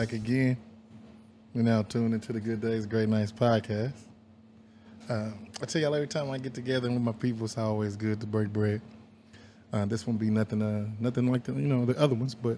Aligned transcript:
back 0.00 0.12
again. 0.12 0.56
We're 1.54 1.62
now 1.62 1.82
tuned 1.82 2.14
into 2.14 2.32
the 2.32 2.40
Good 2.40 2.60
Days, 2.60 2.86
Great 2.86 3.08
Nights 3.08 3.32
podcast. 3.32 3.92
Uh, 5.08 5.30
I 5.62 5.66
tell 5.66 5.82
y'all 5.82 5.94
every 5.94 6.08
time 6.08 6.30
I 6.30 6.38
get 6.38 6.54
together 6.54 6.90
with 6.90 7.02
my 7.02 7.12
people, 7.12 7.44
it's 7.44 7.58
always 7.58 7.94
good 7.94 8.18
to 8.20 8.26
break 8.26 8.50
bread. 8.50 8.80
Uh, 9.72 9.84
this 9.84 10.06
won't 10.06 10.18
be 10.18 10.30
nothing, 10.30 10.62
uh, 10.62 10.86
nothing 10.98 11.30
like 11.30 11.44
the, 11.44 11.52
you 11.52 11.68
know, 11.68 11.84
the 11.84 12.00
other 12.00 12.14
ones, 12.14 12.34
but 12.34 12.56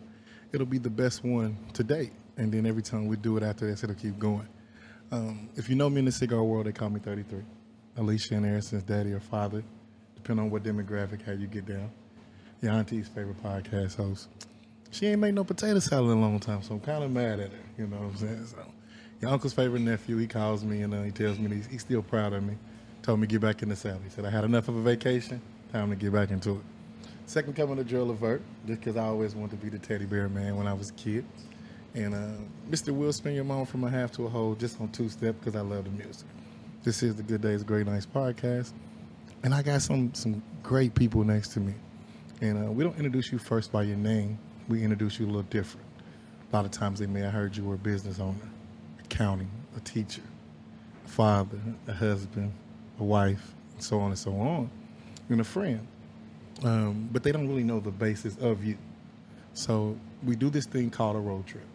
it'll 0.52 0.66
be 0.66 0.79
the 0.79 0.88
best 0.88 1.24
one 1.24 1.57
to 1.73 1.83
date. 1.83 2.12
And 2.37 2.52
then 2.52 2.65
every 2.65 2.83
time 2.83 3.09
we 3.09 3.16
do 3.16 3.37
it 3.37 3.43
after 3.43 3.66
this, 3.66 3.83
it'll 3.83 3.96
keep 3.96 4.20
going. 4.20 4.46
Um, 5.10 5.48
if 5.57 5.69
you 5.69 5.74
know 5.74 5.91
me 5.91 5.98
in 5.98 6.05
the 6.05 6.12
cigar 6.12 6.45
world, 6.45 6.66
they 6.66 6.73
call 6.73 6.91
me 6.91 7.01
33. 7.01 7.43
Alicia 7.96 8.37
and 8.37 8.46
Harrison's 8.46 8.84
daddy 8.84 9.12
or 9.12 9.21
father, 9.21 9.65
depending 10.15 10.45
on 10.45 10.51
what 10.52 10.62
demographic, 10.62 11.27
how 11.27 11.32
you 11.32 11.48
get 11.48 11.66
down. 11.66 11.91
Your 12.60 12.73
auntie's 12.73 13.09
favorite 13.09 13.43
podcast 13.43 13.96
host. 13.96 14.29
She 14.93 15.09
ain't 15.09 15.21
made 15.21 15.34
no 15.34 15.43
potato 15.43 15.80
salad 15.80 16.12
in 16.12 16.19
a 16.19 16.21
long 16.21 16.38
time, 16.38 16.62
so 16.62 16.74
I'm 16.74 16.80
kind 16.80 17.02
of 17.02 17.10
mad 17.10 17.41
at 17.41 17.51
her. 17.51 17.59
You 17.77 17.88
know 17.88 17.96
what 17.96 18.10
I'm 18.10 18.16
saying? 18.16 18.46
So, 18.46 18.59
your 19.21 19.32
uncle's 19.32 19.55
favorite 19.55 19.80
nephew, 19.80 20.19
he 20.19 20.29
calls 20.29 20.62
me 20.62 20.82
and 20.82 20.95
uh, 20.95 21.02
he 21.02 21.10
tells 21.10 21.41
me 21.41 21.57
he's, 21.57 21.66
he's 21.66 21.80
still 21.80 22.02
proud 22.02 22.32
of 22.32 22.45
me. 22.45 22.55
Told 23.02 23.19
me 23.19 23.27
to 23.27 23.33
get 23.33 23.41
back 23.41 23.62
in 23.62 23.69
the 23.69 23.74
saddle. 23.74 24.01
He 24.05 24.11
said 24.11 24.24
I 24.24 24.30
had 24.30 24.45
enough 24.45 24.69
of 24.69 24.77
a 24.77 24.80
vacation, 24.80 25.41
time 25.73 25.91
to 25.91 25.97
get 25.97 26.12
back 26.12 26.30
into 26.30 26.52
it. 26.52 26.62
Second 27.27 27.56
coming 27.56 27.77
to 27.77 27.84
Joe 27.84 28.05
Levert, 28.05 28.43
just 28.66 28.79
because 28.80 28.97
I 28.97 29.05
always 29.05 29.34
wanted 29.34 29.59
to 29.59 29.65
be 29.65 29.70
the 29.70 29.79
teddy 29.79 30.04
bear 30.04 30.29
man 30.29 30.57
when 30.57 30.68
I 30.68 30.73
was 30.73 30.90
a 30.90 30.93
kid. 30.93 31.24
And 31.95 32.15
uh, 32.15 32.29
Mr. 32.71 32.95
Will 32.95 33.13
spin 33.13 33.35
your 33.35 33.45
mom 33.45 33.66
from 33.66 33.82
a 33.82 33.91
half 33.91 34.13
to 34.13 34.26
a 34.26 34.29
whole 34.29 34.54
just 34.54 34.80
on 34.80 34.88
two 34.91 35.09
step 35.09 35.35
because 35.41 35.57
I 35.57 35.63
love 35.63 35.85
the 35.85 35.91
music. 35.91 36.26
This 36.85 37.02
is 37.02 37.16
the 37.16 37.24
Good 37.24 37.41
Days, 37.43 37.65
Great 37.65 37.87
Nights 37.87 38.07
podcast, 38.07 38.73
and 39.43 39.52
I 39.52 39.63
got 39.63 39.82
some 39.82 40.15
some 40.15 40.41
great 40.63 40.95
people 40.95 41.24
next 41.24 41.48
to 41.54 41.60
me. 41.60 41.74
And 42.41 42.69
uh, 42.69 42.71
we 42.71 42.85
don't 42.85 42.96
introduce 42.96 43.32
you 43.32 43.38
first 43.38 43.73
by 43.73 43.82
your 43.82 43.96
name. 43.96 44.38
We 44.69 44.82
introduce 44.82 45.19
you 45.19 45.26
a 45.26 45.29
little 45.29 45.43
different. 45.43 45.87
A 46.52 46.57
lot 46.57 46.65
of 46.65 46.71
times 46.71 47.01
they 47.01 47.07
may 47.07 47.21
have 47.21 47.32
heard 47.32 47.57
you 47.57 47.65
were 47.65 47.74
a 47.74 47.79
business 47.79 48.21
owner, 48.21 48.48
accounting, 49.04 49.51
a 49.76 49.80
teacher, 49.80 50.23
a 51.04 51.09
father, 51.09 51.59
a 51.88 51.93
husband, 51.93 52.52
a 52.98 53.04
wife, 53.04 53.54
and 53.74 53.82
so 53.82 54.01
on 54.01 54.10
and 54.10 54.18
so 54.18 54.32
on, 54.32 54.71
and 55.29 55.40
a 55.40 55.45
friend. 55.45 55.87
Um, 56.62 57.09
but 57.12 57.23
they 57.23 57.32
don't 57.32 57.48
really 57.48 57.65
know 57.65 57.80
the 57.80 57.90
basis 57.90 58.37
of 58.37 58.65
you. 58.65 58.76
So 59.54 59.98
we 60.24 60.37
do 60.37 60.51
this 60.51 60.66
thing 60.66 60.90
called 60.90 61.16
a 61.16 61.20
road 61.20 61.46
trip. 61.46 61.66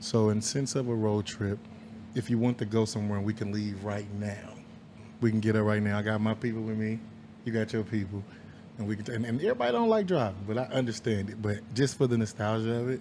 So 0.00 0.30
in 0.30 0.40
sense 0.42 0.74
of 0.74 0.88
a 0.88 0.94
road 0.94 1.24
trip, 1.24 1.58
if 2.14 2.28
you 2.28 2.38
want 2.38 2.58
to 2.58 2.64
go 2.64 2.84
somewhere 2.84 3.20
we 3.20 3.32
can 3.32 3.52
leave 3.52 3.82
right 3.84 4.06
now, 4.14 4.50
we 5.20 5.30
can 5.30 5.40
get 5.40 5.56
up 5.56 5.64
right 5.64 5.82
now. 5.82 5.98
I 5.98 6.02
got 6.02 6.20
my 6.20 6.34
people 6.34 6.62
with 6.62 6.76
me, 6.76 6.98
you 7.44 7.52
got 7.52 7.72
your 7.72 7.84
people, 7.84 8.22
and 8.78 8.86
we 8.86 8.96
can. 8.96 9.14
And, 9.14 9.24
and 9.24 9.40
everybody 9.40 9.72
don't 9.72 9.88
like 9.88 10.06
driving, 10.06 10.44
but 10.46 10.58
I 10.58 10.64
understand 10.64 11.30
it. 11.30 11.40
But 11.40 11.58
just 11.74 11.96
for 11.96 12.06
the 12.06 12.18
nostalgia 12.18 12.74
of 12.74 12.88
it, 12.90 13.00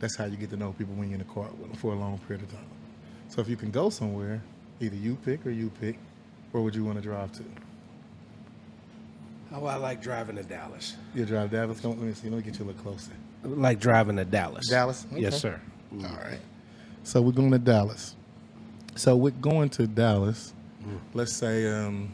that's 0.00 0.16
how 0.16 0.24
you 0.24 0.36
get 0.36 0.50
to 0.50 0.56
know 0.56 0.72
people 0.72 0.94
when 0.94 1.08
you're 1.08 1.20
in 1.20 1.26
the 1.26 1.32
car 1.32 1.48
for 1.78 1.92
a 1.92 1.96
long 1.96 2.18
period 2.26 2.42
of 2.44 2.52
time. 2.52 2.66
So 3.28 3.40
if 3.40 3.48
you 3.48 3.56
can 3.56 3.70
go 3.70 3.90
somewhere, 3.90 4.42
either 4.80 4.96
you 4.96 5.16
pick 5.24 5.46
or 5.46 5.50
you 5.50 5.70
pick, 5.80 5.98
where 6.54 6.62
would 6.62 6.76
you 6.76 6.84
want 6.84 6.96
to 6.96 7.02
drive 7.02 7.32
to? 7.32 7.42
Oh, 9.52 9.66
I 9.66 9.74
like 9.74 10.00
driving 10.00 10.36
to 10.36 10.44
Dallas. 10.44 10.94
You 11.12 11.24
drive 11.24 11.50
to 11.50 11.56
Dallas. 11.56 11.82
Let 11.84 11.98
me 11.98 12.12
see. 12.14 12.28
Let 12.30 12.36
me 12.36 12.42
get 12.44 12.60
you 12.60 12.64
a 12.64 12.68
little 12.68 12.80
closer. 12.80 13.10
I 13.44 13.48
like 13.48 13.80
driving 13.80 14.16
to 14.18 14.24
Dallas. 14.24 14.68
Dallas? 14.68 15.04
Yes, 15.12 15.32
Okay. 15.44 15.56
sir. 15.56 15.60
All 16.08 16.16
right. 16.24 16.38
So 17.02 17.20
we're 17.20 17.32
going 17.32 17.50
to 17.50 17.58
Dallas. 17.58 18.14
So 18.94 19.16
we're 19.16 19.30
going 19.32 19.68
to 19.70 19.88
Dallas. 19.88 20.52
Let's 21.12 21.32
say 21.32 21.68
um, 21.72 22.12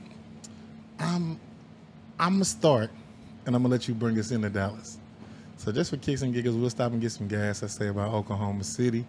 I'm 0.99 1.39
I'm 2.19 2.35
gonna 2.35 2.45
start, 2.47 2.91
and 3.45 3.55
I'm 3.55 3.63
gonna 3.63 3.73
let 3.73 3.89
you 3.89 3.95
bring 3.95 4.19
us 4.19 4.31
into 4.31 4.49
Dallas. 4.49 4.97
So 5.59 5.71
just 5.71 5.91
for 5.91 5.99
kicks 5.99 6.23
and 6.23 6.33
giggles, 6.33 6.57
we'll 6.57 6.71
stop 6.71 6.93
and 6.93 7.01
get 7.01 7.13
some 7.13 7.29
gas. 7.29 7.63
I 7.63 7.67
say 7.67 7.89
about 7.89 8.15
Oklahoma 8.15 8.65
City. 8.65 9.05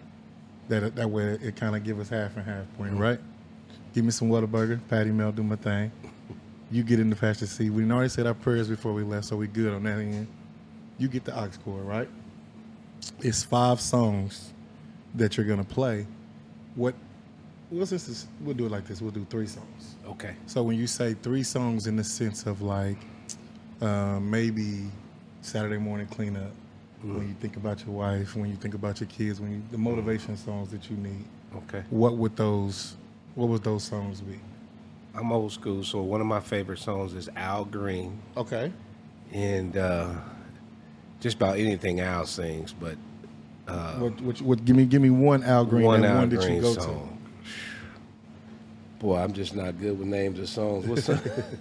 That 0.68 0.94
that 0.96 1.10
way 1.10 1.38
it 1.42 1.56
kind 1.56 1.74
of 1.76 1.84
give 1.86 2.00
us 2.02 2.10
half 2.10 2.36
and 2.36 2.46
half 2.46 2.66
point, 2.78 2.94
right? 2.94 3.20
Give 3.94 4.06
me 4.06 4.12
some 4.12 4.30
Whataburger, 4.30 4.80
patty 4.90 5.12
melt, 5.12 5.36
do 5.36 5.44
my 5.44 5.56
thing. 5.58 5.92
You 6.72 6.84
get 6.84 7.00
in 7.00 7.10
the 7.10 7.16
passenger 7.16 7.48
seat. 7.48 7.70
We 7.70 7.90
already 7.92 8.10
said 8.10 8.26
our 8.26 8.34
prayers 8.34 8.70
before 8.70 8.94
we 8.94 9.04
left, 9.04 9.26
so 9.26 9.36
we 9.36 9.48
good 9.48 9.74
on 9.74 9.84
that 9.84 10.00
end. 10.00 10.28
You 10.98 11.10
get 11.10 11.26
the 11.26 11.38
aux 11.38 11.50
cord, 11.66 11.84
right? 11.84 12.08
It's 13.20 13.44
five 13.44 13.82
songs 13.82 14.54
that 15.16 15.36
you're 15.36 15.46
gonna 15.46 15.64
play. 15.64 16.06
What? 16.76 16.96
What's 17.70 17.90
this? 17.92 18.28
We'll 18.42 18.56
do 18.56 18.66
it 18.68 18.72
like 18.72 18.86
this. 18.86 19.02
We'll 19.02 19.12
do 19.12 19.26
three 19.30 19.48
songs. 19.48 19.96
Okay. 20.08 20.36
So 20.46 20.64
when 20.64 20.78
you 20.78 20.88
say 20.88 21.14
three 21.16 21.44
songs 21.44 21.88
in 21.88 21.96
the 21.96 22.04
sense 22.04 22.46
of 22.46 22.62
like 22.62 22.98
uh, 23.82 24.20
maybe 24.22 24.90
Saturday 25.42 25.78
morning 25.78 26.08
cleanup, 26.08 26.52
when 27.02 27.28
you 27.28 27.36
think 27.40 27.58
about 27.58 27.84
your 27.86 27.96
wife, 27.96 28.36
when 28.36 28.50
you 28.50 28.56
think 28.56 28.76
about 28.76 29.00
your 29.00 29.10
kids, 29.10 29.42
when 29.42 29.52
you, 29.52 29.62
the 29.72 29.78
motivation 29.78 30.38
songs 30.38 30.70
that 30.70 30.90
you 30.90 30.98
need, 30.98 31.26
Okay. 31.56 31.84
what 31.90 32.16
would 32.18 32.36
those 32.38 32.96
what 33.36 33.50
would 33.50 33.64
those 33.64 33.84
songs 33.84 34.22
be? 34.22 34.40
I'm 35.16 35.32
old 35.32 35.52
school, 35.52 35.84
so 35.84 36.02
one 36.02 36.22
of 36.22 36.28
my 36.28 36.40
favorite 36.40 36.80
songs 36.80 37.14
is 37.14 37.30
Al 37.36 37.66
Green, 37.66 38.20
Okay. 38.38 38.72
and 39.34 39.76
uh, 39.76 40.14
just 41.20 41.36
about 41.36 41.58
anything 41.58 42.00
Al 42.00 42.26
sings, 42.26 42.74
but 42.74 42.98
what, 44.00 44.20
what, 44.22 44.42
what, 44.42 44.66
give 44.66 44.76
me 44.76 44.86
give 44.86 45.02
me 45.02 45.10
one 45.10 45.44
Al 45.44 45.66
Green 45.66 45.86
one 45.86 46.04
and 46.04 46.06
Al 46.06 46.18
one 46.20 46.30
that 46.30 46.40
Green 46.40 46.56
you 46.56 46.62
go 46.62 46.74
song. 46.74 47.18
Boy, 49.00 49.18
I'm 49.18 49.34
just 49.34 49.56
not 49.56 49.80
good 49.80 49.98
with 49.98 50.08
names 50.08 50.40
of 50.40 50.48
songs. 50.48 50.86
What's 50.88 51.06
to. 51.08 51.46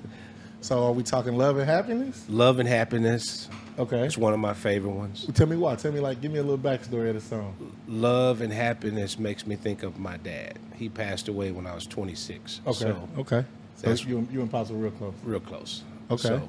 So 0.62 0.84
are 0.84 0.92
we 0.92 1.02
talking 1.02 1.38
love 1.38 1.56
and 1.56 1.66
happiness? 1.66 2.22
Love 2.28 2.58
and 2.58 2.68
Happiness? 2.68 3.48
Okay. 3.78 4.00
It's 4.04 4.18
one 4.18 4.32
of 4.34 4.40
my 4.40 4.52
favorite 4.54 4.90
ones. 4.90 5.26
Tell 5.34 5.46
me 5.46 5.56
why. 5.56 5.74
Tell 5.76 5.92
me 5.92 6.00
like 6.00 6.20
give 6.20 6.32
me 6.32 6.38
a 6.38 6.42
little 6.42 6.58
backstory 6.58 7.08
of 7.08 7.14
the 7.14 7.20
song. 7.20 7.54
Love 7.88 8.40
and 8.42 8.52
Happiness 8.52 9.18
makes 9.18 9.46
me 9.46 9.56
think 9.56 9.82
of 9.82 9.98
my 9.98 10.16
dad. 10.18 10.58
He 10.76 10.88
passed 10.88 11.28
away 11.28 11.50
when 11.50 11.66
I 11.66 11.74
was 11.74 11.86
26. 11.86 12.60
Okay. 12.66 12.78
So, 12.78 13.08
okay. 13.18 13.44
So 13.76 13.82
that's- 13.86 14.04
you 14.04 14.26
you 14.30 14.40
and 14.42 14.50
Pops 14.50 14.70
are 14.70 14.74
real 14.74 14.90
close. 14.90 15.14
real 15.24 15.40
close. 15.40 15.82
Okay. 16.10 16.28
So, 16.28 16.48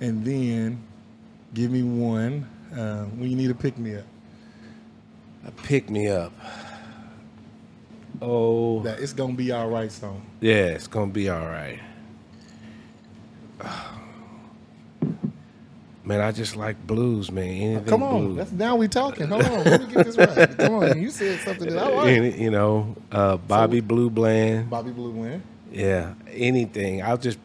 And 0.00 0.24
then 0.24 0.82
give 1.54 1.70
me 1.70 1.82
one 1.82 2.46
uh, 2.76 3.04
when 3.04 3.30
you 3.30 3.36
need 3.36 3.48
to 3.48 3.54
pick 3.54 3.78
me 3.78 3.94
up. 3.96 4.04
A 5.46 5.50
pick 5.52 5.88
me 5.88 6.08
up. 6.08 6.32
Oh, 8.20 8.80
That 8.82 8.98
it's 9.00 9.12
gonna 9.12 9.34
be 9.34 9.52
all 9.52 9.68
right 9.68 9.90
song. 9.92 10.22
yeah, 10.40 10.54
it's 10.76 10.86
gonna 10.88 11.12
be 11.12 11.28
all 11.28 11.46
right. 11.46 11.78
Man, 16.06 16.20
I 16.20 16.30
just 16.30 16.54
like 16.56 16.86
blues, 16.86 17.32
man. 17.32 17.44
Anything 17.48 17.84
Come 17.84 18.02
on, 18.04 18.24
blues. 18.26 18.36
that's 18.36 18.52
now 18.52 18.76
we 18.76 18.86
talking. 18.86 19.26
Hold 19.26 19.44
on, 19.44 19.64
let 19.64 19.80
me 19.88 19.92
get 19.92 20.06
this 20.06 20.16
right. 20.16 20.56
Come 20.56 20.74
on, 20.76 21.02
you 21.02 21.10
said 21.10 21.40
something 21.40 21.68
that 21.68 21.78
I 21.82 21.88
like. 21.88 22.08
Any- 22.08 22.42
you 22.42 22.50
know, 22.50 22.94
uh, 23.10 23.36
Bobby 23.38 23.80
Blue 23.80 24.08
Bland. 24.08 24.70
Bobby 24.70 24.92
Blue 24.92 25.10
win. 25.10 25.42
Yeah, 25.72 26.14
anything. 26.30 27.02
I'll 27.02 27.18
just 27.18 27.38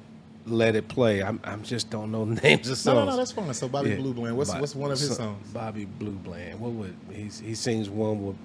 let 0.46 0.76
it 0.76 0.88
play. 0.88 1.24
I'm, 1.24 1.40
I'm 1.44 1.64
just 1.64 1.90
don't 1.90 2.12
know 2.12 2.24
names 2.44 2.68
of 2.68 2.72
No, 2.72 2.76
songs. 2.76 2.86
no, 2.86 3.06
no, 3.06 3.18
that's 3.18 3.32
fine. 3.32 3.52
So 3.56 3.68
Bobby 3.68 3.90
Yeah. 3.92 3.96
Blue 3.96 4.14
Bland. 4.14 4.38
What's 4.38 4.54
Bo- 4.54 4.60
what's 4.60 4.76
one 4.76 4.92
of 4.92 5.00
his 5.00 5.10
so- 5.10 5.16
songs? 5.16 5.48
Bobby 5.52 5.86
Blue 5.86 6.12
Bland. 6.12 6.60
What 6.60 6.72
would 6.74 6.96
he? 7.12 7.24
He 7.24 7.56
sings 7.56 7.90
one 7.90 8.24
with 8.26 8.36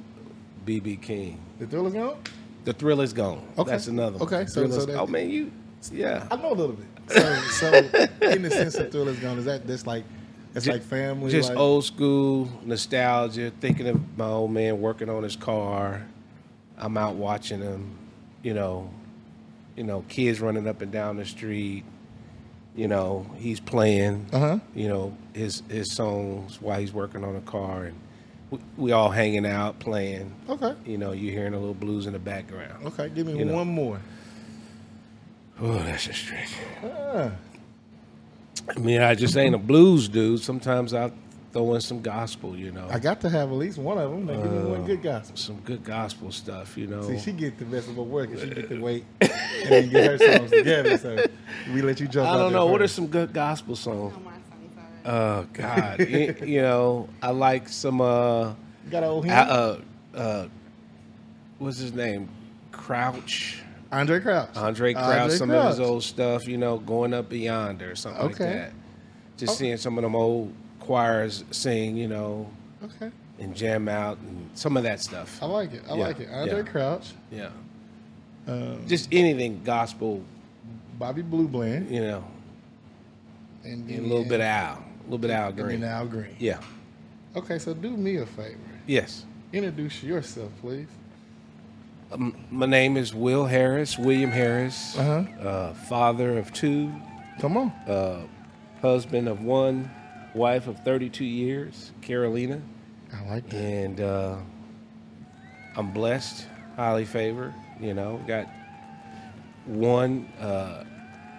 BB 0.65 1.03
King. 1.03 1.39
The 1.59 1.67
Thriller's 1.67 1.93
gone. 1.93 2.17
The 2.65 2.73
Thrill 2.73 3.01
is 3.03 3.13
gone. 3.13 3.47
Okay. 3.59 3.71
That's 3.71 3.87
another 3.87 4.17
one. 4.19 4.27
Okay, 4.27 4.47
so- 4.47 4.63
Thrill 4.63 4.73
so 4.73 4.79
is- 4.79 4.87
that- 4.87 4.97
oh 4.99 5.07
man, 5.07 5.29
you 5.29 5.53
yeah. 5.93 6.27
I 6.31 6.37
know 6.37 6.53
a 6.53 6.55
little 6.55 6.77
bit. 6.77 6.87
So, 7.09 7.35
so 7.51 7.73
in 8.33 8.43
the 8.43 8.51
sense 8.51 8.75
of 8.77 8.91
Thriller's 8.91 9.19
gone, 9.21 9.39
is 9.39 9.45
that 9.45 9.67
that's 9.67 9.87
like 9.87 10.05
that's 10.53 10.67
Ju- 10.67 10.73
like 10.73 10.83
family? 10.83 11.31
Just 11.31 11.51
like, 11.51 11.59
old 11.59 11.85
school 11.85 12.49
nostalgia, 12.65 13.53
thinking 13.61 13.87
of 13.89 14.19
my 14.19 14.27
old 14.27 14.51
man 14.53 14.81
working 14.81 15.09
on 15.09 15.23
his 15.23 15.37
car. 15.37 16.07
I'm 16.79 16.97
out 16.99 17.15
watching 17.15 17.61
him, 17.61 17.97
you 18.43 18.53
know, 18.55 18.91
you 19.77 19.85
know, 19.85 20.05
kids 20.09 20.41
running 20.41 20.67
up 20.69 20.83
and 20.83 20.91
down 20.93 21.17
the 21.17 21.25
street. 21.25 21.85
You 22.75 22.89
know, 22.89 23.27
he's 23.37 23.59
playing, 23.59 24.27
Uh-huh. 24.33 24.59
you 24.75 24.89
know, 24.89 25.17
his 25.33 25.63
his 25.71 25.93
songs 25.95 26.61
while 26.61 26.79
he's 26.79 26.93
working 26.93 27.25
on 27.25 27.35
a 27.37 27.41
car, 27.41 27.85
and 27.85 27.95
we, 28.51 28.59
we 28.77 28.93
all 28.93 29.09
hanging 29.11 29.47
out 29.47 29.79
playing. 29.79 30.31
Okay. 30.49 30.75
You 30.85 30.99
know, 30.99 31.13
you're 31.13 31.33
hearing 31.33 31.55
a 31.55 31.59
little 31.59 31.73
blues 31.75 32.07
in 32.07 32.13
the 32.13 32.19
background. 32.19 32.85
Okay, 32.89 33.09
give 33.09 33.27
me 33.27 33.39
You 33.39 33.47
know. 33.47 33.55
one 33.55 33.69
more. 33.69 33.99
Oh, 35.61 35.79
that's 35.79 36.07
a 36.07 36.13
stretch. 36.13 36.51
Ah, 36.85 37.33
I 38.69 38.79
mean, 38.79 39.01
I 39.01 39.15
just 39.15 39.37
ain't 39.37 39.55
a 39.55 39.59
blues 39.59 40.09
dude. 40.09 40.41
Sometimes 40.41 40.93
I 40.93 41.11
throw 41.53 41.75
in 41.75 41.81
some 41.81 42.03
gospel, 42.03 42.57
you 42.57 42.73
know. 42.73 42.87
I 42.91 42.99
got 42.99 43.21
to 43.23 43.31
have 43.31 43.51
at 43.51 43.55
least 43.55 43.79
one 43.79 43.97
of 43.97 44.11
them. 44.11 44.27
Now, 44.27 44.43
give 44.43 44.53
me 44.53 44.71
one 44.71 44.85
good 44.85 45.03
gospel. 45.03 45.37
some 45.37 45.61
good 45.61 45.83
gospel 45.83 46.31
stuff, 46.31 46.77
you 46.77 46.87
know. 46.87 47.09
See, 47.09 47.19
she 47.19 47.33
get 47.33 47.59
the 47.59 47.65
best 47.65 47.89
of 47.89 47.97
both 47.97 48.09
work, 48.09 48.31
and 48.31 48.41
she 48.41 48.51
get 48.51 48.69
to 48.69 48.81
wait 48.81 49.05
and 49.21 49.31
then 49.69 49.89
get 49.89 50.11
her 50.11 50.19
songs 50.19 50.51
together. 50.51 50.99
So 50.99 51.25
we 51.73 51.81
let 51.83 52.01
you 52.01 52.09
jump. 52.09 52.29
I 52.29 52.37
don't 52.37 52.53
there 52.53 52.61
know. 52.61 52.67
What 52.67 52.83
are 52.83 52.89
some 52.89 53.07
good 53.07 53.33
gospel 53.33 53.77
songs? 53.77 54.15
On 54.15 54.25
my 54.25 54.33
Oh 55.07 55.47
God, 55.53 56.01
you, 56.01 56.35
you 56.45 56.63
know 56.63 57.09
I 57.23 57.31
like 57.31 57.69
some 57.69 58.01
uh, 58.01 58.55
Got 58.91 59.05
an 59.05 59.09
old 59.09 59.29
uh, 59.31 59.75
hymn? 59.75 59.85
uh, 60.15 60.19
uh 60.19 60.49
what's 61.59 61.79
his 61.79 61.93
name, 61.93 62.29
Crouch. 62.73 63.63
Andraé 63.93 64.21
Crouch. 64.23 64.53
Andraé 64.55 64.95
Crouch, 64.95 65.31
Andraé 65.31 65.39
some 65.39 65.51
of 65.51 65.69
his 65.69 65.81
old 65.81 66.03
stuff, 66.03 66.47
you 66.47 66.59
know, 66.59 66.79
going 66.79 67.15
up 67.15 67.29
beyond 67.29 67.83
or 67.83 67.95
something 67.95 68.27
like 68.27 68.37
that. 68.39 68.73
Just 69.37 69.53
Oh. 69.53 69.57
seeing 69.57 69.77
some 69.77 69.97
of 69.99 70.03
them 70.03 70.17
old 70.17 70.53
choirs 70.81 71.45
sing, 71.51 71.97
you 71.97 72.09
know, 72.09 72.49
Okay. 72.83 73.11
and 73.39 73.55
jam 73.55 73.89
out 73.89 74.19
and 74.19 74.51
some 74.55 74.77
of 74.77 74.83
that 74.83 75.01
stuff. 75.01 75.39
I 75.43 75.47
like 75.47 75.73
it. 75.73 75.83
I 75.89 75.95
Yeah, 75.97 76.05
like 76.07 76.21
it. 76.21 76.29
Andraé 76.31 76.65
yeah. 76.65 76.71
Crouch. 76.73 77.13
Yeah, 77.31 77.49
Um, 78.49 78.87
just 78.87 79.09
anything 79.13 79.61
gospel, 79.65 80.23
Bobby 80.99 81.23
Blue 81.23 81.47
Bland. 81.49 81.91
you 81.91 82.01
know, 82.01 82.25
And, 83.65 83.89
and 83.91 83.99
a 83.99 84.09
little 84.09 84.25
bit 84.25 84.41
of 84.41 84.47
Al, 84.47 84.77
a 84.77 85.03
little 85.05 85.19
bit 85.19 85.31
of 85.31 85.37
Al 85.37 85.49
and 85.49 85.57
Green. 85.59 85.81
then 85.81 85.91
Al 85.91 86.07
Green. 86.07 86.37
Yeah, 86.39 86.61
Okay, 87.35 87.59
so 87.59 87.75
do 87.75 87.91
me 87.97 88.17
a 88.17 88.27
favor. 88.27 88.57
yes. 88.87 89.25
Introduce 89.53 90.03
yourself, 90.03 90.51
please. 90.61 90.89
Um, 92.13 92.37
my 92.51 92.67
name 92.67 92.97
is 92.97 93.15
Will 93.15 93.47
Harris, 93.47 93.99
William 93.99 94.31
Harris, 94.31 94.97
Uh-huh. 94.97 95.25
uh, 95.49 95.75
father 95.75 96.39
of 96.39 96.53
two, 96.53 96.93
Come 97.41 97.57
on. 97.57 97.69
uh, 97.89 98.23
husband 98.81 99.29
of 99.29 99.43
one, 99.43 99.91
wife 100.35 100.69
of 100.69 100.79
32 100.81 101.25
years, 101.25 101.93
Carolina. 102.03 102.61
I 103.13 103.29
like 103.29 103.49
that. 103.51 103.57
and 103.57 104.01
uh, 104.01 104.37
I'm 105.77 105.91
blessed, 105.93 106.47
highly 106.77 107.05
favored. 107.05 107.55
You 107.81 107.93
know, 107.95 108.21
got 108.27 108.47
one 109.67 110.27
uh, 110.41 110.85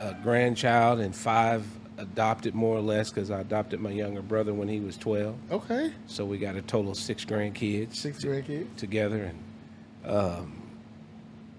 a 0.01 0.13
grandchild 0.21 0.99
and 0.99 1.15
five 1.15 1.65
adopted, 1.97 2.53
more 2.53 2.77
or 2.77 2.81
less, 2.81 3.09
because 3.09 3.31
I 3.31 3.39
adopted 3.39 3.79
my 3.79 3.89
younger 3.89 4.21
brother 4.21 4.53
when 4.53 4.67
he 4.67 4.79
was 4.79 4.97
12. 4.97 5.35
Okay. 5.51 5.91
So 6.05 6.25
we 6.25 6.37
got 6.37 6.55
a 6.55 6.61
total 6.61 6.91
of 6.91 6.97
six 6.97 7.25
grandkids 7.25 7.95
Six 7.95 8.23
grandkids. 8.23 8.75
together, 8.75 9.23
and 9.23 9.39
um, 10.05 10.61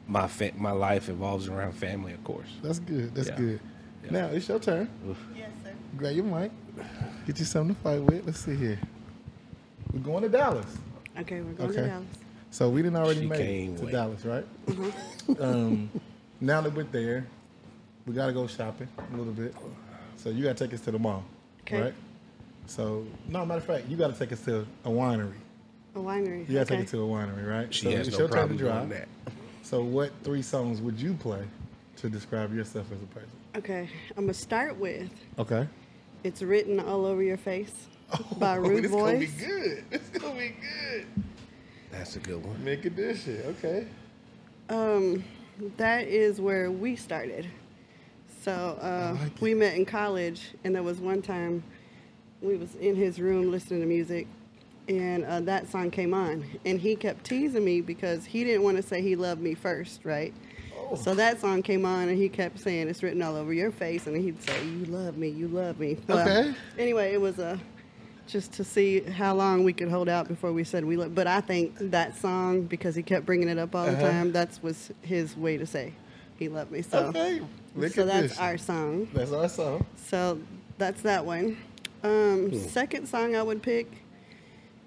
my 0.06 0.26
fa- 0.26 0.52
my 0.56 0.70
life 0.72 1.08
evolves 1.08 1.48
around 1.48 1.72
family, 1.72 2.12
of 2.12 2.22
course. 2.24 2.48
That's 2.62 2.78
good. 2.78 3.14
That's 3.14 3.28
Yeah. 3.28 3.36
good. 3.36 3.60
Yeah. 4.04 4.10
Now 4.10 4.26
it's 4.28 4.48
your 4.48 4.58
turn. 4.58 4.88
Yes, 5.36 5.48
sir. 5.62 5.72
Grab 5.96 6.14
your 6.16 6.24
mic. 6.24 6.50
Get 7.26 7.38
you 7.38 7.44
something 7.44 7.74
to 7.74 7.80
fight 7.82 8.02
with. 8.02 8.24
Let's 8.26 8.38
see 8.40 8.54
here. 8.54 8.78
We're 9.92 10.00
going 10.00 10.22
to 10.22 10.28
Dallas. 10.28 10.66
Okay, 11.18 11.40
we're 11.40 11.52
going 11.52 11.70
Okay. 11.70 11.80
to 11.82 11.86
Dallas. 11.88 12.06
So 12.50 12.70
we 12.70 12.82
didn't 12.82 12.96
already 12.96 13.20
She 13.20 13.26
make 13.26 13.40
it 13.40 13.76
to 13.78 13.84
wait. 13.84 13.92
Dallas, 13.92 14.24
right? 14.24 14.44
Mm-hmm. 14.66 15.42
um, 15.42 15.90
now 16.40 16.60
that 16.62 16.74
we're 16.74 16.84
there, 16.84 17.26
we 18.06 18.14
got 18.14 18.26
to 18.26 18.32
go 18.32 18.46
shopping 18.46 18.88
a 19.12 19.16
little 19.16 19.32
bit. 19.32 19.54
So 20.16 20.30
you 20.30 20.44
got 20.44 20.56
to 20.56 20.64
take 20.64 20.72
us 20.74 20.80
to 20.82 20.90
the 20.90 20.98
mall, 20.98 21.24
Okay. 21.62 21.80
right? 21.82 21.94
So, 22.66 23.06
no, 23.28 23.44
matter 23.44 23.58
of 23.58 23.64
fact, 23.64 23.88
you 23.88 23.96
got 23.96 24.12
to 24.12 24.18
take 24.18 24.32
us 24.32 24.40
to 24.44 24.66
a 24.84 24.88
winery. 24.88 25.32
A 25.98 26.00
winery. 26.00 26.48
You 26.48 26.54
got 26.54 26.66
to 26.68 26.74
okay. 26.74 26.76
take 26.76 26.86
it 26.86 26.90
to 26.90 27.02
a 27.02 27.06
winery, 27.06 27.48
right? 27.48 27.74
She 27.74 27.86
so 27.86 27.90
has 27.90 28.08
it's 28.08 28.16
no 28.16 28.24
your 28.24 28.28
turn 28.28 28.48
to 28.48 28.54
problem 28.54 28.58
doing 28.58 28.72
drive. 28.72 28.88
that. 28.90 29.08
So, 29.62 29.82
what 29.82 30.12
three 30.22 30.42
songs 30.42 30.80
would 30.80 31.00
you 31.00 31.14
play 31.14 31.42
to 31.96 32.08
describe 32.08 32.54
yourself 32.54 32.86
as 32.92 33.02
a 33.02 33.06
person? 33.06 33.30
Okay, 33.56 33.88
I'm 34.16 34.24
gonna 34.24 34.34
start 34.34 34.76
with 34.78 35.10
Okay. 35.38 35.66
"It's 36.22 36.42
Written 36.42 36.78
All 36.80 37.04
Over 37.04 37.22
Your 37.22 37.36
Face" 37.36 37.88
by 38.38 38.54
Rude 38.56 38.84
this 38.84 38.92
gonna 38.92 39.18
be 39.18 39.26
good. 39.26 39.84
This 39.90 40.08
gonna 40.12 40.38
be 40.38 40.54
good. 40.60 41.06
That's 41.90 42.16
a 42.16 42.20
good 42.20 42.44
one. 42.44 42.62
Make 42.64 42.84
a 42.84 42.90
dish 42.90 43.26
it. 43.26 43.44
Okay. 43.46 43.86
Um, 44.68 45.24
that 45.76 46.06
is 46.06 46.40
where 46.40 46.70
we 46.70 46.94
started. 46.96 47.46
So 48.42 48.52
uh, 48.80 49.16
like 49.20 49.40
we 49.40 49.54
met 49.54 49.74
in 49.74 49.84
college, 49.84 50.50
and 50.64 50.74
there 50.74 50.82
was 50.82 51.00
one 51.00 51.22
time 51.22 51.62
we 52.40 52.56
was 52.56 52.74
in 52.76 52.94
his 52.94 53.20
room 53.20 53.50
listening 53.50 53.80
to 53.80 53.86
music, 53.86 54.28
and 54.88 55.24
uh, 55.24 55.40
that 55.40 55.68
song 55.70 55.90
came 55.90 56.14
on, 56.14 56.44
and 56.64 56.80
he 56.80 56.96
kept 56.96 57.24
teasing 57.24 57.64
me 57.64 57.80
because 57.80 58.24
he 58.24 58.44
didn't 58.44 58.62
want 58.62 58.76
to 58.76 58.82
say 58.82 59.02
he 59.02 59.16
loved 59.16 59.40
me 59.40 59.54
first, 59.54 60.04
right? 60.04 60.32
Oh. 60.76 60.96
So 60.96 61.14
that 61.14 61.40
song 61.40 61.62
came 61.62 61.84
on, 61.84 62.08
and 62.08 62.16
he 62.18 62.28
kept 62.28 62.58
saying 62.60 62.88
it's 62.88 63.02
written 63.02 63.20
all 63.22 63.36
over 63.36 63.52
your 63.52 63.70
face, 63.70 64.06
and 64.06 64.16
he'd 64.16 64.42
say 64.42 64.64
you 64.64 64.84
love 64.86 65.16
me, 65.16 65.28
you 65.28 65.48
love 65.48 65.78
me. 65.78 65.98
Well, 66.06 66.20
Okay. 66.28 66.54
Anyway, 66.78 67.12
it 67.12 67.20
was 67.20 67.38
a 67.38 67.58
just 68.26 68.52
to 68.52 68.64
see 68.64 69.00
how 69.00 69.34
long 69.34 69.64
we 69.64 69.72
could 69.72 69.88
hold 69.88 70.06
out 70.08 70.28
before 70.28 70.52
we 70.52 70.62
said 70.62 70.84
we 70.84 70.96
love. 70.98 71.14
But 71.14 71.26
I 71.26 71.40
think 71.40 71.74
that 71.78 72.14
song 72.18 72.62
because 72.62 72.94
he 72.94 73.02
kept 73.02 73.24
bringing 73.24 73.48
it 73.48 73.56
up 73.58 73.74
all 73.74 73.86
the 73.86 73.92
Uh-huh. 73.92 74.02
time, 74.02 74.32
that 74.32 74.58
was 74.62 74.90
his 75.00 75.34
way 75.36 75.56
to 75.56 75.64
say 75.64 75.94
he 76.38 76.48
loved 76.48 76.70
me. 76.70 76.82
So, 76.82 77.06
Okay. 77.06 77.40
Look 77.74 77.92
so 77.92 78.04
that's 78.04 78.28
this. 78.30 78.38
our 78.38 78.58
song. 78.58 79.08
That's 79.14 79.32
our 79.32 79.48
song. 79.48 79.86
So 79.96 80.40
that's 80.76 81.00
that 81.02 81.24
one. 81.24 81.56
Um, 82.02 82.50
Hmm. 82.50 82.56
Second 82.58 83.08
song 83.08 83.34
I 83.34 83.42
would 83.42 83.62
pick 83.62 83.86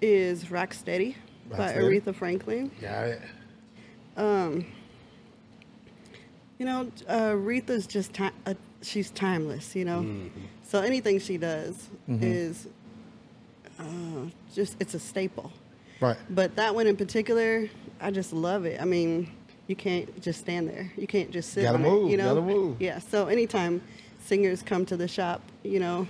is 0.02 0.50
"Rock 0.50 0.74
Steady" 0.74 1.16
by 1.50 1.56
Rocksteady. 1.72 2.00
Aretha 2.02 2.14
Franklin. 2.14 2.70
Got 2.80 3.06
it. 3.08 3.22
You 6.58 6.66
know, 6.66 6.92
uh, 7.08 7.30
Aretha's 7.32 7.86
just 7.86 8.12
ti- 8.14 8.30
uh, 8.46 8.54
she's 8.82 9.10
timeless. 9.10 9.74
You 9.74 9.84
know, 9.84 10.06
so 10.62 10.80
anything 10.80 11.18
she 11.18 11.36
does 11.36 11.88
Mm-hmm. 12.08 12.24
is 12.24 12.68
uh, 13.78 13.84
just 14.54 14.76
it's 14.80 14.94
a 14.94 14.98
staple. 14.98 15.52
Right. 16.00 16.16
But 16.30 16.56
that 16.56 16.74
one 16.74 16.86
in 16.88 16.96
particular, 16.96 17.68
I 18.00 18.10
just 18.10 18.32
love 18.32 18.64
it. 18.64 18.80
I 18.80 18.84
mean, 18.84 19.30
you 19.68 19.76
can't 19.76 20.20
just 20.20 20.40
stand 20.40 20.68
there. 20.68 20.90
You 20.96 21.06
can't 21.06 21.30
just 21.30 21.52
sit 21.52 21.62
Gotta 21.62 21.76
on 21.76 21.82
move, 21.82 22.08
it. 22.08 22.10
You 22.12 22.16
know, 22.16 22.34
gotta 22.34 22.46
move. 22.46 22.80
Yeah. 22.80 22.98
So 22.98 23.26
anytime 23.28 23.80
singers 24.20 24.62
come 24.62 24.84
to 24.86 24.96
the 24.96 25.06
shop, 25.08 25.42
you 25.62 25.78
know, 25.80 26.06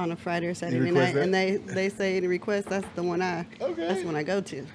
on 0.00 0.12
a 0.12 0.16
Friday 0.16 0.46
or 0.46 0.54
Saturday 0.54 0.90
night, 0.90 1.14
and 1.16 1.32
they 1.32 1.56
they 1.58 1.88
say 1.88 2.16
any 2.16 2.26
request, 2.26 2.68
that's 2.68 2.86
the 2.96 3.02
one 3.02 3.22
I 3.22 3.46
Okay. 3.60 3.86
that's 3.86 4.00
the 4.00 4.06
one 4.06 4.16
I 4.16 4.22
go 4.22 4.40
to. 4.40 4.66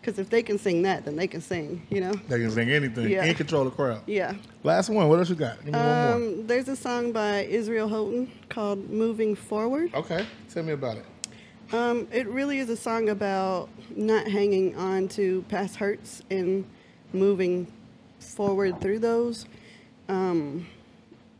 Because 0.00 0.18
if 0.18 0.28
they 0.28 0.42
can 0.42 0.58
sing 0.58 0.82
that, 0.82 1.04
then 1.06 1.16
they 1.16 1.26
can 1.26 1.40
sing. 1.40 1.86
You 1.90 2.00
know. 2.00 2.12
They 2.28 2.38
can 2.38 2.50
sing 2.50 2.70
anything 2.70 3.08
Yeah. 3.08 3.24
and 3.24 3.36
control 3.36 3.64
the 3.64 3.70
crowd. 3.70 4.02
Yeah. 4.06 4.34
Last 4.62 4.90
one. 4.90 5.08
What 5.08 5.18
else 5.18 5.30
you 5.30 5.34
got? 5.36 5.56
Give 5.64 5.72
me 5.72 5.78
one 5.78 5.86
more. 5.88 6.14
Um, 6.14 6.46
there's 6.46 6.68
a 6.68 6.76
song 6.76 7.12
by 7.12 7.44
Israel 7.44 7.88
Houghton 7.88 8.30
called 8.48 8.90
"Moving 8.90 9.34
Forward." 9.34 9.94
Okay. 9.94 10.26
Tell 10.52 10.62
me 10.62 10.72
about 10.72 10.98
it. 10.98 11.04
Um, 11.72 12.06
it 12.12 12.26
really 12.28 12.58
is 12.58 12.68
a 12.68 12.76
song 12.76 13.08
about 13.08 13.68
not 13.96 14.26
hanging 14.28 14.76
on 14.76 15.08
to 15.08 15.42
past 15.48 15.76
hurts 15.76 16.22
and 16.30 16.64
moving 17.12 17.66
forward 18.20 18.80
through 18.80 18.98
those. 18.98 19.46
Um, 20.08 20.66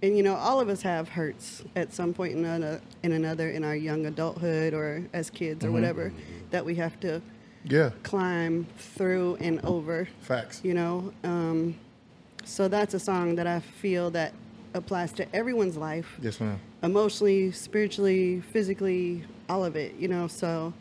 and 0.05 0.17
you 0.17 0.23
know, 0.23 0.35
all 0.35 0.61
of 0.61 0.69
us 0.69 0.83
have 0.83 1.09
hurts 1.09 1.63
at 1.77 1.93
some 1.93 2.13
point 2.13 2.35
in 2.35 2.45
another, 2.45 2.81
in 3.03 3.13
another 3.13 3.49
in 3.51 3.65
our 3.65 3.75
young 3.75 4.05
adulthood 4.07 4.75
or 4.75 5.03
as 5.15 5.31
kids 5.31 5.65
or 5.65 5.73
whatever 5.73 6.13
that 6.51 6.65
we 6.65 6.75
have 6.75 6.99
to 7.01 7.23
Yeah. 7.65 7.91
climb 8.03 8.67
through 8.77 9.37
and 9.41 9.65
over. 9.65 10.07
Facts. 10.21 10.61
You 10.63 10.75
know, 10.75 11.13
um, 11.25 11.75
so 12.45 12.69
that's 12.69 12.93
a 12.93 13.01
song 13.01 13.37
that 13.37 13.47
I 13.47 13.61
feel 13.61 14.11
that 14.11 14.35
applies 14.75 15.13
to 15.13 15.35
everyone's 15.35 15.77
life 15.79 16.19
Yes, 16.21 16.39
ma'am. 16.41 16.59
emotionally, 16.83 17.51
spiritually, 17.53 18.41
physically, 18.53 19.25
all 19.49 19.65
of 19.65 19.75
it, 19.77 19.95
you 19.99 20.09
know. 20.09 20.27
So 20.27 20.75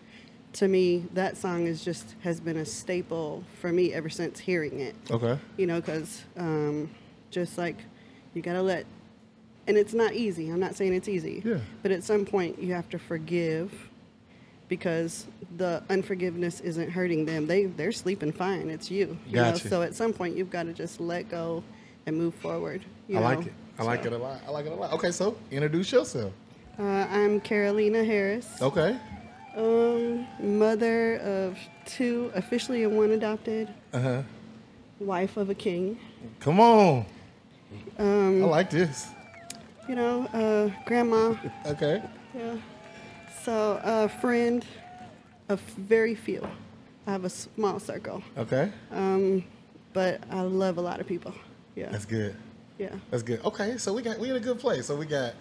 to 0.53 0.67
me, 0.67 1.05
that 1.13 1.37
song 1.37 1.65
is 1.65 1.85
just 1.85 2.15
has 2.23 2.41
been 2.41 2.57
a 2.57 2.65
staple 2.65 3.45
for 3.61 3.71
me 3.71 3.93
ever 3.93 4.09
since 4.09 4.37
hearing 4.39 4.81
it, 4.81 4.95
Okay. 5.09 5.37
you 5.55 5.65
know, 5.65 5.79
because 5.79 6.23
um, 6.35 6.89
just 7.31 7.57
like 7.57 7.77
you 8.33 8.41
got 8.41 8.53
to 8.53 8.61
let, 8.61 8.85
and 9.67 9.77
it's 9.77 9.93
not 9.93 10.13
easy. 10.13 10.49
I'm 10.49 10.59
not 10.59 10.75
saying 10.75 10.93
it's 10.93 11.07
easy, 11.07 11.41
Yeah. 11.45 11.57
but 11.81 11.91
at 11.91 12.03
some 12.03 12.25
point 12.25 12.61
you 12.61 12.73
have 12.73 12.89
to 12.89 12.99
forgive 12.99 13.71
because 14.69 15.27
the 15.57 15.83
unforgiveness 15.89 16.59
isn't 16.61 16.89
hurting 16.89 17.25
them. 17.25 17.47
They 17.47 17.65
they're 17.65 17.91
sleeping 17.91 18.31
fine. 18.31 18.69
It's 18.69 18.89
you. 18.89 19.17
you 19.27 19.35
know? 19.35 19.51
Gotcha. 19.51 19.67
So 19.67 19.81
at 19.81 19.95
some 19.95 20.13
point 20.13 20.35
you've 20.35 20.49
got 20.49 20.63
to 20.63 20.73
just 20.73 20.99
let 20.99 21.29
go 21.29 21.63
and 22.05 22.17
move 22.17 22.33
forward. 22.35 22.83
I 23.13 23.19
like 23.19 23.45
it. 23.47 23.53
I 23.79 23.83
like 23.83 24.05
it 24.05 24.13
a 24.13 24.17
lot. 24.17 24.41
I 24.47 24.51
like 24.51 24.65
it 24.65 24.71
a 24.71 24.75
lot. 24.75 24.93
Okay, 24.93 25.11
so 25.11 25.37
introduce 25.51 25.91
yourself. 25.91 26.31
Uh, 26.77 26.83
I'm 26.83 27.39
Carolina 27.39 28.03
Harris. 28.03 28.47
Okay. 28.61 28.97
Um, 29.55 30.27
mother 30.39 31.17
of 31.17 31.57
two, 31.85 32.31
officially 32.33 32.83
and 32.83 32.97
one 32.97 33.11
adopted. 33.11 33.69
Uh 33.93 33.99
huh. 34.01 34.21
Wife 34.99 35.37
of 35.37 35.49
a 35.49 35.55
king. 35.55 35.99
Come 36.39 36.59
on. 36.59 37.05
Um, 37.99 38.43
I 38.43 38.47
like 38.47 38.69
this. 38.69 39.07
You 39.87 39.95
know, 39.95 40.25
uh, 40.33 40.69
grandma. 40.85 41.35
Okay. 41.65 42.01
Yeah. 42.35 42.55
So, 43.43 43.79
a 43.83 44.07
friend 44.09 44.65
of 45.49 45.59
very 45.77 46.15
few. 46.15 46.47
I 47.05 47.11
have 47.11 47.25
a 47.25 47.29
small 47.29 47.79
circle, 47.81 48.23
Okay. 48.37 48.71
um, 48.91 49.43
but 49.91 50.21
I 50.31 50.41
love 50.41 50.77
a 50.77 50.81
lot 50.81 51.01
of 51.01 51.07
people. 51.07 51.33
Yeah. 51.75 51.89
That's 51.89 52.05
good. 52.05 52.35
yeah. 52.79 52.95
That's 53.11 53.23
good. 53.23 53.43
Okay, 53.43 53.77
so 53.77 53.91
we 53.93 54.01
got 54.01 54.17
we 54.19 54.29
in 54.29 54.35
a 54.37 54.39
good 54.39 54.59
place. 54.59 54.85
So 54.85 54.95
we 54.95 55.05
got. 55.05 55.33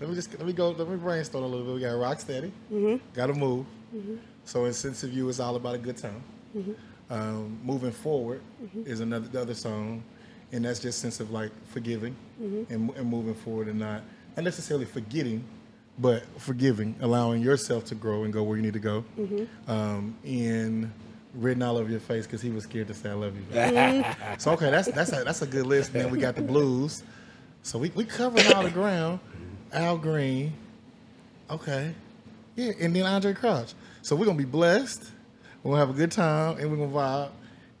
Let 0.00 0.08
me 0.08 0.14
just 0.14 0.30
let 0.38 0.46
me 0.46 0.52
go. 0.52 0.70
Let 0.70 0.88
me 0.88 0.96
brainstorm 0.96 1.42
a 1.42 1.46
little 1.46 1.66
bit. 1.66 1.74
We 1.74 1.80
got 1.80 1.90
rock 1.98 2.20
steady. 2.20 2.52
Mm-hmm. 2.72 3.04
Got 3.14 3.26
to 3.26 3.34
move. 3.34 3.66
Mhm. 3.94 4.18
So 4.44 4.64
in 4.66 4.72
sense 4.72 5.02
of 5.02 5.12
you, 5.12 5.28
it's 5.28 5.40
all 5.40 5.56
about 5.56 5.74
a 5.74 5.78
good 5.78 5.96
time. 5.96 6.22
Mm-hmm. 6.56 6.72
Um, 7.12 7.58
moving 7.64 7.90
forward 7.90 8.40
is 8.84 9.00
another 9.00 9.26
the 9.26 9.40
other 9.40 9.54
song, 9.54 10.04
and 10.52 10.64
that's 10.64 10.78
just 10.78 11.00
sense 11.00 11.18
of 11.18 11.32
like 11.32 11.50
forgiving 11.66 12.14
Mm-hmm. 12.40 12.72
and, 12.72 12.90
and 12.96 13.06
moving 13.10 13.34
forward 13.34 13.66
and 13.68 13.78
not 13.80 14.02
not 14.36 14.44
necessarily 14.44 14.84
forgetting, 14.84 15.42
but 15.98 16.22
forgiving, 16.40 16.94
allowing 17.00 17.42
yourself 17.42 17.84
to 17.86 17.94
grow 17.96 18.22
and 18.24 18.32
go 18.32 18.44
where 18.44 18.56
you 18.56 18.62
need 18.62 18.74
to 18.74 18.78
go, 18.78 19.04
Mm-hmm. 19.18 19.70
um, 19.70 20.14
and 20.24 20.92
written 21.34 21.62
all 21.62 21.76
over 21.76 21.90
your 21.90 22.00
face 22.00 22.26
because 22.26 22.40
he 22.40 22.50
was 22.50 22.64
scared 22.64 22.86
to 22.88 22.94
say 22.94 23.10
I 23.10 23.14
love 23.14 23.34
you. 23.36 24.04
so 24.38 24.52
okay, 24.52 24.70
that's 24.70 24.88
that's 24.92 25.12
a, 25.12 25.24
that's 25.24 25.42
a 25.42 25.46
good 25.46 25.66
list. 25.66 25.92
And 25.94 26.04
then 26.04 26.10
we 26.12 26.18
got 26.20 26.36
the 26.36 26.42
blues. 26.42 27.02
So 27.62 27.78
we 27.78 27.90
we 27.90 28.04
covered 28.04 28.46
all 28.52 28.62
the 28.62 28.70
ground. 28.70 29.18
Al 29.72 29.98
Green, 29.98 30.52
okay, 31.50 31.92
yeah, 32.56 32.72
and 32.80 32.94
then 32.94 33.04
Andraé 33.04 33.34
Crouch. 33.36 33.74
So 34.02 34.16
we're 34.16 34.24
gonna 34.26 34.38
be 34.38 34.44
blessed. 34.44 35.04
We're 35.62 35.72
gonna 35.72 35.80
have 35.86 35.90
a 35.90 35.98
good 35.98 36.12
time, 36.12 36.58
and 36.58 36.70
we're 36.70 36.76
gonna 36.76 36.92
vibe, 36.92 37.30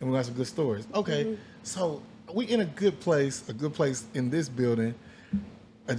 we're 0.00 0.06
gonna 0.08 0.16
have 0.18 0.26
some 0.26 0.34
good 0.34 0.46
stories. 0.48 0.86
Okay, 0.94 1.36
so 1.62 2.02
we 2.32 2.46
in 2.46 2.60
a 2.60 2.64
good 2.64 3.00
place, 3.00 3.48
a 3.48 3.52
good 3.52 3.74
place 3.74 4.04
in 4.14 4.30
this 4.30 4.48
building. 4.48 4.94
Uh, 5.88 5.96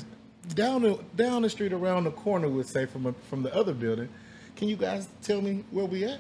down 0.54 0.82
the 0.82 1.00
down 1.16 1.42
the 1.44 1.50
street, 1.50 1.74
around 1.74 2.06
the 2.06 2.12
corner, 2.12 2.48
would 2.48 2.68
say 2.68 2.86
from 2.86 3.06
a, 3.08 3.14
from 3.30 3.44
the 3.44 3.54
other 3.56 3.74
building. 3.74 4.10
Can 4.56 4.68
you 4.68 4.76
guys 4.76 5.08
tell 5.22 5.42
me 5.42 5.64
where 5.72 5.86
we 5.86 6.04
at? 6.04 6.20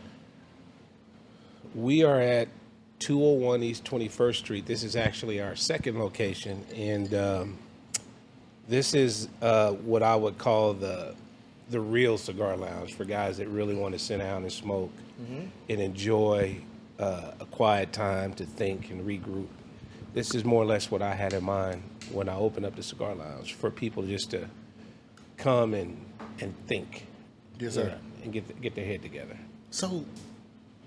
We 1.75 2.03
are 2.03 2.19
at 2.19 2.47
201 2.99 3.63
East 3.63 3.83
21st 3.85 4.35
Street. 4.35 4.65
This 4.65 4.83
is 4.83 4.95
actually 4.95 5.41
our 5.41 5.55
second 5.55 5.99
location, 5.99 6.65
and 6.75 7.13
um, 7.13 7.57
this 8.67 8.93
is 8.93 9.29
uh, 9.41 9.71
what 9.71 10.03
I 10.03 10.15
would 10.15 10.37
call 10.37 10.73
the 10.73 11.15
the 11.69 11.79
real 11.79 12.17
cigar 12.17 12.57
lounge 12.57 12.93
for 12.95 13.05
guys 13.05 13.37
that 13.37 13.47
really 13.47 13.75
want 13.75 13.93
to 13.93 13.99
sit 13.99 14.17
down 14.17 14.41
and 14.43 14.51
smoke 14.51 14.91
and 15.69 15.81
enjoy 15.81 16.57
uh, 16.99 17.31
a 17.39 17.45
quiet 17.45 17.93
time 17.93 18.33
to 18.33 18.45
think 18.45 18.89
and 18.89 19.05
regroup. 19.05 19.47
This 20.13 20.33
is 20.33 20.43
more 20.43 20.63
or 20.63 20.65
less 20.65 20.89
what 20.89 21.01
I 21.01 21.13
had 21.13 21.33
in 21.33 21.43
mind 21.43 21.83
when 22.11 22.27
I 22.29 22.35
opened 22.35 22.65
up 22.65 22.75
the 22.75 22.83
cigar 22.83 23.13
lounge 23.15 23.53
for 23.53 23.69
people 23.69 24.03
just 24.03 24.31
to 24.31 24.49
come 25.37 25.73
and 25.73 25.97
and 26.41 26.53
think, 26.67 27.05
Yes, 27.59 27.75
you 27.75 27.83
sir. 27.83 27.87
know, 27.89 27.95
and 28.23 28.33
get 28.33 28.61
get 28.61 28.75
their 28.75 28.85
head 28.85 29.01
together. 29.01 29.37
So, 29.71 30.03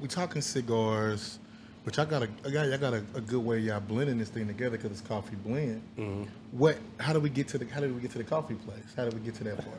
we're 0.00 0.08
talking 0.08 0.42
cigars, 0.42 1.38
which 1.84 1.98
I 1.98 2.04
got 2.04 2.22
a, 2.22 2.28
I 2.44 2.50
got, 2.50 2.72
I 2.72 2.76
got 2.76 2.94
a, 2.94 3.04
a 3.14 3.20
good 3.20 3.44
way 3.44 3.58
y'all 3.60 3.80
blending 3.80 4.18
this 4.18 4.28
thing 4.28 4.46
together 4.48 4.76
because 4.76 4.90
it's 4.90 5.00
coffee 5.08 5.36
blend. 5.36 5.82
Mm-hmm. 5.98 6.24
What? 6.52 6.78
How 6.98 7.12
do 7.12 7.20
we 7.20 7.30
get 7.30 7.48
to 7.48 7.58
the? 7.58 7.66
How 7.66 7.80
did 7.80 7.94
we 7.94 8.00
get 8.00 8.10
to 8.12 8.18
the 8.18 8.24
coffee 8.24 8.54
place? 8.54 8.82
How 8.96 9.04
did 9.04 9.14
we 9.14 9.20
get 9.20 9.34
to 9.36 9.44
that 9.44 9.56
part? 9.58 9.78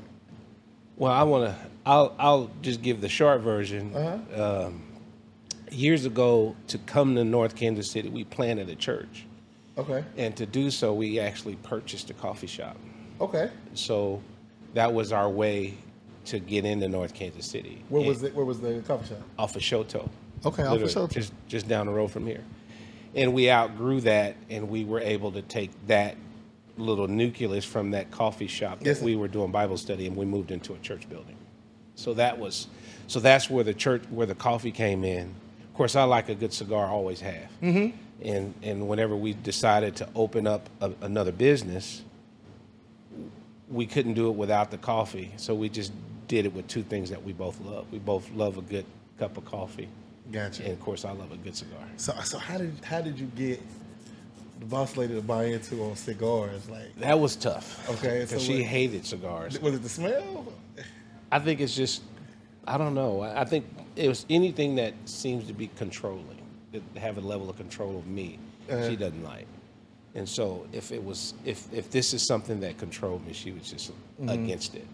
Well, 0.95 1.11
I 1.11 1.23
want 1.23 1.45
to. 1.45 1.55
I'll 1.85 2.15
I'll 2.17 2.49
just 2.61 2.81
give 2.81 3.01
the 3.01 3.09
short 3.09 3.41
version. 3.41 3.93
Uh-huh. 3.95 4.65
Um, 4.67 4.83
years 5.71 6.05
ago, 6.05 6.55
to 6.67 6.77
come 6.77 7.15
to 7.15 7.23
North 7.23 7.55
Kansas 7.55 7.89
City, 7.89 8.07
we 8.09 8.23
planted 8.23 8.69
a 8.69 8.75
church, 8.75 9.25
Okay. 9.77 10.03
and 10.17 10.35
to 10.37 10.45
do 10.45 10.69
so, 10.69 10.93
we 10.93 11.19
actually 11.19 11.55
purchased 11.57 12.09
a 12.09 12.13
coffee 12.13 12.47
shop. 12.47 12.77
Okay. 13.19 13.49
So 13.73 14.21
that 14.73 14.93
was 14.93 15.11
our 15.11 15.29
way 15.29 15.75
to 16.25 16.39
get 16.39 16.63
into 16.65 16.87
North 16.87 17.13
Kansas 17.13 17.45
City. 17.45 17.83
Where 17.89 18.01
And- 18.01 18.09
was 18.09 18.23
it? 18.23 18.35
Where 18.35 18.45
was 18.45 18.59
the 18.59 18.81
coffee 18.87 19.07
shop? 19.09 19.21
Off 19.39 19.55
of 19.55 19.61
Chouteau. 19.61 20.09
Okay, 20.45 20.63
off 20.63 20.79
of 20.81 20.89
Chouteau. 20.89 21.11
Just 21.11 21.33
just 21.47 21.67
down 21.67 21.87
the 21.87 21.91
road 21.91 22.11
from 22.11 22.25
here, 22.27 22.43
and 23.15 23.33
we 23.33 23.49
outgrew 23.49 24.01
that, 24.01 24.35
and 24.49 24.69
we 24.69 24.83
were 24.85 24.99
able 24.99 25.31
to 25.31 25.41
take 25.41 25.71
that 25.87 26.15
little 26.77 27.07
nucleus 27.07 27.63
from 27.65 27.91
that 27.91 28.09
coffee 28.11 28.47
shop 28.47 28.79
that 28.79 28.85
Yes, 28.85 28.99
sir. 28.99 29.05
we 29.05 29.15
were 29.15 29.27
doing 29.27 29.51
Bible 29.51 29.77
study, 29.77 30.05
and 30.07 30.15
we 30.17 30.25
moved 30.25 30.51
into 30.51 30.73
a 30.73 30.77
church 30.79 31.07
building. 31.09 31.35
So 31.95 32.13
that 32.15 32.39
was, 32.39 32.67
so 33.07 33.19
that's 33.19 33.49
where 33.49 33.63
the 33.63 33.73
church, 33.75 34.01
where 34.09 34.25
the 34.25 34.33
coffee 34.35 34.71
came 34.71 35.03
in. 35.03 35.33
Of 35.63 35.73
course, 35.75 35.95
I 35.95 36.03
like 36.03 36.29
a 36.29 36.35
good 36.35 36.51
cigar, 36.53 36.87
always 36.87 37.21
have. 37.21 37.47
Mm-hmm. 37.61 37.95
And 38.23 38.53
and 38.63 38.87
whenever 38.87 39.15
we 39.15 39.33
decided 39.33 39.95
to 39.97 40.09
open 40.15 40.47
up 40.47 40.69
a, 40.81 40.91
another 41.01 41.31
business, 41.31 42.03
we 43.69 43.85
couldn't 43.85 44.13
do 44.13 44.29
it 44.29 44.35
without 44.35 44.71
the 44.71 44.77
coffee. 44.77 45.31
So 45.37 45.53
we 45.55 45.69
just 45.69 45.91
did 46.27 46.45
it 46.45 46.53
with 46.53 46.67
two 46.67 46.83
things 46.83 47.09
that 47.09 47.23
we 47.23 47.33
both 47.33 47.59
love. 47.61 47.85
We 47.91 47.99
both 47.99 48.29
love 48.31 48.57
a 48.57 48.61
good 48.61 48.85
cup 49.19 49.37
of 49.37 49.45
coffee, 49.45 49.87
Gotcha. 50.31 50.63
and 50.63 50.71
of 50.73 50.79
course, 50.79 51.05
I 51.05 51.11
love 51.11 51.31
a 51.31 51.35
good 51.37 51.55
cigar. 51.55 51.79
So, 51.97 52.13
so 52.23 52.37
how 52.37 52.57
did 52.57 52.73
how 52.83 53.01
did 53.01 53.19
you 53.19 53.27
get 53.35 53.61
the 54.59 54.65
boss 54.65 54.95
lady 54.95 55.15
to 55.15 55.21
buy 55.21 55.45
into 55.45 55.83
on 55.83 55.95
cigars? 55.95 56.69
Like, 56.69 56.95
That 56.99 57.19
was 57.19 57.35
tough. 57.35 57.87
Okay, 57.89 58.21
because 58.21 58.29
so 58.29 58.39
she 58.39 58.59
what- 58.59 58.65
hated 58.69 59.05
cigars. 59.05 59.59
was 59.61 59.75
it 59.75 59.83
the 59.83 59.89
smell? 59.89 60.45
I 61.31 61.39
think 61.39 61.59
it's 61.61 61.75
just, 61.75 62.03
I 62.67 62.77
don't 62.77 62.93
know. 62.93 63.21
I 63.21 63.43
think 63.43 63.65
it 63.95 64.07
was 64.07 64.25
anything 64.29 64.75
that 64.75 64.93
seems 65.05 65.47
to 65.47 65.53
be 65.53 65.67
controlling, 65.75 66.37
have 66.97 67.17
a 67.17 67.21
level 67.21 67.49
of 67.49 67.57
control 67.57 67.97
of 67.97 68.07
me, 68.07 68.39
Uh-huh. 68.69 68.89
she 68.89 68.95
doesn't 68.95 69.23
like. 69.23 69.45
And 70.15 70.27
so 70.29 70.67
if 70.71 70.91
it 70.91 71.03
was, 71.03 71.33
if 71.43 71.71
if 71.73 71.89
this 71.89 72.13
is 72.13 72.21
something 72.21 72.59
that 72.61 72.77
controlled 72.77 73.25
me, 73.25 73.33
she 73.33 73.51
was 73.51 73.69
just 73.71 73.91
Mm-hmm. 73.91 74.29
against 74.29 74.75
it. 74.75 74.85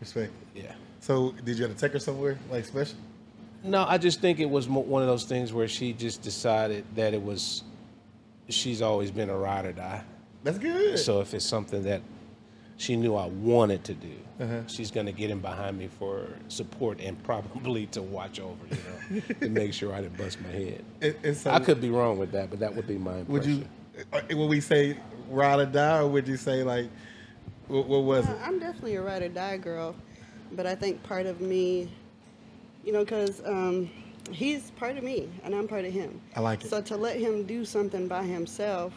Respect. 0.00 0.32
Yeah. 0.54 0.74
So, 1.00 1.32
did 1.44 1.58
you 1.58 1.64
have 1.66 1.74
to 1.74 1.80
take 1.80 1.92
her 1.92 1.98
somewhere 1.98 2.38
like 2.50 2.64
special? 2.64 2.96
No, 3.64 3.84
I 3.86 3.98
just 3.98 4.20
think 4.20 4.38
it 4.40 4.48
was 4.48 4.68
one 4.68 5.02
of 5.02 5.08
those 5.08 5.24
things 5.24 5.52
where 5.52 5.68
she 5.68 5.92
just 5.92 6.22
decided 6.22 6.84
that 6.94 7.14
it 7.14 7.22
was. 7.22 7.64
She's 8.48 8.80
always 8.82 9.10
been 9.10 9.28
a 9.30 9.36
ride 9.36 9.66
or 9.66 9.72
die. 9.72 10.02
That's 10.42 10.58
good. 10.58 10.98
So 10.98 11.20
if 11.20 11.34
it's 11.34 11.44
something 11.44 11.82
that 11.84 12.00
she 12.80 12.96
knew 12.96 13.14
I 13.14 13.26
wanted 13.26 13.84
to 13.84 13.94
do, 13.94 14.08
Uh-huh. 14.40 14.66
she's 14.66 14.90
going 14.90 15.04
to 15.04 15.12
get 15.12 15.28
in 15.30 15.40
behind 15.40 15.76
me 15.78 15.88
for 15.98 16.28
support 16.48 16.98
and 16.98 17.22
probably 17.22 17.84
to 17.88 18.00
watch 18.00 18.40
over, 18.40 18.56
you 18.70 19.20
know, 19.20 19.20
to 19.40 19.48
make 19.60 19.74
sure 19.74 19.92
I 19.92 20.00
didn't 20.00 20.16
bust 20.16 20.40
my 20.40 20.48
head. 20.48 20.82
And- 21.02 21.14
and 21.22 21.36
so- 21.36 21.50
I 21.50 21.60
could 21.60 21.78
be 21.82 21.90
wrong 21.90 22.18
with 22.18 22.32
that, 22.32 22.48
but 22.48 22.58
that 22.60 22.74
would 22.74 22.86
be 22.86 22.96
my 22.96 23.18
impression. 23.18 23.32
Would 23.32 23.44
you? 23.44 24.04
uh, 24.14 24.22
Would 24.38 24.48
we 24.48 24.60
say 24.62 24.96
ride 25.28 25.60
or 25.60 25.66
die, 25.66 25.98
or 25.98 26.06
would 26.06 26.26
you 26.26 26.38
say 26.38 26.62
like, 26.62 26.88
what, 27.68 27.86
what 27.86 28.02
was 28.04 28.24
it? 28.26 28.30
Uh, 28.30 28.44
I'm 28.46 28.58
definitely 28.58 28.94
a 28.96 29.02
ride 29.02 29.20
or 29.22 29.28
die 29.28 29.58
girl, 29.58 29.94
but 30.52 30.64
I 30.66 30.74
think 30.74 31.02
part 31.02 31.26
of 31.26 31.42
me, 31.42 31.90
you 32.82 32.94
know, 32.94 33.00
because 33.04 33.42
um, 33.44 33.90
he's 34.32 34.70
part 34.70 34.96
of 34.96 35.04
me 35.04 35.28
and 35.44 35.54
I'm 35.54 35.68
part 35.68 35.84
of 35.84 35.92
him. 35.92 36.18
I 36.34 36.40
like 36.40 36.64
it. 36.64 36.70
So 36.70 36.80
to 36.80 36.96
let 36.96 37.16
him 37.20 37.44
do 37.44 37.66
something 37.66 38.08
by 38.08 38.22
himself, 38.24 38.94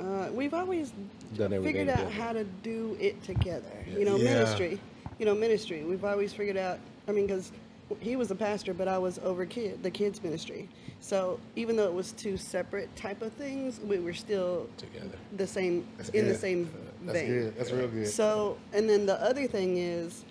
uh, 0.00 0.28
we've 0.32 0.54
always 0.54 0.92
Done 1.36 1.50
figured 1.62 1.88
out 1.88 1.98
together. 1.98 2.10
how 2.10 2.32
to 2.32 2.44
do 2.62 2.96
it 3.00 3.22
together. 3.22 3.70
You 3.86 4.04
know, 4.04 4.16
Yeah. 4.16 4.34
ministry. 4.34 4.80
You 5.18 5.26
know, 5.26 5.34
ministry. 5.34 5.84
We've 5.84 6.04
always 6.04 6.32
figured 6.32 6.56
out. 6.56 6.78
I 7.08 7.12
mean, 7.12 7.26
because 7.26 7.52
he 8.00 8.16
was 8.16 8.30
a 8.30 8.34
pastor, 8.34 8.74
but 8.74 8.88
I 8.88 8.98
was 8.98 9.18
over 9.20 9.44
kid 9.46 9.82
the 9.82 9.90
kids 9.90 10.22
ministry. 10.22 10.68
So 11.00 11.38
even 11.54 11.76
though 11.76 11.84
it 11.86 11.92
was 11.92 12.12
two 12.12 12.36
separate 12.36 12.94
type 12.96 13.20
of 13.22 13.32
things, 13.34 13.78
we 13.80 13.98
were 13.98 14.14
still 14.14 14.68
Together. 14.78 15.16
the 15.36 15.46
same 15.46 15.86
That's 15.98 16.08
in 16.10 16.24
the 16.26 16.32
good. 16.32 16.40
same 16.40 16.70
That's 17.04 17.18
vein. 17.18 17.28
good. 17.28 17.56
That's 17.58 17.70
real 17.72 17.88
good. 17.88 18.08
So, 18.08 18.56
and 18.72 18.88
then 18.88 19.04
the 19.06 19.20
other 19.22 19.46
thing 19.46 19.76
is, 19.76 20.24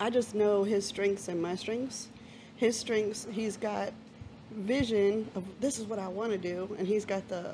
I 0.00 0.10
just 0.10 0.34
know 0.34 0.64
his 0.64 0.84
strengths 0.84 1.28
and 1.28 1.40
my 1.40 1.54
strengths. 1.54 2.08
His 2.56 2.76
strengths, 2.76 3.26
he's 3.30 3.56
got 3.56 3.92
vision 4.52 5.26
of 5.34 5.44
this 5.60 5.78
is 5.78 5.86
what 5.86 5.98
I 5.98 6.08
want 6.08 6.32
to 6.32 6.38
do, 6.38 6.74
and 6.78 6.86
he's 6.86 7.04
got 7.04 7.26
the 7.28 7.52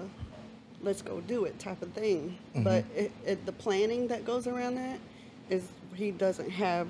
let's 0.82 1.02
go 1.02 1.20
do 1.22 1.44
it 1.44 1.58
type 1.58 1.80
of 1.82 1.90
thing. 1.92 2.36
Mm-hmm. 2.50 2.62
But 2.64 2.84
it, 2.96 3.12
it, 3.24 3.46
the 3.46 3.52
planning 3.52 4.08
that 4.08 4.24
goes 4.24 4.46
around 4.46 4.74
that 4.76 4.98
is 5.50 5.66
he 5.94 6.10
doesn't 6.10 6.50
have 6.50 6.88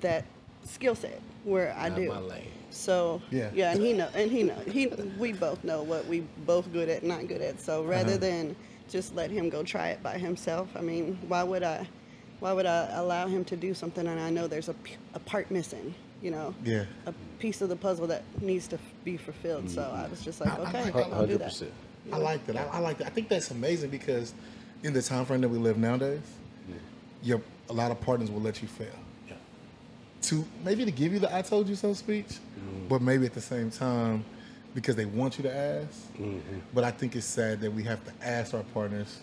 that 0.00 0.24
skill 0.64 0.94
set 0.94 1.20
where 1.44 1.74
I 1.76 1.88
Not 1.88 1.98
do. 1.98 2.08
my 2.08 2.18
lane. 2.20 2.46
So 2.70 3.20
Yeah. 3.30 3.50
yeah, 3.54 3.72
and 3.72 3.80
he 3.82 3.92
know, 3.92 4.08
and 4.14 4.30
he 4.30 4.42
know, 4.44 4.54
he 4.70 4.86
we 5.18 5.32
both 5.32 5.62
know 5.64 5.82
what 5.82 6.06
we 6.06 6.20
both 6.46 6.72
good 6.72 6.88
at, 6.88 7.02
not 7.02 7.26
good 7.28 7.42
at. 7.42 7.60
So 7.60 7.82
rather 7.84 8.10
Uh-huh. 8.12 8.18
than 8.18 8.56
just 8.88 9.14
let 9.14 9.30
him 9.30 9.48
go 9.50 9.62
try 9.62 9.88
it 9.88 10.02
by 10.02 10.18
himself, 10.18 10.68
I 10.76 10.80
mean, 10.80 11.18
why 11.28 11.42
would 11.42 11.62
I, 11.62 11.86
why 12.40 12.52
would 12.52 12.66
I 12.66 12.88
allow 12.94 13.26
him 13.26 13.44
to 13.46 13.56
do 13.56 13.74
something 13.74 14.06
and 14.06 14.18
I 14.20 14.30
know 14.30 14.46
there's 14.46 14.68
a 14.68 15.18
part 15.20 15.50
missing, 15.50 15.94
you 16.22 16.30
know, 16.30 16.54
Yeah. 16.64 16.84
a 17.06 17.12
piece 17.38 17.60
of 17.62 17.68
the 17.68 17.76
puzzle 17.76 18.06
that 18.08 18.22
needs 18.40 18.66
to 18.68 18.78
be 19.04 19.16
fulfilled. 19.16 19.68
So 19.70 19.82
I 19.82 20.08
was 20.08 20.22
just 20.24 20.40
like, 20.40 20.50
I- 20.58 20.78
I 20.80 20.88
okay, 20.90 21.10
I'll 21.12 21.26
do 21.26 21.38
that. 21.38 21.62
I 22.12 22.16
like 22.16 22.44
that. 22.46 22.56
I, 22.56 22.64
I 22.64 22.78
like 22.78 22.98
that. 22.98 23.06
I 23.06 23.10
think 23.10 23.28
that's 23.28 23.50
amazing 23.50 23.90
because 23.90 24.34
in 24.82 24.92
the 24.92 25.02
time 25.02 25.24
frame 25.24 25.40
that 25.42 25.48
we 25.48 25.58
live 25.58 25.76
nowadays, 25.76 26.20
your 27.22 27.40
a 27.70 27.72
lot 27.72 27.90
of 27.90 28.00
partners 28.00 28.30
will 28.30 28.40
let 28.40 28.60
you 28.60 28.68
fail. 28.68 28.88
Yeah. 29.28 29.34
To 30.22 30.44
maybe 30.64 30.84
to 30.84 30.90
give 30.90 31.12
you 31.12 31.18
the 31.20 31.34
"I 31.34 31.42
told 31.42 31.68
you 31.68 31.76
so" 31.76 31.92
speech, 31.94 32.26
mm-hmm. 32.26 32.88
but 32.88 33.00
maybe 33.02 33.26
at 33.26 33.34
the 33.34 33.40
same 33.40 33.70
time 33.70 34.24
because 34.74 34.96
they 34.96 35.04
want 35.04 35.38
you 35.38 35.42
to 35.44 35.54
ask. 35.54 36.12
Mm-hmm. 36.14 36.58
But 36.74 36.84
I 36.84 36.90
think 36.90 37.14
it's 37.14 37.26
sad 37.26 37.60
that 37.60 37.72
we 37.72 37.82
have 37.84 38.04
to 38.04 38.12
ask 38.26 38.54
our 38.54 38.62
partners 38.74 39.18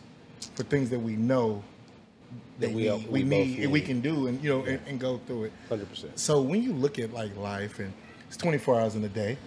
for 0.55 0.63
things 0.63 0.89
that 0.91 0.99
we 0.99 1.15
know 1.15 1.63
That 2.59 2.71
we- 2.71 2.83
need, 2.83 3.07
we 3.07 3.23
we, 3.23 3.23
need, 3.23 3.59
and 3.63 3.71
we 3.71 3.81
can 3.81 3.99
do, 3.99 4.27
and 4.27 4.41
you 4.43 4.49
know, 4.49 4.63
and, 4.63 4.79
and 4.87 4.99
go 4.99 5.19
through 5.25 5.45
it. 5.45 5.53
Hundred 5.67 5.89
percent. 5.89 6.17
So 6.17 6.41
when 6.41 6.63
you 6.63 6.73
look 6.73 6.99
at 6.99 7.13
like 7.13 7.35
life, 7.35 7.79
and 7.79 7.91
it's 8.27 8.37
24 8.37 8.79
hours 8.79 8.95
in 8.95 9.03
a 9.03 9.09
day, 9.09 9.37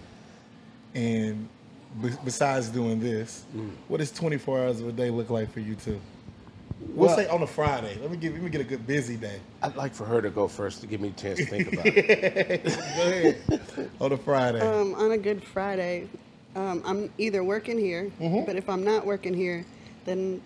and 0.93 1.47
be- 2.01 2.09
besides 2.25 2.69
doing 2.69 2.99
this, 2.99 3.45
Mm. 3.55 3.69
what 3.87 3.97
does 3.97 4.11
24 4.11 4.59
hours 4.59 4.79
of 4.81 4.87
a 4.87 4.91
day 4.91 5.09
look 5.09 5.29
like 5.29 5.51
for 5.51 5.59
you 5.59 5.75
too? 5.75 5.99
We'll, 6.95 7.07
Well- 7.07 7.15
say 7.15 7.27
on 7.27 7.41
a 7.43 7.47
Friday. 7.47 7.97
Let 8.01 8.11
me 8.11 8.17
give 8.17 8.33
let 8.33 8.41
me 8.41 8.49
get 8.49 8.61
a 8.61 8.65
good 8.65 8.85
busy 8.85 9.15
day. 9.15 9.39
I'd 9.61 9.75
like 9.75 9.93
for 9.93 10.05
her 10.05 10.21
to 10.21 10.29
go 10.29 10.47
first 10.47 10.81
to 10.81 10.87
give 10.87 10.99
me 11.01 11.09
a 11.09 11.11
chance 11.11 11.39
to 11.39 11.45
think 11.45 11.71
about 11.73 11.85
it. 11.87 12.63
Go 12.65 12.71
ahead. 12.71 13.89
on 14.01 14.11
a 14.11 14.17
Friday. 14.17 14.59
Um, 14.59 14.93
on 14.95 15.11
a 15.11 15.17
Good 15.17 15.43
Friday, 15.43 16.07
um, 16.55 16.81
I'm 16.85 17.09
either 17.17 17.43
working 17.43 17.77
here, 17.77 18.11
Mm-hmm. 18.19 18.45
but 18.45 18.55
if 18.57 18.67
I'm 18.69 18.83
not 18.83 19.05
working 19.05 19.33
here, 19.33 19.65
then 20.05 20.41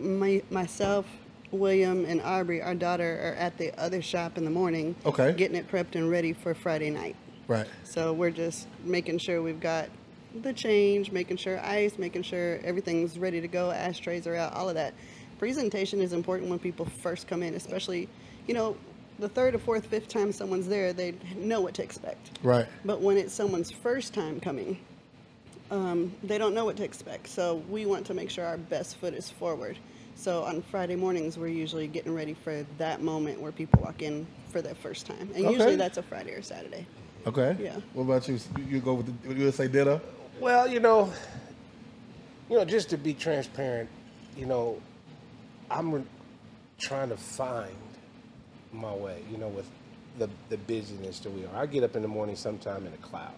my, 0.00 0.42
myself 0.50 1.04
William 1.50 2.06
and 2.06 2.22
Aubrey, 2.22 2.62
our 2.62 2.74
daughter, 2.74 3.20
are 3.22 3.34
at 3.38 3.58
the 3.58 3.78
other 3.78 4.00
shop 4.00 4.38
in 4.38 4.44
the 4.44 4.50
morning. 4.50 4.94
Okay. 5.04 5.34
Getting 5.34 5.56
it 5.56 5.70
prepped 5.70 5.94
and 5.94 6.10
ready 6.10 6.32
for 6.32 6.54
Friday 6.54 6.88
night. 6.88 7.14
Right. 7.46 7.66
So 7.84 8.14
we're 8.14 8.30
just 8.30 8.66
making 8.84 9.18
sure 9.18 9.42
we've 9.42 9.60
got 9.60 9.90
the 10.34 10.52
change, 10.52 11.12
making 11.12 11.36
sure 11.36 11.60
ice, 11.60 11.98
making 11.98 12.22
sure 12.22 12.58
everything's 12.64 13.18
ready 13.18 13.40
to 13.40 13.48
go, 13.48 13.70
ashtrays 13.70 14.26
are 14.26 14.34
out, 14.36 14.54
all 14.54 14.68
of 14.68 14.74
that. 14.76 14.94
Presentation 15.38 16.00
is 16.00 16.12
important 16.12 16.48
when 16.50 16.58
people 16.58 16.86
first 16.86 17.26
come 17.26 17.42
in, 17.42 17.54
especially, 17.54 18.08
you 18.46 18.54
know, 18.54 18.76
the 19.18 19.28
third 19.28 19.54
or 19.54 19.58
fourth, 19.58 19.86
fifth 19.86 20.08
time 20.08 20.32
someone's 20.32 20.66
there, 20.68 20.92
they 20.92 21.14
know 21.36 21.60
what 21.60 21.74
to 21.74 21.82
expect. 21.82 22.38
Right. 22.42 22.66
But 22.84 23.00
when 23.00 23.16
it's 23.16 23.34
someone's 23.34 23.70
first 23.70 24.14
time 24.14 24.40
coming, 24.40 24.78
um, 25.70 26.12
they 26.22 26.38
don't 26.38 26.54
know 26.54 26.64
what 26.64 26.76
to 26.78 26.84
expect. 26.84 27.28
So 27.28 27.56
we 27.68 27.86
want 27.86 28.06
to 28.06 28.14
make 28.14 28.30
sure 28.30 28.44
our 28.44 28.56
best 28.56 28.96
foot 28.96 29.14
is 29.14 29.30
forward. 29.30 29.78
So 30.14 30.44
on 30.44 30.62
Friday 30.62 30.96
mornings, 30.96 31.38
we're 31.38 31.48
usually 31.48 31.88
getting 31.88 32.14
ready 32.14 32.34
for 32.34 32.64
that 32.78 33.02
moment 33.02 33.40
where 33.40 33.52
people 33.52 33.82
walk 33.82 34.02
in 34.02 34.26
for 34.50 34.62
their 34.62 34.74
first 34.74 35.06
time, 35.06 35.30
and 35.34 35.44
Okay. 35.46 35.52
usually 35.52 35.76
that's 35.76 35.96
a 35.98 36.02
Friday 36.02 36.32
or 36.32 36.42
Saturday. 36.42 36.86
Okay. 37.26 37.56
Yeah. 37.58 37.76
What 37.94 38.04
about 38.04 38.28
you? 38.28 38.38
You- 38.68 38.80
go 38.80 38.94
with 38.94 39.22
the, 39.24 39.34
you 39.34 39.50
say 39.52 39.68
ditto? 39.68 40.00
Well, 40.40 40.66
you 40.66 40.80
know, 40.80 41.12
you 42.50 42.56
know, 42.56 42.64
just 42.64 42.90
to 42.90 42.96
be 42.96 43.14
transparent, 43.14 43.88
you 44.36 44.46
know, 44.46 44.80
I'm 45.70 45.92
re- 45.92 46.04
trying 46.78 47.08
to 47.10 47.16
find 47.16 47.74
my 48.72 48.92
way. 48.94 49.22
You 49.30 49.38
know, 49.38 49.48
with 49.48 49.68
the 50.18 50.28
the 50.48 50.56
busyness 50.58 51.20
that 51.20 51.30
we 51.30 51.44
are, 51.46 51.54
I 51.56 51.66
get 51.66 51.84
up 51.84 51.96
in 51.96 52.02
the 52.02 52.08
morning 52.08 52.36
sometime 52.36 52.86
in 52.86 52.92
a 52.92 52.96
cloud, 52.98 53.32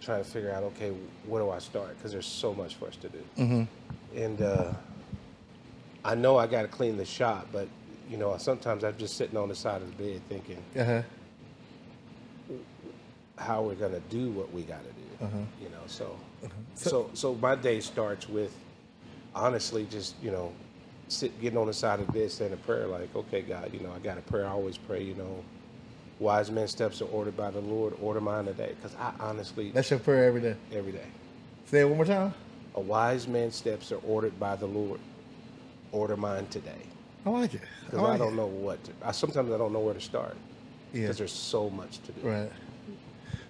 trying 0.00 0.22
to 0.22 0.30
figure 0.30 0.52
out, 0.52 0.62
okay, 0.64 0.92
where 1.26 1.42
do 1.42 1.50
I 1.50 1.58
start? 1.58 1.96
Because 1.96 2.12
there's 2.12 2.26
so 2.26 2.54
much 2.54 2.76
for 2.76 2.86
us 2.86 2.96
to 2.96 3.08
do, 3.08 3.18
and 4.14 4.40
uh, 4.42 4.72
I 6.04 6.14
know 6.14 6.36
I 6.36 6.46
got 6.46 6.62
to 6.62 6.68
clean 6.68 6.96
the 6.96 7.04
shop, 7.04 7.48
but 7.52 7.68
you 8.08 8.16
know, 8.16 8.36
sometimes 8.38 8.84
I'm 8.84 8.96
just 8.96 9.16
sitting 9.16 9.36
on 9.36 9.48
the 9.48 9.56
side 9.56 9.82
of 9.82 9.96
the 9.96 10.02
bed 10.04 10.20
thinking, 10.28 10.62
Uh 10.78 10.84
huh. 10.84 11.02
How 13.38 13.62
we're 13.62 13.74
gonna 13.74 14.00
do 14.10 14.30
what 14.30 14.52
we 14.52 14.62
gotta 14.62 14.82
do. 14.84 15.24
Uh-huh. 15.24 15.38
You 15.62 15.68
know, 15.70 15.80
so, 15.86 16.16
so 16.74 17.10
so 17.14 17.34
my 17.36 17.54
day 17.54 17.80
starts 17.80 18.28
with 18.28 18.54
honestly 19.34 19.86
just 19.90 20.14
you 20.22 20.30
know 20.30 20.52
sit 21.08 21.38
getting 21.40 21.58
on 21.58 21.66
the 21.66 21.72
side 21.72 22.00
of 22.00 22.06
the 22.06 22.12
bed 22.12 22.30
saying 22.30 22.52
a 22.52 22.56
prayer 22.56 22.86
like, 22.86 23.14
okay, 23.14 23.40
God, 23.42 23.72
you 23.72 23.80
know, 23.80 23.92
I 23.92 23.98
got 24.00 24.18
a 24.18 24.22
prayer. 24.22 24.46
I 24.46 24.50
always 24.50 24.76
pray. 24.76 25.02
You 25.02 25.14
know, 25.14 25.44
wise 26.18 26.50
men 26.50 26.66
steps 26.68 27.00
are 27.02 27.06
ordered 27.06 27.36
by 27.36 27.50
the 27.50 27.60
Lord. 27.60 27.94
Order 28.02 28.20
mine 28.20 28.46
today, 28.46 28.74
because 28.80 28.96
I 28.98 29.12
honestly 29.20 29.70
That's 29.70 29.90
your 29.90 30.00
prayer 30.00 30.24
every 30.24 30.40
day. 30.40 30.56
every 30.72 30.92
day. 30.92 31.06
Say 31.66 31.80
it 31.80 31.84
one 31.88 31.96
more 31.96 32.06
time. 32.06 32.32
A 32.74 32.80
wise 32.80 33.26
man's 33.26 33.54
steps 33.56 33.90
are 33.92 34.00
ordered 34.06 34.38
by 34.38 34.54
the 34.56 34.66
Lord. 34.66 35.00
Order 35.92 36.16
mine 36.16 36.46
today, 36.48 36.82
I 37.24 37.30
like 37.30 37.54
it. 37.54 37.62
because 37.84 38.00
like 38.00 38.14
I 38.14 38.18
don't 38.18 38.36
know 38.36 38.46
what. 38.46 38.82
To, 38.84 38.92
I 39.04 39.12
sometimes 39.12 39.50
I 39.52 39.56
don't 39.56 39.72
know 39.72 39.78
where 39.80 39.94
to 39.94 40.00
start 40.00 40.36
Yeah. 40.92 41.02
because 41.02 41.18
there's 41.18 41.32
so 41.32 41.70
much 41.70 41.98
to 42.02 42.12
do. 42.12 42.28
Right. 42.28 42.50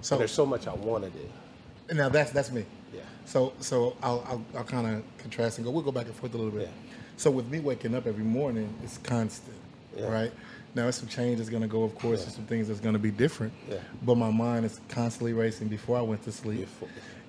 So 0.00 0.16
There's 0.18 0.30
so 0.32 0.46
much 0.46 0.66
I 0.66 0.74
want 0.74 1.04
to 1.04 1.10
do. 1.10 1.94
now 1.94 2.08
that's 2.08 2.30
that's 2.30 2.50
me. 2.52 2.64
Yeah. 2.94 3.00
So 3.24 3.52
so 3.60 3.96
I'll 4.02 4.24
I'll, 4.28 4.44
I'll 4.58 4.64
kind 4.64 4.86
of 4.96 5.02
contrast 5.18 5.58
and 5.58 5.64
go. 5.64 5.70
We'll 5.70 5.82
go 5.82 5.92
back 5.92 6.06
and 6.06 6.14
forth 6.14 6.34
a 6.34 6.36
little 6.36 6.52
bit. 6.52 6.62
Yeah. 6.68 6.96
So 7.16 7.30
with 7.30 7.48
me 7.48 7.60
waking 7.60 7.94
up 7.94 8.06
every 8.06 8.24
morning, 8.24 8.72
it's 8.82 8.98
constant, 8.98 9.56
Yeah. 9.96 10.06
right? 10.12 10.32
Now, 10.74 10.82
there's 10.82 10.96
some 10.96 11.08
change 11.08 11.38
that's 11.38 11.48
gonna 11.48 11.66
go, 11.66 11.84
of 11.84 11.94
course. 11.94 12.20
There's 12.24 12.34
some 12.34 12.44
things 12.44 12.68
that's 12.68 12.80
gonna 12.80 12.98
be 12.98 13.10
different. 13.10 13.54
Yeah. 13.68 13.78
But 14.02 14.16
my 14.16 14.30
mind 14.30 14.66
is 14.66 14.78
constantly 14.90 15.32
racing 15.32 15.68
before 15.68 15.96
I 15.96 16.02
went 16.02 16.22
to 16.24 16.32
sleep, 16.32 16.68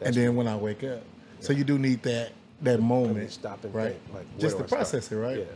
and 0.02 0.14
then 0.14 0.36
when 0.36 0.48
I 0.48 0.58
wake 0.58 0.84
up. 0.84 1.02
So 1.40 1.54
you 1.54 1.64
do 1.64 1.80
need 1.80 2.04
that 2.04 2.32
that 2.64 2.82
moment, 2.82 3.32
stop 3.32 3.64
and 3.64 3.74
right? 3.74 3.92
think, 3.92 4.14
like, 4.14 4.40
Just 4.40 4.58
to 4.58 4.68
start? 4.68 4.70
process 4.70 5.12
it, 5.12 5.16
right? 5.16 5.48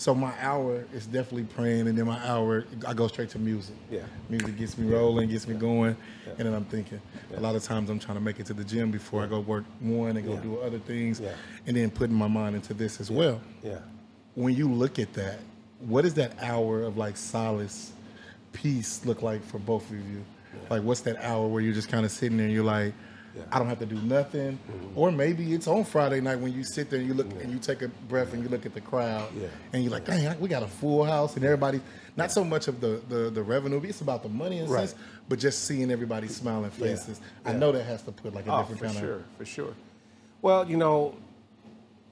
Yeah. 0.00 0.04
So 0.04 0.14
my 0.14 0.32
hour 0.40 0.84
is 0.94 1.06
definitely 1.06 1.44
praying, 1.44 1.86
and 1.88 1.96
then 1.98 2.06
my 2.06 2.18
hour 2.26 2.64
I 2.86 2.94
go 2.94 3.06
straight 3.08 3.28
to 3.30 3.38
music. 3.38 3.74
Yeah. 3.90 4.00
Music 4.28 4.56
gets 4.56 4.78
me 4.78 4.90
rolling, 4.92 5.28
gets 5.28 5.46
me 5.46 5.54
going, 5.54 5.96
Yeah. 6.26 6.32
and 6.38 6.46
then 6.46 6.54
I'm 6.54 6.64
thinking. 6.64 7.00
A 7.36 7.40
lot 7.40 7.54
of 7.54 7.62
times 7.62 7.90
I'm 7.90 7.98
trying 7.98 8.16
to 8.16 8.22
make 8.24 8.40
it 8.40 8.46
to 8.46 8.54
the 8.54 8.64
gym 8.64 8.90
before 8.90 9.22
I 9.22 9.26
go 9.26 9.40
work 9.40 9.64
one 9.80 10.16
and 10.16 10.26
go 10.26 10.34
Yeah. 10.34 10.40
do 10.40 10.56
other 10.60 10.78
things, 10.78 11.20
Yeah. 11.20 11.32
and 11.66 11.76
then 11.76 11.90
putting 11.90 12.16
my 12.16 12.28
mind 12.28 12.56
into 12.56 12.72
this 12.74 13.00
as 13.00 13.10
well. 13.10 13.40
Yeah. 13.62 13.78
When 14.34 14.54
you 14.54 14.72
look 14.72 14.98
at 14.98 15.12
that, 15.14 15.38
what 15.80 16.02
does 16.02 16.14
that 16.14 16.32
hour 16.42 16.82
of 16.82 16.96
like 16.96 17.16
solace, 17.16 17.92
peace 18.52 19.04
look 19.04 19.22
like 19.22 19.44
for 19.44 19.58
both 19.58 19.90
of 19.90 19.96
you? 19.96 20.24
Like, 20.68 20.82
what's 20.82 21.00
that 21.02 21.16
hour 21.24 21.46
where 21.46 21.62
you're 21.62 21.74
just 21.74 21.88
kind 21.88 22.04
of 22.04 22.10
sitting 22.10 22.36
there 22.36 22.46
and 22.46 22.54
you're 22.54 22.64
like, 22.64 22.92
Yeah. 23.34 23.42
Mm-hmm. 23.42 23.54
I 23.54 23.58
don't 23.58 23.68
have 23.68 23.78
to 23.78 23.86
do 23.86 23.94
nothing, 24.02 24.58
or 24.96 25.12
maybe 25.12 25.52
it's 25.54 25.68
on 25.68 25.84
Friday 25.84 26.20
night 26.20 26.40
when 26.40 26.52
you 26.52 26.64
sit 26.64 26.90
there 26.90 26.98
and 26.98 27.06
you 27.08 27.14
look 27.14 27.30
and 27.42 27.52
you 27.52 27.58
take 27.60 27.80
a 27.82 27.88
breath 27.88 28.32
and 28.32 28.42
you 28.42 28.48
look 28.48 28.66
at 28.66 28.74
the 28.74 28.80
crowd, 28.80 29.28
Yeah. 29.40 29.46
and 29.72 29.82
you're 29.84 29.92
like, 29.92 30.04
dang, 30.04 30.38
we 30.40 30.48
got 30.48 30.62
a 30.64 30.66
full 30.66 31.04
house 31.04 31.36
and 31.36 31.44
everybody. 31.44 31.80
Not 32.16 32.32
so 32.32 32.42
much 32.44 32.66
of 32.68 32.80
the 32.80 33.00
the, 33.08 33.30
the 33.30 33.42
revenue, 33.42 33.78
but 33.80 33.88
it's 33.88 34.00
about 34.00 34.22
the 34.24 34.28
money 34.28 34.58
in 34.58 34.66
a 34.66 34.68
Right. 34.68 34.88
sense, 34.88 35.00
but 35.28 35.38
just 35.38 35.64
seeing 35.64 35.90
everybody's 35.92 36.34
smiling 36.34 36.72
Yeah. 36.78 36.86
faces. 36.86 37.20
I 37.44 37.52
know 37.52 37.70
that 37.72 37.84
has 37.84 38.02
to 38.02 38.12
put 38.12 38.34
like 38.34 38.46
a 38.48 38.52
Oh, 38.52 38.58
different 38.60 38.78
for 38.80 38.84
kind 38.86 38.98
sure, 38.98 39.14
of 39.14 39.24
for 39.38 39.44
sure. 39.44 39.64
For 39.66 39.72
sure. 39.72 39.74
Well, 40.42 40.68
you 40.68 40.76
know, 40.76 41.14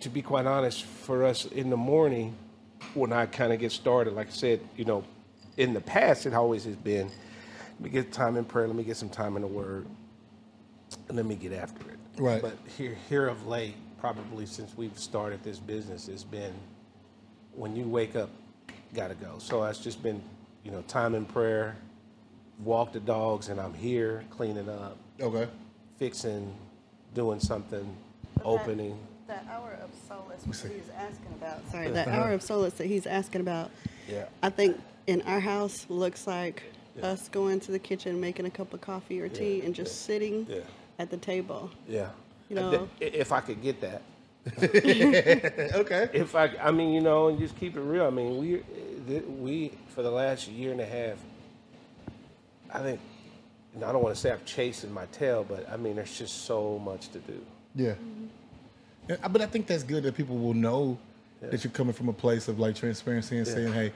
to 0.00 0.08
be 0.08 0.22
quite 0.22 0.46
honest, 0.46 0.84
for 0.84 1.24
us 1.24 1.46
in 1.46 1.70
the 1.70 1.76
morning, 1.76 2.36
when 2.94 3.12
I 3.12 3.26
kind 3.26 3.52
of 3.52 3.58
get 3.58 3.72
started, 3.72 4.14
like 4.14 4.28
I 4.28 4.30
said, 4.30 4.60
you 4.76 4.84
know, 4.84 5.02
in 5.56 5.74
the 5.74 5.80
past, 5.80 6.26
it 6.26 6.34
always 6.34 6.64
has 6.64 6.76
been, 6.76 7.08
let 7.08 7.80
me 7.80 7.90
get 7.90 8.12
time 8.12 8.36
in 8.36 8.44
prayer, 8.44 8.68
let 8.68 8.76
me 8.76 8.84
get 8.84 8.96
some 8.96 9.08
time 9.08 9.34
in 9.34 9.42
the 9.42 9.48
Word, 9.48 9.86
and 9.86 9.96
let 11.10 11.26
me 11.26 11.34
get 11.34 11.52
after 11.52 11.90
it. 11.90 11.98
Right. 12.16 12.42
But 12.42 12.56
here, 12.76 12.96
here 13.08 13.26
of 13.28 13.46
late, 13.46 13.74
probably 13.98 14.46
since 14.46 14.76
we've 14.76 14.98
started 14.98 15.42
this 15.42 15.58
business, 15.58 16.08
it's 16.08 16.24
been 16.24 16.52
when 17.54 17.74
you 17.74 17.84
wake 17.84 18.16
up, 18.16 18.30
gotta 18.94 19.14
go. 19.14 19.38
So 19.38 19.64
it's 19.64 19.78
just 19.78 20.02
been, 20.02 20.22
you 20.64 20.70
know, 20.70 20.82
time 20.82 21.14
in 21.14 21.24
prayer, 21.24 21.76
walk 22.64 22.92
the 22.92 23.00
dogs, 23.00 23.48
and 23.48 23.60
I'm 23.60 23.74
here 23.74 24.24
cleaning 24.30 24.68
up 24.68 24.96
okay. 25.20 25.48
fixing, 25.98 26.54
doing 27.14 27.40
something, 27.40 27.96
opening. 28.44 28.98
That 29.26 29.46
hour 29.50 29.76
of 29.82 29.90
solace 30.08 30.42
see. 30.42 30.68
that 30.68 30.74
he's 30.74 30.90
asking 30.96 31.32
about. 31.40 31.70
Sorry, 31.70 31.90
that 31.92 32.08
hour 32.08 32.32
of 32.32 32.42
solace 32.42 32.74
that 32.74 32.86
he's 32.86 33.06
asking 33.06 33.40
about. 33.40 33.70
Yeah. 34.08 34.26
I 34.42 34.50
think 34.50 34.78
in 35.06 35.22
our 35.22 35.40
house 35.40 35.86
looks 35.88 36.26
like 36.26 36.62
us 37.02 37.28
going 37.28 37.60
to 37.60 37.72
the 37.72 37.78
kitchen, 37.78 38.20
making 38.20 38.46
a 38.46 38.50
cup 38.50 38.72
of 38.74 38.80
coffee 38.80 39.20
or 39.20 39.28
tea, 39.28 39.62
and 39.62 39.74
just 39.74 40.02
sitting 40.02 40.46
Yeah. 40.48 40.60
at 40.98 41.10
the 41.10 41.16
table. 41.16 41.70
Yeah. 41.88 42.10
You 42.48 42.56
know- 42.56 42.88
if 43.00 43.32
I 43.32 43.40
could 43.40 43.62
get 43.62 43.80
that. 43.80 44.02
Okay. 44.58 46.08
If 46.12 46.34
I, 46.34 46.50
I 46.62 46.70
mean, 46.70 46.92
you 46.92 47.00
know, 47.00 47.28
and 47.28 47.38
just 47.38 47.56
keep 47.58 47.76
it 47.76 47.80
real. 47.80 48.06
I 48.06 48.10
mean, 48.10 48.38
we, 48.38 48.62
we 49.28 49.72
for 49.88 50.02
the 50.02 50.10
last 50.10 50.48
year 50.48 50.72
and 50.72 50.80
a 50.80 50.86
half, 50.86 51.18
I 52.72 52.80
think, 52.80 53.00
and 53.74 53.84
I 53.84 53.92
don't 53.92 54.02
want 54.02 54.14
to 54.14 54.20
say 54.20 54.30
I'm 54.32 54.40
chasing 54.46 54.92
my 54.92 55.06
tail, 55.06 55.44
but 55.46 55.68
I 55.70 55.76
mean, 55.76 55.96
there's 55.96 56.16
just 56.16 56.44
so 56.44 56.78
much 56.78 57.08
to 57.10 57.18
do. 57.18 57.44
Yeah. 57.74 57.90
Mm-hmm. 57.92 58.24
Yeah, 59.10 59.28
But 59.28 59.40
I 59.42 59.46
think 59.46 59.66
that's 59.66 59.82
good 59.82 60.02
that 60.04 60.14
people 60.16 60.36
will 60.38 60.54
know 60.54 60.98
that 61.40 61.62
you're 61.64 61.70
coming 61.72 61.92
from 61.94 62.08
a 62.08 62.12
place 62.12 62.48
of 62.48 62.58
like 62.58 62.74
transparency 62.74 63.38
and 63.38 63.46
saying, 63.46 63.72
"Hey, 63.72 63.92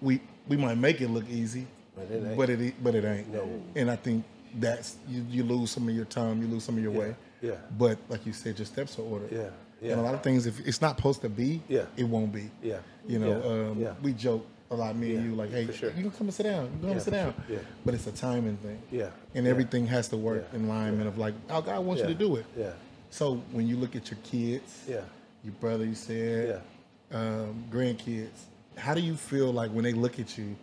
we 0.00 0.20
we 0.46 0.56
might 0.56 0.78
make 0.78 1.00
it 1.00 1.08
look 1.08 1.28
easy, 1.28 1.66
But 1.98 2.10
it 2.16 2.24
ain't. 2.26 2.36
but 2.36 2.50
it 2.50 2.84
but 2.84 2.94
it 2.94 3.04
ain't." 3.04 3.32
No. 3.32 3.48
And 3.76 3.90
I 3.90 3.96
think 3.96 4.24
that's 4.54 4.96
you, 5.08 5.24
you 5.28 5.42
lose 5.44 5.70
some 5.70 5.88
of 5.88 5.94
your 5.94 6.04
time, 6.06 6.40
you 6.42 6.48
lose 6.48 6.64
some 6.64 6.76
of 6.76 6.82
your 6.82 6.92
way. 6.92 7.14
yeah. 7.42 7.52
But 7.78 7.98
like 8.08 8.24
you 8.26 8.32
said, 8.32 8.58
your 8.58 8.66
steps 8.66 8.98
are 8.98 9.02
ordered. 9.02 9.30
Yeah, 9.30 9.50
Yeah. 9.82 9.92
And 9.92 10.00
a 10.00 10.04
lot 10.04 10.14
of 10.14 10.22
things, 10.22 10.46
if 10.46 10.58
it's 10.66 10.80
not 10.80 10.96
supposed 10.96 11.20
to 11.22 11.28
be, 11.28 11.62
Yeah. 11.68 11.84
it 11.96 12.04
won't 12.04 12.32
be. 12.32 12.50
Yeah, 12.62 12.78
You 13.06 13.18
know, 13.18 13.28
yeah, 13.38 13.70
um, 13.70 13.78
yeah. 13.80 13.94
we 14.02 14.12
joke 14.14 14.44
a 14.70 14.74
lot, 14.74 14.96
me 14.96 15.14
and 15.14 15.24
you, 15.24 15.34
like, 15.34 15.50
hey, 15.50 15.70
sure. 15.72 15.90
you 15.90 16.02
can 16.02 16.10
come 16.10 16.26
and 16.28 16.34
sit 16.34 16.42
down. 16.44 16.64
You 16.64 16.70
can 16.70 16.80
come 16.80 16.88
Yeah, 16.88 16.94
and 16.94 17.02
sit 17.02 17.10
down. 17.12 17.34
sure. 17.46 17.56
Yeah. 17.56 17.62
But 17.84 17.94
it's 17.94 18.06
a 18.06 18.12
timing 18.12 18.56
thing. 18.58 18.78
Yeah, 18.90 19.10
And 19.34 19.44
yeah. 19.44 19.50
everything 19.50 19.86
has 19.86 20.08
to 20.08 20.16
work 20.16 20.46
Yeah, 20.52 20.58
in 20.58 20.64
alignment 20.66 21.06
of 21.08 21.16
like, 21.18 21.34
oh, 21.50 21.60
God 21.62 21.84
wants 21.84 22.02
Yeah, 22.02 22.08
you 22.08 22.14
to 22.14 22.18
do 22.18 22.36
it. 22.36 22.46
Yeah, 22.56 22.70
So 23.10 23.36
when 23.52 23.66
you 23.68 23.76
look 23.76 23.94
at 23.96 24.10
your 24.10 24.18
kids, 24.24 24.84
yeah, 24.88 25.00
your 25.44 25.54
brother, 25.60 25.84
you 25.84 25.94
said, 25.94 26.62
um, 27.12 27.64
grandkids, 27.70 28.28
how 28.76 28.94
do 28.94 29.00
you 29.00 29.14
feel 29.14 29.52
like 29.52 29.70
when 29.70 29.84
they 29.84 29.92
look 29.92 30.18
at 30.18 30.36
you? 30.38 30.56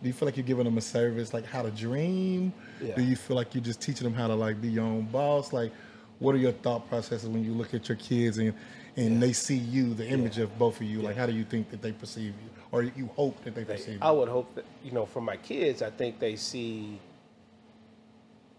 Do 0.00 0.06
you 0.08 0.12
feel 0.12 0.26
like 0.26 0.36
you're 0.36 0.46
giving 0.46 0.64
them 0.64 0.78
a 0.78 0.82
service, 0.82 1.34
like 1.34 1.44
how 1.44 1.62
to 1.62 1.70
dream? 1.70 2.52
Yeah. 2.80 2.94
Do 2.94 3.02
you 3.02 3.16
feel 3.16 3.36
like 3.36 3.54
you're 3.54 3.64
just 3.64 3.80
teaching 3.80 4.04
them 4.04 4.14
how 4.14 4.28
to 4.28 4.34
like 4.34 4.60
be 4.60 4.68
your 4.68 4.84
own 4.84 5.06
boss? 5.06 5.52
Like, 5.52 5.72
what 6.20 6.34
are 6.34 6.38
your 6.38 6.52
thought 6.52 6.88
processes 6.88 7.28
when 7.28 7.44
you 7.44 7.52
look 7.52 7.74
at 7.74 7.88
your 7.88 7.96
kids 7.96 8.38
and 8.38 8.54
and 8.96 9.22
they 9.22 9.32
see 9.32 9.56
you, 9.56 9.94
the 9.94 10.06
image 10.08 10.38
of 10.38 10.56
both 10.58 10.76
of 10.80 10.86
you? 10.86 11.02
Like, 11.02 11.16
how 11.16 11.26
do 11.26 11.32
you 11.32 11.44
think 11.44 11.70
that 11.70 11.82
they 11.82 11.92
perceive 11.92 12.26
you, 12.42 12.50
or 12.72 12.82
you 12.82 13.06
hope 13.16 13.42
that 13.44 13.54
they 13.54 13.64
They- 13.64 13.74
perceive 13.74 13.94
You? 13.94 13.98
I 14.02 14.10
would 14.12 14.28
hope 14.28 14.54
that 14.54 14.64
you 14.84 14.92
know, 14.92 15.04
for 15.06 15.20
my 15.20 15.36
kids, 15.36 15.82
I 15.82 15.90
think 15.90 16.20
they 16.20 16.36
see 16.36 17.00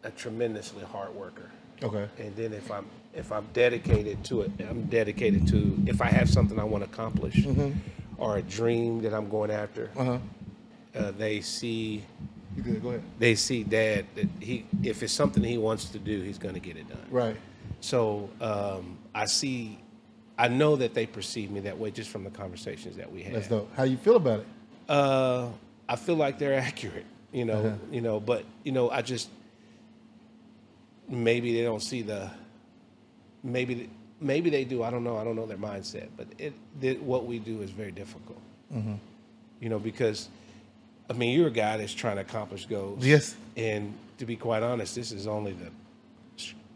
a 0.03 0.11
tremendously 0.11 0.83
hard 0.83 1.13
worker. 1.15 1.51
Okay. 1.81 2.07
And 2.19 2.35
then 2.35 2.51
if 2.53 2.69
I'm 2.71 2.85
if 3.13 3.31
I'm 3.31 3.47
dedicated 3.53 4.23
to 4.25 4.41
it, 4.41 4.51
I'm 4.69 4.83
dedicated 4.87 5.47
to 5.47 5.77
if 5.87 6.01
I 6.01 6.07
have 6.07 6.29
something 6.29 6.59
I 6.59 6.63
want 6.65 6.83
to 6.83 6.89
accomplish 6.89 7.45
or 8.17 8.37
a 8.37 8.41
dream 8.41 9.01
that 9.03 9.13
I'm 9.13 9.29
going 9.29 9.51
after. 9.51 9.89
Uh 9.97 10.03
huh. 10.03 10.17
Uh, 10.95 11.11
they 11.11 11.41
see 11.41 12.03
You 12.55 12.63
good? 12.63 12.81
Go 12.81 12.89
ahead. 12.89 13.03
they 13.19 13.35
see 13.35 13.63
dad 13.63 14.05
that 14.15 14.27
he 14.39 14.65
if 14.83 15.03
it's 15.03 15.13
something 15.13 15.43
he 15.43 15.57
wants 15.57 15.85
to 15.89 15.99
do, 15.99 16.21
he's 16.21 16.37
going 16.39 16.55
to 16.55 16.59
get 16.59 16.77
it 16.77 16.87
done. 16.89 17.05
Right. 17.11 17.37
So 17.81 18.29
um, 18.41 18.97
I 19.13 19.25
see 19.25 19.79
I 20.37 20.47
know 20.47 20.75
that 20.77 20.93
they 20.93 21.05
perceive 21.05 21.51
me 21.51 21.59
that 21.61 21.77
way 21.77 21.91
just 21.91 22.09
from 22.09 22.23
the 22.23 22.29
conversations 22.31 22.95
that 22.97 23.11
we 23.11 23.21
had. 23.23 23.35
That's 23.35 23.47
dope. 23.49 23.69
How 23.75 23.83
you 23.83 23.97
feel 23.97 24.15
about 24.15 24.39
it? 24.39 24.47
Uh, 24.87 25.49
I 25.87 25.95
feel 25.95 26.15
like 26.15 26.39
they're 26.39 26.53
accurate, 26.59 27.05
you 27.31 27.45
know, 27.45 27.53
Uh-huh. 27.65 27.75
you 27.91 28.01
know, 28.01 28.19
but 28.19 28.45
you 28.63 28.71
know, 28.71 28.89
I 28.89 29.01
just 29.01 29.29
maybe 31.07 31.53
they 31.55 31.63
don't 31.63 31.81
see 31.81 32.01
the 32.01 32.29
maybe 33.43 33.89
maybe 34.19 34.49
they 34.49 34.63
do. 34.65 34.83
I 34.83 34.89
don't 34.91 35.03
know. 35.03 35.17
I 35.17 35.23
don't 35.23 35.35
know 35.35 35.45
their 35.45 35.57
mindset, 35.57 36.07
but 36.17 36.27
it, 36.37 36.53
it 36.81 37.01
what 37.01 37.25
we 37.25 37.39
do 37.39 37.61
is 37.61 37.71
very 37.71 37.91
difficult. 37.91 38.41
Mm-hmm. 38.73 38.95
You 39.61 39.69
know, 39.69 39.79
because 39.79 40.29
I 41.09 41.13
mean, 41.13 41.37
you're 41.37 41.47
a 41.47 41.51
guy 41.51 41.77
that's 41.77 41.93
trying 41.93 42.15
to 42.17 42.21
accomplish 42.21 42.65
goals. 42.65 43.05
Yes. 43.05 43.35
and 43.57 43.93
to 44.19 44.25
be 44.25 44.35
quite 44.35 44.63
honest, 44.63 44.95
this 44.95 45.11
is 45.11 45.27
only 45.27 45.53
the 45.53 45.71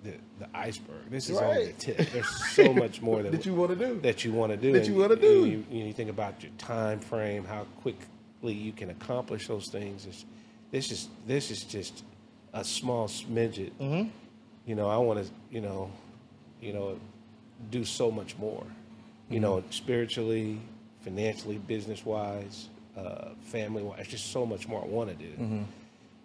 the, 0.03 0.13
the 0.39 0.49
iceberg. 0.53 1.09
This 1.09 1.29
is 1.29 1.37
only 1.37 1.67
the 1.67 1.73
tip. 1.73 1.97
There's 2.11 2.27
so 2.51 2.73
much 2.83 3.01
more 3.01 3.23
that, 3.23 3.31
That 3.31 3.45
you 3.45 3.53
wanna 3.53 3.75
do. 3.77 3.99
That 4.01 4.25
you 4.25 4.33
want 4.33 4.51
to 4.51 4.57
do. 4.57 4.73
That 4.73 4.79
And 4.79 4.87
you 4.87 4.95
wanna 4.95 5.15
do. 5.15 5.45
You, 5.45 5.63
you, 5.71 5.85
you 5.85 5.93
think 5.93 6.09
about 6.09 6.43
your 6.43 6.51
time 6.57 6.99
frame, 6.99 7.45
how 7.45 7.65
quickly 7.81 8.53
you 8.53 8.73
can 8.73 8.89
accomplish 8.89 9.47
those 9.47 9.69
things. 9.69 10.05
It's, 10.05 10.25
this 10.71 10.91
is 10.91 11.07
this 11.25 11.51
is 11.51 11.63
just 11.63 12.03
a 12.53 12.63
small 12.65 13.07
smidget. 13.07 13.71
Mm-hmm. 13.79 14.09
You 14.65 14.75
know, 14.75 14.89
I 14.89 14.97
want 14.97 15.23
to 15.23 15.31
you 15.49 15.61
know, 15.61 15.89
you 16.61 16.73
know, 16.73 16.99
do 17.71 17.85
so 17.85 18.11
much 18.11 18.37
more. 18.37 18.65
You 19.29 19.39
know, 19.39 19.57
Mm-hmm. 19.57 19.71
spiritually, 19.71 20.59
financially, 21.01 21.59
business 21.59 22.05
wise, 22.05 22.67
uh, 22.97 23.29
family 23.41 23.83
wise. 23.83 24.07
Just 24.07 24.31
so 24.31 24.45
much 24.45 24.67
more 24.67 24.81
I 24.83 24.87
want 24.87 25.09
to 25.09 25.15
do. 25.15 25.31
Mm-hmm. 25.31 25.61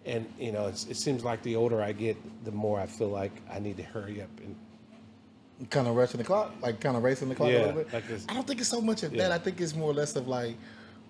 And 0.05 0.25
you 0.39 0.51
know, 0.51 0.67
it's, 0.67 0.85
it 0.87 0.97
seems 0.97 1.23
like 1.23 1.41
the 1.43 1.55
older 1.55 1.81
I 1.81 1.91
get, 1.91 2.17
the 2.45 2.51
more 2.51 2.79
I 2.79 2.85
feel 2.85 3.09
like 3.09 3.31
I 3.51 3.59
need 3.59 3.77
to 3.77 3.83
hurry 3.83 4.21
up 4.21 4.29
and 4.39 5.69
kind 5.69 5.87
of 5.87 5.95
rushing 5.95 6.17
the 6.19 6.23
clock, 6.23 6.53
like 6.61 6.79
kind 6.79 6.95
of 6.95 7.03
racing 7.03 7.29
the 7.29 7.35
clock 7.35 7.49
Yeah, 7.49 7.57
a 7.57 7.65
little 7.65 7.83
bit. 7.83 7.93
like 7.93 8.03
I 8.29 8.33
don't 8.33 8.47
think 8.47 8.61
it's 8.61 8.69
so 8.69 8.81
much 8.81 9.03
of 9.03 9.13
Yeah. 9.13 9.23
that. 9.23 9.31
I 9.33 9.37
think 9.37 9.59
it's 9.59 9.75
more 9.75 9.91
or 9.91 9.93
less 9.93 10.15
of 10.15 10.27
like 10.27 10.55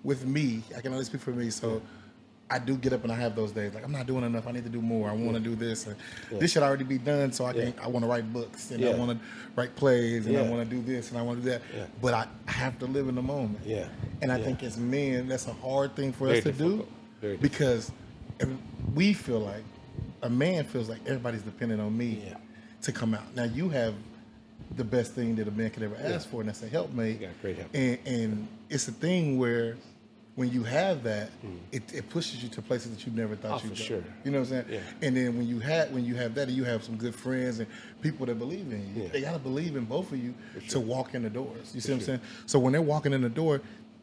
with 0.02 0.26
me. 0.26 0.62
I 0.76 0.80
can 0.80 0.92
only 0.92 1.04
speak 1.04 1.20
for 1.20 1.30
me, 1.30 1.50
so 1.50 1.80
I 2.52 2.58
do 2.58 2.76
get 2.76 2.92
up 2.92 3.04
and 3.04 3.12
I 3.12 3.16
have 3.16 3.36
those 3.36 3.52
days. 3.52 3.74
Like 3.74 3.84
I'm 3.84 3.92
not 3.92 4.06
doing 4.06 4.24
enough. 4.24 4.46
I 4.46 4.52
need 4.52 4.64
to 4.64 4.70
do 4.70 4.82
more. 4.82 5.08
I 5.08 5.12
want 5.12 5.34
to 5.34 5.40
do 5.40 5.54
this. 5.54 5.86
And 5.86 5.96
This 6.40 6.50
should 6.52 6.62
already 6.64 6.84
be 6.84 6.98
done. 6.98 7.32
So 7.32 7.44
I 7.44 7.52
can. 7.52 7.72
I 7.80 7.86
want 7.88 8.04
to 8.04 8.08
write 8.10 8.32
books 8.32 8.70
and 8.72 8.84
I 8.84 8.94
want 8.94 9.12
to 9.12 9.26
write 9.56 9.76
plays 9.76 10.26
and 10.26 10.36
I 10.36 10.42
want 10.42 10.68
to 10.68 10.76
do 10.76 10.82
this 10.82 11.10
and 11.10 11.18
I 11.18 11.22
want 11.22 11.38
to 11.38 11.44
do 11.44 11.50
that. 11.50 11.62
Yeah. 11.74 11.86
But 12.02 12.14
I 12.14 12.26
have 12.50 12.78
to 12.80 12.86
live 12.86 13.08
in 13.08 13.14
the 13.14 13.22
moment. 13.22 13.60
Yeah. 13.64 13.88
And 14.20 14.32
I 14.32 14.38
Yeah. 14.38 14.44
think 14.44 14.62
as 14.62 14.76
men, 14.76 15.28
that's 15.28 15.46
a 15.46 15.52
hard 15.52 15.94
thing 15.94 16.12
for 16.12 16.26
Very 16.26 16.38
us 16.38 16.44
to 16.44 16.52
do 16.52 16.58
difficult. 16.64 16.88
Difficult. 17.20 17.40
because 17.42 17.92
we 18.94 19.12
feel 19.12 19.40
like 19.40 19.62
a 20.22 20.30
man 20.30 20.64
feels 20.64 20.88
like 20.88 21.00
everybody's 21.06 21.42
dependent 21.42 21.80
on 21.80 21.96
me 21.96 22.22
Yeah. 22.26 22.34
to 22.82 22.92
come 22.92 23.14
out. 23.14 23.34
Now 23.36 23.44
you 23.44 23.68
have 23.68 23.94
the 24.76 24.84
best 24.84 25.12
thing 25.14 25.34
that 25.36 25.48
a 25.48 25.50
man 25.50 25.70
could 25.70 25.82
ever 25.82 25.96
ask 26.02 26.28
for, 26.28 26.40
and 26.40 26.48
that's 26.48 26.62
a 26.62 26.68
helpmate. 26.68 27.20
You 27.20 27.26
got 27.26 27.40
great 27.42 27.56
help. 27.58 27.68
And 27.74 27.98
and 28.06 28.48
it's 28.68 28.88
a 28.88 28.92
thing 28.92 29.38
where 29.38 29.76
when 30.40 30.50
you 30.50 30.62
have 30.64 31.02
that, 31.02 31.28
it, 31.70 31.82
it 31.92 32.08
pushes 32.08 32.42
you 32.42 32.48
to 32.48 32.62
places 32.62 32.96
that 32.96 33.06
you 33.06 33.12
never 33.12 33.36
thought 33.36 33.60
Mm. 33.60 33.64
Oh, 33.64 33.68
you'd 33.68 33.76
for 33.76 33.82
go. 33.82 33.84
sure. 33.88 34.04
You 34.24 34.30
know 34.30 34.38
what 34.40 34.48
I'm 34.48 34.64
saying? 34.64 34.64
Yeah. 34.70 35.06
And 35.06 35.14
then 35.14 35.36
when 35.36 35.46
you 35.46 35.58
have 35.60 35.90
when 35.90 36.02
you 36.06 36.14
have 36.14 36.34
that, 36.36 36.48
and 36.48 36.56
you 36.56 36.64
have 36.64 36.82
some 36.82 36.96
good 36.96 37.14
friends 37.14 37.58
and 37.58 37.68
people 38.00 38.24
that 38.24 38.38
believe 38.38 38.72
in 38.72 38.80
you. 38.96 39.02
Yeah. 39.02 39.08
They 39.12 39.20
gotta 39.20 39.38
believe 39.38 39.76
in 39.76 39.84
both 39.84 40.10
of 40.12 40.18
you 40.18 40.32
to 40.70 40.80
walk 40.80 41.14
in 41.14 41.22
the 41.24 41.30
doors. 41.30 41.74
You 41.74 41.82
see 41.82 41.92
what 41.92 41.96
I'm 41.96 42.00
sure. 42.00 42.06
saying? 42.06 42.20
So 42.46 42.58
when 42.58 42.72
they're 42.72 42.80
walking 42.82 43.12
in 43.12 43.20
the 43.20 43.28
door. 43.28 43.60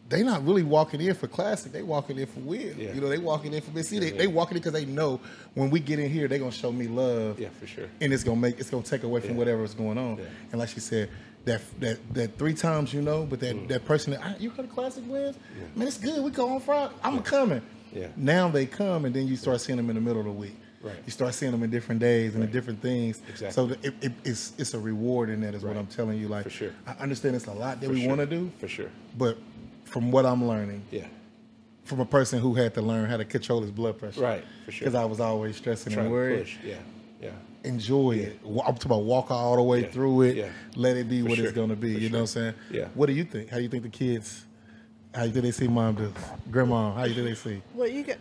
They 0.09 0.23
not 0.23 0.45
really 0.45 0.63
walking 0.63 1.01
in 1.01 1.13
for 1.15 1.27
classic. 1.27 1.73
They 1.73 1.81
walking 1.81 2.17
in 2.17 2.27
for 2.27 2.39
Will. 2.39 2.61
Yeah. 2.77 2.93
You 2.93 3.01
know, 3.01 3.09
they 3.09 3.17
walking 3.17 3.53
in 3.53 3.61
for 3.61 3.71
me. 3.71 3.83
See, 3.83 3.99
they, 3.99 4.13
Yeah. 4.13 4.17
they 4.19 4.27
walking 4.27 4.55
in 4.55 4.61
because 4.61 4.71
they 4.71 4.85
know 4.85 5.19
when 5.53 5.69
we 5.69 5.81
get 5.81 5.99
in 5.99 6.09
here, 6.09 6.29
they 6.29 6.39
gonna 6.39 6.49
show 6.49 6.71
me 6.71 6.87
love 6.87 7.37
Yeah, 7.37 7.49
for 7.59 7.67
sure. 7.67 7.87
and 7.99 8.13
it's 8.13 8.23
gonna 8.23 8.39
make 8.39 8.57
it's 8.57 8.69
gonna 8.69 8.83
take 8.83 9.03
away 9.03 9.19
from 9.19 9.31
Yeah. 9.31 9.35
whatever 9.39 9.65
is 9.65 9.73
going 9.73 9.97
on. 9.97 10.21
And 10.51 10.59
like 10.61 10.69
she 10.69 10.79
said, 10.79 11.09
that 11.47 11.61
that 11.79 12.13
that 12.13 12.37
three 12.37 12.53
times 12.53 12.93
you 12.93 13.01
know, 13.01 13.25
but 13.25 13.39
that 13.39 13.55
Mm. 13.55 13.67
that 13.69 13.85
person 13.85 14.11
that 14.13 14.21
"Ah, 14.23 14.35
you 14.39 14.49
go 14.51 14.61
to 14.61 14.67
Classic 14.67 15.03
Blends, 15.07 15.37
man, 15.75 15.87
it's 15.87 15.97
good. 15.97 16.23
We 16.23 16.29
go 16.31 16.49
on 16.49 16.59
Friday. 16.61 16.93
I'm 17.03 17.21
coming. 17.23 17.61
Yeah. 17.93 18.07
Now 18.15 18.49
they 18.49 18.65
come, 18.65 19.05
and 19.05 19.13
then 19.15 19.27
you 19.27 19.35
start 19.35 19.59
seeing 19.61 19.77
them 19.77 19.89
in 19.89 19.95
the 19.95 20.01
middle 20.01 20.19
of 20.19 20.25
the 20.25 20.31
week. 20.31 20.55
Right. 20.83 20.95
You 21.05 21.11
start 21.11 21.33
seeing 21.33 21.51
them 21.51 21.63
in 21.63 21.71
different 21.71 21.99
days 21.99 22.35
and 22.35 22.43
in 22.43 22.51
different 22.51 22.81
things. 22.81 23.21
Exactly. 23.27 23.51
So 23.51 23.75
it, 23.81 23.93
it, 24.01 24.11
it's 24.23 24.53
it's 24.59 24.73
a 24.75 24.79
reward 24.79 25.29
in 25.29 25.41
that 25.41 25.55
is 25.55 25.63
what 25.63 25.75
I'm 25.75 25.87
telling 25.87 26.19
you. 26.19 26.27
Like 26.27 26.43
For 26.43 26.49
sure. 26.51 26.71
I 26.85 26.91
understand 27.01 27.35
it's 27.35 27.47
a 27.47 27.51
lot 27.53 27.81
that 27.81 27.87
For 27.87 27.93
we 27.93 28.01
sure. 28.01 28.09
want 28.09 28.21
to 28.21 28.27
do, 28.27 28.51
For 28.59 28.67
sure. 28.67 28.89
but 29.17 29.37
from 29.85 30.11
what 30.11 30.25
I'm 30.25 30.45
learning, 30.47 30.83
Yeah. 30.91 31.07
from 31.85 31.99
a 32.01 32.05
person 32.05 32.39
who 32.39 32.53
had 32.55 32.73
to 32.75 32.81
learn 32.81 33.09
how 33.09 33.17
to 33.17 33.25
control 33.25 33.61
his 33.61 33.71
blood 33.71 33.97
pressure, 33.97 34.21
Right, 34.21 34.43
for 34.65 34.71
sure. 34.71 34.85
Because 34.85 34.95
I 34.95 35.05
was 35.05 35.19
always 35.19 35.55
stressing 35.55 35.93
Trying 35.93 36.05
and 36.07 36.13
worried. 36.13 36.39
push. 36.43 36.57
Yeah. 36.63 36.75
Yeah. 37.21 37.31
Enjoy 37.67 38.11
it. 38.15 38.39
I'm 38.45 38.55
talking 38.75 38.85
about 38.85 39.03
walk 39.03 39.29
all 39.31 39.55
the 39.55 39.61
way 39.63 39.81
Yeah. 39.81 39.87
through 39.91 40.21
it. 40.23 40.35
Yeah. 40.37 40.49
Let 40.75 40.97
it 40.97 41.07
be 41.09 41.21
For 41.21 41.29
what 41.29 41.35
sure. 41.37 41.45
it's 41.45 41.53
going 41.55 41.69
to 41.69 41.75
be. 41.75 41.93
For 41.93 41.99
you 41.99 42.09
know 42.09 42.17
what 42.19 42.21
I'm 42.21 42.27
saying? 42.27 42.53
Yeah. 42.71 42.87
What 42.95 43.07
do 43.07 43.13
you 43.13 43.23
think? 43.23 43.49
How 43.49 43.57
do 43.57 43.63
you 43.63 43.69
think 43.69 43.83
the 43.83 43.89
kids? 43.89 44.45
How 45.13 45.23
you 45.23 45.31
think 45.31 45.43
they 45.45 45.51
see 45.51 45.67
mom 45.67 45.95
do? 45.95 46.13
Grandma? 46.51 46.93
How 46.93 47.03
you 47.05 47.13
think 47.13 47.27
they 47.27 47.35
see? 47.35 47.61
Well, 47.73 47.87
you 47.87 48.03
got 48.03 48.17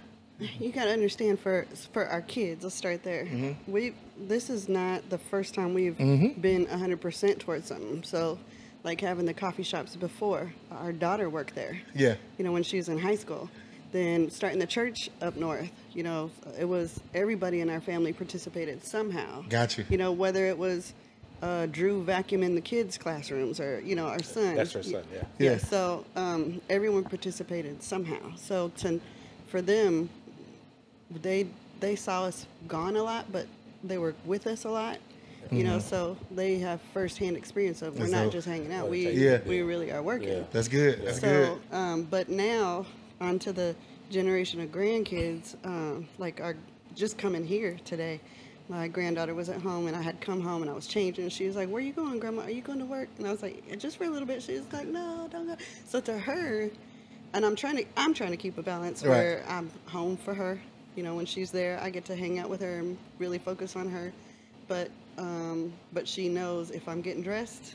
you 0.61 0.71
got 0.71 0.85
to 0.85 0.93
understand 0.93 1.41
for 1.41 1.67
for 1.93 2.07
our 2.07 2.23
kids. 2.23 2.63
Let's 2.65 2.77
start 2.77 3.03
there. 3.03 3.25
Mm-hmm. 3.25 3.71
We 3.73 3.95
this 4.19 4.51
is 4.51 4.69
not 4.69 5.09
the 5.11 5.19
first 5.19 5.55
time 5.55 5.75
we've 5.75 5.97
been 5.99 6.67
100% 6.67 7.39
towards 7.39 7.67
something. 7.69 8.03
So, 8.03 8.39
like 8.83 9.01
having 9.01 9.27
the 9.27 9.35
coffee 9.35 9.63
shops 9.63 9.95
before, 9.97 10.53
our 10.71 10.93
daughter 10.93 11.29
worked 11.29 11.55
there. 11.55 11.79
Yeah. 11.95 12.15
You 12.39 12.45
know, 12.45 12.53
when 12.53 12.63
she 12.63 12.77
was 12.79 12.89
in 12.89 12.99
high 12.99 13.17
school. 13.17 13.51
Then 13.97 14.29
starting 14.29 14.59
the 14.59 14.67
church 14.67 15.09
up 15.23 15.37
north, 15.37 15.71
you 15.95 16.03
know, 16.03 16.31
it 16.59 16.67
was 16.67 17.01
everybody 17.15 17.63
in 17.63 17.71
our 17.71 17.81
family 17.81 18.13
participated 18.13 18.85
somehow. 18.85 19.43
Got 19.49 19.79
you. 19.79 19.87
You 19.89 19.97
know, 19.97 20.13
whether 20.13 20.45
it 20.45 20.59
was 20.59 20.93
uh, 21.41 21.65
Drew 21.65 22.05
vacuuming 22.05 22.55
the 22.55 22.61
kids' 22.61 22.99
classrooms 22.99 23.59
or 23.59 23.81
you 23.81 23.97
know 23.97 24.07
our 24.07 24.23
son. 24.23 24.55
That's 24.55 24.73
her 24.75 24.83
son, 24.83 25.03
yeah. 25.11 25.23
Yeah. 25.39 25.51
Yeah. 25.53 25.57
So 25.57 26.05
um, 26.15 26.61
everyone 26.69 27.05
participated 27.05 27.83
somehow. 27.83 28.37
So 28.37 28.71
to, 28.81 29.01
for 29.49 29.63
them, 29.63 30.11
they 31.23 31.47
they 31.81 31.97
saw 31.97 32.25
us 32.25 32.45
gone 32.69 32.97
a 32.97 33.03
lot, 33.03 33.33
but 33.33 33.47
they 33.83 33.97
were 33.97 34.15
with 34.27 34.47
us 34.47 34.65
a 34.65 34.71
lot. 34.71 34.99
You 35.51 35.63
know, 35.63 35.79
so 35.79 36.19
they 36.33 36.59
have 36.59 36.81
firsthand 36.93 37.37
experience 37.37 37.81
of 37.81 37.97
we're 37.97 38.03
And 38.07 38.13
not 38.13 38.33
just 38.33 38.47
hanging 38.47 38.75
out. 38.75 38.91
We 38.91 39.09
Yeah. 39.11 39.39
we 39.47 39.63
really 39.63 39.91
are 39.91 40.03
working. 40.03 40.29
Yeah. 40.29 40.43
That's 40.53 40.69
good. 40.69 41.03
That's 41.03 41.21
So, 41.21 41.29
good. 41.71 41.75
um, 41.79 42.03
but 42.03 42.29
now 42.29 42.85
onto 43.21 43.53
the 43.53 43.75
generation 44.11 44.61
of 44.61 44.71
grandkids, 44.71 45.57
um, 45.65 46.07
like 46.19 46.41
our 46.41 46.57
just 46.95 47.19
coming 47.19 47.45
here 47.45 47.77
today. 47.85 48.21
My 48.69 48.89
granddaughter 48.89 49.35
was 49.35 49.49
at 49.49 49.61
home, 49.61 49.87
and 49.87 49.95
I 49.95 50.03
had 50.03 50.21
come 50.21 50.41
home, 50.41 50.63
and 50.63 50.71
I 50.71 50.75
was 50.75 50.87
changing. 50.89 51.25
And 51.25 51.33
she 51.33 51.47
was 51.47 51.55
like, 51.55 51.69
"Where 51.69 51.77
are 51.77 51.87
you 51.87 51.93
going, 51.93 52.19
Grandma? 52.19 52.43
Are 52.43 52.51
you 52.51 52.63
going 52.63 52.81
to 52.81 52.85
work?" 52.85 53.09
And 53.19 53.27
I 53.27 53.31
was 53.31 53.43
like, 53.43 53.79
"Just 53.79 53.97
for 53.97 54.05
a 54.05 54.09
little 54.11 54.27
bit." 54.27 54.43
She 54.43 54.55
was 54.55 54.73
like, 54.73 54.87
"No, 54.89 55.29
don't 55.31 55.47
go." 55.47 55.57
So 55.87 56.01
to 56.01 56.19
her, 56.19 56.69
and 57.33 57.45
I'm 57.47 57.55
trying 57.55 57.77
to, 57.77 57.85
I'm 57.97 58.13
trying 58.15 58.33
to 58.33 58.37
keep 58.37 58.59
a 58.59 58.63
balance 58.63 59.03
Right. 59.05 59.11
where 59.11 59.45
I'm 59.49 59.71
home 59.87 60.17
for 60.17 60.35
her. 60.35 60.61
You 60.97 61.03
know, 61.03 61.15
when 61.15 61.27
she's 61.27 61.51
there, 61.51 61.79
I 61.81 61.91
get 61.91 62.07
to 62.07 62.17
hang 62.17 62.39
out 62.39 62.49
with 62.49 62.61
her 62.63 62.79
and 62.79 62.97
really 63.19 63.39
focus 63.39 63.77
on 63.77 63.89
her. 63.91 64.13
But, 64.67 64.91
um, 65.19 65.73
but 65.93 66.09
she 66.09 66.29
knows 66.29 66.71
if 66.71 66.89
I'm 66.89 67.03
getting 67.03 67.23
dressed, 67.23 67.75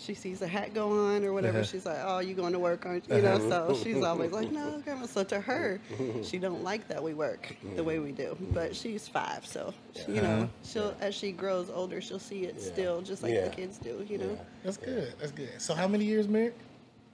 she 0.00 0.14
sees 0.14 0.40
a 0.42 0.46
hat 0.48 0.72
go 0.74 0.90
on 1.14 1.24
or 1.24 1.32
whatever, 1.32 1.58
Uh-huh. 1.58 1.66
she's 1.66 1.84
like, 1.84 1.98
"Oh, 2.02 2.20
you 2.20 2.34
going 2.34 2.52
to 2.52 2.58
work, 2.58 2.86
aren't 2.86 3.08
you?" 3.08 3.16
You 3.16 3.22
know, 3.22 3.34
uh-huh. 3.34 3.74
so 3.74 3.80
she's 3.82 4.02
always 4.02 4.32
like, 4.32 4.50
"No, 4.50 4.80
grandma." 4.84 5.06
So 5.06 5.22
to 5.24 5.40
her, 5.40 5.78
she 6.22 6.38
don't 6.38 6.64
like 6.64 6.88
that 6.88 7.02
we 7.02 7.12
work 7.14 7.54
the 7.76 7.84
way 7.84 7.98
we 7.98 8.12
do. 8.12 8.36
But 8.52 8.74
she's 8.74 9.06
five, 9.06 9.44
so 9.46 9.74
she, 9.94 10.12
you 10.12 10.22
know, 10.22 10.28
uh-huh. 10.30 10.46
she'll 10.64 10.94
as 11.00 11.14
she 11.14 11.32
grows 11.32 11.68
older, 11.70 12.00
she'll 12.00 12.18
see 12.18 12.44
it 12.44 12.60
still 12.60 13.02
just 13.02 13.22
like 13.22 13.34
Yeah. 13.34 13.48
the 13.48 13.54
kids 13.54 13.78
do. 13.78 14.04
You 14.08 14.18
know, 14.18 14.38
That's 14.64 14.76
good. 14.78 15.14
That's 15.20 15.32
good. 15.32 15.60
So 15.60 15.74
how 15.74 15.86
many 15.86 16.04
years 16.06 16.26
married? 16.28 16.54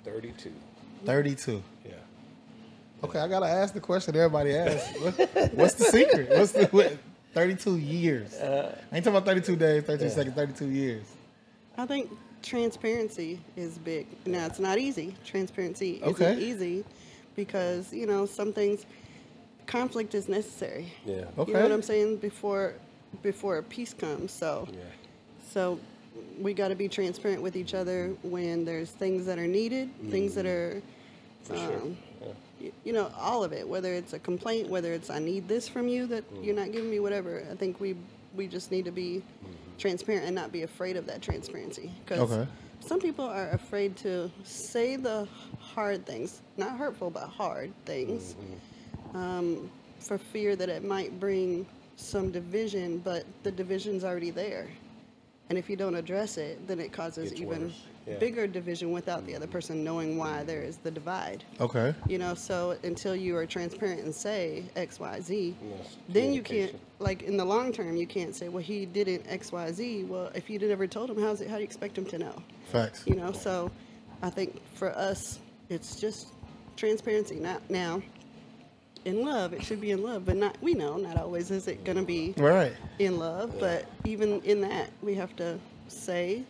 Thirty-two. 0.04 0.52
Thirty-two. 1.04 1.62
Yeah. 1.84 1.92
Okay, 3.04 3.18
I 3.18 3.28
gotta 3.28 3.46
ask 3.46 3.74
the 3.74 3.80
question 3.80 4.14
everybody 4.16 4.54
asks. 4.56 4.98
What, 5.00 5.14
what's 5.54 5.74
the 5.74 5.84
secret? 5.84 6.30
What's 6.30 6.52
the 6.52 6.66
what, 6.68 6.96
thirty-two 7.34 7.76
years? 7.78 8.34
Uh, 8.34 8.74
I 8.92 8.96
ain't 8.96 9.04
talking 9.04 9.16
about 9.16 9.26
thirty-two 9.26 9.56
days, 9.56 9.82
thirty-two 9.84 10.10
seconds, 10.10 10.34
thirty-two 10.36 10.68
years. 10.70 11.04
I 11.76 11.84
think 11.84 12.10
transparency 12.46 13.40
is 13.56 13.76
big. 13.78 14.06
Now 14.24 14.46
it's 14.46 14.58
not 14.60 14.78
easy. 14.78 15.14
Transparency 15.24 16.00
Okay. 16.02 16.32
isn't 16.32 16.42
easy 16.42 16.84
because 17.34 17.92
you 17.92 18.06
know 18.06 18.24
some 18.26 18.52
things. 18.52 18.86
Conflict 19.66 20.14
is 20.14 20.28
necessary. 20.28 20.92
Yeah. 21.04 21.24
Okay. 21.36 21.50
You 21.50 21.56
know 21.58 21.62
what 21.64 21.72
I'm 21.72 21.82
saying? 21.82 22.18
Before 22.18 22.74
before 23.22 23.60
peace 23.62 23.92
comes. 23.92 24.30
So 24.32 24.68
Yeah. 24.72 24.78
so 25.52 25.78
we 26.40 26.54
got 26.54 26.68
to 26.68 26.74
be 26.76 26.88
transparent 26.88 27.42
with 27.42 27.56
each 27.56 27.74
other 27.74 28.14
when 28.22 28.64
there's 28.64 28.90
things 28.90 29.26
that 29.26 29.38
are 29.38 29.46
needed, 29.48 29.90
things 30.10 30.34
that 30.34 30.46
are 30.46 30.80
For 31.42 31.56
sure. 31.56 31.74
um, 31.82 31.96
Yeah. 32.22 32.28
y- 32.60 32.72
you 32.84 32.92
know 32.92 33.10
all 33.18 33.42
of 33.44 33.52
it 33.52 33.66
whether 33.68 33.92
it's 33.92 34.12
a 34.14 34.18
complaint 34.18 34.68
whether 34.68 34.92
it's 34.92 35.10
i 35.10 35.18
need 35.18 35.46
this 35.46 35.68
from 35.68 35.86
you 35.88 36.06
that 36.06 36.24
Mm. 36.34 36.44
you're 36.44 36.54
not 36.62 36.72
giving 36.72 36.90
me 36.90 36.98
whatever 36.98 37.44
i 37.52 37.54
think 37.54 37.78
we 37.80 37.94
we 38.34 38.46
just 38.48 38.70
need 38.72 38.84
to 38.86 38.90
be 38.90 39.10
Mm-hmm. 39.18 39.35
Transparent 39.78 40.24
and 40.26 40.34
not 40.34 40.52
be 40.52 40.62
afraid 40.62 40.96
of 40.96 41.06
that 41.06 41.22
transparency 41.22 41.90
because 42.04 42.30
Okay. 42.32 42.48
some 42.80 43.00
people 43.00 43.24
are 43.24 43.50
afraid 43.50 43.96
to 43.98 44.30
say 44.44 44.96
the 44.96 45.26
hard 45.60 46.04
things 46.06 46.40
not 46.56 46.76
hurtful 46.76 47.10
but 47.10 47.24
hard 47.28 47.72
things 47.84 48.34
Mm-hmm. 48.34 49.16
um, 49.16 49.70
for 50.00 50.18
fear 50.18 50.54
that 50.56 50.68
it 50.68 50.84
might 50.84 51.18
bring 51.20 51.66
some 51.96 52.30
division 52.30 52.98
but 52.98 53.24
the 53.42 53.50
division's 53.50 54.04
already 54.04 54.30
there 54.30 54.68
and 55.48 55.58
if 55.58 55.68
you 55.70 55.76
don't 55.76 55.94
address 55.94 56.36
it 56.36 56.66
then 56.68 56.78
it 56.80 56.92
causes 56.92 57.30
Gets 57.30 57.40
even 57.42 57.62
worse. 57.64 57.82
Yeah. 58.06 58.18
bigger 58.18 58.46
division 58.46 58.92
without 58.92 59.26
the 59.26 59.34
other 59.34 59.48
person 59.48 59.82
knowing 59.82 60.16
why 60.16 60.44
there 60.44 60.62
is 60.62 60.76
the 60.76 60.90
divide. 60.92 61.42
Okay. 61.60 61.92
You 62.06 62.18
know, 62.18 62.34
so 62.34 62.76
until 62.84 63.16
you 63.16 63.36
are 63.36 63.46
transparent 63.46 64.00
and 64.04 64.14
say 64.14 64.62
X, 64.76 65.00
Y, 65.00 65.20
Z, 65.20 65.56
Yes, 65.60 65.96
then 66.08 66.32
you 66.32 66.40
can't 66.42 66.78
like 67.00 67.22
in 67.22 67.36
the 67.36 67.44
long 67.44 67.72
term 67.72 67.96
you 67.96 68.06
can't 68.06 68.34
say, 68.34 68.48
well, 68.48 68.62
he 68.62 68.86
didn't 68.86 69.24
X, 69.28 69.50
Y, 69.50 69.72
Z. 69.72 70.04
Well, 70.04 70.30
if 70.36 70.48
you'd 70.48 70.62
never 70.62 70.86
told 70.86 71.10
him, 71.10 71.20
how's 71.20 71.40
it? 71.40 71.48
How 71.48 71.56
do 71.56 71.62
you 71.62 71.64
expect 71.64 71.98
him 71.98 72.04
to 72.06 72.18
know? 72.18 72.42
Facts. 72.70 73.02
You 73.06 73.16
know, 73.16 73.32
so 73.32 73.72
I 74.22 74.30
think 74.30 74.62
for 74.74 74.96
us, 74.96 75.40
it's 75.68 75.96
just 76.00 76.28
transparency. 76.76 77.40
Not 77.40 77.68
now. 77.68 78.02
In 79.04 79.24
love, 79.24 79.52
it 79.52 79.62
should 79.64 79.80
be 79.80 79.92
in 79.92 80.02
love, 80.02 80.24
but 80.26 80.36
not. 80.36 80.56
We 80.60 80.74
know 80.74 80.96
not 80.96 81.16
always 81.16 81.50
is 81.52 81.68
it 81.68 81.84
going 81.84 81.96
to 81.98 82.04
be 82.04 82.34
Right. 82.36 82.72
in 82.98 83.18
love, 83.18 83.54
but 83.60 83.86
even 84.04 84.40
in 84.42 84.60
that, 84.62 84.90
we 85.02 85.14
have 85.14 85.34
to 85.36 85.58
say 85.86 86.42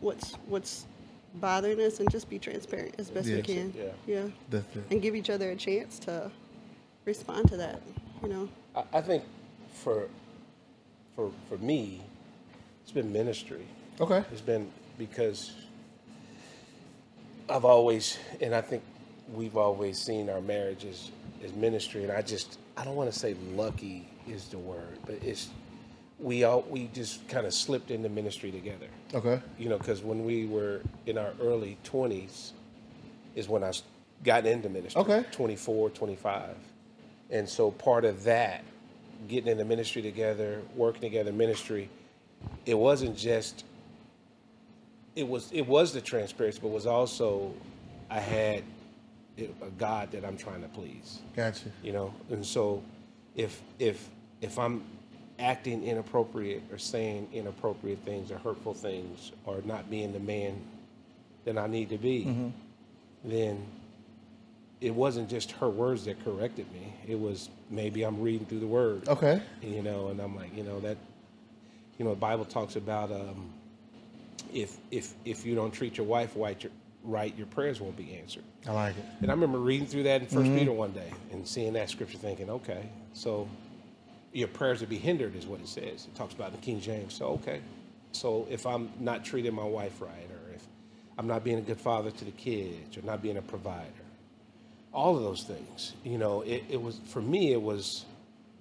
what's 0.00 0.34
what's 0.46 0.86
bothering 1.34 1.80
us 1.80 2.00
and 2.00 2.10
just 2.10 2.28
be 2.28 2.38
transparent 2.38 2.94
as 2.98 3.10
best 3.10 3.28
we 3.28 3.40
can. 3.42 3.72
Yeah. 3.76 3.84
Yeah. 4.06 4.26
That's 4.50 4.76
it. 4.76 4.84
And 4.90 5.00
give 5.00 5.14
each 5.14 5.30
other 5.30 5.50
a 5.50 5.56
chance 5.56 5.98
to 6.00 6.30
respond 7.04 7.48
to 7.50 7.56
that. 7.58 7.80
You 8.22 8.28
know. 8.28 8.48
I, 8.74 8.98
I 8.98 9.00
think 9.00 9.24
for 9.72 10.08
for 11.14 11.30
for 11.48 11.58
me, 11.58 12.02
it's 12.82 12.92
been 12.92 13.12
ministry. 13.12 13.66
Okay. 14.00 14.24
It's 14.32 14.40
been 14.40 14.70
because 14.98 15.52
I've 17.50 17.64
always, 17.64 18.18
and 18.40 18.54
I 18.54 18.60
think 18.60 18.82
we've 19.34 19.56
always 19.56 19.98
seen 19.98 20.30
our 20.30 20.40
marriage 20.40 20.84
as, 20.84 21.10
as 21.44 21.52
ministry. 21.54 22.04
And 22.04 22.12
I 22.12 22.22
just, 22.22 22.58
I 22.76 22.84
don't 22.84 22.94
want 22.94 23.12
to 23.12 23.18
say 23.18 23.34
lucky 23.54 24.08
is 24.28 24.48
the 24.48 24.58
word, 24.58 24.98
but 25.04 25.16
it's, 25.22 25.48
we 26.20 26.44
all, 26.44 26.62
we 26.68 26.90
just 26.92 27.26
kind 27.28 27.46
of 27.46 27.54
slipped 27.54 27.90
into 27.90 28.08
ministry 28.08 28.50
together. 28.50 28.86
Okay. 29.14 29.40
You 29.58 29.68
know, 29.68 29.78
because 29.78 30.02
when 30.02 30.24
we 30.24 30.46
were 30.46 30.82
in 31.06 31.18
our 31.18 31.32
early 31.40 31.78
20s 31.84 32.52
is 33.34 33.48
when 33.48 33.64
I 33.64 33.72
got 34.22 34.46
into 34.46 34.68
ministry. 34.68 35.00
Okay. 35.00 35.24
24, 35.32 35.90
25. 35.90 36.56
And 37.30 37.48
so 37.48 37.70
part 37.70 38.04
of 38.04 38.24
that, 38.24 38.64
getting 39.28 39.50
into 39.50 39.64
ministry 39.64 40.02
together, 40.02 40.60
working 40.74 41.02
together, 41.02 41.32
ministry, 41.32 41.88
it 42.66 42.74
wasn't 42.74 43.16
just 43.16 43.64
it 45.16 45.26
was 45.26 45.50
it 45.52 45.66
was 45.66 45.92
the 45.92 46.00
transparency, 46.00 46.58
but 46.62 46.68
was 46.68 46.86
also 46.86 47.52
I 48.08 48.20
had 48.20 48.64
eh, 49.38 49.46
a 49.62 49.70
God 49.70 50.10
that 50.12 50.24
I'm 50.24 50.36
trying 50.36 50.62
to 50.62 50.68
please 50.68 51.20
Gotcha. 51.36 51.66
you 51.82 51.92
know 51.92 52.14
and 52.30 52.44
so 52.44 52.82
if 53.36 53.60
if 53.78 54.08
if 54.40 54.58
i'm 54.58 54.82
acting 55.40 55.82
inappropriate 55.84 56.62
or 56.70 56.78
saying 56.78 57.26
inappropriate 57.32 57.98
things 58.04 58.30
or 58.30 58.38
hurtful 58.38 58.74
things 58.74 59.32
or 59.46 59.60
not 59.64 59.88
being 59.90 60.12
the 60.12 60.20
man 60.20 60.60
that 61.44 61.56
i 61.58 61.66
need 61.66 61.88
to 61.88 61.98
be 61.98 62.52
then 63.24 63.64
it 64.80 64.94
wasn't 64.94 65.28
just 65.28 65.52
her 65.52 65.68
words 65.68 66.06
that 66.06 66.24
corrected 66.24 66.64
me. 66.72 66.90
It 67.06 67.20
was 67.20 67.50
maybe 67.70 68.02
i'm 68.02 68.20
reading 68.22 68.46
through 68.46 68.60
the 68.60 68.66
word. 68.66 69.08
Okay. 69.08 69.40
you 69.62 69.82
know 69.82 70.08
and 70.08 70.20
i'm 70.20 70.34
like 70.36 70.56
you 70.56 70.62
know 70.62 70.80
that 70.80 70.96
you 71.98 72.04
know 72.04 72.12
the 72.12 72.20
bible 72.20 72.44
talks 72.46 72.76
about 72.76 73.10
um, 73.12 73.50
if 74.54 74.78
if 74.90 75.14
if 75.24 75.44
you 75.44 75.54
don't 75.54 75.70
treat 75.72 75.96
your 75.98 76.06
wife 76.06 76.32
right 76.34 76.62
your, 76.62 76.72
right 77.04 77.36
your 77.36 77.46
prayers 77.46 77.80
won't 77.80 77.96
be 77.96 78.14
answered. 78.16 78.42
I 78.66 78.72
like 78.72 78.96
it. 78.96 79.04
and 79.20 79.30
I 79.30 79.34
remember 79.34 79.58
reading 79.58 79.86
through 79.86 80.04
that 80.04 80.22
in 80.22 80.28
1st 80.28 80.58
Peter 80.58 80.72
one 80.72 80.92
day 80.92 81.10
and 81.32 81.46
seeing 81.46 81.72
that 81.74 81.88
scripture, 81.90 82.18
thinking, 82.18 82.48
okay, 82.50 82.88
so 83.12 83.48
your 84.32 84.48
prayers 84.48 84.80
will 84.80 84.88
be 84.88 84.98
hindered, 84.98 85.34
is 85.36 85.46
what 85.46 85.60
it 85.60 85.68
says. 85.68 86.06
It 86.06 86.14
talks 86.14 86.34
about 86.34 86.52
in 86.52 86.60
King 86.60 86.80
James. 86.80 87.14
So 87.14 87.26
okay, 87.26 87.60
so 88.12 88.46
if 88.50 88.66
I'm 88.66 88.90
not 88.98 89.24
treating 89.24 89.54
my 89.54 89.64
wife 89.64 90.00
right, 90.00 90.30
or 90.30 90.54
if 90.54 90.62
I'm 91.18 91.26
not 91.26 91.44
being 91.44 91.58
a 91.58 91.62
good 91.62 91.80
father 91.80 92.10
to 92.10 92.24
the 92.24 92.30
kids, 92.32 92.96
or 92.96 93.02
not 93.02 93.22
being 93.22 93.36
a 93.36 93.42
provider, 93.42 93.86
all 94.92 95.16
of 95.16 95.22
those 95.22 95.42
things, 95.44 95.94
you 96.04 96.18
know, 96.18 96.42
it, 96.42 96.64
it 96.68 96.82
was 96.82 96.98
for 97.06 97.22
me. 97.22 97.52
It 97.52 97.62
was 97.62 98.04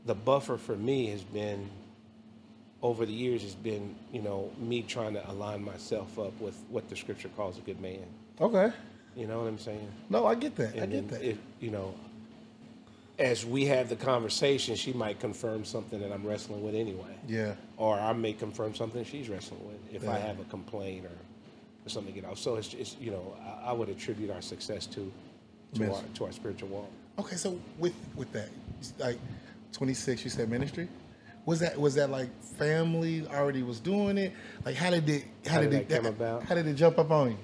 the 0.05 0.15
buffer 0.15 0.57
for 0.57 0.75
me 0.75 1.07
has 1.07 1.21
been 1.23 1.69
over 2.81 3.05
the 3.05 3.13
years 3.13 3.43
has 3.43 3.55
been, 3.55 3.95
you 4.11 4.21
know, 4.21 4.51
me 4.57 4.81
trying 4.81 5.13
to 5.13 5.29
align 5.29 5.63
myself 5.63 6.17
up 6.17 6.39
with 6.39 6.55
what 6.69 6.89
the 6.89 6.95
scripture 6.95 7.29
calls 7.29 7.57
a 7.57 7.61
good 7.61 7.79
man. 7.81 8.05
Okay. 8.39 8.71
You 9.15 9.27
know 9.27 9.39
what 9.39 9.47
I'm 9.47 9.59
saying? 9.59 9.91
No, 10.09 10.25
I 10.25 10.35
get 10.35 10.55
that. 10.55 10.81
I 10.81 10.85
get 10.85 11.09
that. 11.09 11.37
you 11.59 11.71
know, 11.71 11.93
as 13.19 13.45
we 13.45 13.65
have 13.65 13.89
the 13.89 13.95
conversation, 13.95 14.75
she 14.75 14.93
might 14.93 15.19
confirm 15.19 15.65
something 15.65 15.99
that 15.99 16.11
I'm 16.11 16.25
wrestling 16.25 16.63
with 16.63 16.73
anyway, 16.73 17.15
yeah. 17.27 17.55
or 17.77 17.99
I 17.99 18.13
may 18.13 18.33
confirm 18.33 18.73
something 18.73 19.03
she's 19.03 19.29
wrestling 19.29 19.65
with 19.67 19.93
if 19.93 20.07
I 20.07 20.17
have 20.17 20.39
a 20.39 20.45
complaint 20.45 21.05
or, 21.05 21.09
or 21.85 21.89
something 21.89 22.13
to 22.13 22.21
get 22.21 22.29
off. 22.29 22.39
So 22.39 22.55
it's, 22.55 22.73
it's 22.73 22.95
you 22.99 23.11
know, 23.11 23.35
I, 23.45 23.69
I 23.69 23.73
would 23.73 23.89
attribute 23.89 24.31
our 24.31 24.41
success 24.41 24.85
to 24.87 25.11
to 25.75 25.93
our 25.93 26.01
to 26.15 26.25
our 26.25 26.31
spiritual 26.31 26.69
walk. 26.69 26.89
Okay, 27.19 27.35
so 27.35 27.59
with 27.77 27.93
with 28.15 28.31
that, 28.31 28.49
like 28.97 29.19
twenty 29.73 29.93
six, 29.93 30.23
you 30.23 30.29
said 30.29 30.49
ministry. 30.49 30.87
Was 31.45 31.59
that 31.59 31.77
was 31.77 31.95
that 31.95 32.09
like 32.09 32.29
family 32.43 33.27
already 33.27 33.63
was 33.63 33.79
doing 33.79 34.17
it? 34.17 34.33
Like 34.65 34.75
how 34.75 34.91
did 34.91 35.09
it 35.09 35.25
how, 35.45 35.55
How 35.55 35.61
did, 35.61 35.71
did 35.71 35.81
it 35.81 35.89
that 35.89 36.03
come 36.03 36.05
about? 36.07 36.43
How 36.43 36.55
did 36.55 36.67
it 36.67 36.75
jump 36.75 36.97
up 36.97 37.11
on 37.11 37.31
you? 37.31 37.37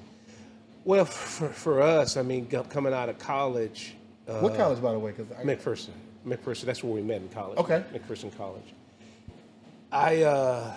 Well, 0.86 1.06
for, 1.06 1.50
for 1.50 1.82
us, 1.82 2.16
I 2.16 2.22
mean, 2.22 2.46
coming 2.46 2.94
out 2.94 3.10
of 3.10 3.18
college, 3.18 3.96
uh, 4.28 4.40
what 4.40 4.56
college, 4.56 4.82
by 4.82 4.92
the 4.92 5.00
way? 5.00 5.12
Because 5.12 5.28
McPherson. 5.46 5.90
McPherson. 6.26 6.64
That's 6.64 6.84
where 6.84 6.94
we 6.94 7.02
met 7.02 7.22
in 7.22 7.30
college. 7.30 7.58
Okay. 7.60 7.84
McPherson 7.94 8.36
College. 8.36 8.74
I 9.92 10.24
uh, 10.24 10.74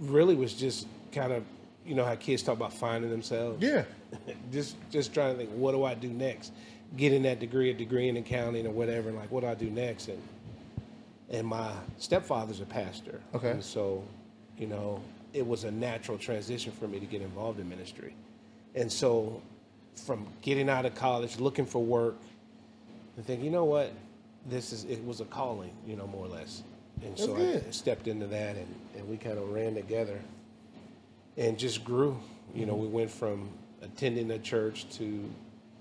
really 0.00 0.34
was 0.34 0.54
just 0.54 0.86
kind 1.12 1.32
of, 1.32 1.44
you 1.86 1.94
know, 1.94 2.04
how 2.04 2.14
kids 2.16 2.42
talk 2.42 2.56
about 2.56 2.72
finding 2.72 3.10
themselves. 3.10 3.62
yeah, 3.62 3.84
just 4.52 4.76
just 4.90 5.14
trying 5.14 5.34
to 5.34 5.38
think, 5.38 5.50
what 5.50 5.72
do 5.72 5.84
I 5.84 5.94
do 5.94 6.08
next? 6.08 6.52
Getting 6.96 7.22
that 7.22 7.38
degree, 7.38 7.70
a 7.70 7.74
degree 7.74 8.08
in 8.08 8.16
accounting 8.16 8.66
or 8.66 8.70
whatever, 8.70 9.08
and 9.08 9.18
like, 9.18 9.30
what 9.30 9.42
do 9.42 9.46
I 9.46 9.54
do 9.54 9.70
next? 9.70 10.08
And 10.08 10.20
and 11.30 11.46
my 11.46 11.72
stepfather's 11.98 12.60
a 12.60 12.66
pastor. 12.66 13.20
Okay. 13.34 13.52
And 13.52 13.62
so, 13.64 14.02
you 14.58 14.66
know, 14.66 15.00
it 15.32 15.46
was 15.46 15.64
a 15.64 15.70
natural 15.70 16.18
transition 16.18 16.72
for 16.72 16.88
me 16.88 16.98
to 16.98 17.06
get 17.06 17.22
involved 17.22 17.60
in 17.60 17.68
ministry. 17.68 18.14
And 18.74 18.90
so, 18.90 19.40
from 19.94 20.26
getting 20.42 20.68
out 20.68 20.86
of 20.86 20.94
college, 20.94 21.38
looking 21.38 21.66
for 21.66 21.82
work, 21.82 22.16
and 23.16 23.26
think, 23.26 23.42
you 23.42 23.50
know 23.50 23.64
what, 23.64 23.92
this 24.46 24.72
is 24.72 24.84
it 24.84 25.04
was 25.04 25.20
a 25.20 25.24
calling, 25.26 25.70
you 25.86 25.96
know, 25.96 26.06
more 26.06 26.26
or 26.26 26.28
less. 26.28 26.62
And 27.02 27.18
so 27.18 27.36
I 27.36 27.70
stepped 27.70 28.08
into 28.08 28.26
that, 28.26 28.56
and, 28.56 28.74
and 28.96 29.08
we 29.08 29.16
kind 29.16 29.38
of 29.38 29.50
ran 29.50 29.74
together, 29.74 30.20
and 31.36 31.58
just 31.58 31.84
grew. 31.84 32.18
You 32.54 32.66
know, 32.66 32.74
we 32.74 32.86
mm-hmm. 32.86 32.96
went 32.96 33.10
from 33.10 33.48
attending 33.82 34.30
a 34.32 34.38
church 34.38 34.88
to 34.98 35.30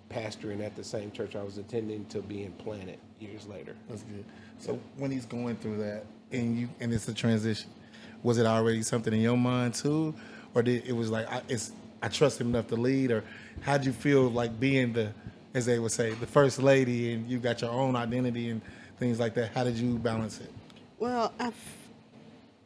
pastoring 0.09 0.65
at 0.65 0.75
the 0.75 0.83
same 0.83 1.11
church 1.11 1.35
I 1.35 1.43
was 1.43 1.57
attending 1.57 2.05
to 2.07 2.21
being 2.21 2.51
planted 2.53 2.97
years 3.19 3.47
later. 3.47 3.75
that's 3.89 4.03
good. 4.03 4.23
So 4.59 4.79
when 4.97 5.11
he's 5.11 5.25
going 5.25 5.57
through 5.57 5.77
that, 5.77 6.05
and 6.31 6.57
you 6.57 6.69
and 6.79 6.93
it's 6.93 7.07
a 7.07 7.13
transition, 7.13 7.69
was 8.23 8.37
it 8.37 8.45
already 8.45 8.81
something 8.81 9.13
in 9.13 9.21
your 9.21 9.37
mind 9.37 9.73
too, 9.73 10.13
or 10.53 10.63
did 10.63 10.85
it 10.85 10.93
was 10.93 11.09
like 11.09 11.31
I, 11.31 11.41
it's 11.47 11.71
I 12.01 12.07
trust 12.07 12.39
him 12.39 12.47
enough 12.49 12.67
to 12.67 12.75
lead, 12.75 13.11
or 13.11 13.23
how'd 13.61 13.85
you 13.85 13.91
feel 13.91 14.29
like 14.29 14.59
being 14.59 14.93
the, 14.93 15.11
as 15.53 15.65
they 15.65 15.79
would 15.79 15.91
say, 15.91 16.13
the 16.13 16.27
first 16.27 16.61
lady, 16.61 17.13
and 17.13 17.29
you 17.29 17.39
got 17.39 17.61
your 17.61 17.71
own 17.71 17.95
identity 17.95 18.49
and 18.49 18.61
things 18.97 19.19
like 19.19 19.33
that? 19.35 19.51
How 19.53 19.63
did 19.63 19.75
you 19.77 19.97
balance 19.97 20.39
it? 20.39 20.51
Well, 20.99 21.33
I've, 21.39 21.55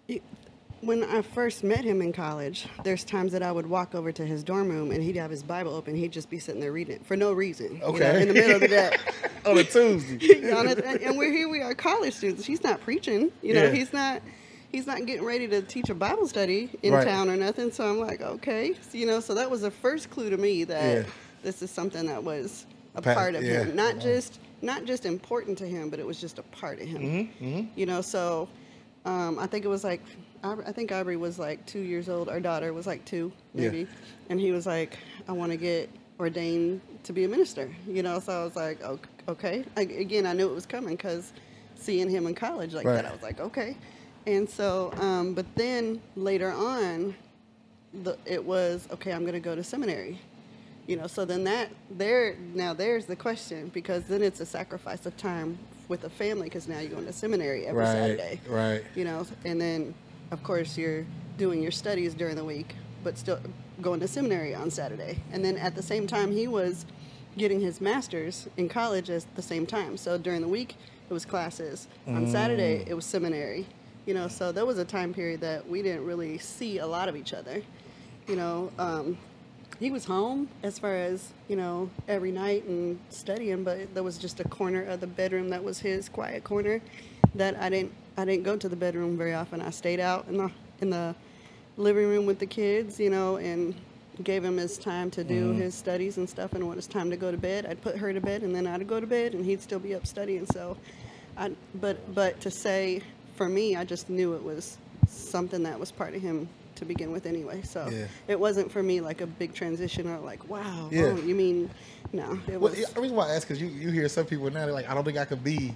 it- 0.08 0.24
when 0.82 1.02
I 1.02 1.22
first 1.22 1.64
met 1.64 1.86
him 1.86 2.02
in 2.02 2.12
college, 2.12 2.68
there's 2.84 3.06
times 3.06 3.32
that 3.32 3.42
I 3.42 3.54
would 3.54 3.66
walk 3.66 3.96
over 3.96 4.12
to 4.12 4.26
his 4.26 4.44
dorm 4.44 4.68
room 4.68 4.92
and 4.92 5.02
he'd 5.02 5.16
have 5.16 5.32
his 5.32 5.42
Bible 5.42 5.74
open. 5.74 5.96
He'd 5.96 6.12
just 6.12 6.30
be 6.30 6.40
sitting 6.40 6.60
there 6.60 6.74
reading 6.74 6.96
it 6.98 7.06
for 7.06 7.16
no 7.16 7.32
reason. 7.32 7.76
you 7.76 7.80
know, 7.80 7.86
Okay. 7.86 8.22
in 8.24 8.28
the 8.28 8.34
middle 8.34 8.56
of 8.56 8.60
the 8.62 8.68
day. 8.68 8.98
On 9.46 9.58
a 9.58 9.64
Tuesday. 9.64 10.18
You 10.44 10.52
know, 10.52 10.60
and, 10.60 10.80
and 11.02 11.18
we're 11.18 11.32
here. 11.32 11.48
We 11.48 11.62
are 11.62 11.74
college 11.74 12.14
students. 12.16 12.46
He's 12.46 12.64
not 12.66 12.82
preaching. 12.82 13.32
You 13.42 13.54
know, 13.54 13.64
Yeah. 13.64 13.72
he's 13.72 13.94
not. 13.94 14.22
He's 14.74 14.88
not 14.88 15.06
getting 15.06 15.24
ready 15.24 15.48
to 15.50 15.62
teach 15.62 15.90
a 15.92 15.94
Bible 15.94 16.28
study 16.28 16.68
in 16.82 16.94
Right. 16.94 17.06
town 17.06 17.30
or 17.30 17.38
nothing. 17.38 17.72
So 17.72 17.88
I'm 17.88 18.00
like, 18.00 18.22
okay, 18.22 18.74
so, 18.74 18.98
you 18.98 19.06
know. 19.06 19.20
So 19.20 19.36
that 19.36 19.50
was 19.50 19.62
the 19.62 19.70
first 19.70 20.10
clue 20.10 20.32
to 20.32 20.38
me 20.38 20.64
that 20.64 20.98
Yeah. 20.98 21.04
this 21.44 21.62
is 21.62 21.70
something 21.70 22.08
that 22.08 22.24
was 22.24 22.66
a 22.96 23.02
Pa- 23.02 23.14
part 23.14 23.36
of 23.36 23.44
yeah. 23.44 23.64
him, 23.66 23.76
not 23.76 24.00
just 24.00 24.40
not 24.64 24.86
just 24.86 25.06
important 25.06 25.58
to 25.60 25.68
him, 25.68 25.90
but 25.90 26.00
it 26.00 26.06
was 26.08 26.20
just 26.20 26.40
a 26.40 26.42
part 26.44 26.80
of 26.82 26.88
him. 26.88 27.02
Mm-hmm, 27.02 27.62
You 27.76 27.86
know, 27.86 28.02
so 28.02 28.48
um, 29.06 29.38
I 29.38 29.46
think 29.46 29.64
it 29.64 29.68
was 29.68 29.84
like 29.84 30.02
I 30.44 30.72
think 30.74 30.92
Aubrey 30.92 31.16
was 31.18 31.38
like 31.40 31.66
two 31.68 31.80
years 31.80 32.10
old. 32.10 32.28
Our 32.28 32.40
daughter 32.42 32.74
was 32.74 32.86
like 32.88 33.06
two, 33.06 33.32
Yeah. 33.54 33.70
maybe, 33.70 33.88
and 34.30 34.40
he 34.40 34.52
was 34.52 34.66
like, 34.66 34.98
I 35.28 35.32
want 35.34 35.52
to 35.54 35.58
get 35.58 35.90
ordained 36.20 36.82
to 37.04 37.14
be 37.14 37.24
a 37.26 37.28
minister. 37.30 37.70
You 37.88 38.02
know, 38.04 38.20
so 38.20 38.42
I 38.42 38.44
was 38.44 38.56
like, 38.56 38.84
"Ok- 38.84 39.08
okay. 39.30 39.66
I, 39.78 39.82
again, 39.82 40.26
I 40.26 40.34
knew 40.34 40.50
it 40.50 40.54
was 40.56 40.66
coming 40.66 40.96
because 40.96 41.32
seeing 41.76 42.10
him 42.10 42.26
in 42.28 42.34
college 42.36 42.74
like 42.74 42.86
Right. 42.86 42.96
that, 42.96 43.06
I 43.06 43.12
was 43.12 43.22
like, 43.22 43.40
okay. 43.40 43.78
And 44.26 44.50
so, 44.50 44.94
um, 45.00 45.34
but 45.34 45.46
then 45.56 46.02
later 46.16 46.52
on, 46.52 47.16
the, 48.04 48.18
it 48.26 48.44
was 48.44 48.88
okay. 48.92 49.12
I'm 49.12 49.22
going 49.22 49.34
to 49.34 49.40
go 49.40 49.56
to 49.56 49.64
seminary. 49.64 50.20
You 50.88 50.98
know, 50.98 51.08
so 51.08 51.24
then 51.24 51.46
that 51.46 51.70
there 51.90 52.36
now 52.54 52.74
there's 52.74 53.06
the 53.06 53.16
question 53.16 53.70
because 53.74 54.04
then 54.04 54.22
it's 54.22 54.42
a 54.42 54.46
sacrifice 54.46 55.06
of 55.06 55.16
time 55.16 55.58
with 55.88 56.04
a 56.04 56.10
family 56.10 56.46
because 56.46 56.68
now 56.68 56.80
you're 56.80 56.92
going 56.92 57.06
to 57.06 57.14
seminary 57.14 57.66
every 57.66 57.84
Right, 57.84 57.94
Saturday 57.94 58.42
right. 58.48 58.84
you 58.96 59.04
know 59.04 59.26
and 59.46 59.60
then 59.60 59.94
of 60.32 60.42
course 60.44 60.78
you're 60.78 61.06
doing 61.38 61.62
your 61.62 61.72
studies 61.72 62.14
during 62.14 62.36
the 62.36 62.44
week 62.44 62.76
but 63.04 63.18
still 63.18 63.40
going 63.82 64.00
to 64.00 64.08
seminary 64.08 64.56
on 64.56 64.72
Saturday. 64.72 65.20
And 65.32 65.44
then 65.44 65.58
at 65.58 65.76
the 65.76 65.82
same 65.82 66.08
time, 66.08 66.32
he 66.32 66.48
was 66.48 66.86
getting 67.38 67.60
his 67.60 67.82
master's 67.82 68.48
in 68.58 68.70
college 68.70 69.10
at 69.10 69.26
the 69.36 69.42
same 69.42 69.66
time. 69.66 69.98
So 69.98 70.18
during 70.18 70.42
the 70.42 70.48
week, 70.48 70.76
it 71.10 71.14
was 71.14 71.26
classes. 71.26 71.88
On 72.08 72.28
Saturday, 72.28 72.84
it 72.88 72.94
was 72.94 73.06
seminary. 73.06 73.66
You 74.06 74.14
know, 74.14 74.28
so 74.28 74.52
there 74.52 74.66
was 74.66 74.78
a 74.80 74.86
time 74.86 75.14
period 75.14 75.42
that 75.42 75.68
we 75.68 75.82
didn't 75.82 76.06
really 76.06 76.38
see 76.38 76.80
a 76.80 76.88
lot 76.88 77.08
of 77.08 77.16
each 77.16 77.34
other. 77.34 77.62
You 78.28 78.36
know, 78.36 78.72
um, 78.78 79.18
he 79.80 79.92
was 79.92 80.06
home 80.06 80.50
as 80.62 80.78
far 80.80 80.96
as 80.96 81.32
you 81.48 81.56
know 81.56 81.90
every 82.08 82.32
night 82.32 82.66
and 82.66 83.00
studying, 83.10 83.64
but 83.64 83.94
there 83.94 84.04
was 84.04 84.18
just 84.18 84.40
a 84.40 84.44
corner 84.46 84.84
of 84.84 85.00
the 85.00 85.08
bedroom 85.08 85.50
that 85.50 85.64
was 85.64 85.80
his 85.80 86.10
quiet 86.10 86.44
corner 86.44 86.82
that 87.36 87.56
I 87.60 87.70
didn't 87.70 87.94
I 88.18 88.26
didn't 88.26 88.44
go 88.44 88.56
to 88.58 88.70
the 88.70 88.76
bedroom 88.76 89.18
very 89.18 89.34
often. 89.34 89.62
I 89.62 89.70
stayed 89.70 90.00
out 90.00 90.28
in 90.28 90.38
the 90.38 90.52
in 90.82 90.90
the 90.90 91.16
living 91.78 92.08
room 92.08 92.26
with 92.26 92.40
the 92.40 92.46
kids, 92.46 93.00
you 93.00 93.10
know, 93.10 93.38
and 93.38 93.74
gave 94.22 94.44
him 94.44 94.58
his 94.58 94.78
time 94.78 95.10
to 95.10 95.24
do 95.24 95.52
his 95.54 95.74
studies 95.74 96.18
and 96.18 96.30
stuff. 96.30 96.54
And 96.54 96.68
when 96.68 96.78
it's 96.78 96.88
time 96.88 97.10
to 97.10 97.18
go 97.18 97.32
to 97.32 97.38
bed, 97.38 97.66
I'd 97.66 97.82
put 97.82 97.98
her 97.98 98.14
to 98.14 98.22
bed, 98.22 98.44
and 98.44 98.56
then 98.56 98.68
I'd 98.68 98.88
go 98.88 99.00
to 99.00 99.08
bed, 99.08 99.34
and 99.34 99.44
he'd 99.44 99.62
still 99.62 99.80
be 99.80 99.96
up 99.96 100.06
studying. 100.06 100.46
So, 100.48 100.78
I 101.38 101.52
but 101.76 102.14
but 102.14 102.40
to 102.42 102.52
say 102.52 103.02
for 103.36 103.50
me, 103.50 103.76
I 103.76 103.84
just 103.84 104.10
knew 104.10 104.34
it 104.36 104.44
was 104.44 104.78
something 105.08 105.64
that 105.64 105.80
was 105.80 105.92
part 105.92 106.14
of 106.16 106.22
him 106.22 106.48
to 106.76 106.86
begin 106.86 107.12
with 107.12 107.26
anyway. 107.26 107.62
So 107.64 107.88
Yeah. 107.92 108.06
it 108.28 108.40
wasn't 108.40 108.72
for 108.72 108.82
me 108.82 109.00
like 109.02 109.22
a 109.22 109.28
big 109.28 109.54
transition 109.54 110.08
or 110.08 110.18
like 110.20 110.48
wow. 110.50 110.90
Yeah. 110.92 111.04
oh, 111.04 111.16
you 111.18 111.36
mean 111.36 111.70
no? 112.12 112.40
It 112.48 112.60
Well, 112.60 112.72
was. 112.72 112.86
the 112.94 113.02
reason 113.02 113.16
why 113.16 113.30
I 113.30 113.36
ask 113.36 113.48
because 113.48 113.62
you, 113.62 113.68
you 113.68 113.92
hear 113.92 114.08
some 114.10 114.26
people 114.26 114.50
now 114.50 114.66
they're 114.66 114.74
like, 114.74 114.90
I 114.90 114.94
don't 114.94 115.04
think 115.04 115.18
I 115.18 115.26
could 115.26 115.44
be 115.44 115.74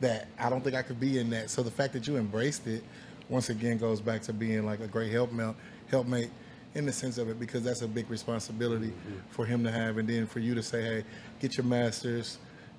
that. 0.00 0.28
I 0.38 0.48
don't 0.48 0.62
think 0.62 0.76
I 0.76 0.82
could 0.82 0.98
be 1.00 1.18
in 1.18 1.30
that. 1.30 1.50
So 1.50 1.62
the 1.62 1.70
fact 1.70 1.92
that 1.92 2.06
you 2.06 2.16
embraced 2.16 2.66
it, 2.66 2.82
once 3.28 3.50
again, 3.50 3.76
goes 3.78 4.00
back 4.00 4.22
to 4.22 4.32
being 4.32 4.64
like 4.66 4.80
a 4.80 4.86
great 4.88 5.12
helpmate, 5.12 5.54
helpmate 5.90 6.30
in 6.74 6.86
the 6.86 6.92
sense 6.92 7.18
of 7.18 7.28
it 7.28 7.38
because 7.40 7.62
that's 7.62 7.82
a 7.82 7.88
big 7.88 8.08
responsibility 8.10 8.92
for 9.30 9.44
him 9.44 9.62
to 9.64 9.70
have, 9.70 9.98
and 9.98 10.08
then 10.08 10.26
for 10.26 10.38
you 10.38 10.54
to 10.54 10.62
say, 10.62 10.82
hey, 10.82 11.04
get 11.40 11.56
your 11.56 11.66
masters, 11.66 12.38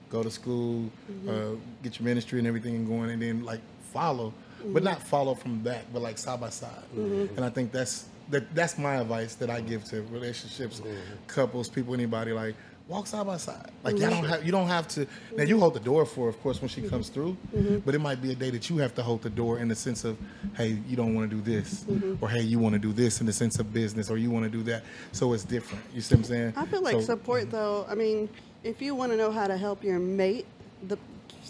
go 0.09 0.23
to 0.23 0.31
school, 0.31 0.89
uh, 1.29 1.51
get 1.83 1.99
your 1.99 2.05
ministry 2.05 2.39
and 2.39 2.47
everything 2.47 2.87
going, 2.87 3.09
and 3.11 3.21
then 3.21 3.43
like 3.43 3.59
follow, 3.91 4.33
but 4.65 4.83
not 4.83 4.99
mm-hmm. 4.99 5.07
follow 5.07 5.35
from 5.35 5.63
that, 5.63 5.91
but 5.93 6.01
like 6.01 6.17
side 6.17 6.39
by 6.39 6.49
side. 6.49 6.69
Mm-hmm. 6.95 7.35
And 7.35 7.45
I 7.45 7.49
think 7.49 7.71
that's 7.71 8.05
that 8.29 8.53
that's 8.55 8.77
my 8.77 8.95
advice 8.95 9.35
that 9.35 9.49
I 9.49 9.61
give 9.61 9.83
to 9.85 10.01
relationships, 10.03 10.79
mm-hmm. 10.79 10.97
couples, 11.27 11.69
people, 11.69 11.93
anybody. 11.93 12.31
Like 12.31 12.55
walk 12.91 13.07
side 13.07 13.25
by 13.25 13.37
side. 13.37 13.71
Like 13.83 13.97
y'all 13.97 14.09
don't 14.09 14.25
have 14.25 14.45
you 14.45 14.51
don't 14.51 14.67
have 14.67 14.87
to. 14.89 15.07
Now 15.35 15.43
you 15.43 15.59
hold 15.59 15.73
the 15.73 15.79
door 15.79 16.05
for, 16.05 16.25
her, 16.25 16.29
of 16.29 16.41
course, 16.41 16.61
when 16.61 16.69
she 16.69 16.81
comes 16.81 17.09
through. 17.09 17.37
But 17.85 17.95
it 17.95 17.99
might 17.99 18.21
be 18.21 18.31
a 18.31 18.35
day 18.35 18.49
that 18.51 18.69
you 18.69 18.77
have 18.77 18.93
to 18.95 19.03
hold 19.03 19.21
the 19.21 19.29
door 19.29 19.59
in 19.59 19.67
the 19.67 19.75
sense 19.75 20.03
of, 20.03 20.17
hey, 20.55 20.79
you 20.87 20.95
don't 20.95 21.15
want 21.15 21.29
to 21.29 21.35
do 21.35 21.41
this, 21.41 21.85
or 22.19 22.29
hey, 22.29 22.41
you 22.41 22.59
want 22.59 22.73
to 22.73 22.79
do 22.79 22.93
this 22.93 23.21
in 23.21 23.25
the 23.25 23.33
sense 23.33 23.59
of 23.59 23.73
business, 23.73 24.09
or 24.09 24.17
you 24.17 24.29
want 24.29 24.45
to 24.45 24.51
do 24.51 24.63
that. 24.63 24.83
So 25.11 25.33
it's 25.33 25.43
different. 25.43 25.83
You 25.93 26.01
see 26.01 26.15
what 26.15 26.19
I'm 26.19 26.23
saying? 26.25 26.53
I 26.57 26.65
feel 26.65 26.81
like 26.81 26.93
So- 26.93 27.01
support 27.01 27.49
though. 27.49 27.85
I 27.89 27.95
mean, 27.95 28.29
if 28.63 28.81
you 28.81 28.93
want 28.93 29.11
to 29.11 29.17
know 29.17 29.31
how 29.31 29.47
to 29.47 29.57
help 29.57 29.83
your 29.83 29.99
mate, 29.99 30.45
the 30.87 30.97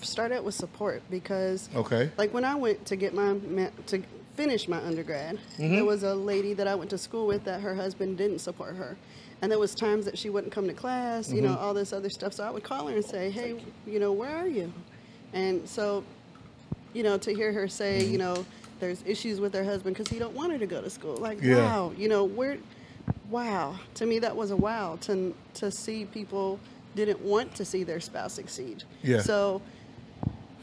start 0.01 0.31
out 0.31 0.43
with 0.43 0.55
support 0.55 1.01
because 1.09 1.69
Okay. 1.75 2.09
like 2.17 2.33
when 2.33 2.45
I 2.45 2.55
went 2.55 2.85
to 2.87 2.95
get 2.95 3.13
my 3.13 3.35
to 3.87 4.03
finish 4.35 4.67
my 4.67 4.77
undergrad, 4.83 5.37
Mm-hmm. 5.57 5.75
there 5.75 5.85
was 5.85 6.03
a 6.03 6.15
lady 6.15 6.53
that 6.53 6.67
I 6.67 6.75
went 6.75 6.89
to 6.91 6.97
school 6.97 7.27
with 7.27 7.43
that 7.45 7.61
her 7.61 7.75
husband 7.75 8.17
didn't 8.17 8.39
support 8.39 8.75
her. 8.75 8.97
And 9.41 9.51
there 9.51 9.59
was 9.59 9.73
times 9.73 10.05
that 10.05 10.17
she 10.17 10.29
wouldn't 10.29 10.53
come 10.53 10.67
to 10.67 10.73
class, 10.73 11.31
you 11.31 11.41
know, 11.41 11.49
Mm-hmm. 11.49 11.63
all 11.63 11.73
this 11.73 11.93
other 11.93 12.09
stuff. 12.09 12.33
So 12.33 12.43
I 12.43 12.51
would 12.51 12.63
call 12.63 12.87
her 12.87 12.95
and 12.95 13.05
say, 13.05 13.29
"Hey, 13.29 13.55
you 13.87 13.99
know, 13.99 14.11
where 14.11 14.35
are 14.35 14.47
you?" 14.47 14.71
And 15.33 15.67
so 15.67 16.03
you 16.93 17.03
know, 17.03 17.17
to 17.17 17.33
hear 17.33 17.53
her 17.53 17.67
say, 17.69 18.01
Mm-hmm. 18.01 18.11
you 18.11 18.17
know, 18.17 18.45
there's 18.81 19.01
issues 19.05 19.39
with 19.39 19.53
her 19.53 19.63
husband 19.63 19.95
because 19.95 20.11
he 20.11 20.19
don't 20.19 20.33
want 20.35 20.51
her 20.51 20.57
to 20.57 20.65
go 20.67 20.81
to 20.81 20.89
school. 20.89 21.15
Like, 21.15 21.41
Yeah. 21.41 21.55
wow, 21.55 21.93
you 21.97 22.09
know, 22.09 22.25
where, 22.25 22.57
wow. 23.29 23.79
To 23.95 24.05
me, 24.05 24.19
that 24.19 24.35
was 24.35 24.51
a 24.51 24.55
wow 24.57 24.97
to 25.01 25.33
to 25.55 25.71
see 25.71 26.05
people 26.05 26.59
didn't 26.95 27.21
want 27.21 27.55
to 27.55 27.63
see 27.65 27.83
their 27.83 27.99
spouse 28.01 28.33
succeed. 28.33 28.83
Yeah. 29.03 29.21
So, 29.21 29.61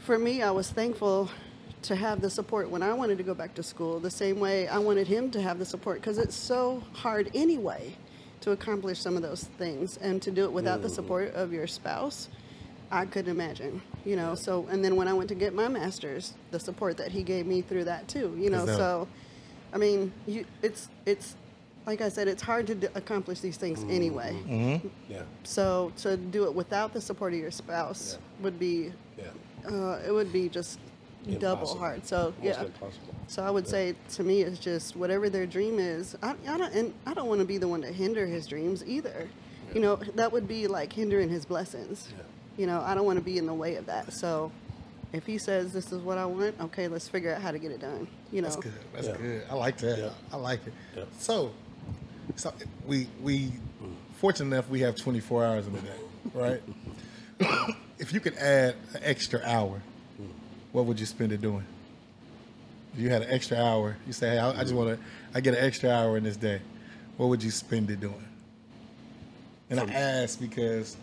for 0.09 0.17
me, 0.17 0.41
I 0.41 0.49
was 0.49 0.71
thankful 0.71 1.29
to 1.83 1.95
have 1.95 2.19
the 2.19 2.31
support 2.31 2.67
when 2.67 2.81
I 2.81 2.93
wanted 2.93 3.19
to 3.19 3.23
go 3.23 3.35
back 3.35 3.53
to 3.53 3.61
school. 3.61 3.99
The 3.99 4.09
same 4.09 4.39
way 4.39 4.67
I 4.67 4.79
wanted 4.79 5.05
him 5.05 5.29
to 5.29 5.39
have 5.39 5.59
the 5.59 5.65
support 5.65 6.01
because 6.01 6.17
it's 6.17 6.33
so 6.35 6.81
hard 6.93 7.29
anyway 7.35 7.93
to 8.41 8.49
accomplish 8.49 8.99
some 8.99 9.15
of 9.15 9.21
those 9.21 9.43
things 9.59 9.97
and 9.97 10.19
to 10.23 10.31
do 10.31 10.45
it 10.45 10.51
without 10.51 10.81
the 10.81 10.89
support 10.89 11.35
of 11.35 11.53
your 11.53 11.67
spouse. 11.67 12.27
I 12.89 13.05
couldn't 13.05 13.29
imagine, 13.29 13.83
you 14.03 14.15
know. 14.15 14.33
So, 14.33 14.65
and 14.71 14.83
then 14.83 14.95
when 14.95 15.07
I 15.07 15.13
went 15.13 15.29
to 15.29 15.35
get 15.35 15.53
my 15.53 15.67
master's, 15.67 16.33
the 16.49 16.59
support 16.59 16.97
that 16.97 17.11
he 17.11 17.21
gave 17.21 17.45
me 17.45 17.61
through 17.61 17.83
that 17.83 18.07
too, 18.07 18.35
you 18.35 18.49
know. 18.49 18.65
That- 18.65 18.77
So, 18.77 19.07
I 19.71 19.77
mean, 19.77 20.11
you, 20.25 20.43
it's 20.63 20.89
it's 21.05 21.35
like 21.85 22.01
I 22.01 22.09
said, 22.09 22.27
it's 22.27 22.41
hard 22.41 22.65
to 22.65 22.73
d- 22.73 22.87
accomplish 22.95 23.41
these 23.41 23.57
things 23.57 23.83
anyway. 23.83 24.33
Mm-hmm. 24.47 24.87
Yeah. 25.07 25.21
So 25.43 25.93
to 25.97 26.17
do 26.17 26.45
it 26.45 26.55
without 26.55 26.93
the 26.93 26.99
support 27.01 27.33
of 27.33 27.39
your 27.39 27.51
spouse 27.51 28.17
would 28.41 28.57
be, 28.57 28.91
Yeah. 29.19 29.25
Uh, 29.67 29.99
it 30.05 30.11
would 30.11 30.31
be 30.31 30.49
just 30.49 30.79
double 31.39 31.53
Impossible. 31.61 31.79
hard. 31.79 32.05
So 32.05 32.17
Almost 32.17 32.43
yeah. 32.43 32.61
impossible. 32.63 33.15
So 33.27 33.43
I 33.43 33.49
would 33.51 33.67
say 33.67 33.95
to 34.13 34.23
me, 34.23 34.41
it's 34.41 34.59
just 34.59 34.95
whatever 34.95 35.29
their 35.29 35.45
dream 35.45 35.77
is. 35.79 36.15
I, 36.23 36.35
I 36.47 36.57
don't, 36.57 36.73
and 36.73 36.93
I 37.05 37.13
don't 37.13 37.27
want 37.27 37.39
to 37.41 37.45
be 37.45 37.57
the 37.57 37.67
one 37.67 37.81
to 37.81 37.91
hinder 37.91 38.25
his 38.25 38.47
dreams 38.47 38.83
either. 38.85 39.27
You 39.73 39.81
know, 39.81 39.97
that 40.15 40.31
would 40.31 40.47
be 40.47 40.67
like 40.67 40.91
hindering 40.91 41.29
his 41.29 41.45
blessings. 41.45 42.09
Yeah. 42.17 42.23
You 42.57 42.67
know, 42.67 42.81
I 42.81 42.95
don't 42.95 43.05
want 43.05 43.19
to 43.19 43.23
be 43.25 43.37
in 43.37 43.45
the 43.45 43.53
way 43.53 43.75
of 43.75 43.85
that. 43.85 44.11
So 44.13 44.51
if 45.13 45.25
he 45.27 45.37
says 45.37 45.71
this 45.73 45.91
is 45.91 46.01
what 46.01 46.17
I 46.17 46.25
want, 46.25 46.55
okay, 46.59 46.87
let's 46.87 47.07
figure 47.07 47.33
out 47.33 47.41
how 47.41 47.51
to 47.51 47.59
get 47.59 47.71
it 47.71 47.79
done. 47.79 48.07
You 48.31 48.41
know, 48.41 48.49
That's 48.49 48.61
good. 48.61 48.73
That's 48.93 49.07
Yeah. 49.07 49.17
good. 49.17 49.43
I 49.49 49.53
like 49.55 49.77
that. 49.77 49.99
Yeah. 49.99 50.09
I 50.33 50.37
like 50.37 50.65
it. 50.65 50.73
Yeah. 50.97 51.03
So, 51.19 51.51
so 52.35 52.51
we 52.87 53.07
we 53.21 53.51
fortunate 54.15 54.55
enough 54.55 54.69
we 54.69 54.79
have 54.81 54.95
24 54.95 55.45
hours 55.45 55.67
in 55.67 55.75
a 55.75 55.81
day, 55.81 56.61
right? 57.39 57.69
if 57.99 58.13
you 58.13 58.19
could 58.19 58.35
add 58.37 58.75
an 58.93 59.01
extra 59.03 59.41
hour, 59.43 59.81
what 60.71 60.85
would 60.85 60.99
you 60.99 61.05
spend 61.05 61.31
it 61.31 61.41
doing? 61.41 61.65
If 62.93 62.99
you 62.99 63.09
had 63.09 63.21
an 63.21 63.29
extra 63.29 63.57
hour, 63.57 63.97
you 64.07 64.13
say, 64.13 64.31
"Hey, 64.31 64.39
I, 64.39 64.49
I 64.51 64.61
just 64.61 64.73
want 64.73 64.97
to, 64.97 65.05
I 65.33 65.41
get 65.41 65.53
an 65.53 65.63
extra 65.63 65.89
hour 65.91 66.17
in 66.17 66.23
this 66.23 66.37
day." 66.37 66.61
What 67.17 67.27
would 67.27 67.43
you 67.43 67.51
spend 67.51 67.89
it 67.91 67.99
doing? 67.99 68.25
And 69.69 69.79
I 69.79 69.83
ask 69.91 70.39
because, 70.39 70.95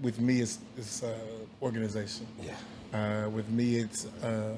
with 0.00 0.20
me, 0.20 0.40
it's 0.40 0.58
it's 0.76 1.02
uh, 1.02 1.16
organization. 1.62 2.26
Yeah. 2.42 2.54
Uh, 2.92 3.28
with 3.30 3.48
me, 3.48 3.76
it's 3.76 4.06
uh, 4.22 4.54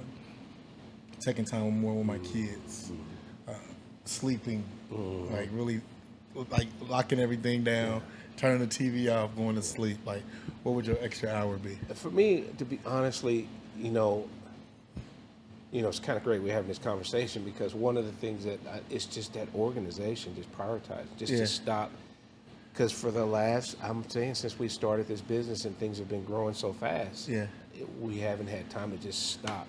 taking 1.21 1.45
time 1.45 1.81
more 1.81 1.95
with 1.95 2.07
my 2.07 2.19
kids, 2.19 2.91
uh, 3.49 3.53
sleeping, 4.05 4.65
like 5.31 5.49
really, 5.53 5.81
like 6.51 6.67
locking 6.89 7.21
everything 7.21 7.63
down, 7.63 8.03
turning 8.37 8.61
the 8.61 8.67
TV 8.67 9.13
off, 9.15 9.35
going 9.37 9.57
to 9.57 9.63
sleep. 9.63 9.99
Like, 10.05 10.23
what 10.63 10.75
would 10.75 10.87
your 10.87 10.97
extra 11.01 11.31
hour 11.31 11.57
be? 11.57 11.79
For 11.95 12.11
me, 12.11 12.45
to 12.59 12.65
be 12.65 12.79
honestly, 12.87 13.49
you 13.79 13.91
know, 13.91 14.29
you 15.71 15.81
know, 15.83 15.89
it's 15.89 15.99
kind 15.99 16.19
of 16.19 16.25
great 16.25 16.43
we're 16.43 16.53
having 16.53 16.69
this 16.69 16.79
conversation 16.79 17.43
because 17.45 17.75
one 17.75 17.97
of 17.97 18.05
the 18.05 18.13
things 18.13 18.45
that 18.45 18.59
I, 18.71 18.81
it's 18.91 19.07
just 19.07 19.33
that 19.35 19.49
organization, 19.55 20.35
just 20.37 20.53
prioritize, 20.57 21.05
just 21.17 21.33
Yeah. 21.33 21.39
to 21.39 21.47
stop. 21.47 21.91
Because 22.73 22.93
for 22.93 23.11
the 23.11 23.25
last, 23.25 23.77
I'm 23.83 24.09
saying, 24.09 24.35
since 24.35 24.59
we 24.59 24.69
started 24.69 25.07
this 25.09 25.21
business 25.21 25.65
and 25.65 25.79
things 25.79 25.99
have 25.99 26.09
been 26.09 26.25
growing 26.25 26.55
so 26.55 26.73
fast, 26.73 27.29
Yeah. 27.29 27.47
it, 27.79 27.87
we 28.01 28.19
haven't 28.19 28.49
had 28.49 28.69
time 28.71 28.91
to 28.91 28.99
just 28.99 29.31
stop. 29.33 29.67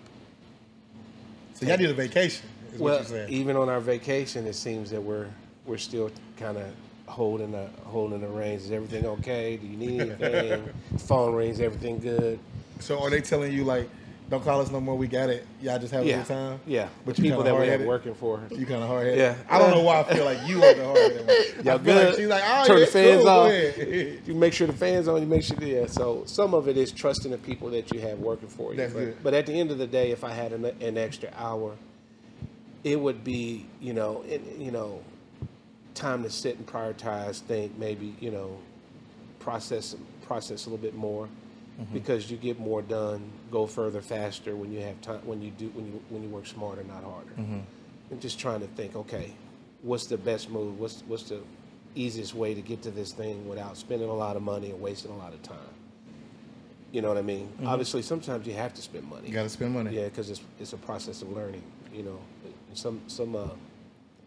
So 1.54 1.66
y'all 1.66 1.78
need 1.78 1.90
a 1.90 1.94
vacation, 1.94 2.48
is 2.74 2.80
what 2.80 2.82
Well, 2.82 2.96
you're 2.98 3.06
saying. 3.06 3.30
even 3.30 3.56
on 3.56 3.70
our 3.70 3.80
vacation, 3.80 4.46
it 4.48 4.56
seems 4.56 4.90
that 4.92 5.02
we're 5.02 5.28
we're 5.66 5.78
still 5.78 6.12
kind 6.36 6.58
of 6.58 6.66
holding 7.08 7.52
the 7.52 7.68
holding 7.86 8.22
the 8.22 8.28
reins. 8.28 8.66
Is 8.66 8.72
everything 8.72 9.06
okay? 9.06 9.58
Do 9.58 9.68
you 9.68 9.78
need 9.78 10.02
anything? 10.02 10.70
Phone 11.00 11.34
rings. 11.36 11.60
Everything 11.60 12.00
good? 12.00 12.40
so 12.80 13.00
are 13.02 13.10
they 13.10 13.22
telling 13.22 13.54
you 13.54 13.64
like, 13.64 13.90
don't 14.30 14.44
call 14.44 14.60
us 14.62 14.70
no 14.72 14.82
more? 14.82 14.96
We 14.98 15.08
got 15.08 15.30
it. 15.30 15.46
Y'all 15.62 15.80
just 15.80 15.94
have 15.94 16.04
a 16.04 16.08
Yeah, 16.08 16.18
good 16.18 16.26
time. 16.28 16.60
yeah. 16.66 16.90
But 17.06 17.16
the 17.16 17.22
you 17.22 17.30
people 17.30 17.44
that 17.44 17.54
we 17.54 17.60
have 17.60 17.68
hard-headed? 17.68 17.88
working 17.88 18.14
for. 18.16 18.42
You 18.52 18.66
kind 18.66 18.82
of 18.82 18.90
hard 18.90 19.06
headed. 19.06 19.20
Yeah. 19.20 19.36
I 19.50 19.60
don't 19.60 19.72
know 19.72 19.82
why 19.84 20.00
I 20.02 20.04
feel 20.14 20.26
like 20.26 20.48
you 20.48 20.64
are 20.64 20.74
the 20.74 20.84
hard 20.86 20.98
headed 20.98 21.56
Y'all 21.66 21.78
feel 21.80 21.96
like 21.96 22.08
good? 22.08 22.16
she's 22.16 22.28
like, 22.28 22.44
oh, 22.46 22.66
Turn 22.66 22.80
yeah, 22.80 22.86
the 22.86 22.92
fans 22.92 23.22
cool, 23.22 23.30
off. 23.30 24.28
You 24.28 24.34
make 24.34 24.54
sure 24.54 24.68
the 24.68 24.74
fans 24.74 25.08
on. 25.08 25.22
You 25.22 25.28
make 25.28 25.44
sure. 25.44 25.62
Yeah. 25.62 25.86
So 25.86 26.24
some 26.26 26.54
of 26.54 26.68
it 26.68 26.78
is 26.78 26.92
trusting 26.92 27.32
the 27.32 27.38
people 27.38 27.70
that 27.72 27.94
you 27.94 28.00
have 28.02 28.20
working 28.20 28.50
for 28.50 28.72
you. 28.72 28.78
That's 28.78 28.94
but, 28.94 29.00
good. 29.00 29.18
but 29.24 29.34
at 29.34 29.46
the 29.46 29.54
end 29.54 29.72
of 29.72 29.78
the 29.78 29.88
day, 29.88 30.12
if 30.12 30.24
I 30.24 30.32
had 30.32 30.52
an, 30.52 30.66
an 30.66 30.98
extra 30.98 31.30
hour, 31.38 31.76
it 32.84 33.00
would 33.00 33.24
be 33.24 33.66
you 33.80 33.94
know 33.94 34.24
it, 34.28 34.42
you 34.58 34.72
know 34.72 35.02
time 35.94 36.24
to 36.24 36.30
sit 36.30 36.58
and 36.58 36.66
prioritize. 36.66 37.42
Think 37.42 37.78
maybe 37.78 38.16
you 38.20 38.32
know 38.32 38.58
process 39.40 39.96
process 40.26 40.66
a 40.66 40.70
little 40.70 40.82
bit 40.82 40.96
more. 40.96 41.28
Mm-hmm. 41.80 41.94
Because 41.94 42.30
you 42.30 42.38
get 42.38 42.60
more 42.60 42.84
done, 42.84 43.32
go 43.50 43.66
further 43.66 44.00
faster 44.00 44.56
when 44.56 44.72
you 44.72 44.82
have 44.82 45.02
time. 45.02 45.22
When 45.26 45.42
you 45.42 45.50
do, 45.50 45.70
when 45.70 45.88
you 45.88 46.04
when 46.10 46.22
you 46.22 46.30
work 46.30 46.46
smarter, 46.46 46.84
not 46.84 47.04
harder. 47.04 47.32
Mm-hmm. 47.32 47.60
And 48.12 48.22
just 48.22 48.40
trying 48.40 48.60
to 48.60 48.68
think, 48.68 48.96
okay, 48.96 49.34
what's 49.82 50.06
the 50.06 50.18
best 50.18 50.52
move? 50.52 50.80
What's 50.80 51.04
what's 51.08 51.24
the 51.24 51.40
easiest 51.96 52.36
way 52.36 52.54
to 52.54 52.62
get 52.62 52.84
to 52.84 52.92
this 52.92 53.12
thing 53.12 53.48
without 53.48 53.76
spending 53.76 54.10
a 54.10 54.14
lot 54.14 54.36
of 54.36 54.44
money 54.44 54.70
and 54.70 54.80
wasting 54.82 55.12
a 55.12 55.18
lot 55.18 55.34
of 55.34 55.42
time? 55.42 55.58
You 56.92 57.02
know 57.02 57.08
what 57.08 57.18
I 57.18 57.24
mean? 57.24 57.52
Obviously, 57.66 58.04
sometimes 58.04 58.46
you 58.46 58.54
have 58.54 58.76
to 58.76 58.82
spend 58.84 59.06
money. 59.06 59.22
Mm-hmm. 59.22 59.28
You 59.30 59.34
got 59.34 59.44
to 59.44 59.50
spend 59.50 59.74
money. 59.74 59.96
Yeah, 59.96 60.06
because 60.06 60.30
it's 60.30 60.42
it's 60.60 60.74
a 60.74 60.78
process 60.78 61.24
of 61.24 61.32
learning. 61.32 61.64
You 61.92 62.04
know, 62.04 62.20
some 62.76 63.02
some 63.08 63.36
uh, 63.36 63.48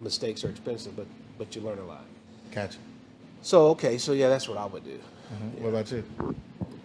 mistakes 0.01 0.45
are 0.45 0.51
expensive, 0.51 0.97
but 0.97 1.07
but 1.39 1.55
you 1.55 1.62
learn 1.62 1.78
a 1.78 1.84
lot. 1.84 2.05
Gotcha. 2.55 2.78
So 3.43 3.66
okay, 3.68 3.99
so 3.99 4.12
yeah, 4.12 4.28
that's 4.28 4.49
what 4.49 4.59
I 4.59 4.66
would 4.66 4.84
do. 4.84 4.99
Mhm. 5.32 5.61
What 5.61 5.68
about 5.70 5.91
you? 5.93 6.05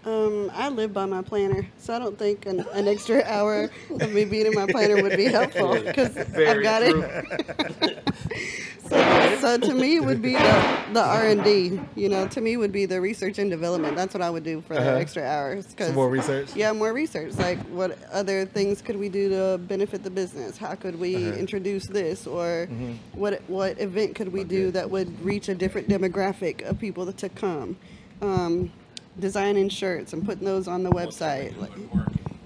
Um, 0.03 0.51
I 0.55 0.69
live 0.69 0.93
by 0.93 1.05
my 1.05 1.21
planner, 1.21 1.65
so 1.77 1.93
I 1.95 1.99
don't 1.99 2.17
think 2.17 2.47
an, 2.47 2.65
an 2.73 2.87
extra 2.87 3.21
hour 3.23 3.69
of 3.99 4.11
me 4.11 4.25
being 4.25 4.47
in 4.47 4.55
my 4.55 4.65
planner 4.65 4.99
would 4.99 5.15
be 5.15 5.25
helpful 5.25 5.79
because 5.85 6.17
I've 6.17 6.63
got 6.63 6.79
true. 6.81 7.03
it. 7.03 8.03
so, 8.89 8.97
so 9.41 9.57
to 9.57 9.73
me, 9.73 9.95
it 9.97 10.03
would 10.05 10.21
be 10.21 10.33
the 10.33 10.77
the 10.93 11.01
R 11.03 11.27
and 11.27 11.43
D. 11.43 11.79
You 11.95 12.09
know, 12.09 12.27
to 12.29 12.39
me 12.41 12.55
would 12.57 12.71
be 12.71 12.85
the 12.85 13.01
research 13.01 13.39
and 13.39 13.49
development. 13.49 13.95
That's 13.95 14.13
what 14.13 14.21
I 14.21 14.29
would 14.29 14.43
do 14.43 14.61
for 14.61 14.75
Uh-huh. 14.75 14.83
the 14.83 14.99
extra 14.99 15.23
hours. 15.23 15.65
'cause- 15.75 15.87
Some 15.87 15.95
more 15.95 16.09
research? 16.09 16.55
Yeah, 16.55 16.71
more 16.73 16.93
research. 16.93 17.33
Like, 17.37 17.59
what 17.69 17.97
other 18.11 18.45
things 18.45 18.81
could 18.81 18.97
we 18.97 19.09
do 19.09 19.29
to 19.29 19.57
benefit 19.57 20.03
the 20.03 20.09
business? 20.09 20.57
How 20.57 20.75
could 20.75 20.99
we 20.99 21.15
Uh-huh. 21.15 21.37
introduce 21.37 21.85
this, 21.87 22.27
or 22.27 22.67
Mm-hmm. 22.71 23.19
what 23.19 23.41
what 23.47 23.79
event 23.81 24.15
could 24.15 24.31
we 24.31 24.43
do 24.43 24.71
that 24.71 24.89
would 24.89 25.09
reach 25.25 25.49
a 25.49 25.55
different 25.55 25.87
demographic 25.89 26.61
of 26.69 26.79
people 26.79 27.11
to 27.11 27.29
come? 27.29 27.75
Um, 28.21 28.71
designing 29.19 29.67
shirts 29.69 30.13
and 30.13 30.25
putting 30.25 30.45
those 30.45 30.67
on 30.67 30.83
the 30.83 30.89
website. 30.91 31.59
Like, 31.59 31.71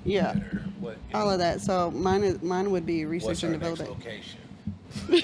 yeah, 0.04 0.34
What, 0.80 0.98
all 1.14 1.30
of 1.32 1.40
that. 1.40 1.62
So 1.62 1.92
mine 1.92 2.24
is 2.24 2.42
mine 2.42 2.72
would 2.72 2.86
be 2.86 3.06
research 3.06 3.28
what's 3.28 3.44
our 3.44 3.52
and 3.52 3.62
next 3.62 3.78
development. 3.80 4.06
location? 4.06 4.40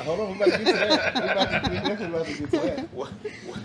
Hold 0.01 0.19
on, 0.19 0.39
we're 0.39 0.45
about 0.47 0.57
to 0.57 0.63
get 0.63 0.65
to 0.65 0.74
that. 0.74 1.15
We're, 1.15 1.32
about 1.32 1.49
to, 1.49 1.69
we're 1.69 1.89
definitely 1.89 2.05
about 2.05 2.26
to 2.26 2.34
get 2.34 2.51
to 2.51 2.57
that. 2.57 2.93
What, 2.93 3.09
what, 3.45 3.59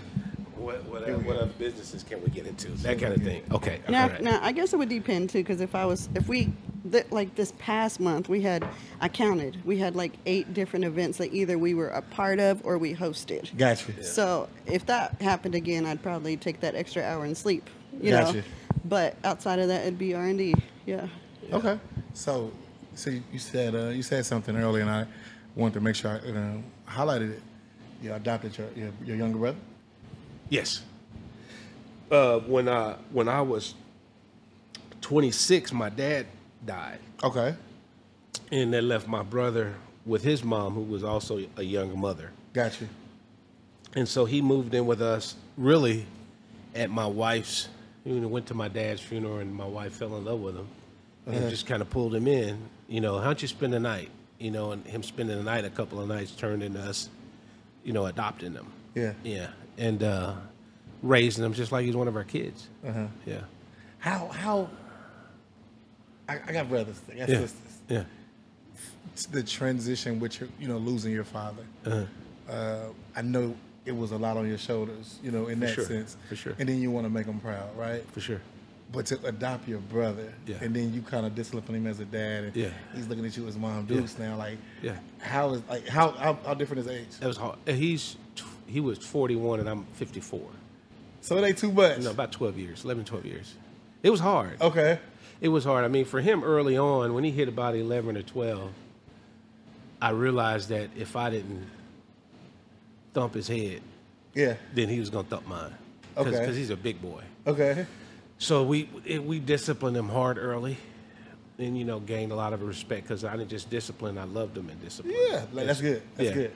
what, 0.57 0.85
what, 0.85 1.03
other- 1.03 1.17
what 1.19 1.35
other 1.37 1.51
businesses 1.57 2.03
can 2.03 2.21
we 2.23 2.29
get 2.29 2.45
into? 2.47 2.69
That 2.71 2.99
kind 2.99 3.13
of 3.13 3.21
thing. 3.21 3.43
Okay. 3.51 3.79
Now, 3.87 4.03
all 4.03 4.09
right. 4.09 4.21
now 4.21 4.39
I 4.41 4.51
guess 4.51 4.73
it 4.73 4.77
would 4.77 4.89
depend 4.89 5.29
too, 5.29 5.39
because 5.39 5.61
if 5.61 5.75
I 5.75 5.85
was, 5.85 6.09
if 6.15 6.27
we, 6.27 6.51
th- 6.91 7.05
like 7.11 7.35
this 7.35 7.53
past 7.59 7.99
month, 7.99 8.27
we 8.29 8.41
had, 8.41 8.67
I 8.99 9.09
counted, 9.09 9.57
we 9.65 9.77
had 9.77 9.95
like 9.95 10.13
eight 10.25 10.53
different 10.53 10.85
events 10.85 11.17
that 11.19 11.33
either 11.33 11.57
we 11.57 11.73
were 11.73 11.89
a 11.89 12.01
part 12.01 12.39
of 12.39 12.65
or 12.65 12.77
we 12.77 12.93
hosted. 12.95 13.55
Gotcha. 13.57 14.03
So 14.03 14.49
if 14.65 14.85
that 14.87 15.21
happened 15.21 15.55
again, 15.55 15.85
I'd 15.85 16.01
probably 16.01 16.37
take 16.37 16.59
that 16.61 16.75
extra 16.75 17.03
hour 17.03 17.25
and 17.25 17.37
sleep. 17.37 17.69
You 18.01 18.11
Gotcha. 18.11 18.37
know, 18.37 18.43
but 18.85 19.15
outside 19.23 19.59
of 19.59 19.67
that, 19.69 19.81
it'd 19.81 19.97
be 19.97 20.13
R 20.13 20.23
and 20.25 20.37
D. 20.37 20.53
Yeah. 20.85 21.07
Okay. 21.51 21.79
So, 22.13 22.51
so 22.93 23.09
you 23.09 23.23
you 23.31 23.39
said 23.39 23.73
uh, 23.73 23.87
you 23.89 24.03
said 24.03 24.25
something 24.25 24.55
earlier, 24.55 24.81
and 24.81 24.89
I 24.91 25.05
wanted 25.57 25.73
to 25.75 25.81
make 25.81 25.95
sure 25.95 26.11
I 26.11 26.29
uh, 26.29 26.57
highlighted 26.89 27.31
it. 27.31 27.41
You 28.01 28.13
adopted 28.13 28.57
your, 28.57 28.67
your 28.75 28.91
your 29.03 29.15
younger 29.17 29.37
brother. 29.39 29.57
Yes. 30.49 30.83
Uh, 32.11 32.39
when 32.39 32.69
I 32.69 32.95
when 33.11 33.27
I 33.27 33.41
was 33.41 33.73
26, 35.01 35.73
my 35.73 35.89
dad 35.89 36.25
died, 36.65 36.99
Okay. 37.23 37.55
and 38.51 38.73
that 38.73 38.83
left 38.83 39.07
my 39.07 39.23
brother 39.23 39.75
with 40.05 40.23
his 40.23 40.43
mom, 40.43 40.73
who 40.73 40.81
was 40.81 41.03
also 41.03 41.43
a 41.57 41.63
younger 41.63 41.95
mother. 41.97 42.31
Gotcha. 42.53 42.87
And 43.93 44.07
so 44.07 44.25
he 44.25 44.41
moved 44.41 44.73
in 44.73 44.85
with 44.85 45.01
us 45.01 45.35
really 45.57 46.05
at 46.75 46.89
my 46.89 47.05
wife's. 47.05 47.67
You 48.05 48.21
know, 48.21 48.27
went 48.29 48.45
to 48.47 48.53
my 48.53 48.69
dad's 48.69 49.01
funeral, 49.01 49.39
and 49.39 49.53
my 49.53 49.65
wife 49.65 49.93
fell 49.93 50.15
in 50.15 50.23
love 50.23 50.39
with 50.39 50.55
him, 50.55 50.67
and 51.25 51.49
just 51.49 51.65
kind 51.65 51.81
of 51.81 51.89
pulled 51.89 52.15
him 52.15 52.25
in. 52.25 52.57
You 52.87 53.01
know, 53.01 53.19
how'd 53.19 53.41
you 53.41 53.49
spend 53.49 53.73
the 53.73 53.81
night? 53.81 54.09
You 54.39 54.51
know, 54.51 54.71
and 54.71 54.85
him 54.85 55.01
spending 55.03 55.35
the 55.37 55.43
night 55.43 55.65
a 55.65 55.69
couple 55.69 55.99
of 55.99 56.07
nights 56.07 56.31
turned 56.31 56.61
into 56.61 56.79
us, 56.79 57.09
you 57.83 57.91
know, 57.93 58.05
adopting 58.05 58.53
them. 58.53 58.67
Yeah. 58.93 59.13
Yeah, 59.23 59.49
and 59.77 60.03
uh, 60.03 60.33
raising 61.01 61.43
them 61.43 61.53
just 61.53 61.71
like 61.71 61.85
he's 61.85 61.95
one 61.95 62.07
of 62.07 62.15
our 62.15 62.23
kids. 62.23 62.67
Uh-huh. 62.85 63.07
Yeah. 63.25 63.41
How 63.99 64.27
how? 64.27 64.69
I, 66.29 66.39
I 66.47 66.51
got 66.51 66.69
brothers. 66.69 66.99
I 67.11 67.15
got 67.15 67.29
Yeah. 67.29 67.39
sisters. 67.39 67.77
Yeah. 67.87 68.03
It's 69.13 69.25
the 69.25 69.41
transition 69.41 70.19
with 70.19 70.39
your, 70.39 70.49
you 70.59 70.67
know, 70.67 70.77
losing 70.77 71.11
your 71.11 71.23
father. 71.23 71.63
Uh-huh. 71.85 72.51
Uh, 72.51 72.85
I 73.15 73.21
know 73.23 73.55
it 73.85 73.95
was 73.95 74.11
a 74.11 74.17
lot 74.17 74.37
on 74.37 74.47
your 74.47 74.57
shoulders, 74.57 75.17
you 75.23 75.31
know, 75.31 75.47
in 75.47 75.59
that 75.61 75.73
sure. 75.73 75.85
sense. 75.85 76.17
For 76.29 76.35
sure. 76.35 76.53
And 76.59 76.69
then 76.69 76.79
you 76.79 76.91
want 76.91 77.05
to 77.05 77.09
make 77.09 77.25
them 77.25 77.39
proud, 77.39 77.75
right? 77.75 78.03
For 78.11 78.19
sure. 78.19 78.41
But 78.91 79.05
to 79.07 79.25
adopt 79.25 79.67
your 79.67 79.79
brother, 79.79 80.33
Yeah. 80.45 80.57
and 80.61 80.73
then 80.73 80.93
you 80.93 81.01
kind 81.01 81.25
of 81.25 81.35
discipline 81.35 81.75
him 81.75 81.87
as 81.87 81.99
a 81.99 82.05
dad, 82.05 82.45
and 82.45 82.55
Yeah. 82.55 82.69
he's 82.95 83.07
looking 83.07 83.25
at 83.25 83.35
you 83.35 83.45
as 83.47 83.57
mom 83.57 83.85
Yeah. 83.89 83.97
Dukes 83.97 84.17
now, 84.17 84.37
like, 84.37 84.57
Yeah. 84.81 84.97
how 85.19 85.53
is 85.55 85.61
like 85.69 85.87
how 85.87 86.11
how, 86.11 86.39
how 86.45 86.53
different 86.53 86.81
is 86.81 86.87
age? 86.87 87.07
That 87.19 87.27
was 87.27 87.37
hard. 87.37 87.57
He's 87.67 88.15
he 88.65 88.79
was 88.79 88.97
41 88.99 89.59
and 89.59 89.67
I'm 89.69 89.85
54. 89.93 90.41
So 91.21 91.37
it 91.37 91.43
ain't 91.45 91.57
too 91.57 91.71
much. 91.71 91.99
No, 91.99 92.11
about 92.11 92.31
12 92.31 92.57
years, 92.57 92.83
11, 92.85 93.03
12 93.05 93.25
years. 93.25 93.55
It 94.03 94.09
was 94.09 94.19
hard. 94.21 94.61
Okay. 94.61 94.99
It 95.41 95.49
was 95.49 95.63
hard. 95.65 95.83
I 95.83 95.87
mean, 95.89 96.05
for 96.05 96.21
him 96.21 96.43
early 96.43 96.77
on, 96.77 97.13
when 97.13 97.23
he 97.23 97.31
hit 97.31 97.47
about 97.49 97.75
11 97.75 98.15
or 98.17 98.21
12, 98.23 98.71
I 100.01 100.11
realized 100.11 100.69
that 100.69 100.89
if 100.95 101.15
I 101.15 101.29
didn't 101.29 101.67
thump 103.13 103.33
his 103.33 103.47
head, 103.47 103.81
Yeah. 104.33 104.55
then 104.73 104.89
he 104.89 104.99
was 104.99 105.09
going 105.09 105.25
to 105.25 105.29
thump 105.29 105.47
mine. 105.47 105.73
Because 106.15 106.27
Okay. 106.33 106.39
Because 106.41 106.55
he's 106.55 106.69
a 106.69 106.75
big 106.77 107.01
boy. 107.01 107.23
Okay. 107.45 107.85
So 108.39 108.63
we 108.63 108.89
it, 109.05 109.23
we 109.23 109.39
disciplined 109.39 109.97
him 109.97 110.09
hard 110.09 110.37
early, 110.37 110.77
and 111.57 111.77
you 111.77 111.85
know 111.85 111.99
gained 111.99 112.31
a 112.31 112.35
lot 112.35 112.53
of 112.53 112.61
respect 112.61 113.03
because 113.03 113.23
I 113.23 113.35
didn't 113.35 113.49
just 113.49 113.69
discipline; 113.69 114.17
I 114.17 114.25
loved 114.25 114.57
him 114.57 114.69
and 114.69 114.81
discipline. 114.81 115.15
Yeah, 115.17 115.45
like, 115.53 115.67
that's 115.67 115.81
good. 115.81 116.01
That's 116.15 116.31
good. 116.31 116.51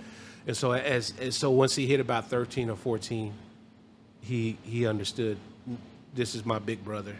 And 0.48 0.58
so 0.58 0.72
as, 0.72 1.14
as 1.20 1.36
so 1.36 1.52
once 1.52 1.76
he 1.76 1.86
hit 1.86 2.00
about 2.00 2.30
thirteen 2.30 2.70
or 2.70 2.76
fourteen, 2.76 3.34
he 4.22 4.58
he 4.64 4.86
understood 4.86 5.38
this 6.14 6.36
is 6.36 6.46
my 6.46 6.60
big 6.60 6.84
brother. 6.84 7.16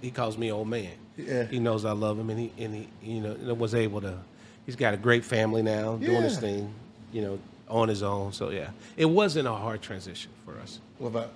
He 0.00 0.10
calls 0.10 0.38
me 0.38 0.52
old 0.52 0.68
man. 0.68 0.92
Yeah. 1.16 1.44
He 1.44 1.58
knows 1.58 1.84
I 1.84 1.92
love 1.92 2.18
him, 2.18 2.30
and 2.30 2.38
he 2.38 2.52
and 2.58 2.74
he 2.74 2.88
you 3.02 3.20
know 3.20 3.32
and 3.32 3.58
was 3.58 3.74
able 3.74 4.00
to. 4.02 4.18
He's 4.66 4.76
got 4.76 4.92
a 4.92 4.98
great 4.98 5.24
family 5.24 5.62
now, 5.62 5.96
doing 5.96 6.22
his 6.22 6.38
thing, 6.38 6.70
you 7.10 7.22
know, 7.22 7.38
on 7.68 7.88
his 7.88 8.02
own. 8.02 8.32
So 8.32 8.50
yeah, 8.50 8.70
it 8.98 9.06
wasn't 9.06 9.48
a 9.48 9.52
hard 9.52 9.80
transition 9.80 10.30
for 10.44 10.58
us. 10.58 10.78
What 10.98 11.08
about? 11.08 11.32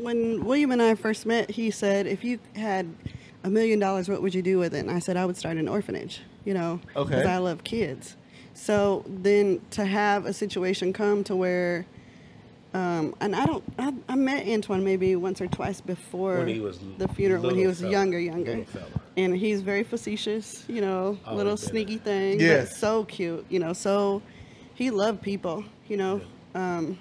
When 0.00 0.44
William 0.44 0.70
and 0.70 0.80
I 0.82 0.94
first 0.94 1.26
met, 1.26 1.50
he 1.50 1.70
said, 1.70 2.06
"If 2.06 2.24
you 2.24 2.38
had 2.56 2.86
a 3.44 3.50
million 3.50 3.78
dollars, 3.78 4.08
what 4.08 4.22
would 4.22 4.34
you 4.34 4.42
do 4.42 4.58
with 4.58 4.74
it?" 4.74 4.78
And 4.80 4.90
I 4.90 4.98
said, 4.98 5.16
"I 5.16 5.24
would 5.26 5.36
start 5.36 5.56
an 5.56 5.68
orphanage." 5.68 6.20
You 6.44 6.54
know, 6.54 6.80
Okay. 6.96 7.10
because 7.16 7.26
I 7.26 7.36
love 7.38 7.64
kids. 7.64 8.16
So 8.54 9.04
then 9.06 9.60
to 9.72 9.84
have 9.84 10.24
a 10.26 10.32
situation 10.32 10.92
come 10.92 11.22
to 11.24 11.36
where, 11.36 11.84
um, 12.72 13.14
and 13.20 13.36
I 13.36 13.44
don't, 13.46 13.62
I, 13.78 13.92
I 14.08 14.14
met 14.16 14.46
Antoine 14.48 14.82
maybe 14.82 15.16
once 15.16 15.40
or 15.40 15.46
twice 15.46 15.80
before 15.82 16.38
When 16.38 16.48
he 16.48 16.60
was 16.60 16.78
the 16.98 17.08
funeral 17.08 17.42
when 17.42 17.56
he 17.56 17.66
was 17.66 17.80
fella. 17.80 17.92
younger, 17.92 18.18
younger, 18.18 18.64
and 19.18 19.36
he's 19.36 19.60
very 19.60 19.84
facetious. 19.84 20.64
You 20.66 20.80
know, 20.80 21.18
Always 21.26 21.36
little 21.36 21.56
been 21.56 21.68
sneaky 21.68 21.98
thing, 21.98 22.38
but 22.38 22.68
so 22.68 23.04
cute. 23.04 23.44
You 23.50 23.58
know, 23.58 23.74
so 23.74 24.22
he 24.74 24.90
loved 24.90 25.20
people. 25.20 25.64
You 25.88 25.96
know. 25.98 26.20
Um, 26.54 26.98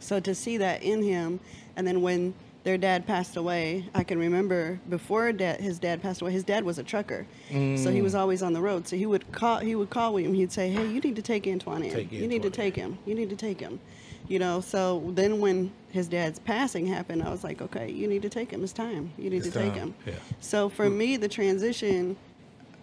so 0.00 0.18
to 0.20 0.34
see 0.34 0.56
that 0.58 0.82
in 0.82 1.02
him, 1.02 1.40
and 1.80 1.88
then 1.88 2.02
when 2.02 2.34
their 2.62 2.76
dad 2.76 3.06
passed 3.06 3.38
away, 3.38 3.86
I 3.94 4.04
can 4.04 4.18
remember 4.18 4.78
before 4.90 5.32
dad, 5.32 5.62
his 5.62 5.78
dad 5.78 6.02
passed 6.02 6.20
away. 6.20 6.30
His 6.30 6.44
dad 6.44 6.62
was 6.62 6.78
a 6.78 6.82
trucker, 6.82 7.26
so 7.48 7.90
he 7.90 8.02
was 8.02 8.12
mm. 8.12 8.18
always 8.18 8.42
on 8.42 8.52
the 8.52 8.60
road. 8.60 8.86
So 8.86 8.96
he 8.96 9.06
would 9.06 9.32
call. 9.32 9.60
He 9.60 9.74
would 9.74 9.88
call 9.88 10.12
William. 10.12 10.34
He'd 10.34 10.52
say, 10.52 10.68
"Hey, 10.68 10.86
you 10.86 11.00
need 11.00 11.16
to 11.16 11.22
take 11.22 11.46
Antoine 11.46 11.84
in. 11.84 11.90
Take 11.90 12.12
you 12.12 12.28
need 12.28 12.42
to 12.42 12.50
take 12.50 12.76
him. 12.76 12.98
You 13.06 13.14
need 13.14 13.30
to 13.30 13.36
take 13.36 13.60
him." 13.60 13.80
You 14.28 14.40
know. 14.40 14.60
So 14.60 15.02
then 15.14 15.40
when 15.40 15.72
his 15.90 16.06
dad's 16.06 16.38
passing 16.38 16.86
happened, 16.86 17.22
I 17.22 17.30
was 17.30 17.42
like, 17.42 17.62
"Okay, 17.62 17.90
you 17.90 18.06
need 18.06 18.20
to 18.20 18.28
take 18.28 18.50
him. 18.50 18.62
It's 18.62 18.74
time. 18.74 19.10
You 19.16 19.30
need 19.30 19.38
It's 19.38 19.54
to 19.54 19.58
take 19.58 19.72
him." 19.72 19.94
Yeah. 20.04 20.12
So 20.40 20.68
for 20.68 20.84
mm. 20.84 20.96
me, 20.96 21.16
the 21.16 21.28
transition, 21.28 22.14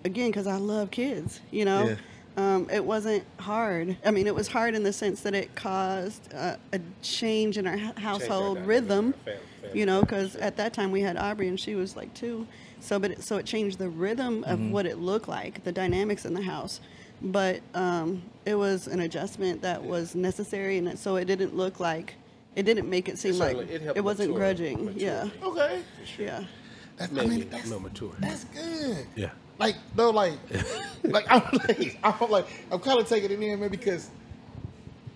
again, 0.06 0.32
because 0.32 0.48
I 0.48 0.56
love 0.56 0.90
kids. 0.90 1.40
You 1.52 1.66
know. 1.66 1.90
Yeah. 1.90 1.96
Um, 2.38 2.70
it 2.72 2.86
wasn't 2.86 3.24
hard. 3.40 3.98
I 4.06 4.12
mean, 4.12 4.28
it 4.28 4.36
was 4.36 4.48
hard 4.48 4.76
in 4.76 4.84
the 4.84 4.94
sense 4.94 5.22
that 5.22 5.34
it 5.34 5.56
caused 5.56 6.32
uh, 6.36 6.58
a 6.72 6.80
change 7.02 7.58
in 7.58 7.66
our 7.66 7.74
h- 7.76 7.96
household 7.98 8.58
dynamic, 8.58 8.68
rhythm. 8.70 9.06
our 9.26 9.34
fam- 9.34 9.42
family 9.64 9.80
You 9.80 9.86
know, 9.88 10.02
because 10.02 10.36
at 10.36 10.56
that 10.58 10.72
time 10.72 10.92
we 10.92 11.02
had 11.02 11.18
Aubrey 11.18 11.48
and 11.48 11.60
she 11.60 11.74
was 11.74 11.96
like 11.96 12.14
two, 12.14 12.46
so 12.80 13.00
but 13.00 13.12
it, 13.12 13.24
so 13.24 13.38
it 13.38 13.48
changed 13.48 13.80
the 13.80 13.90
rhythm 13.90 14.44
of 14.44 14.60
Mm-hmm. 14.60 14.72
what 14.72 14.86
it 14.86 15.00
looked 15.00 15.28
like, 15.28 15.64
the 15.64 15.72
dynamics 15.72 16.26
in 16.26 16.36
the 16.36 16.44
house. 16.44 16.80
But 17.24 17.62
um, 17.74 18.22
it 18.46 18.54
was 18.54 18.86
an 18.86 19.00
adjustment 19.00 19.64
that 19.64 19.84
was 19.84 20.14
necessary, 20.14 20.78
and 20.78 20.98
so 21.00 21.16
it 21.16 21.26
didn't 21.26 21.56
look 21.58 21.80
like 21.80 22.14
it 22.56 22.64
didn't 22.64 22.88
make 22.88 23.10
it 23.10 23.18
seem 23.18 23.38
like 23.40 23.58
it 23.58 23.82
it 23.96 24.02
wasn't 24.04 24.30
mature- 24.30 24.40
grudging. 24.40 24.86
mature 24.86 25.02
Yeah, 25.02 25.24
me. 25.24 25.32
Okay. 25.44 25.82
yeah. 26.20 26.44
That's, 26.98 27.12
I 27.12 27.16
Made 27.16 27.30
mean, 27.30 27.50
that's, 27.50 27.68
more 27.70 27.80
mature. 27.80 28.14
that's 28.20 28.44
good. 28.46 29.08
Yeah. 29.16 29.30
Like 29.60 29.76
no, 29.96 30.12
like, 30.12 30.34
like 31.04 31.26
I'm 31.30 31.42
like 31.68 31.98
I'm 32.04 32.30
like 32.30 32.48
I'm 32.72 32.80
kind 32.80 33.00
of 33.00 33.08
taking 33.08 33.32
it 33.32 33.42
in, 33.42 33.60
man, 33.60 33.70
because 33.70 34.10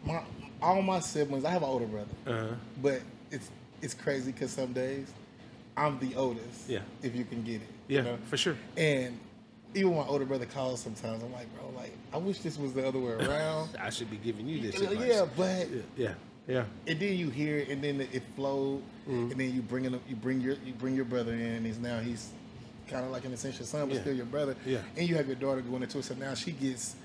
my 0.06 0.22
all 0.62 0.82
my 0.82 1.00
siblings. 1.00 1.46
I 1.46 1.50
have 1.52 1.64
an 1.64 1.70
older 1.70 1.86
brother, 1.86 2.08
Uh-huh. 2.28 2.56
but 2.82 3.02
it's 3.32 3.50
it's 3.82 3.94
crazy 3.94 4.32
because 4.32 4.52
some 4.52 4.74
days 4.74 5.12
I'm 5.78 6.00
the 6.00 6.16
oldest. 6.16 6.70
Yeah. 6.70 6.80
If 7.02 7.16
you 7.16 7.24
can 7.26 7.44
get 7.44 7.62
it. 7.62 7.68
Yeah, 7.88 7.98
You 8.00 8.04
know? 8.06 8.18
for 8.26 8.38
sure. 8.38 8.56
And 8.78 9.18
even 9.74 9.96
my 9.96 10.04
older 10.06 10.26
brother 10.26 10.46
calls 10.46 10.82
sometimes. 10.82 11.24
I'm 11.24 11.32
like, 11.34 11.48
bro, 11.56 11.70
like 11.76 11.94
I 12.14 12.18
wish 12.18 12.40
this 12.40 12.58
was 12.58 12.74
the 12.74 12.88
other 12.88 13.00
way 13.00 13.12
around. 13.28 13.70
I 13.80 13.90
should 13.90 14.10
be 14.12 14.18
giving 14.18 14.48
you 14.48 14.62
this 14.62 14.80
Advice. 14.82 15.08
yeah, 15.08 15.26
but 15.38 15.68
Yeah. 15.98 16.14
Yeah. 16.48 16.64
and 16.88 17.00
then 17.00 17.14
you 17.16 17.30
hear 17.30 17.58
it, 17.60 17.70
and 17.70 17.84
then 17.84 18.02
it 18.02 18.24
flowed, 18.36 18.82
Mm-hmm. 19.10 19.32
and 19.32 19.40
then 19.40 19.54
you 19.54 19.62
bring 19.64 19.86
in, 19.86 19.94
you 20.08 20.16
bring 20.16 20.42
your 20.42 20.56
you 20.66 20.74
bring 20.74 20.96
your 20.96 21.06
brother 21.06 21.34
in, 21.34 21.42
and 21.42 21.66
he's 21.66 21.80
now 21.80 22.00
he's 22.00 22.30
kind 22.92 23.06
of 23.06 23.12
like 23.12 23.26
an 23.26 23.34
essential 23.34 23.66
son, 23.66 23.88
but 23.88 23.96
Yeah. 23.96 24.02
still 24.02 24.14
your 24.16 24.26
brother. 24.26 24.56
Yeah. 24.66 24.80
And 24.98 25.08
you 25.08 25.16
have 25.16 25.28
your 25.28 25.36
daughter 25.38 25.62
going 25.62 25.82
into 25.84 25.98
it, 26.00 26.04
so 26.06 26.14
now 26.16 26.34
she 26.36 26.52
gets 26.52 26.96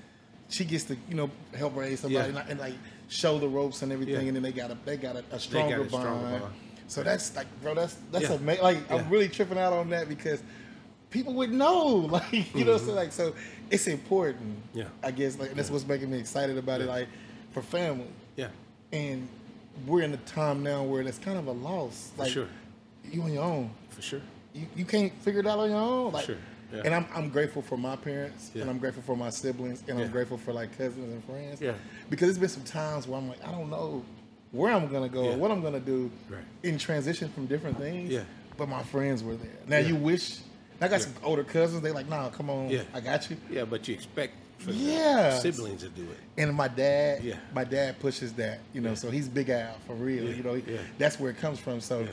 she 0.49 0.63
gets 0.63 0.85
to 0.85 0.95
you 1.09 1.15
know 1.15 1.29
help 1.55 1.75
raise 1.75 1.99
somebody 2.01 2.15
Yeah. 2.23 2.25
and, 2.27 2.35
like, 2.35 2.49
and 2.49 2.59
like 2.59 2.73
show 3.09 3.37
the 3.39 3.47
ropes 3.47 3.81
and 3.81 3.91
everything, 3.91 4.15
Yeah. 4.21 4.27
and 4.27 4.35
then 4.35 4.43
they 4.43 4.51
got 4.51 4.71
a 4.71 4.77
they 4.85 4.97
got 4.97 5.15
a, 5.15 5.23
a 5.31 5.39
stronger, 5.39 5.81
a 5.81 5.87
stronger 5.87 6.09
bond. 6.09 6.41
bond. 6.41 6.53
So 6.87 7.03
that's 7.03 7.35
like, 7.35 7.47
bro, 7.61 7.73
that's 7.73 7.95
that's 8.11 8.29
amazing. 8.29 8.63
Like. 8.63 8.91
I'm 8.91 9.09
really 9.09 9.27
tripping 9.29 9.57
out 9.57 9.73
on 9.73 9.89
that 9.89 10.07
because 10.07 10.41
people 11.09 11.33
would 11.33 11.51
know, 11.51 11.85
like 12.17 12.53
you 12.55 12.63
know, 12.65 12.77
so 12.77 12.93
like 12.93 13.11
so 13.11 13.33
it's 13.69 13.87
important. 13.87 14.57
Mm-hmm. 14.69 14.79
Yeah. 14.79 14.85
I 15.03 15.11
guess 15.11 15.37
like 15.39 15.53
that's 15.53 15.69
what's 15.71 15.87
making 15.87 16.11
me 16.11 16.17
excited 16.19 16.57
about 16.57 16.81
it, 16.81 16.87
like 16.87 17.07
for 17.51 17.61
family 17.61 18.07
Yeah. 18.35 18.49
and 18.91 19.27
we're 19.85 20.01
in 20.01 20.13
a 20.13 20.17
time 20.17 20.63
now 20.63 20.83
where 20.83 21.03
that's 21.03 21.19
kind 21.19 21.37
of 21.37 21.47
a 21.47 21.51
loss. 21.51 22.11
Like 22.17 22.31
sure. 22.31 22.47
you 23.11 23.21
on 23.21 23.33
your 23.33 23.43
own. 23.43 23.71
For 23.89 24.01
sure. 24.01 24.21
You, 24.57 24.67
you 24.75 24.85
can't 24.85 25.13
figure 25.21 25.39
it 25.41 25.47
out 25.47 25.59
on 25.59 25.69
your 25.69 25.79
own. 25.79 26.11
Like, 26.13 26.25
Sure, 26.25 26.35
yeah. 26.73 26.81
And 26.85 26.93
I'm 26.95 27.05
I'm 27.15 27.29
grateful 27.29 27.61
for 27.61 27.77
my 27.77 27.95
parents 27.95 28.51
Yeah. 28.53 28.61
and 28.63 28.69
I'm 28.71 28.77
grateful 28.79 29.03
for 29.03 29.15
my 29.15 29.29
siblings 29.29 29.83
and 29.87 29.97
Yeah. 29.99 30.05
I'm 30.05 30.11
grateful 30.11 30.37
for 30.37 30.51
like 30.53 30.77
cousins 30.77 31.11
and 31.13 31.23
friends. 31.23 31.61
Yeah. 31.61 31.73
Because 32.09 32.27
there's 32.27 32.37
been 32.39 32.49
some 32.49 32.63
times 32.63 33.07
where 33.07 33.17
I'm 33.19 33.29
like, 33.29 33.45
I 33.47 33.51
don't 33.51 33.69
know 33.69 34.03
where 34.51 34.73
I'm 34.73 34.87
gonna 34.91 35.09
go 35.09 35.31
or 35.31 35.37
what 35.37 35.51
I'm 35.51 35.61
gonna 35.61 35.79
do 35.79 36.09
Right. 36.29 36.41
in 36.63 36.77
transition 36.77 37.29
from 37.29 37.45
different 37.45 37.77
things. 37.77 38.11
Yeah. 38.11 38.23
But 38.57 38.67
my 38.69 38.83
friends 38.83 39.23
were 39.23 39.35
there. 39.35 39.51
Now 39.67 39.77
you 39.77 39.95
wish 39.95 40.39
I 40.81 40.87
got 40.87 41.01
some 41.01 41.13
older 41.23 41.43
cousins, 41.43 41.81
they 41.81 41.91
like, 41.91 42.07
nah, 42.09 42.29
come 42.29 42.49
on, 42.49 42.69
Yeah. 42.69 42.81
I 42.93 42.99
got 42.99 43.29
you. 43.29 43.37
Yeah, 43.49 43.65
but 43.65 43.87
you 43.87 43.93
expect 43.95 44.33
for 44.59 44.71
Yeah. 44.71 45.37
siblings 45.39 45.81
to 45.83 45.89
do 45.89 46.03
it. 46.03 46.17
And 46.41 46.53
my 46.55 46.67
dad, 46.67 47.23
Yeah. 47.23 47.35
my 47.53 47.63
dad 47.63 47.99
pushes 47.99 48.33
that, 48.33 48.59
you 48.73 48.81
know. 48.81 48.93
So 48.95 49.09
he's 49.11 49.27
big 49.27 49.49
Al 49.49 49.75
for 49.87 49.93
real, 49.93 50.25
you 50.33 50.43
know. 50.43 50.59
That's 50.97 51.19
where 51.19 51.31
it 51.31 51.37
comes 51.37 51.59
from. 51.59 51.79
So. 51.81 52.07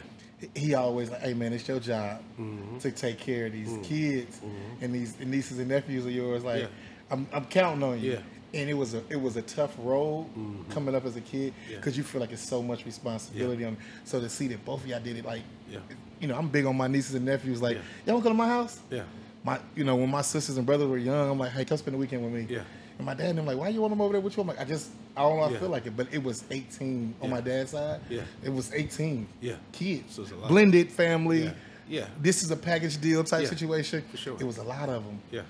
He 0.55 0.75
always 0.75 1.11
like, 1.11 1.21
"Hey 1.21 1.35
man, 1.35 1.53
it's 1.53 1.67
your 1.69 1.81
job 1.81 2.21
Mm-hmm. 2.39 2.79
to 2.79 2.91
take 2.91 3.19
care 3.19 3.47
of 3.47 3.53
these 3.53 3.77
kids 3.83 4.41
and 4.81 4.95
these 4.95 5.17
and 5.21 5.31
nieces 5.31 5.59
and 5.59 5.69
nephews 5.69 6.05
of 6.07 6.13
yours. 6.13 6.45
Like, 6.45 6.63
Yeah. 6.63 6.69
I'm, 7.11 7.27
I'm 7.33 7.45
counting 7.47 7.83
on 7.83 8.01
you." 8.01 8.13
Yeah. 8.13 8.17
Mm-hmm. 8.19 8.29
And 8.55 8.71
it 8.71 8.75
was 8.75 8.95
a 8.95 9.03
it 9.09 9.17
was 9.21 9.37
a 9.37 9.43
tough 9.43 9.75
road 9.79 10.27
coming 10.71 10.95
up 10.95 11.05
as 11.05 11.17
a 11.17 11.21
kid 11.21 11.53
Yeah. 11.69 11.77
because 11.77 11.97
you 11.97 12.05
feel 12.05 12.21
like 12.21 12.31
it's 12.33 12.49
so 12.49 12.63
much 12.63 12.85
responsibility 12.87 13.65
on. 13.65 13.77
So 14.05 14.21
to 14.21 14.29
see 14.29 14.47
that 14.49 14.65
both 14.65 14.83
of 14.83 14.87
y'all 14.89 15.01
did 15.01 15.17
it, 15.17 15.25
like, 15.25 15.43
Yeah. 15.69 15.81
you 16.21 16.29
know, 16.29 16.37
I'm 16.37 16.49
big 16.49 16.65
on 16.65 16.77
my 16.77 16.87
nieces 16.87 17.15
and 17.17 17.25
nephews. 17.25 17.61
Like, 17.61 17.77
Yeah. 17.77 17.83
y'all 18.07 18.15
want 18.15 18.25
to 18.25 18.29
go 18.31 18.33
to 18.35 18.39
my 18.39 18.49
house? 18.49 18.79
Yeah. 18.91 19.03
my 19.43 19.59
you 19.75 19.83
know 19.85 19.97
when 19.97 20.09
my 20.11 20.23
sisters 20.23 20.57
and 20.57 20.65
brothers 20.67 20.87
were 20.89 20.99
young, 20.99 21.31
I'm 21.31 21.39
like, 21.39 21.51
hey, 21.53 21.65
come 21.65 21.77
spend 21.79 21.95
the 21.95 21.99
weekend 21.99 22.23
with 22.23 22.33
me. 22.33 22.47
Yeah. 22.49 22.63
And 22.99 23.05
my 23.07 23.15
dad 23.15 23.31
and 23.31 23.39
them 23.39 23.47
like, 23.47 23.59
why 23.59 23.69
you 23.71 23.81
want 23.81 23.91
them 23.91 24.01
over 24.01 24.13
there 24.13 24.21
with 24.21 24.37
you? 24.37 24.41
I'm 24.43 24.47
like, 24.49 24.61
I 24.61 24.65
just 24.65 24.89
I 25.17 25.23
don't 25.23 25.37
know, 25.37 25.43
I 25.45 25.51
Yeah. 25.51 25.59
feel 25.61 25.69
like 25.69 25.87
it, 25.87 25.97
but 25.97 26.09
it 26.13 26.23
was 26.23 26.45
18 26.51 27.15
on 27.21 27.29
Yeah. 27.29 27.35
my 27.37 27.41
dad's 27.41 27.71
side. 27.71 28.01
Yeah. 28.11 28.23
It 28.43 28.51
was 28.53 28.73
18. 28.75 29.27
Yeah. 29.41 29.55
Kids. 29.73 30.15
So 30.15 30.23
it's 30.23 30.33
a 30.33 30.37
lot. 30.37 30.49
Blended 30.49 30.91
family. 30.91 31.45
Yeah. 31.45 31.53
Yeah. 31.89 32.07
This 32.21 32.43
is 32.43 32.51
a 32.51 32.57
package 32.57 33.01
deal 33.01 33.23
type 33.25 33.47
situation. 33.47 34.03
For 34.11 34.17
sure. 34.17 34.37
It 34.41 34.45
was 34.45 34.59
a 34.59 34.63
lot 34.65 34.89
of 34.89 35.05
them. 35.05 35.21
Yeah. 35.31 35.43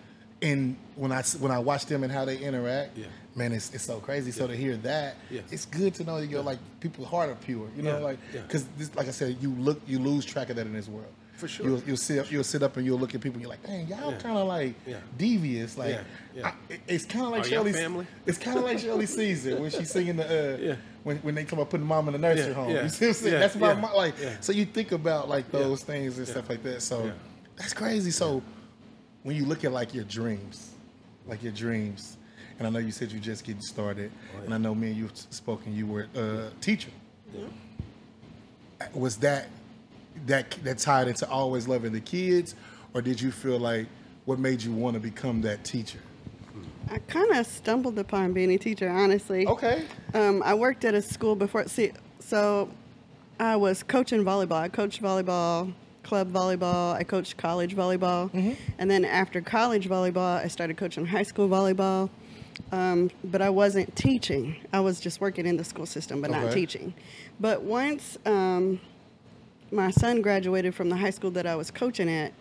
And 0.43 0.77
when 0.97 1.13
I 1.13 1.23
when 1.41 1.51
I 1.53 1.59
watch 1.61 1.87
them 1.87 2.03
and 2.03 2.13
how 2.13 2.25
they 2.27 2.37
interact, 2.37 2.99
Yeah. 2.99 3.07
man, 3.35 3.53
it's, 3.53 3.73
it's 3.73 3.85
so 3.85 3.99
crazy. 4.01 4.31
So 4.33 4.47
to 4.47 4.55
hear 4.55 4.77
that, 4.79 5.15
Yeah. 5.31 5.41
it's 5.51 5.65
good 5.65 5.95
to 5.95 6.05
know 6.05 6.21
that 6.21 6.27
you're 6.27 6.43
like 6.43 6.59
people's 6.81 7.09
heart 7.09 7.31
are 7.31 7.35
pure. 7.37 7.69
You 7.77 7.83
know, 7.85 8.01
like 8.01 8.19
because 8.33 8.67
like 8.95 9.09
I 9.09 9.13
said, 9.13 9.39
you 9.41 9.51
look 9.55 9.81
you 9.87 9.99
lose 9.99 10.25
track 10.27 10.51
of 10.51 10.57
that 10.57 10.67
in 10.67 10.75
this 10.75 10.89
world. 10.89 11.13
For 11.37 11.49
sure. 11.49 11.67
You'll, 11.67 11.83
you'll 11.85 11.97
sit 11.97 12.31
you'll 12.31 12.45
sit 12.45 12.63
up 12.63 12.77
and 12.77 12.87
you'll 12.87 12.99
look 12.99 13.15
at 13.15 13.21
people. 13.21 13.35
and 13.35 13.43
You're 13.43 13.51
like, 13.51 13.63
dang, 13.67 13.89
y'all 13.89 14.13
Yeah. 14.13 14.19
kind 14.19 14.39
of 14.39 14.47
like 14.47 14.75
Yeah. 14.87 14.99
devious. 15.19 15.77
Like. 15.77 15.99
I- 16.43 16.53
it's 16.89 17.05
kind 17.05 17.25
of 17.27 17.31
like 17.33 17.51
Are 17.53 17.73
family? 17.73 18.07
It's 18.27 18.39
kind 18.39 18.59
of 18.59 18.65
like 18.65 18.79
Shirley 18.79 19.07
Caesar 19.07 19.61
when 19.61 19.71
she's 19.71 19.91
singing 19.91 20.17
the 20.17 20.25
uh, 20.25 20.57
Yeah. 20.61 20.77
when 21.03 21.19
when 21.19 21.35
they 21.35 21.45
come 21.45 21.59
up 21.61 21.71
putting 21.71 21.87
mom 21.87 22.09
in 22.09 22.13
the 22.13 22.19
nursery 22.19 22.53
home. 22.55 22.71
You 22.71 22.89
see 22.89 23.07
what 23.07 23.09
I'm 23.09 23.15
saying? 23.15 23.41
That's 23.41 23.57
my 23.57 23.93
like. 23.93 24.15
So 24.41 24.53
you 24.53 24.65
think 24.65 24.93
about 24.93 25.29
like 25.29 25.51
those 25.51 25.83
things 25.83 26.19
and 26.19 26.27
stuff 26.27 26.49
like 26.49 26.63
that. 26.63 26.83
So 26.83 27.13
that's 27.57 27.73
crazy. 27.75 28.11
So 28.11 28.43
when 29.23 29.37
you 29.37 29.45
look 29.45 29.65
at 29.65 29.73
like 29.73 29.93
your 29.95 30.05
dreams, 30.05 30.71
like 31.27 31.43
your 31.43 31.53
dreams, 31.53 32.17
and 32.59 32.67
I 32.67 32.71
know 32.71 32.79
you 32.79 32.93
said 32.93 33.11
you 33.11 33.19
just 33.21 33.45
getting 33.45 33.63
started, 33.63 34.11
Oh, 34.15 34.39
yeah. 34.39 34.45
and 34.45 34.55
I 34.55 34.59
know 34.59 34.75
me 34.75 34.89
and 34.89 34.97
you 34.97 35.09
spoken. 35.15 35.75
You 35.75 35.87
were 35.87 36.07
a 36.15 36.51
teacher. 36.61 36.91
Yeah. 37.33 37.45
Was 38.93 39.17
that 39.19 39.49
that 40.27 40.51
that 40.63 40.79
tied 40.79 41.09
into 41.09 41.29
always 41.29 41.69
loving 41.69 41.93
the 41.93 42.01
kids, 42.01 42.55
or 42.93 43.03
did 43.03 43.21
you 43.21 43.31
feel 43.31 43.59
like 43.59 43.87
what 44.25 44.39
made 44.39 44.63
you 44.63 44.73
want 44.73 44.95
to 44.95 45.01
become 45.01 45.41
that 45.43 45.65
teacher? 45.65 45.99
I 46.91 46.99
kind 46.99 47.31
of 47.33 47.47
stumbled 47.47 47.99
upon 47.99 48.33
being 48.33 48.53
a 48.53 48.59
teacher, 48.59 48.89
honestly. 48.89 49.47
Okay. 49.47 49.85
Um, 50.13 50.43
I 50.45 50.55
worked 50.55 50.85
at 50.85 50.95
a 50.95 51.03
school 51.03 51.35
before. 51.35 51.67
See, 51.67 51.93
so 52.21 52.69
I 53.41 53.57
was 53.57 53.83
coaching 53.83 54.23
volleyball. 54.23 54.61
I 54.61 54.69
coached 54.69 55.03
volleyball, 55.03 55.73
club 56.03 56.33
volleyball. 56.33 56.95
I 56.95 57.03
coached 57.03 57.37
college 57.37 57.75
volleyball, 57.75 58.57
and 58.79 58.91
then 58.91 59.05
after 59.05 59.41
college 59.41 59.89
volleyball, 59.89 60.43
I 60.43 60.49
started 60.49 60.77
coaching 60.77 61.07
high 61.07 61.23
school 61.23 61.49
volleyball. 61.49 62.11
Um, 62.71 63.11
but 63.25 63.43
I 63.43 63.51
wasn't 63.51 63.95
teaching. 63.97 64.57
I 64.73 64.81
was 64.81 65.01
just 65.01 65.21
working 65.21 65.47
in 65.47 65.57
the 65.57 65.65
school 65.65 65.87
system, 65.87 66.21
but 66.21 66.31
not 66.31 66.53
teaching. 66.53 66.95
But 67.41 67.63
once 67.63 68.17
um, 68.27 68.81
my 69.75 69.91
son 69.91 70.23
graduated 70.23 70.75
from 70.75 70.89
the 70.89 70.97
high 70.97 71.11
school 71.11 71.31
that 71.33 71.47
I 71.47 71.57
was 71.57 71.71
coaching 71.71 72.09
at, 72.09 72.33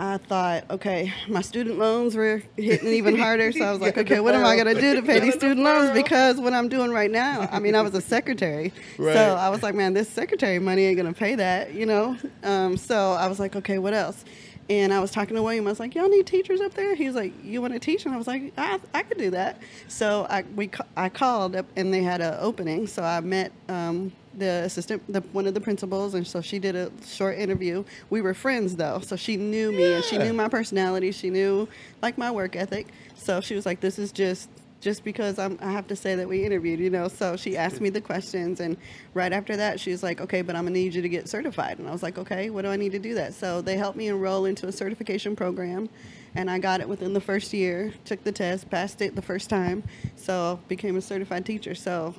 I 0.00 0.18
thought, 0.18 0.70
okay, 0.70 1.12
my 1.28 1.40
student 1.40 1.76
loans 1.76 2.14
were 2.14 2.40
hitting 2.56 2.88
even 2.88 3.18
harder. 3.18 3.50
So 3.50 3.64
I 3.64 3.72
was 3.72 3.80
like, 3.80 3.98
okay, 3.98 4.20
what 4.20 4.32
am 4.32 4.44
I 4.44 4.54
going 4.54 4.72
to 4.72 4.80
do 4.80 4.94
to 4.94 5.02
pay 5.02 5.18
these 5.18 5.34
student 5.34 5.60
loans? 5.60 5.90
Because 5.90 6.36
what 6.36 6.52
I'm 6.52 6.68
doing 6.68 6.92
right 6.92 7.10
now, 7.10 7.48
I 7.50 7.58
mean, 7.58 7.74
I 7.74 7.82
was 7.82 7.94
a 7.94 8.00
secretary. 8.00 8.72
Right. 8.96 9.14
So 9.14 9.34
I 9.34 9.48
was 9.48 9.64
like, 9.64 9.74
man, 9.74 9.94
this 9.94 10.08
secretary 10.08 10.60
money 10.60 10.84
ain't 10.84 10.96
going 10.96 11.12
to 11.12 11.18
pay 11.18 11.34
that, 11.34 11.74
you 11.74 11.84
know? 11.84 12.16
Um, 12.44 12.76
so 12.76 13.12
I 13.12 13.26
was 13.26 13.40
like, 13.40 13.56
okay, 13.56 13.78
what 13.78 13.92
else? 13.92 14.24
And 14.70 14.92
I 14.92 15.00
was 15.00 15.10
talking 15.10 15.34
to 15.34 15.42
William. 15.42 15.66
I 15.66 15.70
was 15.70 15.80
like, 15.80 15.96
y'all 15.96 16.08
need 16.08 16.26
teachers 16.26 16.60
up 16.60 16.74
there? 16.74 16.94
He 16.94 17.06
was 17.06 17.16
like, 17.16 17.32
you 17.42 17.60
want 17.60 17.72
to 17.72 17.80
teach? 17.80 18.04
And 18.04 18.14
I 18.14 18.18
was 18.18 18.28
like, 18.28 18.52
I, 18.56 18.78
I 18.94 19.02
could 19.02 19.18
do 19.18 19.30
that. 19.30 19.60
So 19.88 20.28
I, 20.30 20.44
we, 20.54 20.70
I 20.96 21.08
called 21.08 21.56
up 21.56 21.66
and 21.74 21.92
they 21.92 22.02
had 22.02 22.20
an 22.20 22.36
opening. 22.38 22.86
So 22.86 23.02
I 23.02 23.20
met 23.20 23.50
um, 23.68 24.12
the 24.36 24.62
assistant, 24.64 25.02
the, 25.12 25.20
one 25.32 25.46
of 25.46 25.54
the 25.54 25.60
principals, 25.60 26.14
and 26.14 26.26
so 26.26 26.40
she 26.40 26.58
did 26.58 26.76
a 26.76 26.90
short 27.06 27.38
interview. 27.38 27.84
We 28.10 28.20
were 28.20 28.34
friends 28.34 28.76
though, 28.76 29.00
so 29.00 29.16
she 29.16 29.36
knew 29.36 29.72
me 29.72 29.94
and 29.94 30.04
she 30.04 30.18
knew 30.18 30.32
my 30.32 30.48
personality. 30.48 31.12
She 31.12 31.30
knew 31.30 31.68
like 32.02 32.18
my 32.18 32.30
work 32.30 32.56
ethic. 32.56 32.88
So 33.16 33.40
she 33.40 33.54
was 33.54 33.66
like, 33.66 33.80
"This 33.80 33.98
is 33.98 34.12
just 34.12 34.48
just 34.80 35.02
because 35.02 35.40
I'm, 35.40 35.58
I 35.60 35.72
have 35.72 35.88
to 35.88 35.96
say 35.96 36.14
that 36.14 36.28
we 36.28 36.44
interviewed, 36.44 36.78
you 36.80 36.90
know." 36.90 37.08
So 37.08 37.36
she 37.36 37.56
asked 37.56 37.80
me 37.80 37.90
the 37.90 38.00
questions, 38.00 38.60
and 38.60 38.76
right 39.14 39.32
after 39.32 39.56
that, 39.56 39.80
she 39.80 39.90
was 39.90 40.02
like, 40.02 40.20
"Okay, 40.20 40.42
but 40.42 40.54
I'm 40.54 40.64
gonna 40.64 40.74
need 40.74 40.94
you 40.94 41.02
to 41.02 41.08
get 41.08 41.28
certified." 41.28 41.78
And 41.78 41.88
I 41.88 41.92
was 41.92 42.02
like, 42.02 42.18
"Okay, 42.18 42.50
what 42.50 42.62
do 42.62 42.68
I 42.68 42.76
need 42.76 42.92
to 42.92 42.98
do 42.98 43.14
that?" 43.14 43.34
So 43.34 43.60
they 43.60 43.76
helped 43.76 43.96
me 43.96 44.08
enroll 44.08 44.44
into 44.44 44.66
a 44.66 44.72
certification 44.72 45.34
program. 45.34 45.88
And 46.34 46.50
I 46.50 46.58
got 46.58 46.80
it 46.80 46.88
within 46.88 47.12
the 47.14 47.20
first 47.20 47.52
year. 47.52 47.92
Took 48.04 48.22
the 48.24 48.32
test, 48.32 48.70
passed 48.70 49.00
it 49.02 49.14
the 49.16 49.22
first 49.22 49.48
time, 49.50 49.82
so 50.16 50.60
became 50.68 50.96
a 50.96 51.00
certified 51.00 51.44
teacher. 51.46 51.74
So 51.74 52.14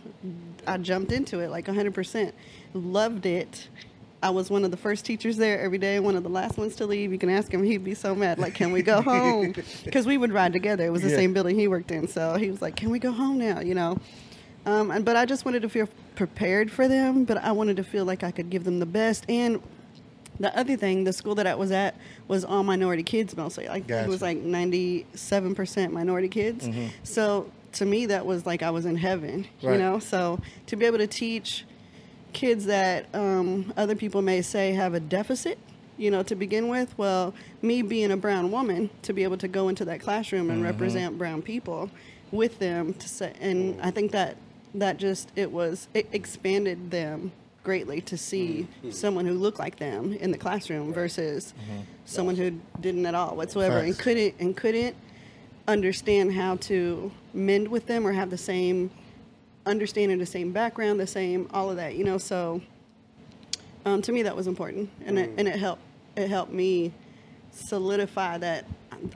I 0.68 0.78
jumped 0.78 1.12
into 1.12 1.40
it 1.40 1.50
like 1.50 1.66
100%. 1.68 2.32
Loved 2.74 3.26
it. 3.26 3.68
I 4.22 4.32
was 4.32 4.50
one 4.50 4.66
of 4.66 4.72
the 4.72 4.78
first 4.78 5.06
teachers 5.06 5.38
there 5.38 5.62
every 5.62 5.78
day, 5.78 6.00
one 6.02 6.16
of 6.16 6.24
the 6.24 6.30
last 6.30 6.58
ones 6.58 6.76
to 6.78 6.86
leave. 6.86 7.14
You 7.14 7.18
can 7.18 7.30
ask 7.30 7.54
him, 7.54 7.64
he'd 7.64 7.86
be 7.86 7.94
so 7.94 8.14
mad. 8.14 8.38
Like, 8.38 8.54
can 8.54 8.72
we 8.74 8.82
go 8.82 9.02
home? 9.14 9.54
Because 9.86 10.06
we 10.06 10.18
would 10.18 10.34
ride 10.34 10.52
together. 10.52 10.86
It 10.86 10.90
was 10.90 11.04
the 11.04 11.10
Yeah. 11.10 11.16
same 11.16 11.34
building 11.34 11.58
he 11.58 11.70
worked 11.70 11.92
in. 11.92 12.08
So 12.10 12.36
he 12.36 12.52
was 12.52 12.62
like, 12.62 12.76
can 12.76 12.90
we 12.90 13.00
go 13.00 13.12
home 13.14 13.38
now? 13.38 13.62
You 13.62 13.76
know? 13.76 13.98
Um, 14.66 14.92
and, 14.92 15.06
but 15.06 15.16
I 15.16 15.26
just 15.26 15.46
wanted 15.46 15.62
to 15.62 15.70
feel 15.70 15.88
prepared 16.16 16.70
for 16.70 16.88
them, 16.90 17.24
but 17.24 17.38
I 17.38 17.54
wanted 17.54 17.78
to 17.78 17.84
feel 17.84 18.04
like 18.04 18.24
I 18.26 18.32
could 18.32 18.50
give 18.50 18.66
them 18.66 18.80
the 18.80 18.86
best. 18.86 19.24
And 19.30 19.62
the 20.40 20.58
other 20.58 20.78
thing, 20.78 21.04
the 21.04 21.14
school 21.14 21.36
that 21.36 21.48
I 21.48 21.56
was 21.56 21.72
at 21.72 21.96
was 22.28 22.46
all 22.46 22.64
minority 22.64 23.04
kids 23.04 23.36
mostly. 23.36 23.68
Like 23.68 23.90
it 23.90 24.08
was 24.08 24.22
like 24.22 24.38
ninety-seven 24.38 25.56
percent 25.56 25.94
minority 25.94 26.30
kids. 26.30 26.68
So 27.04 27.52
to 27.74 27.86
me, 27.86 28.06
that 28.08 28.26
was 28.26 28.46
like 28.46 28.64
I 28.64 28.70
was 28.72 28.86
in 28.86 28.96
heaven. 28.96 29.48
You 29.74 29.78
know, 29.78 30.00
so 30.00 30.40
to 30.68 30.76
be 30.76 30.86
able 30.86 30.98
to 31.00 31.08
teach 31.08 31.66
kids 32.32 32.66
that 32.66 33.14
um, 33.14 33.74
other 33.76 33.96
people 33.96 34.22
may 34.22 34.42
say 34.42 34.74
have 34.74 34.94
a 34.94 35.00
deficit, 35.00 35.58
you 35.98 36.12
know, 36.12 36.24
to 36.24 36.36
begin 36.36 36.68
with. 36.68 36.98
Well, 36.98 37.34
me 37.62 37.82
being 37.82 38.12
a 38.12 38.18
brown 38.18 38.52
woman, 38.52 38.90
to 39.02 39.14
be 39.14 39.24
able 39.24 39.38
to 39.38 39.48
go 39.48 39.68
into 39.68 39.84
that 39.86 40.00
classroom 40.00 40.50
and 40.50 40.64
represent 40.64 41.18
brown 41.18 41.42
people 41.42 41.90
with 42.32 42.60
them, 42.60 42.94
to 42.94 43.10
say, 43.10 43.34
and 43.42 43.82
I 43.82 43.92
think 43.92 44.12
that 44.12 44.38
that 44.76 44.98
just 44.98 45.32
it 45.36 45.52
was 45.52 45.88
it 45.96 46.08
expanded 46.12 46.92
them 46.92 47.32
greatly 47.64 48.02
to 48.02 48.18
see 48.18 48.68
mm-hmm. 48.80 48.92
someone 48.92 49.26
who 49.26 49.34
looked 49.34 49.60
like 49.60 49.78
them 49.78 50.14
in 50.14 50.32
the 50.32 50.38
classroom 50.38 50.94
versus 50.94 51.54
mm-hmm. 51.62 51.82
someone 52.06 52.36
who 52.36 52.52
didn't 52.80 53.06
at 53.06 53.16
all 53.16 53.36
whatsoever 53.36 53.80
and 53.80 53.98
couldn't 53.98 54.36
and 54.40 54.56
couldn't 54.56 54.96
understand 55.68 56.34
how 56.34 56.56
to 56.56 57.12
mend 57.34 57.68
with 57.68 57.86
them 57.86 58.06
or 58.06 58.12
have 58.12 58.30
the 58.30 58.38
same 58.38 58.90
understanding 59.66 60.18
the 60.18 60.26
same 60.26 60.52
background, 60.52 61.00
the 61.00 61.08
same 61.08 61.48
all 61.54 61.70
of 61.70 61.78
that, 61.78 61.96
you 61.96 62.04
know. 62.04 62.18
So 62.18 62.62
um, 63.86 64.02
to 64.02 64.12
me, 64.12 64.24
that 64.24 64.36
was 64.36 64.48
important, 64.48 64.90
and 65.06 65.18
it, 65.18 65.30
mm. 65.30 65.40
and 65.40 65.48
it 65.48 65.56
helped. 65.56 65.82
It 66.16 66.28
helped 66.28 66.52
me 66.52 66.92
solidify 67.52 68.40
that 68.40 68.66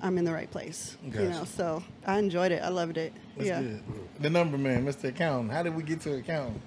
I'm- 0.02 0.18
in 0.18 0.24
the 0.24 0.32
right 0.32 0.50
place, 0.50 0.96
you 1.04 1.30
know. 1.30 1.44
So 1.44 1.84
I 2.06 2.18
enjoyed 2.20 2.52
it. 2.52 2.62
I 2.64 2.70
loved 2.70 2.98
it. 2.98 3.14
That's 3.36 3.50
yeah. 3.50 3.62
good. 3.62 3.84
The 4.20 4.30
number 4.30 4.58
man, 4.58 4.86
Mr. 4.86 5.06
Accountant. 5.06 5.52
How 5.52 5.64
did 5.64 5.76
we 5.76 5.84
get 5.84 6.00
to 6.02 6.16
accounting? 6.16 6.62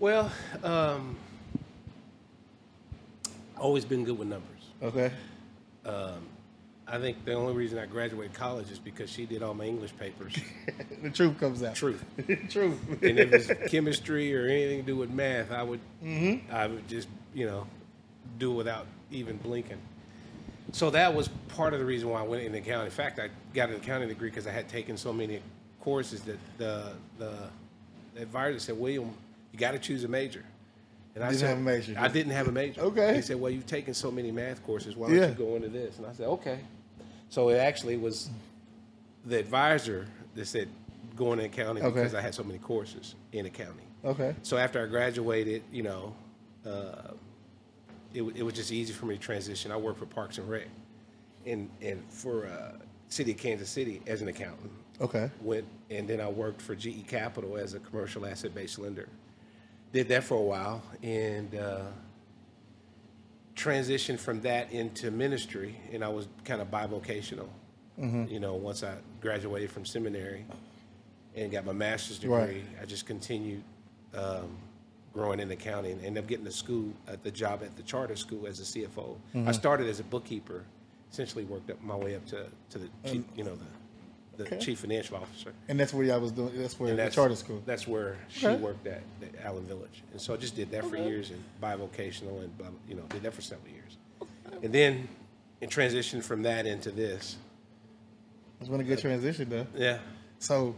Well, 0.00 0.32
um, 0.64 1.14
always 3.58 3.84
been 3.84 4.02
good 4.02 4.18
with 4.18 4.28
numbers. 4.28 4.62
Okay. 4.82 5.12
I 5.84 6.14
I 6.92 6.98
think 6.98 7.24
the 7.24 7.34
only 7.34 7.52
reason 7.52 7.78
I 7.78 7.86
graduated 7.86 8.34
college 8.34 8.70
is 8.70 8.78
because 8.78 9.10
she 9.10 9.26
did 9.26 9.42
all 9.42 9.54
my 9.54 9.64
English 9.64 9.96
papers. 9.96 10.34
the 11.02 11.10
truth 11.10 11.38
comes 11.38 11.62
out. 11.62 11.76
Truth. 11.76 12.02
truth. 12.48 12.78
and 13.02 13.18
if 13.18 13.32
it's 13.32 13.70
chemistry 13.70 14.34
or 14.34 14.46
anything 14.46 14.80
to 14.80 14.86
do 14.86 14.96
with 14.96 15.10
math, 15.10 15.52
I 15.52 15.62
would, 15.62 15.80
I 16.50 16.66
would 16.66 16.88
just, 16.88 17.06
you 17.32 17.46
know, 17.46 17.66
do 18.38 18.52
it 18.52 18.54
without 18.56 18.86
even 19.12 19.36
blinking. 19.36 19.78
So 20.72 20.90
that 20.90 21.14
was 21.14 21.28
part 21.48 21.74
of 21.74 21.78
the 21.78 21.84
reason 21.84 22.08
why 22.08 22.20
I 22.20 22.22
went 22.24 22.42
into 22.42 22.58
accounting. 22.58 22.86
In 22.86 22.92
fact, 22.92 23.20
I 23.20 23.28
got 23.54 23.68
an 23.68 23.76
accounting 23.76 24.08
degree 24.08 24.30
because 24.30 24.46
I 24.46 24.52
had 24.52 24.68
taken 24.68 24.96
so 24.96 25.12
many 25.12 25.40
courses 25.80 26.22
that 26.22 26.38
the 26.58 26.92
the 27.18 27.50
advisor 28.16 28.58
said, 28.58 28.78
William, 28.78 29.14
you 29.52 29.58
got 29.58 29.72
to 29.72 29.78
choose 29.78 30.04
a 30.04 30.08
major. 30.08 30.44
And 31.14 31.24
I 31.24 31.28
Didn't 31.28 31.40
said, 31.40 31.48
have 31.48 31.58
a 31.58 31.62
major, 31.62 31.94
I 31.98 32.08
didn't 32.08 32.32
have 32.32 32.48
a 32.48 32.52
major. 32.52 32.80
Okay. 32.82 33.16
He 33.16 33.22
said, 33.22 33.40
Well, 33.40 33.50
you've 33.50 33.66
taken 33.66 33.94
so 33.94 34.10
many 34.10 34.30
math 34.30 34.62
courses. 34.64 34.96
Why 34.96 35.08
don't 35.08 35.16
Yeah. 35.16 35.28
you 35.28 35.34
go 35.34 35.56
into 35.56 35.68
this? 35.68 35.98
And 35.98 36.06
I 36.06 36.12
said, 36.12 36.26
Okay. 36.28 36.60
So 37.28 37.48
it 37.48 37.56
actually 37.58 37.96
was 37.96 38.30
the 39.26 39.38
advisor 39.38 40.06
that 40.34 40.46
said, 40.46 40.68
go 41.16 41.32
into 41.32 41.44
accounting 41.44 41.84
Okay. 41.84 41.94
because 41.94 42.14
I 42.14 42.20
had 42.20 42.34
so 42.34 42.44
many 42.44 42.58
courses 42.58 43.16
in 43.32 43.46
accounting. 43.46 43.86
Okay. 44.04 44.34
So 44.42 44.56
after 44.56 44.82
I 44.82 44.86
graduated, 44.86 45.62
you 45.72 45.82
know, 45.82 46.14
uh, 46.64 47.12
it, 48.14 48.22
it 48.22 48.42
was 48.42 48.54
just 48.54 48.72
easy 48.72 48.92
for 48.92 49.06
me 49.06 49.16
to 49.16 49.20
transition. 49.20 49.70
I 49.72 49.76
worked 49.76 49.98
for 49.98 50.06
Parks 50.06 50.38
and 50.38 50.48
Rec, 50.48 50.66
and 51.46 51.68
and 51.82 52.02
for 52.08 52.46
uh, 52.46 52.72
City 53.08 53.32
of 53.32 53.36
Kansas 53.38 53.68
City 53.68 54.00
as 54.06 54.22
an 54.22 54.28
accountant. 54.28 54.70
Okay. 55.00 55.30
Went 55.42 55.64
and 55.90 56.08
then 56.08 56.20
I 56.20 56.28
worked 56.28 56.60
for 56.62 56.74
GE 56.74 57.06
Capital 57.06 57.56
as 57.56 57.74
a 57.74 57.80
commercial 57.80 58.26
asset-based 58.26 58.78
lender. 58.78 59.08
Did 59.92 60.08
that 60.08 60.24
for 60.24 60.34
a 60.36 60.40
while 60.42 60.82
and 61.02 61.54
uh, 61.54 61.80
transitioned 63.56 64.18
from 64.18 64.40
that 64.42 64.72
into 64.72 65.10
ministry, 65.10 65.76
and 65.92 66.04
I 66.04 66.08
was 66.08 66.28
kind 66.44 66.60
of 66.60 66.70
bivocational. 66.70 67.48
You 68.30 68.40
know, 68.40 68.54
once 68.54 68.82
I 68.82 68.94
graduated 69.20 69.70
from 69.70 69.84
seminary 69.84 70.46
and 71.36 71.52
got 71.52 71.66
my 71.66 71.72
master's 71.72 72.18
degree, 72.18 72.34
Right. 72.36 72.62
I 72.80 72.86
just 72.86 73.04
continued 73.04 73.62
um, 74.16 74.56
growing 75.12 75.38
in 75.40 75.50
accounting. 75.50 75.92
And 75.92 76.04
ended 76.06 76.24
up 76.24 76.28
getting 76.28 76.46
a 76.46 76.50
school, 76.50 76.92
at 77.08 77.22
the 77.22 77.30
job 77.30 77.62
at 77.62 77.76
the 77.76 77.82
charter 77.82 78.16
school 78.16 78.46
as 78.46 78.58
a 78.60 78.62
CFO. 78.62 79.16
I 79.46 79.52
started 79.52 79.86
as 79.88 80.00
a 80.00 80.04
bookkeeper, 80.04 80.64
essentially 81.12 81.44
worked 81.44 81.70
up 81.70 81.82
my 81.82 81.94
way 81.96 82.16
up 82.16 82.24
to, 82.26 82.46
to 82.70 82.78
the 82.78 82.88
chief, 83.04 83.22
you 83.36 83.44
know 83.44 83.54
the, 83.56 83.64
the 84.36 84.44
Okay. 84.44 84.58
chief 84.58 84.78
financial 84.80 85.16
officer. 85.16 85.52
And 85.68 85.78
that's 85.78 85.92
where 85.92 86.04
y'all 86.04 86.20
was 86.20 86.32
doing. 86.32 86.50
That's 86.56 86.78
where 86.78 86.90
And 86.90 86.98
the 86.98 87.10
charter 87.10 87.36
school. 87.36 87.62
That's 87.66 87.86
where 87.86 88.16
she 88.28 88.46
Okay. 88.46 88.56
worked 88.62 88.86
at, 88.86 89.02
at 89.22 89.44
Allen 89.44 89.64
Village, 89.66 90.02
and 90.12 90.20
so 90.20 90.32
I 90.34 90.36
just 90.36 90.56
did 90.56 90.70
that 90.70 90.84
for 90.86 90.96
years 90.96 91.30
and 91.30 91.42
bivocational 91.62 92.42
and 92.42 92.50
you 92.88 92.94
know 92.94 93.02
did 93.10 93.22
that 93.22 93.34
for 93.34 93.42
several 93.42 93.68
years, 93.72 93.96
and 94.62 94.72
then 94.72 95.08
in 95.60 95.68
transition 95.68 96.22
from 96.22 96.42
that 96.44 96.66
into 96.66 96.90
this. 96.90 97.36
It's 98.60 98.68
been 98.68 98.80
a 98.80 98.84
good 98.84 98.98
transition 98.98 99.48
though. 99.48 99.66
Yeah. 99.74 99.98
So 100.38 100.74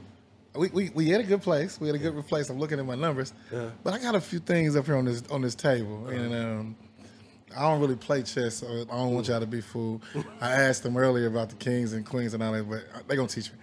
we, 0.55 0.69
we, 0.69 0.91
we 0.91 1.09
had 1.09 1.21
a 1.21 1.25
good 1.25 1.41
place. 1.43 1.81
We 1.81 1.87
had 1.89 1.95
a 1.97 1.99
good 1.99 2.27
place. 2.27 2.51
I'm 2.51 2.59
looking 2.59 2.79
at 2.79 2.85
my 2.87 2.95
numbers, 2.95 3.33
Yeah. 3.53 3.71
but 3.83 3.95
I 3.95 3.99
got 3.99 4.15
a 4.15 4.21
few 4.21 4.39
things 4.39 4.77
up 4.77 4.87
here 4.87 4.97
on 4.97 5.05
this 5.05 5.23
on 5.31 5.41
this 5.41 5.55
table, 5.55 6.09
and 6.09 6.35
um, 6.35 6.77
I 7.57 7.63
don't 7.63 7.81
really 7.81 7.97
play 7.97 8.23
chess. 8.23 8.57
So 8.57 8.67
I 8.67 8.97
don't 8.97 9.15
want 9.15 9.29
y'all 9.29 9.41
to 9.41 9.47
be 9.47 9.61
fooled. 9.61 10.03
I 10.41 10.53
asked 10.53 10.83
them 10.83 10.97
earlier 10.97 11.27
about 11.27 11.51
the 11.51 11.57
kings 11.57 11.93
and 11.93 12.05
queens 12.05 12.35
and 12.35 12.43
all 12.43 12.53
that, 12.53 12.69
but 12.69 12.85
they're 13.09 13.17
gonna 13.17 13.29
teach 13.29 13.53
me. 13.53 13.59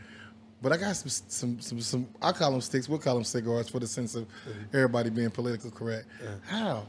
But 0.62 0.74
I 0.74 0.78
got 0.78 0.96
some 0.96 1.10
some 1.28 1.60
some, 1.60 1.82
some 1.82 2.08
I 2.22 2.32
call 2.32 2.52
them 2.52 2.62
sticks. 2.62 2.90
We'll 2.90 3.00
call 3.00 3.16
them 3.16 3.24
cigars 3.24 3.70
for 3.70 3.80
the 3.80 3.88
sense 3.88 4.16
of 4.16 4.24
mm-hmm. 4.24 4.76
everybody 4.76 5.10
being 5.10 5.32
politically 5.32 5.72
correct. 5.72 6.08
How? 6.48 6.86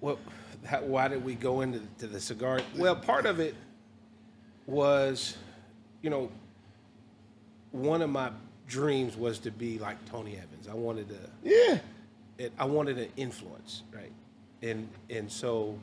Well, 0.00 0.18
how, 0.66 0.82
why 0.82 1.08
did 1.08 1.24
we 1.24 1.34
go 1.34 1.60
into 1.60 1.80
to 1.98 2.06
the 2.06 2.20
cigar? 2.20 2.60
Well, 2.76 2.96
part 2.96 3.26
of 3.26 3.40
it 3.40 3.54
was, 4.66 5.36
you 6.02 6.10
know, 6.10 6.30
one 7.70 8.02
of 8.02 8.10
my 8.10 8.30
dreams 8.66 9.16
was 9.16 9.38
to 9.40 9.50
be 9.50 9.78
like 9.78 10.02
Tony 10.06 10.36
Evans. 10.36 10.68
I 10.68 10.74
wanted 10.74 11.08
to. 11.08 11.18
Yeah. 11.42 11.78
it, 12.38 12.52
I 12.58 12.64
wanted 12.64 12.98
an 12.98 13.08
influence, 13.16 13.82
right? 13.92 14.12
And 14.64 14.88
and 15.10 15.30
so 15.30 15.78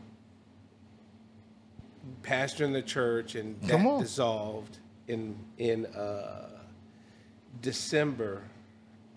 pastoring 2.24 2.74
the 2.74 2.82
church 2.82 3.36
and 3.36 3.60
that 3.62 4.00
dissolved 4.00 4.78
in 5.08 5.36
in 5.58 5.86
uh, 5.88 6.50
December 7.62 8.42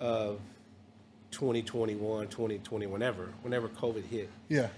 of 0.00 0.40
2021, 1.30 2.28
2020, 2.28 2.86
whenever 2.86 3.28
whenever 3.42 3.68
COVID 3.68 4.04
hit. 4.04 4.30
Yeah. 4.48 4.68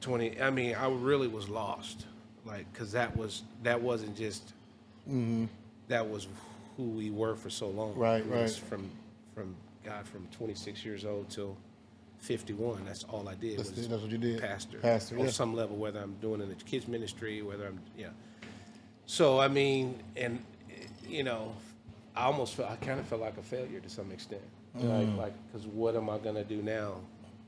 20 0.00 0.40
I 0.40 0.50
mean, 0.50 0.74
I 0.76 0.88
really 0.88 1.28
was 1.28 1.48
lost. 1.48 2.06
Like 2.44 2.72
cuz 2.72 2.92
that 2.92 3.16
was 3.16 3.42
that 3.62 3.80
wasn't 3.82 4.16
just 4.16 4.52
that 5.88 6.08
was 6.08 6.28
who 6.76 6.84
we 6.84 7.10
were 7.10 7.34
for 7.34 7.50
so 7.50 7.68
long. 7.68 7.92
Mm-hmm. 7.92 8.00
Right, 8.00 8.30
right. 8.30 8.50
From 8.50 8.88
from 9.34 9.54
God 9.84 10.06
from 10.06 10.26
26 10.32 10.84
years 10.84 11.04
old 11.04 11.28
till 11.30 11.56
51. 12.20 12.84
That's 12.84 13.04
all 13.04 13.28
I 13.28 13.34
did 13.34 13.58
That's- 13.58 13.74
was 13.76 13.88
that's 13.88 14.02
what 14.02 14.10
you 14.10 14.18
did. 14.18 14.40
pastor. 14.40 14.78
Pastor, 14.78 15.18
on 15.18 15.26
yeah. 15.26 15.30
some 15.30 15.54
level 15.54 15.76
whether 15.76 16.00
I'm 16.00 16.14
doing 16.20 16.40
in 16.40 16.48
the 16.48 16.54
kids 16.56 16.88
ministry, 16.88 17.42
whether 17.42 17.66
I'm 17.66 17.80
yeah. 17.96 18.08
So 19.06 19.40
I 19.40 19.48
mean, 19.48 19.98
and 20.16 20.42
you 21.08 21.22
know, 21.22 21.54
I 22.16 22.24
almost 22.24 22.54
felt 22.54 22.70
I 22.70 22.76
kind 22.76 23.00
of 23.00 23.06
felt 23.06 23.20
like 23.20 23.36
a 23.38 23.42
failure 23.42 23.80
to 23.80 23.88
some 23.88 24.10
extent. 24.10 24.42
Mm. 24.76 25.16
Like, 25.16 25.16
like, 25.18 25.32
because 25.46 25.66
what 25.66 25.96
am 25.96 26.10
I 26.10 26.18
gonna 26.18 26.44
do 26.44 26.62
now? 26.62 26.96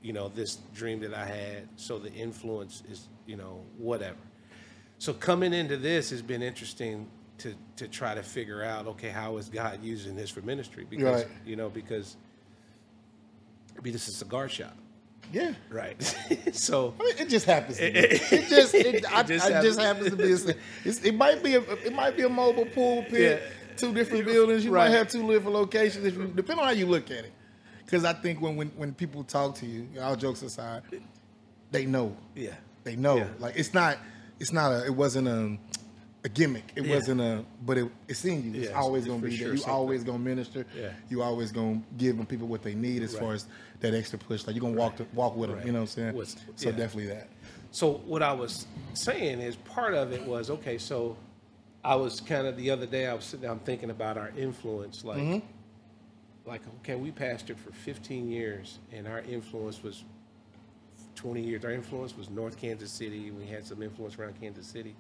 You 0.02 0.12
know, 0.14 0.28
this 0.28 0.58
dream 0.74 1.00
that 1.00 1.12
I 1.12 1.26
had. 1.26 1.68
So 1.76 1.98
the 1.98 2.12
influence 2.12 2.82
is, 2.90 3.08
you 3.26 3.36
know, 3.36 3.60
whatever. 3.76 4.16
So 4.98 5.12
coming 5.12 5.52
into 5.52 5.76
this 5.76 6.10
has 6.10 6.22
been 6.22 6.42
interesting 6.42 7.06
to 7.38 7.54
to 7.76 7.88
try 7.88 8.14
to 8.14 8.22
figure 8.22 8.62
out, 8.62 8.86
okay, 8.86 9.10
how 9.10 9.36
is 9.36 9.48
God 9.48 9.82
using 9.82 10.16
this 10.16 10.30
for 10.30 10.40
ministry? 10.42 10.86
Because 10.88 11.24
Right. 11.24 11.32
you 11.44 11.56
know, 11.56 11.68
because 11.68 12.16
I 13.80 13.82
mean, 13.82 13.92
this 13.94 14.08
is 14.08 14.14
a 14.14 14.18
cigar 14.18 14.48
shop, 14.48 14.76
Yeah. 15.32 15.54
right? 15.70 16.00
so 16.52 16.94
I 17.00 17.04
mean, 17.04 17.14
it 17.18 17.28
just 17.30 17.46
happens. 17.46 17.78
To 17.78 17.90
be. 17.90 17.98
It 17.98 18.48
just, 18.48 18.74
it, 18.74 19.04
I, 19.10 19.20
It 19.22 19.26
just 19.26 19.46
I 19.46 19.62
just 19.62 19.80
happens. 19.80 20.08
happens 20.08 20.44
to 20.44 20.54
be. 20.84 20.90
A, 21.06 21.08
it 21.08 21.14
might 21.14 21.42
be 21.42 21.54
a, 21.54 21.60
it 21.62 21.94
might 21.94 22.16
be 22.16 22.22
a 22.24 22.28
mobile 22.28 22.66
pool 22.66 23.02
pit, 23.04 23.42
Yeah. 23.42 23.76
two 23.76 23.94
different 23.94 24.26
buildings. 24.26 24.64
You 24.64 24.70
Right. 24.72 24.90
might 24.90 24.96
have 24.98 25.08
two 25.08 25.26
different 25.26 25.54
locations, 25.56 26.04
if 26.04 26.14
you, 26.14 26.24
depending 26.26 26.58
on 26.60 26.64
how 26.66 26.72
you 26.72 26.86
look 26.86 27.10
at 27.10 27.24
it. 27.24 27.32
Because 27.84 28.04
I 28.04 28.12
think 28.12 28.40
when, 28.40 28.54
when 28.56 28.68
when 28.76 28.92
people 28.94 29.24
talk 29.24 29.54
to 29.56 29.66
you, 29.66 29.88
all 30.00 30.14
jokes 30.14 30.42
aside, 30.42 30.82
they 31.70 31.86
know. 31.86 32.14
yeah, 32.36 32.50
They 32.84 32.96
know. 32.96 33.16
Yeah. 33.16 33.28
Like 33.38 33.56
it's 33.56 33.72
not, 33.74 33.96
it's 34.38 34.52
not 34.52 34.72
a, 34.72 34.84
it 34.86 34.94
wasn't 34.94 35.26
a, 35.28 35.56
a 36.24 36.28
gimmick. 36.28 36.72
It 36.76 36.84
Yeah. 36.84 36.94
wasn't 36.96 37.20
a, 37.20 37.44
but 37.64 37.78
it, 37.78 37.90
it's 38.08 38.24
in 38.24 38.52
you. 38.54 38.60
It's 38.60 38.70
Yeah, 38.70 38.76
always 38.78 39.06
gonna 39.06 39.22
be 39.22 39.30
sure 39.34 39.46
there. 39.46 39.54
You 39.54 39.58
something. 39.60 39.74
always 39.74 40.04
gonna 40.04 40.18
minister. 40.18 40.66
Yeah. 40.76 40.92
You 41.08 41.22
always 41.22 41.50
gonna 41.52 41.82
give 41.96 42.16
them 42.16 42.26
people 42.26 42.46
what 42.46 42.62
they 42.62 42.74
need 42.74 43.02
as 43.02 43.16
far 43.16 43.32
as 43.32 43.46
that 43.80 43.94
extra 43.94 44.18
push. 44.18 44.46
Like 44.46 44.54
you're 44.54 44.60
gonna 44.62 44.76
walk 44.76 44.96
to, 44.96 45.06
walk 45.14 45.34
with 45.36 45.48
them. 45.48 45.58
Right. 45.58 45.66
You 45.66 45.72
know 45.72 45.78
what 45.80 45.82
I'm 45.84 45.86
saying? 45.88 46.14
What's- 46.14 46.36
so 46.56 46.70
definitely 46.72 47.06
that. 47.06 47.28
So 47.70 47.94
what 48.04 48.22
I 48.22 48.32
was 48.32 48.66
saying 48.94 49.40
is 49.40 49.56
part 49.56 49.94
of 49.94 50.12
it 50.12 50.26
was 50.26 50.50
okay. 50.50 50.76
So 50.76 51.16
I 51.82 51.94
was 51.94 52.20
kind 52.20 52.46
of 52.46 52.56
the 52.56 52.70
other 52.70 52.84
day 52.86 53.06
I 53.06 53.14
was 53.14 53.24
sitting 53.24 53.46
down 53.46 53.60
thinking 53.60 53.88
about 53.90 54.18
our 54.18 54.30
influence, 54.36 55.04
like, 55.04 55.18
Mm-hmm. 55.18 55.46
like 56.46 56.60
okay, 56.80 56.96
we 56.96 57.10
pastored 57.12 57.56
for 57.56 57.72
15 57.72 58.28
years, 58.30 58.78
and 58.92 59.06
our 59.08 59.20
influence 59.20 59.82
was 59.82 60.04
20 61.14 61.40
years. 61.42 61.64
Our 61.64 61.70
influence 61.70 62.14
was 62.16 62.28
North 62.28 62.58
Kansas 62.58 62.90
City. 62.90 63.30
We 63.30 63.46
had 63.46 63.64
some 63.66 63.82
influence 63.82 64.18
around 64.18 64.38
Kansas 64.40 64.66
City. 64.66 64.94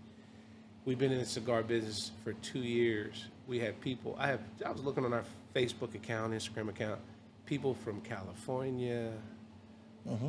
We've 0.84 0.98
been 0.98 1.12
in 1.12 1.18
the 1.18 1.26
cigar 1.26 1.62
business 1.62 2.10
for 2.24 2.32
two 2.34 2.60
years. 2.60 3.26
We 3.46 3.58
have 3.60 3.80
people. 3.80 4.16
I 4.18 4.28
have. 4.28 4.40
I 4.64 4.70
was 4.70 4.82
looking 4.82 5.04
on 5.04 5.12
our 5.12 5.24
Facebook 5.54 5.94
account, 5.94 6.32
Instagram 6.32 6.68
account. 6.68 7.00
People 7.46 7.74
from 7.74 8.00
California, 8.02 9.12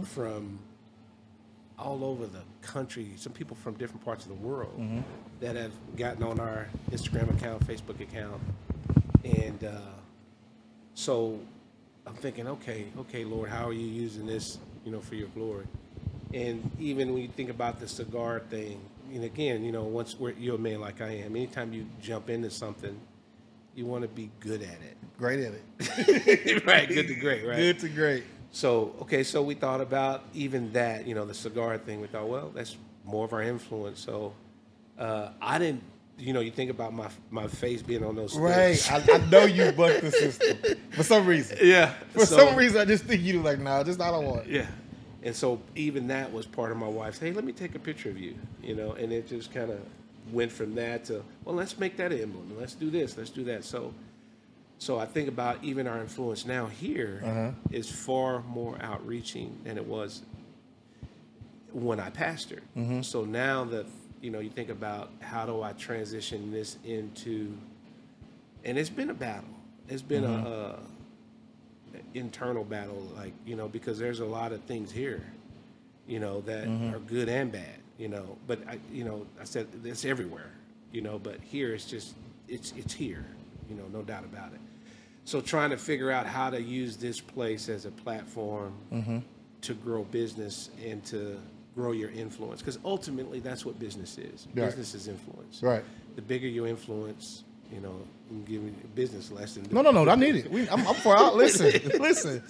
from 0.05 0.59
all 1.79 2.03
over 2.03 2.25
the 2.27 2.41
country. 2.61 3.11
Some 3.15 3.33
people 3.33 3.55
from 3.55 3.75
different 3.75 4.03
parts 4.03 4.25
of 4.25 4.29
the 4.29 4.47
world 4.47 4.79
that 5.39 5.55
have 5.55 5.71
gotten 5.97 6.23
on 6.23 6.39
our 6.39 6.67
Instagram 6.91 7.29
account, 7.37 7.65
Facebook 7.65 7.99
account, 8.01 8.41
and 9.23 9.63
uh, 9.63 9.77
so 10.95 11.39
I'm 12.05 12.15
thinking, 12.15 12.47
okay, 12.47 12.85
okay, 12.99 13.23
Lord, 13.23 13.49
how 13.49 13.69
are 13.69 13.73
you 13.73 13.87
using 13.87 14.25
this, 14.25 14.57
you 14.85 14.91
know, 14.91 14.99
for 14.99 15.15
your 15.15 15.27
glory? 15.29 15.65
And 16.33 16.69
even 16.79 17.13
when 17.13 17.21
you 17.21 17.29
think 17.29 17.49
about 17.49 17.79
the 17.79 17.87
cigar 17.87 18.39
thing, 18.39 18.79
and 19.13 19.23
again, 19.23 19.63
you 19.63 19.71
know, 19.71 19.83
once 19.83 20.17
we're, 20.19 20.31
you're 20.31 20.55
a 20.55 20.59
man 20.59 20.81
like 20.81 21.01
I 21.01 21.09
am, 21.17 21.35
anytime 21.35 21.73
you 21.73 21.85
jump 22.01 22.29
into 22.29 22.49
something, 22.49 22.99
you 23.75 23.85
want 23.85 24.03
to 24.03 24.07
be 24.07 24.29
good 24.39 24.61
at 24.61 24.69
it. 24.69 24.97
Great 25.17 25.39
at 25.39 25.53
it. 25.53 25.63
it, 26.07 26.65
right? 26.65 26.87
Good 26.87 27.07
to 27.07 27.15
great, 27.15 27.45
right? 27.45 27.55
Good 27.57 27.79
to 27.79 27.89
great. 27.89 28.23
So 28.51 28.95
okay, 29.01 29.23
so 29.23 29.41
we 29.41 29.53
thought 29.55 29.79
about 29.81 30.23
even 30.33 30.73
that, 30.73 31.07
you 31.07 31.15
know, 31.15 31.25
the 31.25 31.33
cigar 31.33 31.77
thing. 31.77 32.01
We 32.01 32.07
thought, 32.07 32.27
well, 32.27 32.51
that's 32.53 32.75
more 33.05 33.23
of 33.25 33.33
our 33.33 33.41
influence. 33.41 33.99
So 33.99 34.33
uh, 34.97 35.29
I 35.41 35.57
didn't, 35.57 35.83
you 36.17 36.33
know, 36.33 36.41
you 36.41 36.51
think 36.51 36.69
about 36.69 36.93
my 36.93 37.09
my 37.29 37.47
face 37.47 37.81
being 37.81 38.03
on 38.03 38.15
those 38.15 38.37
Right. 38.37 38.91
I, 38.91 39.03
I 39.13 39.17
know 39.29 39.45
you 39.45 39.71
bucked 39.71 40.01
the 40.01 40.11
system 40.11 40.57
for 40.91 41.03
some 41.03 41.25
reason. 41.25 41.59
yeah. 41.63 41.93
For 42.09 42.25
so- 42.25 42.37
some 42.37 42.55
reason, 42.57 42.81
I 42.81 42.85
just 42.85 43.05
think 43.05 43.21
you 43.21 43.41
like, 43.41 43.59
nah, 43.59 43.83
just 43.83 44.01
I 44.01 44.11
don't 44.11 44.25
want 44.25 44.41
it. 44.41 44.47
Yeah. 44.47 44.67
And 45.23 45.35
so 45.35 45.61
even 45.75 46.07
that 46.07 46.31
was 46.31 46.45
part 46.45 46.71
of 46.71 46.77
my 46.77 46.87
wife's. 46.87 47.19
Hey, 47.19 47.31
let 47.31 47.43
me 47.43 47.51
take 47.51 47.75
a 47.75 47.79
picture 47.79 48.09
of 48.09 48.17
you. 48.17 48.35
You 48.61 48.75
know, 48.75 48.93
and 48.93 49.11
it 49.11 49.27
just 49.27 49.53
kind 49.53 49.71
of 49.71 49.79
went 50.31 50.51
from 50.51 50.75
that 50.75 51.05
to 51.05 51.23
well, 51.45 51.55
let's 51.55 51.77
make 51.77 51.97
that 51.97 52.11
an 52.11 52.19
emblem. 52.19 52.55
Let's 52.59 52.73
do 52.73 52.89
this. 52.89 53.17
Let's 53.17 53.29
do 53.29 53.43
that. 53.45 53.63
So. 53.63 53.93
So 54.77 54.97
I 54.97 55.05
think 55.05 55.27
about 55.27 55.63
even 55.63 55.85
our 55.85 55.99
influence 55.99 56.43
now 56.43 56.65
here 56.65 57.21
uh-huh. 57.23 57.51
is 57.69 57.87
far 57.87 58.41
more 58.41 58.79
outreaching 58.81 59.55
than 59.63 59.77
it 59.77 59.85
was 59.85 60.23
when 61.71 61.99
I 61.99 62.09
pastored. 62.09 62.61
Mm-hmm. 62.75 63.03
So 63.03 63.23
now 63.23 63.63
that 63.65 63.85
you 64.21 64.29
know, 64.29 64.39
you 64.39 64.49
think 64.49 64.69
about 64.69 65.11
how 65.19 65.45
do 65.45 65.61
I 65.61 65.73
transition 65.73 66.51
this 66.51 66.77
into, 66.85 67.57
and 68.63 68.77
it's 68.77 68.89
been 68.89 69.09
a 69.09 69.15
battle. 69.15 69.49
It's 69.89 70.03
been 70.03 70.23
a, 70.23 70.27
mm-hmm. 70.27 70.47
a 70.47 70.79
internal 72.13 72.63
battle, 72.63 73.11
like 73.15 73.33
you 73.45 73.55
know, 73.55 73.67
because 73.67 73.99
there's 73.99 74.19
a 74.19 74.25
lot 74.25 74.51
of 74.51 74.61
things 74.63 74.91
here, 74.91 75.23
you 76.07 76.19
know, 76.19 76.41
that 76.41 76.67
mm-hmm. 76.67 76.93
are 76.93 76.99
good 76.99 77.29
and 77.29 77.51
bad, 77.51 77.79
you 77.97 78.07
know. 78.07 78.37
But 78.47 78.59
I, 78.67 78.79
you 78.91 79.03
know, 79.03 79.25
I 79.39 79.43
said 79.43 79.67
it's 79.83 80.05
everywhere, 80.05 80.51
you 80.91 81.01
know. 81.01 81.19
But 81.19 81.39
here, 81.41 81.73
it's 81.73 81.85
just 81.85 82.15
it's 82.47 82.73
it's 82.77 82.93
here, 82.93 83.25
you 83.69 83.75
know, 83.75 83.85
no 83.91 84.01
doubt 84.01 84.25
about 84.25 84.53
it. 84.53 84.59
So 85.25 85.39
trying 85.39 85.69
to 85.69 85.77
figure 85.77 86.11
out 86.11 86.25
how 86.25 86.49
to 86.49 86.61
use 86.61 86.97
this 86.97 87.19
place 87.19 87.69
as 87.69 87.85
a 87.85 87.91
platform 87.91 88.73
mm-hmm. 88.91 89.19
to 89.61 89.73
grow 89.73 90.03
business 90.05 90.71
and 90.83 91.03
to 91.05 91.39
grow 91.75 91.91
your 91.91 92.09
influence, 92.09 92.61
because 92.61 92.79
ultimately 92.83 93.39
that's 93.39 93.65
what 93.65 93.79
business 93.79 94.17
is. 94.17 94.47
Right. 94.47 94.65
Business 94.65 94.93
is 94.93 95.07
influence. 95.07 95.61
Right. 95.61 95.83
The 96.15 96.21
bigger 96.21 96.47
your 96.47 96.67
influence, 96.67 97.43
you 97.71 97.79
know, 97.79 97.95
give 98.45 98.61
me 98.63 98.73
business 98.95 99.31
lesson. 99.31 99.65
No, 99.71 99.81
no, 99.81 99.91
no. 99.91 100.09
I 100.09 100.15
need 100.15 100.35
it. 100.35 100.51
We, 100.51 100.67
I'm, 100.69 100.85
I'm 100.87 100.95
for 100.95 101.17
out. 101.17 101.35
Listen, 101.35 101.71
listen. 101.99 102.43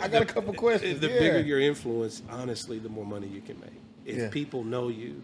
I 0.00 0.08
got 0.08 0.22
a 0.22 0.26
couple 0.26 0.52
questions. 0.54 1.00
the 1.00 1.08
yeah. 1.08 1.18
bigger 1.18 1.40
your 1.40 1.60
influence, 1.60 2.22
honestly, 2.30 2.78
the 2.78 2.88
more 2.88 3.04
money 3.06 3.26
you 3.26 3.40
can 3.40 3.58
make. 3.60 3.70
If 4.04 4.16
Yeah. 4.16 4.28
people 4.30 4.64
know 4.64 4.88
you, 4.88 5.22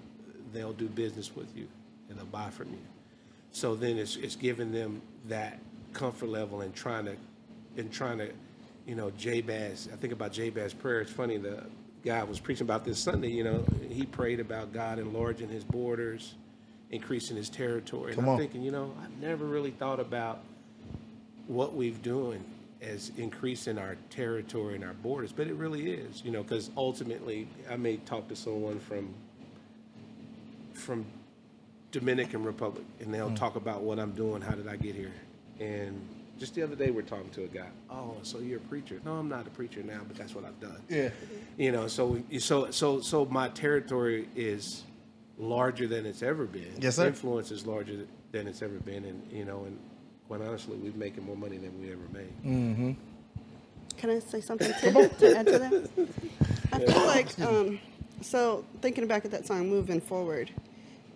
they'll 0.52 0.72
do 0.72 0.88
business 0.88 1.34
with 1.34 1.54
you 1.56 1.66
and 2.08 2.18
they'll 2.18 2.26
buy 2.26 2.50
from 2.50 2.70
you. 2.70 2.78
So 3.52 3.74
then 3.74 3.98
it's 3.98 4.16
it's 4.16 4.36
giving 4.36 4.72
them 4.72 5.00
that 5.28 5.58
comfort 5.92 6.28
level 6.28 6.60
and 6.60 6.74
trying 6.74 7.04
to 7.06 7.16
and 7.76 7.92
trying 7.92 8.18
to, 8.18 8.30
you 8.86 8.94
know, 8.94 9.10
Jabez. 9.12 9.88
I 9.92 9.96
think 9.96 10.12
about 10.12 10.32
Jabez's 10.32 10.74
prayer. 10.74 11.00
It's 11.00 11.10
funny. 11.12 11.38
The 11.38 11.64
guy 12.04 12.22
was 12.24 12.38
preaching 12.40 12.66
about 12.66 12.84
this 12.84 12.98
Sunday. 12.98 13.28
You 13.30 13.44
know, 13.44 13.64
he 13.88 14.04
prayed 14.06 14.40
about 14.40 14.72
God 14.72 14.98
enlarging 14.98 15.48
his 15.48 15.64
borders, 15.64 16.34
increasing 16.94 17.36
his 17.36 17.48
territory. 17.50 18.14
Come 18.14 18.20
and 18.24 18.28
I'm 18.28 18.32
on. 18.34 18.38
thinking, 18.38 18.62
you 18.62 18.70
know, 18.70 18.94
I've 19.02 19.18
never 19.20 19.44
really 19.44 19.72
thought 19.72 19.98
about 20.00 20.40
what 21.48 21.74
we've 21.74 22.00
doing 22.02 22.42
as 22.80 23.10
increasing 23.16 23.78
our 23.78 23.96
territory 24.10 24.74
and 24.76 24.84
our 24.84 24.92
borders, 24.94 25.32
but 25.32 25.46
it 25.48 25.54
really 25.54 25.92
is, 25.92 26.22
you 26.24 26.30
know, 26.30 26.42
because 26.42 26.70
ultimately, 26.76 27.48
I 27.70 27.76
may 27.76 27.96
talk 27.98 28.28
to 28.28 28.36
someone 28.36 28.78
from 28.78 29.12
from 30.74 31.04
Dominican 31.92 32.42
Republic, 32.42 32.84
and 33.00 33.14
they'll 33.14 33.30
Mm. 33.30 33.36
talk 33.36 33.54
about 33.56 33.82
what 33.82 33.98
I'm 34.00 34.10
doing. 34.12 34.42
How 34.42 34.54
did 34.54 34.66
I 34.66 34.76
get 34.76 34.94
here? 34.94 35.12
And 35.60 36.00
just 36.38 36.54
the 36.56 36.62
other 36.62 36.74
day, 36.74 36.90
we're 36.90 37.02
talking 37.02 37.30
to 37.30 37.44
a 37.44 37.46
guy. 37.46 37.68
Oh, 37.88 38.16
so 38.22 38.40
you're 38.40 38.58
a 38.58 38.62
preacher? 38.62 39.00
No, 39.04 39.12
I'm 39.14 39.28
not 39.28 39.46
a 39.46 39.50
preacher 39.50 39.82
now, 39.84 40.00
but 40.06 40.16
that's 40.16 40.34
what 40.34 40.44
I've 40.44 40.58
done. 40.60 40.80
Yeah. 40.88 41.10
You 41.56 41.70
know, 41.72 41.86
so 41.86 42.20
so 42.40 42.70
so 42.72 43.00
so 43.00 43.24
my 43.26 43.48
territory 43.50 44.28
is 44.34 44.82
larger 45.38 45.86
than 45.86 46.06
it's 46.06 46.22
ever 46.22 46.44
been. 46.44 46.72
Yes, 46.78 46.96
sir. 46.96 47.06
Influence 47.06 47.50
is 47.50 47.66
larger 47.66 48.06
than 48.32 48.46
it's 48.46 48.62
ever 48.62 48.78
been, 48.80 49.04
and 49.04 49.22
you 49.32 49.44
know, 49.44 49.64
and 49.64 49.78
quite 50.28 50.40
honestly, 50.40 50.76
we're 50.76 50.92
making 50.92 51.24
more 51.24 51.36
money 51.36 51.56
than 51.56 51.78
we 51.80 51.92
ever 51.92 52.02
made. 52.12 52.96
Can 53.96 54.10
I 54.10 54.18
say 54.18 54.40
something 54.40 54.72
to, 54.72 55.08
to 55.08 55.36
add 55.36 55.46
to 55.46 55.58
that? 55.58 56.08
I 56.72 56.78
feel 56.80 57.06
like, 57.06 57.40
um, 57.40 57.78
so 58.20 58.64
thinking 58.82 59.06
back 59.06 59.24
at 59.24 59.30
that 59.30 59.46
song, 59.46 59.68
moving 59.68 60.00
forward, 60.00 60.50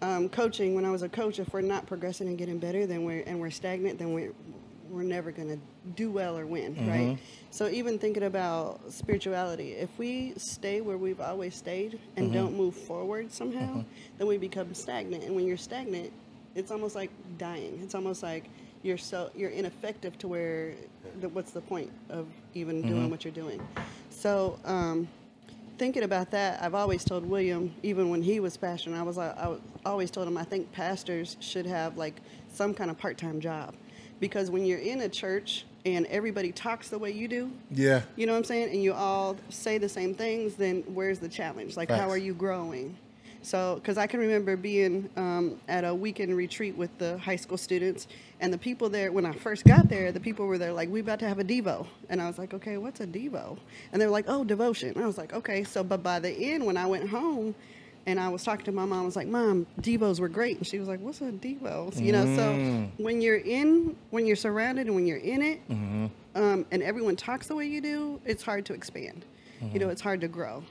um, 0.00 0.28
coaching. 0.28 0.74
When 0.74 0.84
I 0.84 0.90
was 0.90 1.02
a 1.02 1.08
coach, 1.08 1.38
if 1.38 1.52
we're 1.52 1.60
not 1.60 1.86
progressing 1.86 2.28
and 2.28 2.38
getting 2.38 2.58
better, 2.58 2.86
then 2.86 3.04
we're 3.04 3.22
and 3.26 3.40
we're 3.40 3.50
stagnant, 3.50 3.98
then 3.98 4.12
we're 4.12 4.32
we're 4.91 5.03
never 5.03 5.30
gonna 5.30 5.59
do 5.97 6.11
well 6.11 6.39
or 6.39 6.47
win, 6.47 6.74
mm-hmm. 6.74 6.91
right? 6.91 7.18
So 7.51 7.68
even 7.68 7.99
thinking 7.99 8.24
about 8.24 8.80
spirituality, 8.93 9.72
if 9.72 9.91
we 9.99 10.34
stay 10.36 10.80
where 10.80 10.99
we've 10.99 11.20
always 11.20 11.55
stayed 11.55 11.99
and 12.16 12.26
mm-hmm. 12.26 12.34
don't 12.34 12.57
move 12.57 12.74
forward 12.74 13.32
somehow, 13.32 13.61
mm-hmm. 13.61 13.80
then 14.18 14.26
we 14.26 14.39
become 14.39 14.72
stagnant. 14.74 15.24
And 15.24 15.34
when 15.34 15.47
you're 15.47 15.57
stagnant, 15.57 16.12
it's 16.55 16.70
almost 16.70 16.95
like 16.95 17.11
dying. 17.39 17.80
It's 17.82 17.95
almost 17.95 18.22
like 18.22 18.45
you're 18.82 18.99
so 18.99 19.30
you're 19.34 19.51
ineffective 19.51 20.18
to 20.18 20.28
where 20.28 20.72
the, 21.20 21.28
what's 21.28 21.53
the 21.53 21.61
point 21.61 21.91
of 22.11 22.26
even 22.55 22.82
doing 22.82 23.11
what 23.11 23.24
you're 23.24 23.32
doing? 23.32 23.66
So 24.11 24.59
um, 24.64 25.09
thinking 25.78 26.03
about 26.03 26.30
that, 26.32 26.62
I've 26.62 26.74
always 26.74 27.05
told 27.05 27.24
William, 27.24 27.74
even 27.82 28.11
when 28.11 28.22
he 28.22 28.41
was 28.41 28.57
pastoring, 28.57 28.95
I 28.95 29.03
was 29.03 29.16
like, 29.16 29.36
I 29.36 29.49
was- 29.49 29.61
always 29.86 30.11
told 30.11 30.28
him 30.28 30.36
I 30.36 30.45
think 30.45 30.70
pastors 30.72 31.36
should 31.41 31.66
have 31.66 31.97
like 31.97 32.20
some 32.53 32.74
kind 32.74 32.91
of 32.91 32.99
part-time 32.99 33.41
job, 33.41 33.74
because 34.20 34.50
when 34.50 34.64
you're 34.64 34.78
in 34.78 35.00
a 35.02 35.08
church 35.08 35.64
and 35.86 36.06
everybody 36.06 36.52
talks 36.52 36.88
the 36.88 36.98
way 36.98 37.10
you 37.12 37.28
do, 37.28 37.50
Yeah. 37.70 38.02
you 38.16 38.26
know 38.26 38.32
what 38.32 38.38
I'm 38.38 38.44
saying, 38.44 38.70
and 38.70 38.82
you 38.82 38.92
all 38.92 39.36
say 39.48 39.78
the 39.78 39.88
same 39.88 40.14
things, 40.14 40.54
then 40.54 40.82
where's 40.92 41.18
the 41.18 41.28
challenge? 41.28 41.76
Like, 41.76 41.90
how 41.90 42.10
are 42.10 42.18
you 42.18 42.34
growing? 42.34 42.96
So, 43.40 43.76
because 43.76 43.96
I 43.96 44.08
can 44.08 44.18
remember 44.18 44.56
being 44.56 45.08
um, 45.16 45.60
at 45.68 45.84
a 45.84 45.94
weekend 45.94 46.36
retreat 46.36 46.76
with 46.76 46.96
the 46.98 47.16
high 47.18 47.36
school 47.36 47.56
students, 47.56 48.08
and 48.40 48.52
the 48.52 48.58
people 48.58 48.88
there, 48.88 49.12
when 49.12 49.24
I 49.24 49.32
first 49.32 49.64
got 49.64 49.88
there, 49.88 50.10
the 50.10 50.20
people 50.20 50.46
were 50.46 50.58
there 50.58 50.72
like, 50.72 50.90
we 50.90 51.00
about 51.00 51.20
to 51.20 51.28
have 51.28 51.38
a 51.38 51.44
Devo. 51.44 51.86
And 52.08 52.20
I 52.20 52.26
was 52.26 52.36
like, 52.36 52.52
okay, 52.52 52.76
what's 52.78 53.00
a 53.00 53.06
Devo? 53.06 53.56
And 53.92 54.02
they 54.02 54.06
were 54.06 54.12
like, 54.12 54.24
oh, 54.28 54.42
devotion. 54.42 54.92
I 55.00 55.06
was 55.06 55.16
like, 55.16 55.32
okay. 55.32 55.62
So, 55.62 55.84
but 55.84 56.02
by 56.02 56.18
the 56.18 56.30
end, 56.30 56.66
when 56.66 56.76
I 56.76 56.86
went 56.86 57.08
home, 57.08 57.54
and 58.09 58.18
I 58.18 58.30
was 58.30 58.42
talking 58.42 58.64
to 58.64 58.72
my 58.72 58.86
mom, 58.86 59.02
I 59.02 59.04
was 59.04 59.16
like, 59.16 59.26
Mom, 59.28 59.66
Devos 59.82 60.18
were 60.18 60.30
great. 60.30 60.56
And 60.56 60.66
she 60.66 60.78
was 60.78 60.88
like, 60.88 60.98
What's 61.00 61.20
a 61.20 61.24
Devos? 61.24 62.02
You 62.02 62.12
know, 62.12 62.24
so 62.36 62.90
when 62.96 63.20
you're 63.20 63.36
in, 63.36 63.94
when 64.11 64.24
you're 64.26 64.34
surrounded 64.34 64.86
and 64.86 64.94
when 64.96 65.06
you're 65.06 65.18
in 65.18 65.42
it, 65.42 65.61
um, 66.34 66.64
and 66.70 66.82
everyone 66.82 67.16
talks 67.16 67.48
the 67.48 67.54
way 67.54 67.66
you 67.66 67.82
do, 67.82 68.18
it's 68.24 68.42
hard 68.42 68.64
to 68.66 68.72
expand. 68.72 69.26
You 69.74 69.78
know, 69.80 69.88
it's 69.90 70.00
hard 70.00 70.20
to 70.22 70.28
grow. 70.28 70.62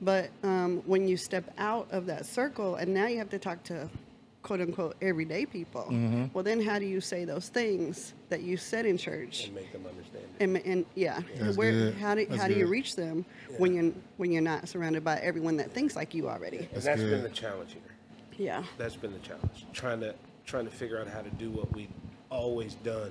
But 0.00 0.30
um, 0.42 0.82
when 0.86 1.06
you 1.06 1.16
step 1.18 1.52
out 1.58 1.86
of 1.90 2.06
that 2.06 2.24
circle 2.26 2.76
and 2.76 2.94
now 2.94 3.06
you 3.08 3.18
have 3.18 3.30
to 3.30 3.38
talk 3.38 3.62
to 3.64 3.88
quote 4.46 4.60
unquote 4.60 4.96
everyday 5.02 5.44
people, 5.44 5.82
mm-hmm. 5.82 6.26
well, 6.32 6.44
then 6.44 6.62
how 6.62 6.78
do 6.78 6.86
you 6.86 7.00
say 7.00 7.24
those 7.24 7.48
things 7.48 8.14
that 8.28 8.42
you 8.42 8.56
said 8.56 8.86
in 8.86 8.96
church? 8.96 9.46
and 9.46 9.54
make 9.56 9.72
them 9.72 9.84
understand 9.88 10.24
it. 10.38 10.42
And, 10.44 10.56
and 10.58 10.86
yeah, 10.94 11.20
That's 11.36 11.56
where 11.56 11.72
good. 11.72 11.94
how 11.96 12.14
do 12.14 12.24
That's 12.26 12.40
how 12.40 12.46
do 12.46 12.54
you 12.54 12.68
reach 12.68 12.94
them 12.94 13.24
when 13.58 13.74
you're 13.74 13.92
when 14.18 14.30
you're 14.30 14.42
not 14.42 14.68
surrounded 14.68 15.02
by 15.02 15.16
everyone 15.18 15.56
that 15.56 15.72
thinks 15.72 15.96
like 15.96 16.14
you 16.14 16.28
already? 16.28 16.58
And 16.58 16.68
That's 16.74 16.84
that's 16.84 17.00
good. 17.00 17.10
been 17.10 17.22
the 17.24 17.28
challenge 17.30 17.72
here. 17.72 17.82
Yeah. 18.38 18.62
That's 18.78 18.94
been 18.94 19.12
the 19.12 19.18
challenge. 19.18 19.66
Trying 19.72 19.98
to 20.00 20.14
trying 20.44 20.66
to 20.66 20.70
figure 20.70 21.00
out 21.00 21.08
how 21.08 21.22
to 21.22 21.30
do 21.30 21.50
what 21.50 21.74
we've 21.74 21.90
always 22.30 22.74
done 22.84 23.10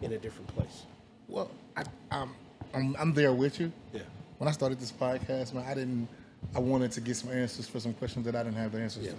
in 0.00 0.12
a 0.12 0.18
different 0.18 0.48
place. 0.56 0.84
Well, 1.28 1.50
I, 1.76 1.84
I'm, 2.10 2.30
I'm 2.72 2.96
I'm 2.98 3.12
there 3.12 3.34
with 3.34 3.60
you. 3.60 3.70
Yeah. 3.92 4.00
When 4.38 4.48
I 4.48 4.52
started 4.52 4.80
this 4.80 4.92
podcast, 4.92 5.52
man, 5.52 5.64
I 5.68 5.74
didn't. 5.74 6.08
I 6.54 6.58
wanted 6.58 6.92
to 6.92 7.00
get 7.02 7.16
some 7.16 7.30
answers 7.30 7.68
for 7.68 7.80
some 7.80 7.92
questions 7.94 8.24
that 8.24 8.34
I 8.34 8.42
didn't 8.42 8.56
have 8.56 8.72
the 8.72 8.80
answers 8.80 9.04
Yeah. 9.04 9.10
to. 9.12 9.16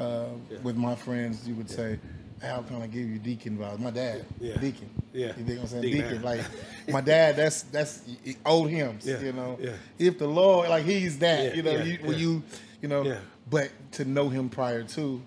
Uh, 0.00 0.26
Yeah. 0.50 0.58
With 0.62 0.76
my 0.76 0.94
friends, 0.94 1.46
you 1.46 1.54
would 1.56 1.68
say, 1.70 1.98
"How 2.42 2.62
can 2.62 2.80
I 2.80 2.86
give 2.86 3.06
you 3.08 3.18
deacon 3.18 3.58
vibes?" 3.58 3.78
My 3.78 3.90
dad, 3.90 4.24
Yeah. 4.40 4.56
deacon. 4.56 4.88
Yeah. 5.12 5.32
You 5.36 5.44
dig 5.44 5.56
what 5.58 5.62
I'm 5.62 5.66
saying? 5.68 5.82
Deacon 5.82 6.00
Deacon. 6.02 6.22
Like 6.22 6.40
my 6.88 7.00
dad, 7.00 7.36
that's 7.36 7.62
that's 7.62 8.02
old 8.46 8.70
hymns. 8.70 9.06
Yeah. 9.06 9.20
You 9.20 9.32
know. 9.32 9.58
Yeah. 9.60 9.72
If 9.98 10.18
the 10.18 10.26
Lord, 10.26 10.68
like 10.70 10.84
he's 10.84 11.18
that. 11.18 11.44
Yeah. 11.44 11.54
You 11.54 11.62
know. 11.62 11.70
Yeah. 11.72 11.84
You, 11.84 11.98
when 12.02 12.12
Yeah. 12.12 12.18
you, 12.18 12.42
you 12.82 12.88
know. 12.88 13.02
Yeah. 13.02 13.18
But 13.50 13.70
to 13.92 14.04
know 14.04 14.28
him 14.28 14.48
prior 14.48 14.84
to, 14.84 15.20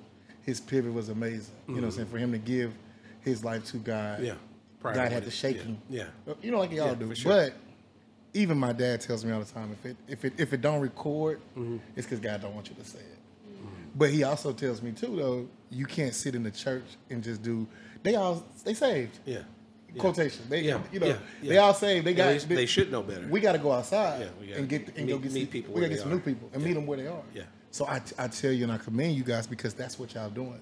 his 0.44 0.60
pivot 0.62 0.94
was 0.94 1.10
amazing. 1.10 1.54
You 1.68 1.76
know 1.76 1.82
what 1.82 1.86
I'm 1.88 1.92
saying? 1.92 2.08
For 2.10 2.18
him 2.18 2.32
to 2.32 2.38
give 2.38 2.74
his 3.22 3.44
life 3.44 3.66
to 3.66 3.78
God. 3.78 4.18
Mm-hmm. 4.18 4.26
Yeah. 4.26 4.34
Prior 4.80 4.96
God 4.96 5.12
had 5.12 5.24
to 5.26 5.32
shake 5.32 5.58
Yeah. 5.58 5.64
him. 5.64 5.78
Yeah. 5.90 6.04
You 6.42 6.52
know, 6.52 6.60
like 6.60 6.72
y'all 6.72 6.88
Yeah, 6.88 6.96
do. 6.96 7.14
sure. 7.16 7.32
But 7.32 7.54
even 8.34 8.58
my 8.58 8.72
dad 8.74 9.02
tells 9.02 9.24
me 9.24 9.32
all 9.32 9.40
the 9.42 9.46
time, 9.46 9.72
if 9.74 9.86
it 9.86 9.98
if 10.08 10.26
it 10.26 10.34
if 10.40 10.54
it 10.54 10.62
don't 10.62 10.80
record, 10.82 11.40
Mm-hmm. 11.58 11.78
it's 11.96 12.08
because 12.08 12.20
God 12.20 12.42
don't 12.42 12.56
want 12.56 12.70
you 12.70 12.76
to 12.76 12.86
say 12.86 13.00
it. 13.00 13.18
But 13.96 14.10
he 14.10 14.24
also 14.24 14.54
tells 14.54 14.82
me 14.82 14.92
too, 14.92 15.16
though, 15.16 15.48
you 15.70 15.86
can't 15.86 16.14
sit 16.14 16.36
in 16.36 16.44
the 16.44 16.52
church 16.52 16.84
and 17.10 17.24
just 17.24 17.42
do. 17.44 17.68
They 18.02 18.16
all 18.16 18.44
they 18.64 18.74
saved. 18.74 19.20
Yeah. 19.26 19.40
Yeah. 19.94 20.00
Quotation. 20.02 20.46
They 20.50 20.62
Yeah, 20.62 20.80
you 20.92 21.00
know 21.00 21.06
yeah, 21.08 21.18
they 21.44 21.58
all 21.58 21.74
saved. 21.76 22.06
They 22.08 22.14
got. 22.16 22.40
they- 22.40 22.56
they 22.56 22.66
should 22.66 22.92
know 22.92 23.04
better. 23.04 23.28
We 23.30 23.40
got 23.40 23.52
to 23.52 23.60
go 23.60 23.72
outside 23.72 24.28
Yeah, 24.44 24.56
and 24.56 24.68
get 24.68 24.88
and 24.98 25.06
meet- 25.06 25.12
go 25.14 25.18
get 25.20 25.32
meet 25.32 25.42
some, 25.44 25.48
people 25.52 25.74
We 25.76 25.82
got 25.82 25.88
to 25.88 25.94
get 25.94 26.00
some 26.02 26.12
are. 26.12 26.16
new 26.16 26.22
people 26.22 26.50
and 26.54 26.62
Yeah. 26.62 26.68
meet 26.70 26.74
them 26.74 26.88
where 26.88 26.98
they 26.98 27.08
are. 27.08 27.22
Yeah. 27.36 27.44
So 27.70 27.86
I, 27.86 28.02
I 28.18 28.28
tell 28.28 28.52
you 28.52 28.64
and 28.64 28.72
I 28.72 28.78
commend 28.80 29.16
you 29.16 29.24
guys 29.24 29.46
because 29.48 29.74
that's 29.76 30.00
what 30.00 30.14
y'all 30.16 30.30
doing. 30.32 30.60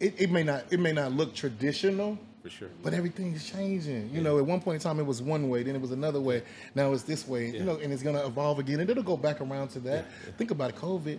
It, 0.00 0.14
it 0.20 0.30
may 0.30 0.42
not 0.42 0.64
it 0.70 0.80
may 0.80 0.92
not 0.92 1.12
look 1.12 1.34
traditional. 1.34 2.18
For 2.42 2.50
sure. 2.50 2.68
But 2.82 2.92
everything's 2.92 3.50
changing. 3.50 4.10
You 4.12 4.20
know, 4.20 4.36
at 4.38 4.44
one 4.44 4.60
point 4.60 4.74
in 4.76 4.80
time 4.82 5.00
it 5.00 5.06
was 5.06 5.22
one 5.22 5.48
way, 5.48 5.62
then 5.62 5.74
it 5.74 5.80
was 5.80 5.92
another 5.92 6.20
way. 6.20 6.42
Now 6.74 6.92
it's 6.92 7.02
this 7.04 7.26
way. 7.26 7.48
You 7.50 7.64
know, 7.64 7.76
and 7.82 7.90
it's 7.90 8.02
gonna 8.02 8.26
evolve 8.26 8.58
again, 8.58 8.80
and 8.80 8.90
it'll 8.90 9.02
go 9.02 9.16
back 9.16 9.40
around 9.40 9.68
to 9.68 9.80
that. 9.80 10.04
Think 10.36 10.50
about 10.50 10.68
it, 10.70 10.76
COVID. 10.76 11.18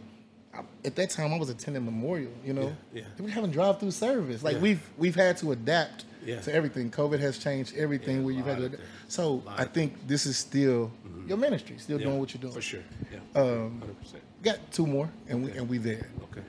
I, 0.55 0.61
at 0.87 0.95
that 0.95 1.09
time 1.09 1.33
I 1.33 1.37
was 1.37 1.49
attending 1.49 1.83
Memorial. 1.85 2.31
You 2.45 2.53
know, 2.53 2.75
Yeah, 2.93 3.01
yeah. 3.01 3.03
we 3.19 3.25
were 3.25 3.31
having 3.31 3.51
drive 3.51 3.79
through 3.79 3.91
service. 3.91 4.43
Like 4.43 4.55
Yeah. 4.55 4.61
we've 4.61 4.89
we've 4.97 5.15
had 5.15 5.37
to 5.37 5.51
adapt 5.51 6.05
to 6.25 6.53
everything. 6.53 6.89
COVID 6.89 7.19
has 7.19 7.37
changed 7.37 7.75
everything 7.77 8.23
where 8.23 8.33
you've 8.33 8.47
had 8.47 8.57
to. 8.57 8.65
adapt. 8.65 8.83
So 9.07 9.43
I 9.47 9.63
Mm-hmm. 9.63 9.73
think 9.73 10.07
this 10.07 10.25
is 10.25 10.37
still 10.37 10.91
your 11.27 11.37
ministry, 11.37 11.77
still 11.77 11.97
doing 11.99 12.19
what 12.19 12.33
you're 12.33 12.41
doing. 12.41 12.53
for 12.53 12.61
sure. 12.61 12.83
Yeah, 13.11 13.19
Um, 13.41 13.79
hundred 13.79 13.99
percent. 13.99 14.23
Got 14.43 14.71
two 14.71 14.85
more, 14.87 15.09
and 15.27 15.43
we 15.43 15.49
Okay. 15.49 15.59
and 15.59 15.69
we 15.69 15.77
there. 15.77 16.09
Okay. 16.31 16.41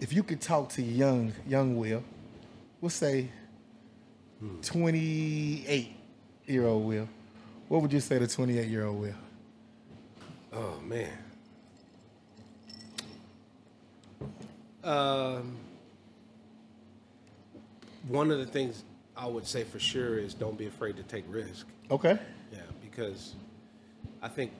If 0.00 0.12
you 0.12 0.22
could 0.22 0.40
talk 0.40 0.68
to 0.70 0.82
young 0.82 1.32
young 1.46 1.76
Will, 1.78 2.02
we'll 2.80 2.90
say 2.90 3.28
Hmm. 4.40 4.60
28 4.60 5.92
year 6.46 6.66
old 6.66 6.84
Will, 6.86 7.08
what 7.68 7.80
would 7.82 7.92
you 7.92 8.00
say 8.00 8.18
to 8.18 8.26
28 8.26 8.68
year 8.68 8.84
old 8.84 9.00
Will? 9.00 9.14
Oh 10.52 10.80
man. 10.80 11.10
Um, 14.84 15.56
one 18.08 18.30
of 18.30 18.38
the 18.38 18.46
things 18.46 18.84
I 19.16 19.26
would 19.26 19.46
say 19.46 19.64
for 19.64 19.78
sure 19.78 20.18
is 20.18 20.34
don't 20.34 20.58
be 20.58 20.66
afraid 20.66 20.96
to 20.98 21.02
take 21.04 21.24
risk. 21.28 21.66
Okay. 21.90 22.18
Yeah, 22.52 22.58
because 22.82 23.34
I 24.22 24.28
think 24.28 24.52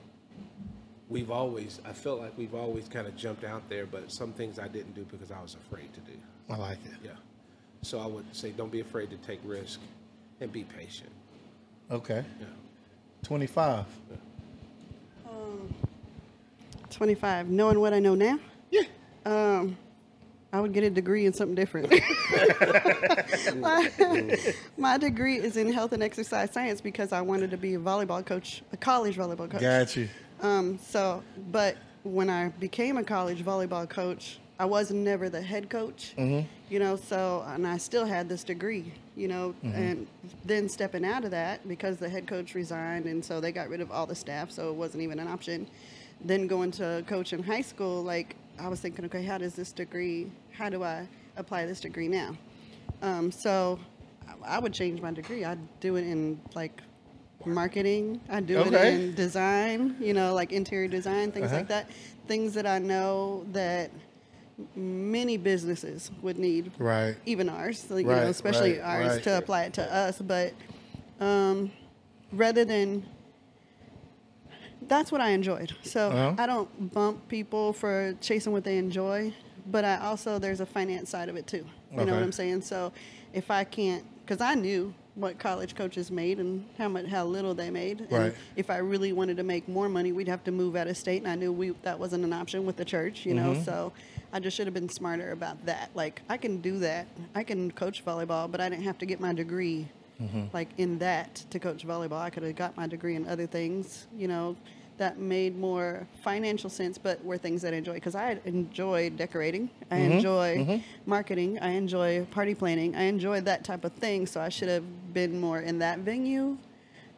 we've 1.09 1.29
always 1.29 1.79
I 1.85 1.93
felt 1.93 2.19
like 2.19 2.35
we've 2.37 2.55
always 2.55 2.87
kind 2.87 3.07
of 3.07 3.15
jumped 3.15 3.43
out 3.43 3.67
there, 3.69 3.85
but 3.85 4.11
some 4.11 4.33
things 4.33 4.57
I 4.59 4.67
didn't 4.67 4.95
do 4.95 5.05
because 5.11 5.31
I 5.31 5.41
was 5.41 5.55
afraid 5.55 5.93
to 5.93 5.99
do. 6.01 6.17
I 6.49 6.55
like 6.57 6.79
it. 6.85 6.97
Yeah. 7.03 7.11
So 7.83 7.99
I 7.99 8.07
would 8.07 8.25
say 8.35 8.51
don't 8.51 8.71
be 8.71 8.79
afraid 8.79 9.09
to 9.11 9.17
take 9.17 9.39
risk 9.43 9.79
and 10.41 10.51
be 10.51 10.63
patient. 10.63 11.11
Okay. 11.91 12.23
Yeah. 12.39 12.47
25. 13.23 13.85
25. 16.91 17.49
Knowing 17.49 17.79
what 17.79 17.93
I 17.93 17.99
know 17.99 18.15
now, 18.15 18.39
Yeah. 18.71 18.83
um, 19.25 19.75
I 20.55 20.61
would 20.61 20.71
get 20.71 20.85
a 20.85 20.89
degree 20.89 21.25
in 21.25 21.33
something 21.33 21.53
different. 21.53 21.91
my, 23.57 23.91
my 24.77 24.97
degree 24.97 25.35
is 25.35 25.57
in 25.57 25.71
health 25.73 25.91
and 25.91 26.01
exercise 26.01 26.49
science 26.51 26.79
because 26.79 27.11
I 27.11 27.19
wanted 27.19 27.51
to 27.51 27.57
be 27.57 27.73
a 27.73 27.77
volleyball 27.77 28.25
coach, 28.25 28.63
a 28.71 28.77
college 28.77 29.17
volleyball 29.17 29.51
coach. 29.51 29.59
Got 29.59 29.97
you. 29.97 30.07
Um, 30.41 30.79
so, 30.79 31.23
but 31.51 31.75
when 32.03 32.29
I 32.29 32.49
became 32.49 32.95
a 32.95 33.03
college 33.03 33.43
volleyball 33.43 33.89
coach, 33.89 34.39
I 34.57 34.63
was 34.63 34.91
never 34.91 35.27
the 35.27 35.41
head 35.41 35.69
coach, 35.69 36.13
mm-hmm. 36.17 36.47
you 36.69 36.79
know. 36.79 36.95
So, 36.95 37.43
and 37.47 37.67
I 37.67 37.75
still 37.75 38.05
had 38.05 38.29
this 38.29 38.45
degree, 38.45 38.93
you 39.17 39.27
know. 39.27 39.53
And 39.61 40.07
then 40.45 40.69
stepping 40.69 41.03
out 41.03 41.25
of 41.25 41.31
that 41.31 41.67
because 41.67 41.97
the 41.97 42.07
head 42.07 42.27
coach 42.27 42.55
resigned, 42.55 43.07
and 43.07 43.25
so 43.25 43.41
they 43.41 43.51
got 43.51 43.67
rid 43.67 43.81
of 43.81 43.91
all 43.91 44.05
the 44.05 44.15
staff, 44.15 44.51
so 44.51 44.69
it 44.69 44.75
wasn't 44.75 45.03
even 45.03 45.19
an 45.19 45.27
option. 45.27 45.67
Then 46.23 46.47
going 46.47 46.71
to 46.71 47.03
coach 47.07 47.33
in 47.33 47.43
high 47.43 47.61
school, 47.61 48.01
like 48.01 48.37
I 48.59 48.67
was 48.67 48.79
thinking, 48.79 49.05
okay, 49.05 49.23
how 49.23 49.37
does 49.37 49.53
this 49.55 49.71
degree? 49.71 50.31
How 50.51 50.69
do 50.69 50.83
I 50.83 51.07
apply 51.37 51.65
this 51.65 51.79
degree 51.79 52.07
now? 52.07 52.37
Um, 53.01 53.31
so, 53.31 53.79
I- 54.43 54.59
would 54.59 54.73
change 54.73 55.01
my 55.01 55.11
degree. 55.11 55.43
I'd 55.45 55.59
do 55.79 55.95
it 55.97 56.05
in 56.07 56.39
like 56.55 56.81
marketing. 57.45 58.19
I'd 58.29 58.47
do 58.47 58.57
Okay. 58.59 58.93
it 58.93 58.93
in 58.99 59.13
design, 59.15 59.95
you 59.99 60.13
know, 60.13 60.33
like 60.33 60.51
interior 60.51 60.87
design, 60.87 61.31
things 61.31 61.47
Uh-huh. 61.47 61.57
like 61.57 61.67
that. 61.67 61.89
Things 62.27 62.53
that 62.53 62.65
I 62.65 62.79
know 62.79 63.45
that 63.51 63.91
many 64.75 65.37
businesses 65.37 66.09
would 66.21 66.39
need, 66.39 66.71
Right. 66.79 67.15
even 67.25 67.49
ours, 67.49 67.85
like, 67.89 68.05
you 68.05 68.11
Right, 68.11 68.23
know, 68.23 68.29
especially 68.29 68.79
right, 68.79 69.01
ours 69.01 69.13
right. 69.15 69.23
to 69.23 69.37
apply 69.37 69.63
it 69.65 69.73
to 69.73 69.93
us. 69.95 70.19
But 70.19 70.53
um, 71.19 71.71
rather 72.31 72.65
than 72.65 73.05
that's 74.87 75.11
what 75.11 75.21
I 75.21 75.29
enjoyed. 75.29 75.73
So 75.83 76.09
Uh-huh. 76.09 76.35
I 76.37 76.45
don't 76.45 76.93
bump 76.93 77.27
people 77.27 77.73
for 77.73 78.15
chasing 78.21 78.51
what 78.53 78.63
they 78.63 78.77
enjoy, 78.77 79.33
but 79.71 79.83
I 79.85 79.97
also 79.97 80.39
there's 80.39 80.59
a 80.61 80.65
finance 80.65 81.09
side 81.09 81.29
of 81.29 81.35
it 81.35 81.47
too. 81.47 81.65
You 81.91 82.05
know 82.05 82.13
what 82.13 82.23
I'm 82.23 82.31
saying? 82.33 82.61
So 82.61 82.91
if 83.33 83.49
I 83.49 83.63
can't, 83.63 84.03
because 84.25 84.41
I 84.41 84.53
knew 84.55 84.93
what 85.15 85.39
college 85.39 85.75
coaches 85.75 86.11
made 86.11 86.39
and 86.39 86.65
how 86.77 86.89
much 86.89 87.05
how 87.05 87.23
little 87.25 87.53
they 87.53 87.69
made. 87.69 88.01
And 88.01 88.11
Right. 88.11 88.35
if 88.57 88.69
I 88.69 88.77
really 88.77 89.13
wanted 89.13 89.37
to 89.37 89.43
make 89.43 89.65
more 89.69 89.87
money, 89.87 90.11
we'd 90.11 90.27
have 90.27 90.43
to 90.43 90.51
move 90.51 90.75
out 90.75 90.87
of 90.87 90.97
state, 90.97 91.21
and 91.23 91.31
I 91.31 91.35
knew 91.35 91.53
we 91.53 91.69
that 91.83 91.97
wasn't 91.97 92.25
an 92.25 92.33
option 92.33 92.65
with 92.65 92.75
the 92.75 92.83
church. 92.83 93.25
You 93.25 93.33
know, 93.33 93.51
Mm-hmm. 93.51 93.63
so 93.63 93.93
I 94.33 94.39
just 94.41 94.57
should 94.57 94.67
have 94.67 94.73
been 94.73 94.89
smarter 94.89 95.31
about 95.31 95.65
that. 95.67 95.89
Like 95.95 96.21
I 96.27 96.35
can 96.35 96.59
do 96.59 96.79
that. 96.79 97.07
I 97.33 97.43
can 97.43 97.71
coach 97.71 98.03
volleyball, 98.03 98.51
but 98.51 98.59
I 98.59 98.67
didn't 98.67 98.83
have 98.83 98.97
to 98.97 99.05
get 99.05 99.21
my 99.21 99.31
degree 99.31 99.87
Mm-hmm. 100.21 100.45
like 100.53 100.69
in 100.77 100.97
that 100.99 101.35
to 101.49 101.59
coach 101.59 101.85
volleyball. 101.85 102.21
I 102.21 102.29
could 102.29 102.43
have 102.43 102.55
got 102.55 102.77
my 102.77 102.87
degree 102.87 103.15
in 103.15 103.27
other 103.27 103.45
things, 103.45 104.07
you 104.17 104.27
know, 104.29 104.55
that 104.97 105.19
made 105.19 105.57
more 105.59 106.07
financial 106.23 106.69
sense, 106.69 106.97
but 106.97 107.21
were 107.25 107.37
things 107.37 107.61
that 107.63 107.73
I 107.73 107.77
enjoy. 107.77 107.95
Because 107.95 108.15
I 108.15 108.39
enjoy 108.45 109.09
decorating, 109.09 109.69
I 109.91 109.95
Mm-hmm. 109.97 110.13
enjoy 110.13 110.81
marketing, 111.05 111.59
I 111.59 111.71
enjoy 111.71 112.23
party 112.31 112.55
planning, 112.55 112.95
I 112.95 113.03
enjoy 113.03 113.41
that 113.41 113.65
type 113.65 113.83
of 113.83 113.91
thing. 113.93 114.25
So 114.25 114.39
I 114.39 114.47
should 114.49 114.69
have 114.69 115.13
been 115.13 115.39
more 115.41 115.59
in 115.59 115.79
that 115.79 115.99
venue. 115.99 116.57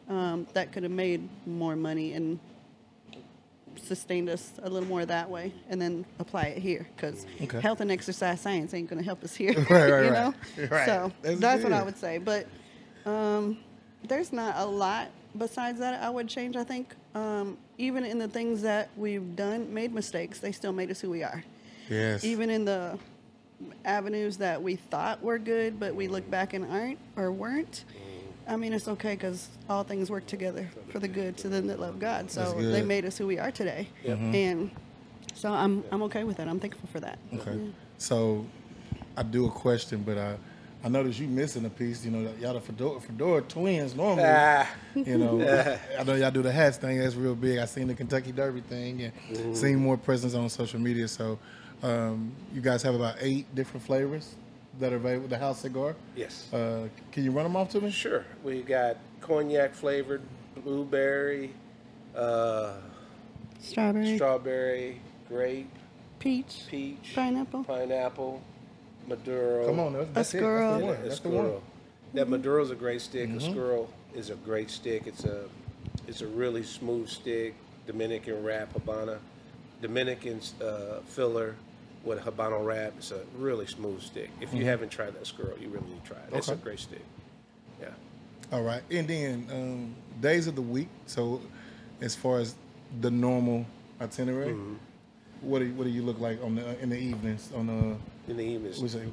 Um, 0.08 0.46
that 0.54 0.72
could 0.72 0.82
have 0.82 0.90
made 0.92 1.28
more 1.46 1.76
money 1.76 2.14
and 2.14 2.40
sustained 3.76 4.28
us 4.28 4.52
a 4.62 4.68
little 4.68 4.88
more 4.88 5.06
that 5.06 5.30
way, 5.30 5.52
and 5.70 5.80
then 5.80 6.04
apply 6.18 6.46
it 6.46 6.58
here 6.58 6.86
because 6.96 7.26
Okay. 7.42 7.60
health 7.60 7.80
and 7.80 7.90
exercise 7.92 8.40
science 8.40 8.74
ain't 8.74 8.88
going 8.90 8.98
to 8.98 9.04
help 9.04 9.22
us 9.22 9.34
here. 9.36 9.54
Right, 9.70 9.90
right, 9.90 10.04
you 10.04 10.10
know, 10.10 10.34
Right. 10.68 10.84
so 10.86 11.12
That's 11.22 11.38
that's, 11.40 11.62
what 11.64 11.72
I 11.72 11.82
would 11.82 11.96
say. 11.96 12.18
But 12.18 12.46
um, 13.08 13.58
there's 14.06 14.32
not 14.32 14.56
a 14.58 14.66
lot 14.66 15.08
besides 15.36 15.78
that 15.80 16.02
I 16.02 16.10
would 16.10 16.28
change. 16.28 16.56
I 16.56 16.64
think 16.64 16.94
um, 17.14 17.56
even 17.78 18.04
in 18.04 18.18
the 18.18 18.28
things 18.28 18.62
that 18.62 18.90
we've 18.96 19.36
done, 19.36 19.72
made 19.72 19.94
mistakes, 19.94 20.40
they 20.40 20.52
still 20.52 20.72
made 20.72 20.90
us 20.90 21.00
who 21.00 21.10
we 21.10 21.22
are. 21.22 21.42
Yes. 21.88 22.24
Even 22.24 22.50
in 22.50 22.64
the 22.64 22.98
avenues 23.84 24.36
that 24.38 24.62
we 24.62 24.76
thought 24.76 25.22
were 25.22 25.38
good, 25.38 25.80
but 25.80 25.94
we 25.94 26.06
look 26.08 26.28
back 26.30 26.52
and 26.52 26.64
aren't 26.70 26.98
or 27.16 27.32
weren't. 27.32 27.84
I 28.46 28.56
mean, 28.56 28.72
it's 28.72 28.88
okay 28.88 29.14
because 29.14 29.48
all 29.68 29.84
things 29.84 30.10
work 30.10 30.26
together 30.26 30.68
for 30.90 30.98
the 30.98 31.08
good 31.08 31.36
to 31.38 31.48
them 31.48 31.66
that 31.66 31.80
love 31.80 31.98
God. 31.98 32.30
So 32.30 32.52
they. 32.52 32.62
Mm-hmm. 32.62 32.88
made 32.88 33.04
us 33.04 33.18
who 33.18 33.26
we 33.26 33.38
are 33.38 33.50
today, 33.50 33.88
and 34.06 34.70
so 35.34 35.52
I'm 35.52 35.84
I'm 35.90 36.02
okay 36.04 36.24
with 36.24 36.38
that. 36.38 36.48
I'm 36.48 36.58
thankful 36.58 36.88
for 36.90 37.00
that. 37.00 37.18
Okay. 37.34 37.58
So 37.98 38.46
I 39.18 39.22
do 39.22 39.46
a 39.46 39.50
question, 39.50 40.02
but 40.02 40.16
I 40.16 40.36
I 40.84 40.88
noticed 40.88 41.18
you 41.18 41.26
missing 41.26 41.64
a 41.64 41.70
piece. 41.70 42.04
You 42.04 42.12
know, 42.12 42.30
y'all 42.40 42.54
the 42.54 42.60
Fedora, 42.60 43.00
Fedora 43.00 43.42
twins 43.42 43.94
normally. 43.96 44.24
Ah, 44.28 44.68
You 44.94 45.18
know, 45.18 45.40
I 45.98 46.04
know 46.04 46.14
y'all 46.14 46.30
do 46.30 46.42
the 46.42 46.52
hats 46.52 46.76
thing. 46.76 46.98
That's 46.98 47.14
real 47.16 47.34
big. 47.34 47.58
I 47.58 47.64
seen 47.64 47.88
the 47.88 47.94
Kentucky 47.94 48.32
Derby 48.32 48.60
thing 48.60 49.02
and 49.02 49.12
Mm-hmm. 49.32 49.54
seen 49.54 49.76
more 49.76 49.96
presence 49.96 50.34
on 50.34 50.48
social 50.48 50.78
media. 50.80 51.08
So 51.08 51.38
um, 51.82 52.32
you 52.54 52.60
guys 52.60 52.82
have 52.82 52.94
about 52.94 53.16
eight 53.20 53.52
different 53.54 53.84
flavors 53.84 54.34
that 54.78 54.92
are 54.92 54.96
available. 54.96 55.26
The 55.28 55.38
house 55.38 55.60
cigar. 55.60 55.96
yes. 56.14 56.52
Uh, 56.52 56.86
can 57.10 57.24
you 57.24 57.32
run 57.32 57.44
them 57.44 57.56
off 57.56 57.70
to 57.70 57.80
me? 57.80 57.90
Sure. 57.90 58.24
We 58.44 58.62
got 58.62 58.96
cognac 59.20 59.74
flavored, 59.74 60.22
blueberry, 60.62 61.50
uh, 62.14 62.74
Strawberry, 63.60 64.14
strawberry, 64.16 65.00
grape, 65.28 65.70
peach, 66.20 66.62
peach, 66.70 67.12
pineapple. 67.14 67.64
pineapple, 67.64 68.40
Maduro. 69.08 69.66
Come 69.66 69.80
on, 69.80 69.92
that's, 69.94 70.10
that's 70.12 70.34
it. 70.34 70.42
Oscuro. 70.42 70.70
That's 70.70 70.80
the 70.80 70.86
one. 70.86 71.02
That's 71.08 71.20
the 71.20 71.28
one. 71.28 71.44
Oscuro. 71.46 71.62
That 72.14 72.28
Maduro's 72.28 72.70
a 72.70 72.74
great 72.74 73.00
stick. 73.02 73.30
Oscuro 73.34 73.88
is 74.14 74.30
a 74.30 74.34
great 74.36 74.70
stick. 74.70 75.02
It's 75.06 75.24
a 75.24 75.44
it's 76.06 76.20
a 76.22 76.26
really 76.26 76.62
smooth 76.62 77.08
stick. 77.08 77.54
Dominican 77.86 78.42
wrap 78.44 78.72
Habana, 78.72 79.18
Dominican 79.82 80.40
uh, 80.62 81.00
filler 81.06 81.54
with 82.04 82.18
Habano 82.20 82.64
wrap. 82.64 82.92
It's 82.98 83.10
a 83.12 83.20
really 83.36 83.66
smooth 83.66 84.02
stick. 84.02 84.30
If 84.40 84.52
you 84.54 84.64
haven't 84.64 84.90
tried 84.90 85.14
that 85.14 85.22
Oscuro, 85.22 85.54
you 85.60 85.68
really 85.68 85.86
need 85.88 86.02
to 86.04 86.08
try 86.10 86.18
it. 86.18 86.34
It's 86.34 86.48
a 86.48 86.56
great 86.56 86.78
stick. 86.80 87.02
Yeah. 87.80 87.88
All 88.52 88.62
right, 88.62 88.82
and 88.90 89.06
then 89.08 89.46
um, 89.52 89.94
days 90.22 90.46
of 90.46 90.54
the 90.54 90.62
week. 90.62 90.88
So, 91.06 91.40
as 92.00 92.14
far 92.14 92.38
as 92.40 92.54
the 93.00 93.10
normal 93.10 93.66
itinerary, 94.00 94.52
Mm-hmm. 94.52 94.74
what 95.42 95.58
do 95.60 95.66
you, 95.66 95.74
what 95.74 95.84
do 95.84 95.90
you 95.90 96.02
look 96.02 96.18
like 96.20 96.42
on 96.42 96.54
the 96.54 96.78
in 96.82 96.88
the 96.88 96.98
evenings 96.98 97.50
on 97.54 97.66
the 97.66 97.96
In 98.28 98.36
the 98.36 98.44
evenings. 98.44 98.82
we 98.82 99.12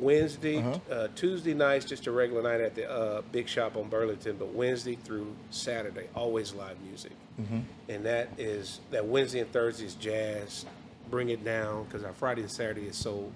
Wednesday, 0.00 0.58
Uh-huh. 0.58 0.78
uh, 0.92 1.08
Tuesday 1.14 1.54
nights, 1.54 1.84
just 1.84 2.06
a 2.08 2.10
regular 2.10 2.42
night 2.42 2.60
at 2.60 2.74
the 2.74 2.90
uh, 2.90 3.22
big 3.30 3.48
shop 3.48 3.76
on 3.76 3.88
Burlington, 3.88 4.36
but 4.38 4.48
Wednesday 4.54 4.96
through 4.96 5.34
Saturday, 5.50 6.08
always 6.16 6.52
live 6.52 6.80
music. 6.80 7.12
Mm-hmm. 7.40 7.60
And 7.88 8.04
that 8.06 8.28
is 8.38 8.80
that 8.90 9.06
Wednesday 9.06 9.40
and 9.40 9.52
Thursday 9.52 9.86
is 9.86 9.94
jazz, 9.94 10.66
bring 11.10 11.28
it 11.28 11.44
down 11.44 11.84
because 11.84 12.02
our 12.02 12.12
Friday 12.12 12.42
and 12.42 12.50
Saturday 12.50 12.88
is 12.88 12.96
so 12.96 13.30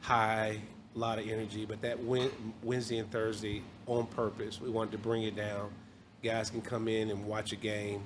high, 0.00 0.58
a 0.96 0.98
lot 0.98 1.18
of 1.18 1.28
energy. 1.28 1.66
But 1.66 1.82
that 1.82 2.02
Wed- 2.02 2.30
Wednesday 2.62 2.98
and 2.98 3.10
Thursday, 3.10 3.62
on 3.86 4.06
purpose, 4.06 4.60
we 4.62 4.70
wanted 4.70 4.92
to 4.92 4.98
bring 4.98 5.24
it 5.24 5.36
down. 5.36 5.70
Guys 6.22 6.48
can 6.48 6.62
come 6.62 6.88
in 6.88 7.10
and 7.10 7.26
watch 7.26 7.52
a 7.52 7.56
game 7.56 8.02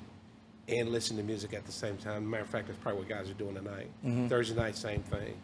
and 0.66 0.88
listen 0.88 1.16
to 1.18 1.22
music 1.22 1.52
at 1.52 1.66
the 1.66 1.72
same 1.72 1.98
time. 1.98 2.28
Matter 2.28 2.42
of 2.44 2.48
fact, 2.48 2.66
that's 2.66 2.78
probably 2.80 3.00
what 3.02 3.08
guys 3.08 3.30
are 3.30 3.34
doing 3.34 3.54
tonight. 3.54 3.90
Thursday 4.28 4.56
night, 4.56 4.76
same 4.76 5.02
thing. 5.02 5.34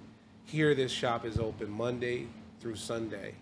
Here, 0.51 0.75
this 0.75 0.91
shop 0.91 1.25
is 1.25 1.39
open 1.39 1.71
Monday 1.71 2.27
through 2.59 2.75
Sunday, 2.75 3.35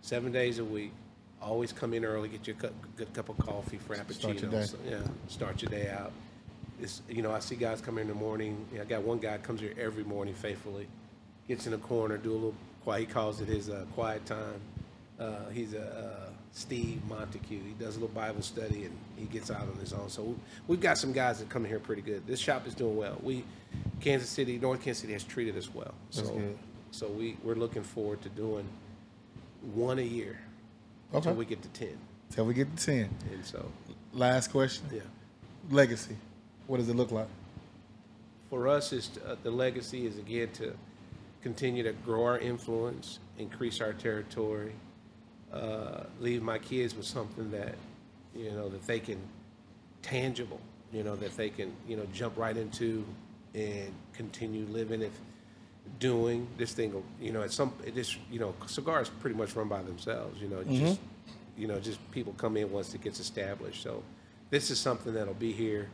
seven 0.00 0.30
days 0.30 0.60
a 0.60 0.64
week. 0.64 0.92
Always 1.40 1.72
come 1.72 1.92
in 1.92 2.04
early, 2.04 2.28
get 2.28 2.46
your 2.46 2.54
cup, 2.54 2.72
good 2.96 3.12
cup 3.12 3.28
of 3.28 3.36
coffee, 3.38 3.80
Start 3.84 4.40
your 4.40 4.48
day. 4.48 4.58
frappuccinos. 4.58 4.76
Yeah, 4.88 4.98
start 5.26 5.60
your 5.60 5.72
day 5.72 5.90
out. 5.90 6.12
it's 6.80 7.02
you 7.08 7.20
know 7.20 7.32
I 7.32 7.40
see 7.40 7.56
guys 7.56 7.80
come 7.80 7.98
in 7.98 8.06
the 8.06 8.14
morning. 8.14 8.64
I 8.80 8.84
got 8.84 9.02
one 9.02 9.18
guy 9.18 9.38
comes 9.38 9.60
here 9.60 9.74
every 9.76 10.04
morning 10.04 10.34
faithfully, 10.34 10.86
gets 11.48 11.66
in 11.66 11.72
the 11.72 11.78
corner, 11.78 12.16
do 12.16 12.30
a 12.30 12.34
little 12.34 12.54
quiet. 12.84 13.00
He 13.00 13.06
calls 13.06 13.40
it 13.40 13.48
his 13.48 13.68
uh, 13.68 13.84
quiet 13.94 14.24
time. 14.24 14.60
Uh, 15.18 15.48
he's 15.52 15.74
a 15.74 15.82
uh, 15.82 16.31
Steve 16.52 17.00
Montague. 17.08 17.60
He 17.62 17.74
does 17.78 17.96
a 17.96 18.00
little 18.00 18.14
Bible 18.14 18.42
study 18.42 18.84
and 18.84 18.96
he 19.16 19.24
gets 19.24 19.50
out 19.50 19.62
on 19.62 19.74
his 19.80 19.92
own. 19.92 20.08
So 20.10 20.34
we've 20.68 20.80
got 20.80 20.98
some 20.98 21.12
guys 21.12 21.38
that 21.38 21.48
come 21.48 21.64
here 21.64 21.78
pretty 21.78 22.02
good. 22.02 22.26
This 22.26 22.40
shop 22.40 22.66
is 22.66 22.74
doing 22.74 22.96
well. 22.96 23.18
We 23.22 23.44
Kansas 24.00 24.28
City, 24.28 24.58
North 24.58 24.82
Kansas 24.82 25.00
City 25.00 25.14
has 25.14 25.24
treated 25.24 25.56
us 25.56 25.72
well. 25.74 25.94
That's 26.14 26.28
so 26.28 26.34
good. 26.34 26.58
so 26.90 27.08
we 27.08 27.36
we're 27.42 27.54
looking 27.54 27.82
forward 27.82 28.20
to 28.22 28.28
doing 28.28 28.66
one 29.74 29.98
a 29.98 30.02
year 30.02 30.38
Okay. 31.10 31.18
until 31.28 31.34
we 31.34 31.44
get 31.46 31.62
to 31.62 31.68
ten. 31.68 31.96
Till 32.30 32.44
we 32.44 32.54
get 32.54 32.74
to 32.76 32.84
ten. 32.86 33.08
And 33.32 33.44
so 33.44 33.64
Last 34.12 34.50
question. 34.50 34.84
yeah. 34.92 35.00
Legacy. 35.70 36.16
What 36.66 36.78
does 36.78 36.88
it 36.88 36.96
look 36.96 37.10
like? 37.12 37.28
for 38.50 38.68
us 38.68 38.92
is 38.92 39.08
uh, 39.26 39.34
the 39.42 39.50
legacy 39.50 40.04
is 40.06 40.18
again 40.18 40.46
to 40.52 40.74
continue 41.40 41.82
to 41.82 41.92
grow 42.04 42.22
our 42.26 42.38
influence, 42.38 43.18
increase 43.38 43.80
our 43.80 43.94
territory, 43.94 44.72
uh, 45.52 46.04
leave 46.20 46.42
my 46.42 46.58
kids 46.58 46.94
with 46.94 47.06
something 47.06 47.50
that 47.50 47.74
you 48.34 48.50
know 48.50 48.68
that 48.68 48.86
they 48.86 49.00
can 49.00 49.18
tangible, 50.02 50.60
you 50.92 51.02
know 51.02 51.16
that 51.16 51.36
they 51.36 51.50
can 51.50 51.72
you 51.86 51.96
know 51.96 52.06
jump 52.12 52.36
right 52.36 52.56
into 52.56 53.04
and 53.54 53.92
continue 54.14 54.64
living 54.66 55.02
if 55.02 55.12
doing 55.98 56.46
this 56.56 56.72
thing. 56.72 57.02
You 57.20 57.32
know, 57.32 57.42
at 57.42 57.52
some 57.52 57.72
it 57.84 57.94
just 57.94 58.16
you 58.30 58.38
know 58.38 58.54
cigars 58.66 59.08
pretty 59.08 59.36
much 59.36 59.54
run 59.54 59.68
by 59.68 59.82
themselves. 59.82 60.40
You 60.40 60.48
know, 60.48 60.64
just 60.64 61.00
you 61.56 61.66
know 61.66 61.78
just 61.80 61.98
people 62.10 62.32
come 62.38 62.56
in 62.56 62.70
once 62.70 62.94
it 62.94 63.02
gets 63.02 63.20
established. 63.20 63.82
So 63.82 64.02
this 64.50 64.70
is 64.70 64.78
something 64.78 65.14
that'll 65.14 65.34
be 65.34 65.52
here 65.52 65.88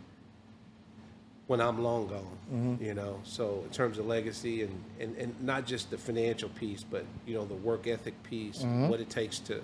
when 1.49 1.61
I'm 1.61 1.83
long 1.83 2.07
gone, 2.07 2.79
you 2.81 2.95
know. 2.95 3.19
So 3.25 3.63
in 3.65 3.71
terms 3.71 3.99
of 3.99 4.07
legacy 4.07 4.63
and, 4.63 4.85
and, 5.01 5.17
and 5.17 5.43
not 5.43 5.67
just 5.67 5.91
the 5.91 5.99
financial 5.99 6.49
piece, 6.51 6.85
but 6.85 7.05
you 7.27 7.35
know 7.35 7.45
the 7.45 7.55
work 7.55 7.87
ethic 7.89 8.15
piece, 8.23 8.63
what 8.63 9.01
it 9.01 9.11
takes 9.11 9.39
to 9.41 9.61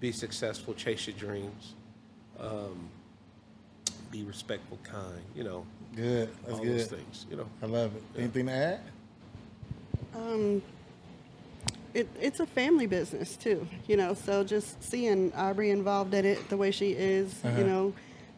be 0.00 0.12
successful, 0.12 0.72
chase 0.74 1.06
your 1.08 1.16
dreams, 1.16 1.74
um, 2.40 2.88
be 4.10 4.22
respectful, 4.24 4.78
kind, 4.84 5.20
you 5.34 5.44
know, 5.44 5.66
Good. 5.96 6.30
That's 6.46 6.58
all 6.58 6.64
good. 6.64 6.78
those 6.78 6.86
things, 6.86 7.26
you 7.30 7.36
know. 7.36 7.46
I 7.62 7.66
love 7.66 7.90
it. 7.96 8.02
Anything 8.16 8.46
to 8.46 8.52
add? 8.52 8.80
Um, 10.14 10.62
it, 11.94 12.08
it's 12.20 12.38
a 12.40 12.46
family 12.46 12.86
business 12.86 13.36
too, 13.36 13.66
you 13.88 13.96
know. 13.96 14.14
So 14.14 14.44
just 14.44 14.82
seeing 14.82 15.32
Aubrey 15.34 15.70
involved 15.70 16.14
in 16.14 16.24
it 16.24 16.48
the 16.48 16.56
way 16.56 16.70
she 16.70 16.92
is, 16.92 17.34
Uh-huh. 17.44 17.58
you 17.58 17.64
know, 17.64 17.92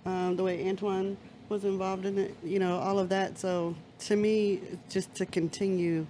um, 0.06 0.36
the 0.36 0.42
way 0.42 0.66
Antoine 0.66 1.16
was 1.50 1.64
involved 1.64 2.06
in 2.06 2.16
it, 2.16 2.34
you 2.44 2.58
know, 2.58 2.78
all 2.78 2.98
of 2.98 3.08
that. 3.10 3.38
So 3.38 3.74
to 4.00 4.16
me, 4.16 4.60
just 4.88 5.14
to 5.16 5.26
continue 5.26 6.06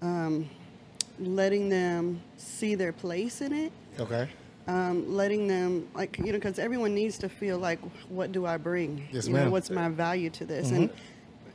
um, 0.00 0.48
letting 1.18 1.68
them 1.68 2.22
see 2.38 2.74
their 2.74 2.92
place 2.92 3.40
in 3.42 3.52
it, 3.52 3.72
Okay. 3.98 4.28
um, 4.68 5.14
letting 5.14 5.46
them 5.48 5.88
like 5.94 6.16
you 6.18 6.26
know 6.26 6.32
because 6.32 6.58
everyone 6.58 6.94
needs 6.94 7.18
to 7.18 7.28
feel 7.28 7.58
like 7.58 7.78
what 8.08 8.32
do 8.32 8.46
I 8.46 8.56
bring? 8.56 9.06
Yes, 9.12 9.26
you 9.26 9.34
know, 9.34 9.40
ma'am. 9.40 9.50
what's 9.50 9.68
my 9.68 9.88
value 9.88 10.30
to 10.30 10.44
this? 10.46 10.70
And 10.70 10.88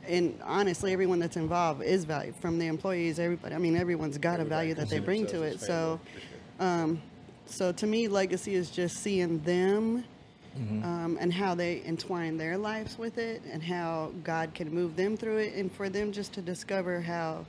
and 0.06 0.38
honestly, 0.44 0.92
everyone 0.92 1.18
that's 1.18 1.36
involved 1.36 1.82
is 1.82 2.04
valued 2.04 2.36
from 2.36 2.58
the 2.58 2.66
employees. 2.66 3.18
Everybody, 3.18 3.54
I 3.54 3.58
mean, 3.58 3.76
everyone's 3.76 4.16
got 4.18 4.38
a 4.40 4.44
value 4.44 4.74
that 4.74 4.88
they 4.88 5.00
bring 5.00 5.26
to 5.26 5.42
it. 5.42 5.60
So, 5.60 6.00
um, 6.60 7.02
so 7.46 7.72
to 7.72 7.86
me, 7.86 8.08
legacy 8.08 8.54
is 8.54 8.70
just 8.70 8.98
seeing 8.98 9.40
them. 9.40 10.04
Um, 10.56 11.16
and 11.20 11.32
how 11.32 11.54
they 11.54 11.82
entwine 11.86 12.36
their 12.36 12.58
lives 12.58 12.98
with 12.98 13.16
it, 13.18 13.42
and 13.52 13.62
how 13.62 14.10
God 14.24 14.54
can 14.54 14.72
move 14.74 14.96
them 14.96 15.16
through 15.16 15.36
it, 15.38 15.54
and 15.54 15.70
for 15.70 15.88
them 15.88 16.10
just 16.12 16.32
to 16.34 16.42
discover 16.42 17.00
how 17.00 17.44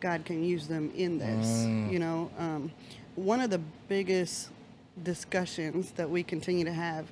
God 0.00 0.24
can 0.24 0.44
use 0.44 0.68
them 0.68 0.92
in 0.94 1.18
this. 1.18 1.64
You 1.92 1.98
know, 1.98 2.30
um, 2.38 2.70
one 3.16 3.40
of 3.40 3.50
the 3.50 3.60
biggest 3.88 4.50
discussions 5.02 5.90
that 5.92 6.08
we 6.08 6.22
continue 6.22 6.64
to 6.64 6.72
have 6.72 7.06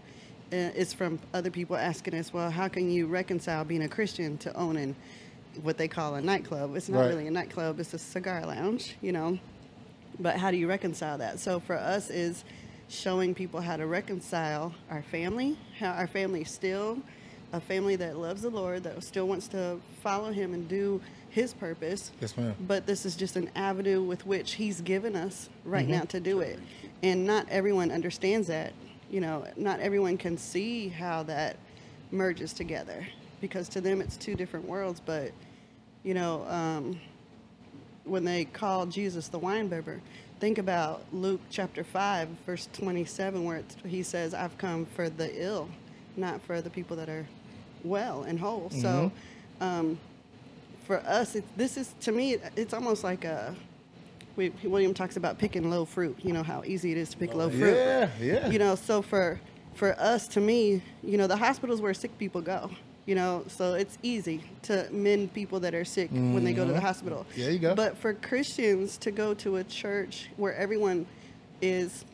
uh, 0.53 0.57
is 0.76 0.93
from 0.93 1.18
other 1.34 1.51
people 1.51 1.76
asking 1.76 2.14
us, 2.14 2.32
well, 2.32 2.51
how 2.51 2.68
can 2.68 2.91
you 2.91 3.07
reconcile 3.07 3.64
being 3.64 3.82
a 3.82 3.88
Christian 3.88 4.38
to 4.38 4.55
owning 4.57 4.95
what 5.62 5.76
they 5.78 5.88
call 5.88 6.14
a 6.14 6.20
nightclub? 6.20 6.76
It's 6.76 6.88
not 6.88 7.01
Right. 7.01 7.09
really 7.09 7.26
a 7.26 7.30
nightclub, 7.30 7.80
it's 7.80 7.95
a 7.95 7.99
cigar 7.99 8.45
lounge, 8.47 8.97
you 9.01 9.12
know. 9.12 9.38
But 10.18 10.36
how 10.36 10.51
do 10.51 10.57
you 10.57 10.68
reconcile 10.68 11.18
that? 11.18 11.41
So 11.41 11.61
for 11.61 11.76
us 11.76 12.11
is 12.11 12.45
showing 12.91 13.34
people 13.34 13.61
how 13.61 13.76
to 13.76 13.86
reconcile 13.86 14.74
our 14.91 15.03
family, 15.03 15.57
how 15.78 15.93
our 15.93 16.09
family 16.09 16.43
is 16.43 16.51
still 16.51 16.99
a 17.53 17.61
family 17.61 17.97
that 17.97 18.16
loves 18.16 18.43
the 18.43 18.51
Lord, 18.51 18.82
that 18.82 19.03
still 19.03 19.26
wants 19.26 19.49
to 19.49 19.80
follow 20.03 20.32
him 20.32 20.53
and 20.55 20.68
do 20.68 21.01
his 21.30 21.55
purpose. 21.55 22.11
Yes, 22.20 22.36
ma'am. 22.36 22.55
But 22.66 22.86
this 22.86 23.07
is 23.07 23.14
just 23.16 23.36
an 23.36 23.51
avenue 23.55 24.03
with 24.03 24.26
which 24.26 24.53
he's 24.55 24.80
given 24.80 25.14
us 25.16 25.49
right 25.64 25.84
Mm-hmm. 25.84 25.93
now 25.93 26.03
to 26.03 26.20
do 26.20 26.41
it. 26.41 26.59
And 27.03 27.24
not 27.24 27.49
everyone 27.49 27.91
understands 27.91 28.49
that. 28.49 28.72
You 29.11 29.20
know, 29.20 29.47
not 29.57 29.80
everyone 29.80 30.16
can 30.18 30.36
see 30.36 30.88
how 30.88 31.22
that 31.24 31.57
merges 32.12 32.53
together 32.53 33.07
because 33.41 33.68
to 33.70 33.80
them 33.80 34.01
it's 34.01 34.16
two 34.16 34.34
different 34.34 34.66
worlds. 34.68 35.01
But, 35.05 35.32
you 36.05 36.14
know, 36.14 36.45
um, 36.49 37.01
when 38.05 38.24
they 38.24 38.45
call 38.45 38.86
Jesus 38.86 39.28
the 39.28 39.38
wine 39.38 39.68
bibber, 39.68 40.01
think 40.41 40.57
about 40.59 41.05
Luke 41.12 41.41
chapter 41.51 41.84
5, 41.84 42.28
verse 42.47 42.68
27, 42.72 43.45
where 43.45 43.59
it's, 43.59 43.76
he 43.86 44.03
says, 44.03 44.32
I've 44.32 44.57
come 44.57 44.86
for 44.86 45.11
the 45.11 45.30
ill, 45.43 45.68
not 46.16 46.41
for 46.43 46.62
the 46.62 46.70
people 46.70 46.97
that 46.97 47.09
are 47.11 47.26
well 47.84 48.22
and 48.22 48.41
whole. 48.41 48.70
So, 48.70 49.12
um, 49.61 49.99
for 50.86 50.99
us, 51.01 51.36
it, 51.36 51.45
this 51.57 51.76
is 51.76 51.95
to 52.01 52.12
me, 52.12 52.34
it, 52.34 52.53
it's 52.57 52.74
almost 52.74 53.05
like 53.05 53.24
a. 53.24 53.55
We, 54.36 54.51
William 54.64 54.95
talks 54.95 55.16
about 55.16 55.38
picking 55.38 55.68
low 55.68 55.84
fruit. 55.84 56.18
You 56.22 56.32
know 56.32 56.43
how 56.43 56.62
easy 56.64 56.93
it 56.93 56.99
is 56.99 57.11
to 57.11 57.16
pick 57.18 57.34
low 57.34 57.51
fruit. 57.51 57.74
Yeah, 57.74 58.09
yeah. 58.18 58.49
You 58.49 58.59
know, 58.59 58.74
so 58.74 59.03
for 59.03 59.38
for 59.74 59.93
us, 60.01 60.26
to 60.28 60.41
me, 60.41 60.82
you 61.03 61.18
know, 61.18 61.26
the 61.26 61.36
hospitals 61.36 61.80
where 61.80 61.93
sick 61.93 62.16
people 62.18 62.41
go. 62.41 62.70
You 63.07 63.14
know, 63.14 63.44
so 63.48 63.74
it's 63.74 63.98
easy 64.03 64.44
to 64.62 64.86
mend 64.92 65.32
people 65.34 65.59
that 65.61 65.74
are 65.74 65.84
sick 65.84 66.11
when 66.11 66.44
they 66.44 66.53
go 66.53 66.66
to 66.66 66.72
the 66.72 66.80
hospital. 66.80 67.26
Mm-hmm. 67.34 67.51
You 67.51 67.59
go. 67.59 67.74
But 67.74 67.96
for 67.96 68.14
Christians 68.14 68.98
to 68.98 69.11
go 69.11 69.34
to 69.34 69.57
a 69.57 69.64
church 69.64 70.28
where 70.36 70.55
everyone 70.55 71.07
is 71.61 72.05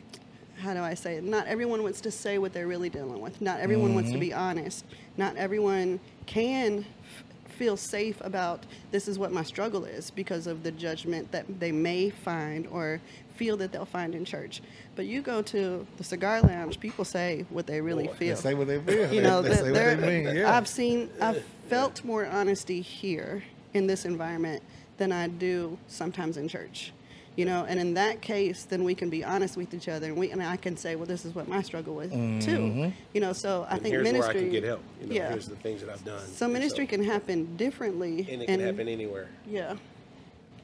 how 0.59 0.75
do 0.75 0.81
I 0.81 0.95
say 0.95 1.17
it? 1.17 1.25
Not 1.25 1.47
everyone 1.47 1.83
wants 1.83 2.01
to 2.03 2.11
say 2.11 2.39
what 2.39 2.53
they're 2.53 2.67
really 2.67 2.89
dealing 2.89 3.21
with. 3.21 3.41
Not 3.41 3.61
everyone 3.61 3.95
wants 3.95 4.11
to 4.13 4.19
be 4.19 4.33
honest. 4.33 4.85
Not 5.17 5.37
everyone 5.37 6.01
can 6.25 6.79
f- 6.79 7.53
feel 7.53 7.77
safe 7.77 8.21
about 8.23 8.65
this 8.91 9.07
is 9.07 9.19
what 9.19 9.33
my 9.33 9.43
struggle 9.43 9.85
is 9.85 10.11
because 10.11 10.47
of 10.47 10.63
the 10.63 10.73
judgment 10.73 11.31
that 11.33 11.61
they 11.61 11.73
may 11.73 12.11
find 12.11 12.67
or 12.69 13.01
feel 13.37 13.57
that 13.59 13.73
they'll 13.73 13.85
find 13.85 14.15
in 14.15 14.25
church. 14.25 14.63
But 14.95 15.07
you 15.07 15.23
go 15.23 15.43
to 15.43 15.87
the 15.99 16.05
cigar 16.05 16.41
lounge, 16.41 16.81
people 16.81 17.05
say 17.05 17.45
what 17.51 17.67
they 17.67 17.81
really 17.81 18.07
They 18.09 18.13
feel. 18.15 18.37
say 18.37 18.55
what 18.55 18.67
they 18.67 18.81
feel. 18.81 19.13
you 19.13 19.23
know, 19.23 19.43
they, 19.43 19.51
that 19.51 19.59
say 19.59 19.71
what 19.73 20.01
they 20.01 20.23
mean. 20.25 20.37
Yeah. 20.37 20.57
I've 20.57 20.69
seen, 20.69 21.11
I've 21.21 21.43
felt 21.69 22.05
more 22.05 22.27
honesty 22.27 22.81
here 22.81 23.43
in 23.75 23.87
this 23.87 24.05
environment 24.05 24.63
than 24.97 25.13
I 25.13 25.29
do 25.29 25.77
sometimes 25.89 26.37
in 26.37 26.49
church. 26.49 26.93
You 27.37 27.45
know, 27.45 27.67
and 27.69 27.79
in 27.79 27.93
that 27.95 28.23
case, 28.23 28.65
then 28.65 28.83
we 28.83 28.95
can 28.95 29.11
be 29.11 29.23
honest 29.23 29.59
with 29.59 29.75
each 29.75 29.89
other, 29.91 30.07
and 30.07 30.17
we 30.17 30.31
and 30.31 30.43
I 30.43 30.57
can 30.57 30.75
say, 30.79 30.97
well, 30.97 31.05
this 31.05 31.27
is 31.27 31.35
what 31.35 31.47
my 31.47 31.61
struggle 31.61 31.95
was 31.95 32.11
Mm-hmm. 32.11 32.39
too. 32.41 32.93
You 33.13 33.21
know, 33.21 33.35
so 33.35 33.67
I 33.69 33.75
And 33.75 33.83
think 33.83 33.93
here's 33.93 34.05
ministry. 34.05 34.35
where 34.35 34.41
I 34.41 34.43
can 34.45 34.51
get 34.53 34.65
help. 34.65 34.81
You 35.03 35.07
know, 35.09 35.15
yeah. 35.15 35.29
here's 35.29 35.47
the 35.47 35.57
things 35.57 35.83
that 35.83 35.91
I've 35.91 36.03
done. 36.03 36.27
So 36.29 36.47
And 36.47 36.55
ministry 36.55 36.87
can 36.87 37.05
happen 37.05 37.55
differently, 37.59 38.27
and 38.31 38.41
it 38.41 38.47
can 38.47 38.61
happen 38.61 38.89
anywhere. 38.89 39.29
yeah, 39.47 39.75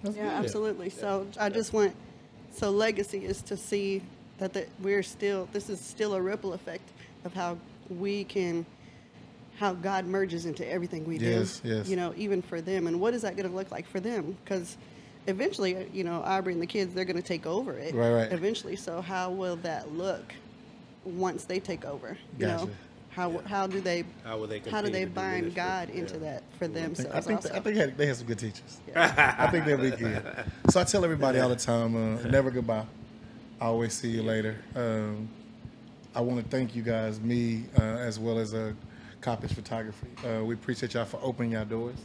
That's 0.02 0.16
yeah, 0.16 0.22
good. 0.38 0.44
absolutely. 0.46 0.88
So 0.88 1.26
I 1.38 1.50
just 1.50 1.74
want, 1.74 1.94
so 2.52 2.70
legacy 2.70 3.24
is 3.24 3.42
to 3.42 3.56
see 3.56 4.02
that 4.38 4.52
the, 4.52 4.66
we're 4.80 5.02
still, 5.02 5.48
this 5.52 5.68
is 5.68 5.80
still 5.80 6.14
a 6.14 6.20
ripple 6.20 6.52
effect 6.52 6.88
of 7.24 7.32
how 7.34 7.56
we 7.88 8.24
can, 8.24 8.64
how 9.58 9.72
God 9.74 10.06
merges 10.06 10.46
into 10.46 10.68
everything 10.70 11.04
we 11.04 11.18
Yes, 11.18 11.60
do. 11.60 11.68
yes. 11.68 11.88
You 11.88 11.96
know, 11.96 12.12
even 12.16 12.42
for 12.42 12.60
them, 12.60 12.86
and 12.86 13.00
what 13.00 13.14
is 13.14 13.22
that 13.22 13.36
going 13.36 13.48
to 13.48 13.54
look 13.54 13.70
like 13.70 13.86
for 13.86 14.00
them? 14.00 14.36
Because 14.44 14.76
eventually, 15.26 15.86
you 15.92 16.04
know, 16.04 16.22
Aubrey 16.22 16.52
and 16.52 16.62
the 16.62 16.66
kids, 16.66 16.94
they're 16.94 17.04
going 17.04 17.16
to 17.20 17.22
take 17.22 17.46
over 17.46 17.78
it. 17.78 17.94
Right, 17.94 18.12
right. 18.12 18.32
Eventually, 18.32 18.76
so 18.76 19.00
how 19.00 19.30
will 19.30 19.56
that 19.56 19.92
look 19.92 20.34
once 21.04 21.44
they 21.44 21.60
take 21.60 21.84
over? 21.84 22.16
You 22.38 22.46
Gotcha. 22.46 22.66
know, 22.66 22.70
how 23.14 23.38
how 23.46 23.66
do 23.66 23.80
they 23.80 24.04
How 24.24 24.38
will 24.38 24.46
they 24.46 24.60
how 24.60 24.80
do 24.82 24.88
they 24.90 25.00
to 25.00 25.06
do 25.06 25.12
bind 25.14 25.42
ministry? 25.54 25.54
God 25.62 25.90
into 25.90 26.14
Yeah. 26.14 26.20
that 26.20 26.42
for 26.58 26.64
I 26.64 26.68
think, 26.68 26.74
themselves? 26.74 27.14
I 27.16 27.20
think, 27.20 27.36
also? 27.36 27.48
I 27.50 27.52
think 27.60 27.64
they 27.64 27.80
had- 27.80 27.98
they 27.98 28.06
have 28.06 28.16
some 28.16 28.26
good 28.26 28.38
teachers. 28.38 28.80
I 28.96 29.46
think 29.50 29.64
they'll 29.66 29.76
be 29.78 29.90
good. 29.90 30.22
So 30.70 30.80
I 30.80 30.84
tell 30.84 31.04
everybody 31.04 31.38
all 31.38 31.48
the 31.48 31.56
time, 31.56 31.94
uh, 31.96 32.22
never 32.28 32.50
goodbye. 32.50 32.86
I 33.60 33.66
always 33.66 33.92
see 33.92 34.08
you 34.08 34.22
later. 34.22 34.56
Um, 34.74 35.28
I 36.14 36.20
want 36.20 36.42
to 36.42 36.48
thank 36.48 36.74
you 36.74 36.82
guys, 36.82 37.20
me 37.20 37.64
uh, 37.78 37.82
as 37.82 38.18
well 38.18 38.38
as 38.38 38.54
uh, 38.54 38.72
Coppage 39.20 39.52
Photography. 39.54 40.08
Uh, 40.26 40.44
we 40.44 40.54
appreciate 40.54 40.94
y'all 40.94 41.04
for 41.04 41.20
opening 41.22 41.52
your 41.52 41.64
doors. 41.64 41.96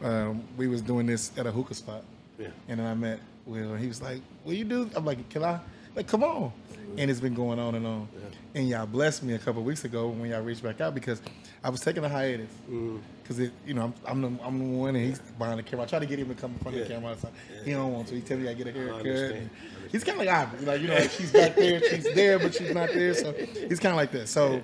Sure. 0.00 0.08
Um, 0.10 0.42
we 0.56 0.68
was 0.68 0.80
doing 0.80 1.06
this 1.06 1.30
at 1.36 1.46
a 1.46 1.52
hookah 1.52 1.74
spot, 1.74 2.02
Yeah. 2.38 2.48
and 2.68 2.80
then 2.80 2.86
I 2.86 2.94
met 2.94 3.20
Will, 3.44 3.72
and 3.72 3.80
he 3.80 3.86
was 3.88 4.00
like, 4.00 4.20
"Will 4.44 4.54
you 4.54 4.64
do?" 4.64 4.90
I'm 4.96 5.04
like, 5.04 5.28
"Can 5.28 5.44
I? 5.44 5.60
Like, 5.96 6.06
come 6.06 6.22
on. 6.22 6.52
And 6.98 7.10
it's 7.10 7.20
been 7.20 7.34
going 7.34 7.58
on 7.58 7.74
and 7.74 7.86
on. 7.86 8.08
And 8.54 8.68
y'all 8.68 8.86
blessed 8.86 9.22
me 9.22 9.34
a 9.34 9.38
couple 9.38 9.62
weeks 9.62 9.84
ago 9.84 10.08
when 10.08 10.30
y'all 10.30 10.40
reached 10.42 10.62
back 10.62 10.80
out 10.80 10.94
because 10.94 11.20
I 11.62 11.68
was 11.68 11.80
taking 11.80 12.04
a 12.04 12.08
hiatus. 12.08 12.48
Mm-hmm. 12.70 12.98
Because 13.22 13.38
it, 13.38 13.52
you 13.66 13.74
know, 13.74 13.92
I'm, 14.06 14.24
I'm 14.24 14.36
the 14.38 14.44
I'm 14.44 14.58
the 14.58 14.78
one 14.78 14.96
and 14.96 15.04
he's 15.04 15.18
behind 15.18 15.58
the 15.58 15.62
camera. 15.62 15.84
I 15.84 15.88
try 15.88 15.98
to 15.98 16.06
get 16.06 16.18
him 16.18 16.28
to 16.28 16.34
come 16.34 16.52
in 16.52 16.58
front 16.60 16.76
of 16.76 16.86
the 16.86 16.94
camera. 16.94 17.10
all 17.10 17.14
the 17.16 17.22
time. 17.22 17.32
He 17.64 17.72
don't 17.72 17.92
want 17.92 18.08
to. 18.08 18.14
He 18.14 18.20
tell 18.20 18.38
me 18.38 18.48
I 18.48 18.54
get 18.54 18.68
a 18.68 18.72
haircut. 18.72 19.00
understand. 19.00 19.50
He's 19.90 20.04
kind 20.04 20.20
of 20.20 20.26
like 20.26 20.34
Ivory. 20.34 20.64
Like 20.64 20.80
you 20.80 20.88
know, 20.88 20.94
like 20.94 21.10
she's 21.10 21.32
back 21.32 21.54
there, 21.56 21.80
she's 21.80 22.14
there, 22.14 22.38
but 22.38 22.54
she's 22.54 22.72
not 22.72 22.90
there. 22.94 23.12
So 23.14 23.32
he's 23.32 23.80
kind 23.80 23.92
of 23.92 23.96
like 23.96 24.12
that. 24.12 24.28
So, 24.28 24.62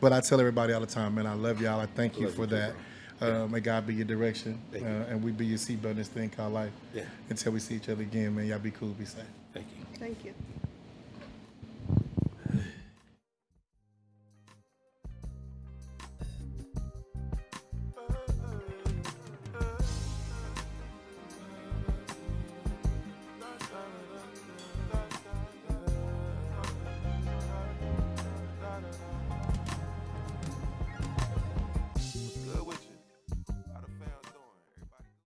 but 0.00 0.12
I 0.12 0.20
tell 0.20 0.40
everybody 0.40 0.72
all 0.72 0.80
the 0.80 0.86
time, 0.86 1.16
man, 1.16 1.26
I 1.26 1.34
love 1.34 1.60
y'all. 1.60 1.80
I 1.80 1.86
thank 1.86 2.18
you 2.18 2.26
Love 2.26 2.34
for 2.36 2.42
you 2.42 2.48
too, 2.48 2.56
that. 2.56 2.74
Uh, 3.20 3.46
may 3.48 3.60
God 3.60 3.86
be 3.86 3.94
your 3.94 4.04
direction, 4.04 4.58
uh, 4.74 4.78
you. 4.78 4.84
and 4.84 5.24
we 5.24 5.32
be 5.32 5.46
your 5.46 5.58
seatbelt 5.58 5.92
in 5.92 5.96
this 5.96 6.08
thing 6.08 6.28
called 6.30 6.52
life. 6.52 6.72
Yeah. 6.94 7.04
Until 7.28 7.52
we 7.52 7.60
see 7.60 7.74
each 7.76 7.88
other 7.88 8.02
again, 8.02 8.34
man, 8.34 8.46
y'all 8.46 8.58
be 8.58 8.70
cool, 8.70 8.88
be 8.90 9.04
safe. 9.04 9.24
Thank 9.52 9.66
you. 9.78 9.98
Thank 9.98 10.24
you. 10.24 10.34